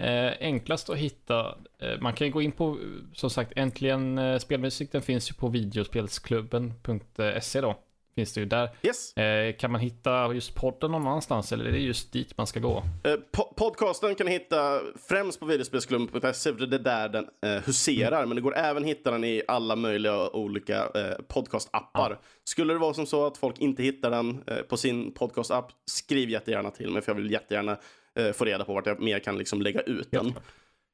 eh, 0.00 0.32
enklast 0.40 0.90
att 0.90 0.96
hitta, 0.96 1.54
man 2.00 2.12
kan 2.12 2.26
ju 2.26 2.32
gå 2.32 2.42
in 2.42 2.52
på, 2.52 2.78
som 3.14 3.30
sagt, 3.30 3.52
äntligen 3.56 4.40
spelmusik, 4.40 4.92
den 4.92 5.02
finns 5.02 5.30
ju 5.30 5.34
på 5.34 5.48
videospelsklubben.se 5.48 7.60
då. 7.60 7.76
Finns 8.14 8.32
det 8.32 8.40
ju 8.40 8.46
där. 8.46 8.70
yes. 8.82 9.16
Eh, 9.16 9.56
Kan 9.56 9.72
man 9.72 9.80
hitta 9.80 10.34
just 10.34 10.54
podden 10.54 10.90
någon 10.90 11.06
annanstans 11.06 11.52
eller 11.52 11.64
är 11.64 11.72
det 11.72 11.78
just 11.78 12.12
dit 12.12 12.36
man 12.36 12.46
ska 12.46 12.60
gå? 12.60 12.82
Eh, 13.04 13.10
po- 13.32 13.54
podcasten 13.56 14.14
kan 14.14 14.26
ni 14.26 14.32
hitta 14.32 14.80
främst 15.08 15.40
på 15.40 15.46
videospelsklubben.se 15.46 16.52
för 16.54 16.66
det 16.66 16.76
är 16.76 16.80
där 16.80 17.08
den 17.08 17.26
eh, 17.46 17.62
huserar. 17.62 18.26
Men 18.26 18.34
det 18.36 18.40
går 18.40 18.56
även 18.56 18.82
att 18.82 18.88
hitta 18.88 19.10
den 19.10 19.24
i 19.24 19.42
alla 19.48 19.76
möjliga 19.76 20.28
olika 20.30 20.76
eh, 20.94 21.14
podcastappar. 21.28 22.18
Skulle 22.44 22.72
det 22.72 22.78
vara 22.78 22.94
som 22.94 23.06
så 23.06 23.26
att 23.26 23.36
folk 23.38 23.58
inte 23.58 23.82
hittar 23.82 24.10
den 24.10 24.42
eh, 24.46 24.56
på 24.56 24.76
sin 24.76 25.12
podcastapp, 25.12 25.72
skriv 25.86 26.30
jättegärna 26.30 26.70
till 26.70 26.90
mig 26.90 27.02
för 27.02 27.12
jag 27.12 27.16
vill 27.16 27.30
jättegärna 27.30 27.76
eh, 28.18 28.32
få 28.32 28.44
reda 28.44 28.64
på 28.64 28.74
vart 28.74 28.86
jag 28.86 29.00
mer 29.00 29.18
kan 29.18 29.38
liksom 29.38 29.62
lägga 29.62 29.80
ut 29.80 30.08
den. 30.10 30.34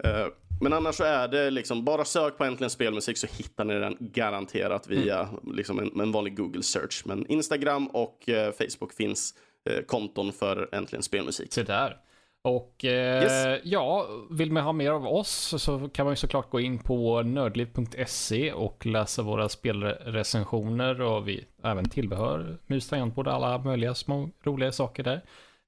Eh, 0.04 0.26
men 0.60 0.72
annars 0.72 0.94
så 0.94 1.04
är 1.04 1.28
det 1.28 1.50
liksom 1.50 1.84
bara 1.84 2.04
sök 2.04 2.38
på 2.38 2.44
Äntligen 2.44 2.70
Spelmusik 2.70 3.18
så 3.18 3.26
hittar 3.26 3.64
ni 3.64 3.74
den 3.74 3.96
garanterat 4.00 4.88
via 4.88 5.28
liksom 5.54 5.78
en, 5.78 6.00
en 6.00 6.12
vanlig 6.12 6.36
Google 6.36 6.62
search. 6.62 7.02
Men 7.06 7.26
Instagram 7.26 7.86
och 7.86 8.28
eh, 8.28 8.52
Facebook 8.52 8.92
finns 8.92 9.34
eh, 9.70 9.82
konton 9.86 10.32
för 10.32 10.68
Äntligen 10.72 11.02
Spelmusik. 11.02 11.52
Se 11.52 11.62
där. 11.62 11.96
Och 12.42 12.84
eh, 12.84 13.22
Yes. 13.22 13.60
ja, 13.64 14.06
vill 14.30 14.52
man 14.52 14.62
ha 14.64 14.72
mer 14.72 14.90
av 14.90 15.06
oss 15.06 15.54
så 15.62 15.88
kan 15.88 16.06
man 16.06 16.12
ju 16.12 16.16
såklart 16.16 16.50
gå 16.50 16.60
in 16.60 16.78
på 16.78 17.22
nördliv.se 17.22 18.52
och 18.52 18.86
läsa 18.86 19.22
våra 19.22 19.48
spelrecensioner 19.48 21.00
och 21.00 21.28
vi 21.28 21.44
även 21.64 21.88
tillbehör 21.88 22.58
mus, 22.66 22.88
tangentbord, 22.88 23.28
alla 23.28 23.58
möjliga 23.58 23.94
små 23.94 24.30
roliga 24.44 24.72
saker 24.72 25.02
där. 25.02 25.24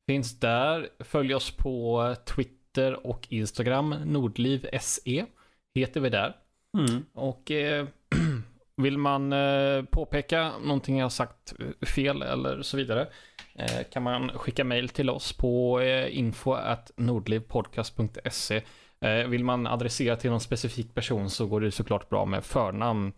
Finns 0.07 0.41
där. 0.41 0.89
Följ 1.01 1.35
oss 1.35 1.51
på 1.57 2.15
Twitter 2.25 2.60
och 2.79 3.27
Instagram, 3.29 3.95
Nordliv 4.05 4.67
SE 4.81 5.27
heter 5.75 6.01
vi 6.01 6.09
där. 6.09 6.37
Mm. 6.79 7.05
Och 7.13 7.51
eh, 7.51 7.87
vill 8.77 8.99
man 8.99 9.33
eh, 9.33 9.83
påpeka 9.83 10.53
någonting 10.65 10.99
jag 10.99 11.05
har 11.05 11.11
sagt 11.11 11.55
eh, 11.59 11.87
fel 11.87 12.23
eller 12.23 12.63
så 12.63 12.77
vidare 12.77 13.09
eh, 13.55 13.83
kan 13.93 14.03
man 14.03 14.31
skicka 14.31 14.65
mail 14.65 14.89
till 14.89 15.11
oss 15.11 15.33
på 15.33 15.81
eh, 15.81 16.19
info 16.19 16.53
at 16.53 16.91
nordlivpodcast.se. 16.97 18.63
Eh, 19.01 19.29
vill 19.29 19.45
man 19.45 19.67
adressera 19.67 20.17
till 20.17 20.31
någon 20.31 20.41
specifik 20.41 20.95
person 20.95 21.31
så 21.31 21.47
går 21.47 21.61
det 21.61 21.71
såklart 21.71 22.09
bra 22.09 22.25
med 22.25 22.45
förnamn 22.45 23.13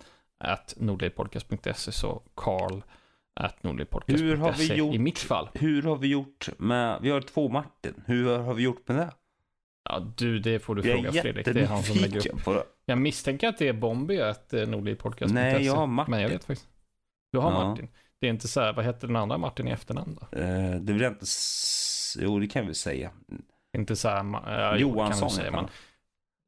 at 0.45 0.75
nordlivpodcast.se 0.77 1.93
så 1.93 2.23
Carl 2.35 2.83
at 3.41 3.63
nordlivpodcast.se 3.63 4.75
i 4.75 4.99
mitt 4.99 5.19
fall. 5.19 5.49
Hur 5.55 5.83
har 5.83 5.97
vi 5.97 6.09
gjort 6.09 6.49
med, 6.59 6.99
vi 7.03 7.11
har 7.11 7.21
två 7.21 7.49
Martin. 7.49 8.03
Hur 8.07 8.39
har 8.39 8.55
vi 8.55 8.63
gjort 8.63 8.89
med 8.89 8.97
det? 8.97 9.11
Ja, 9.85 10.13
du, 10.17 10.39
det 10.39 10.59
får 10.59 10.75
du 10.75 10.89
Jag 10.89 11.03
fråga 11.03 11.23
Fredrik. 11.23 11.45
Det 11.47 11.61
är 11.61 11.67
han 11.67 11.83
som 11.83 11.97
lägger 11.97 12.33
upp. 12.35 12.45
på 12.45 12.53
det. 12.55 12.65
Jag 12.87 12.99
misstänker 12.99 13.49
att 13.49 13.59
det 13.59 13.69
är 13.69 13.73
Bombi 13.73 14.21
att 14.21 14.53
nordlivpodcast.se. 14.53 15.35
Nej, 15.35 15.65
jag 15.67 15.75
har 15.75 15.87
Martin. 15.87 16.11
Men 16.11 16.21
jag 16.21 16.29
vet 16.29 16.45
faktiskt. 16.45 16.69
Du 17.33 17.39
har 17.39 17.51
Ja. 17.53 17.69
Martin. 17.69 17.89
Det 18.21 18.27
är 18.27 18.31
inte 18.31 18.49
så 18.49 18.61
här, 18.61 18.73
vad 18.73 18.85
heter 18.85 19.07
den 19.07 19.17
andra 19.17 19.39
Martin 19.39 19.69
i 19.69 19.71
efternamn 19.71 20.19
då? 20.21 20.39
Eh, 20.39 20.75
det 20.81 20.93
vill 20.93 21.03
jag 21.03 21.13
inte... 21.13 21.27
Jo, 22.19 22.39
det 22.39 22.47
kan 22.47 22.67
vi 22.67 22.75
säga. 22.75 23.11
Inte 23.77 23.97
så 23.97 24.09
här, 24.09 24.77
jo, 24.77 24.89
Johansson 24.89 25.31
säga, 25.31 25.51
men, 25.51 25.69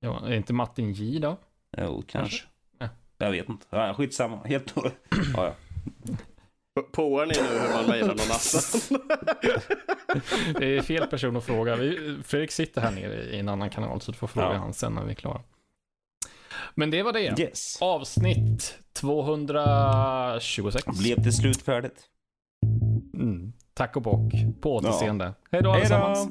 ja, 0.01 0.27
är 0.27 0.33
inte 0.35 0.53
Martin 0.53 0.93
J 0.93 1.19
då? 1.19 1.37
Jo, 1.79 2.05
kanske. 2.09 2.45
Ja. 2.79 2.89
Jag 3.19 3.31
vet 3.31 3.49
inte. 3.49 3.67
Ja, 3.71 3.95
skitsamma. 3.95 4.41
Helt... 4.45 4.75
ja, 4.77 4.93
ja. 5.37 5.55
Påar 6.93 7.27
ni 7.27 7.33
nu 7.43 7.59
hur 7.61 7.75
man 7.75 7.87
mejlar 7.87 8.09
någon 8.09 8.21
annan? 8.21 8.41
Det 10.59 10.77
är 10.77 10.83
fel 10.83 11.07
person 11.07 11.37
att 11.37 11.45
fråga. 11.45 11.77
Vi, 11.77 12.17
Fredrik 12.25 12.51
sitter 12.51 12.81
här 12.81 12.91
nere 12.91 13.23
i 13.23 13.39
en 13.39 13.49
annan 13.49 13.71
kanal 13.71 14.01
så 14.01 14.13
du 14.13 14.19
får 14.19 14.27
fråga 14.27 14.47
Ja. 14.47 14.53
han 14.59 14.75
sen 14.75 14.95
när 14.95 15.05
vi 15.05 15.11
är 15.11 15.15
klara. 15.15 15.41
Men 16.75 16.91
det 16.91 17.03
var 17.03 17.13
det. 17.13 17.41
Yes. 17.41 17.79
Avsnitt 17.83 18.79
226. 18.93 20.85
Blev 20.99 21.23
till 21.23 21.33
slut 21.37 21.63
färdigt. 21.63 22.05
Mm. 23.15 23.53
Tack 23.75 23.97
och 23.97 24.03
bock. 24.03 24.33
På 24.61 24.75
återseende. 24.77 25.33
Hej 25.51 25.63
då 25.63 25.71
Hej 25.71 25.81
allesammans. 25.81 26.29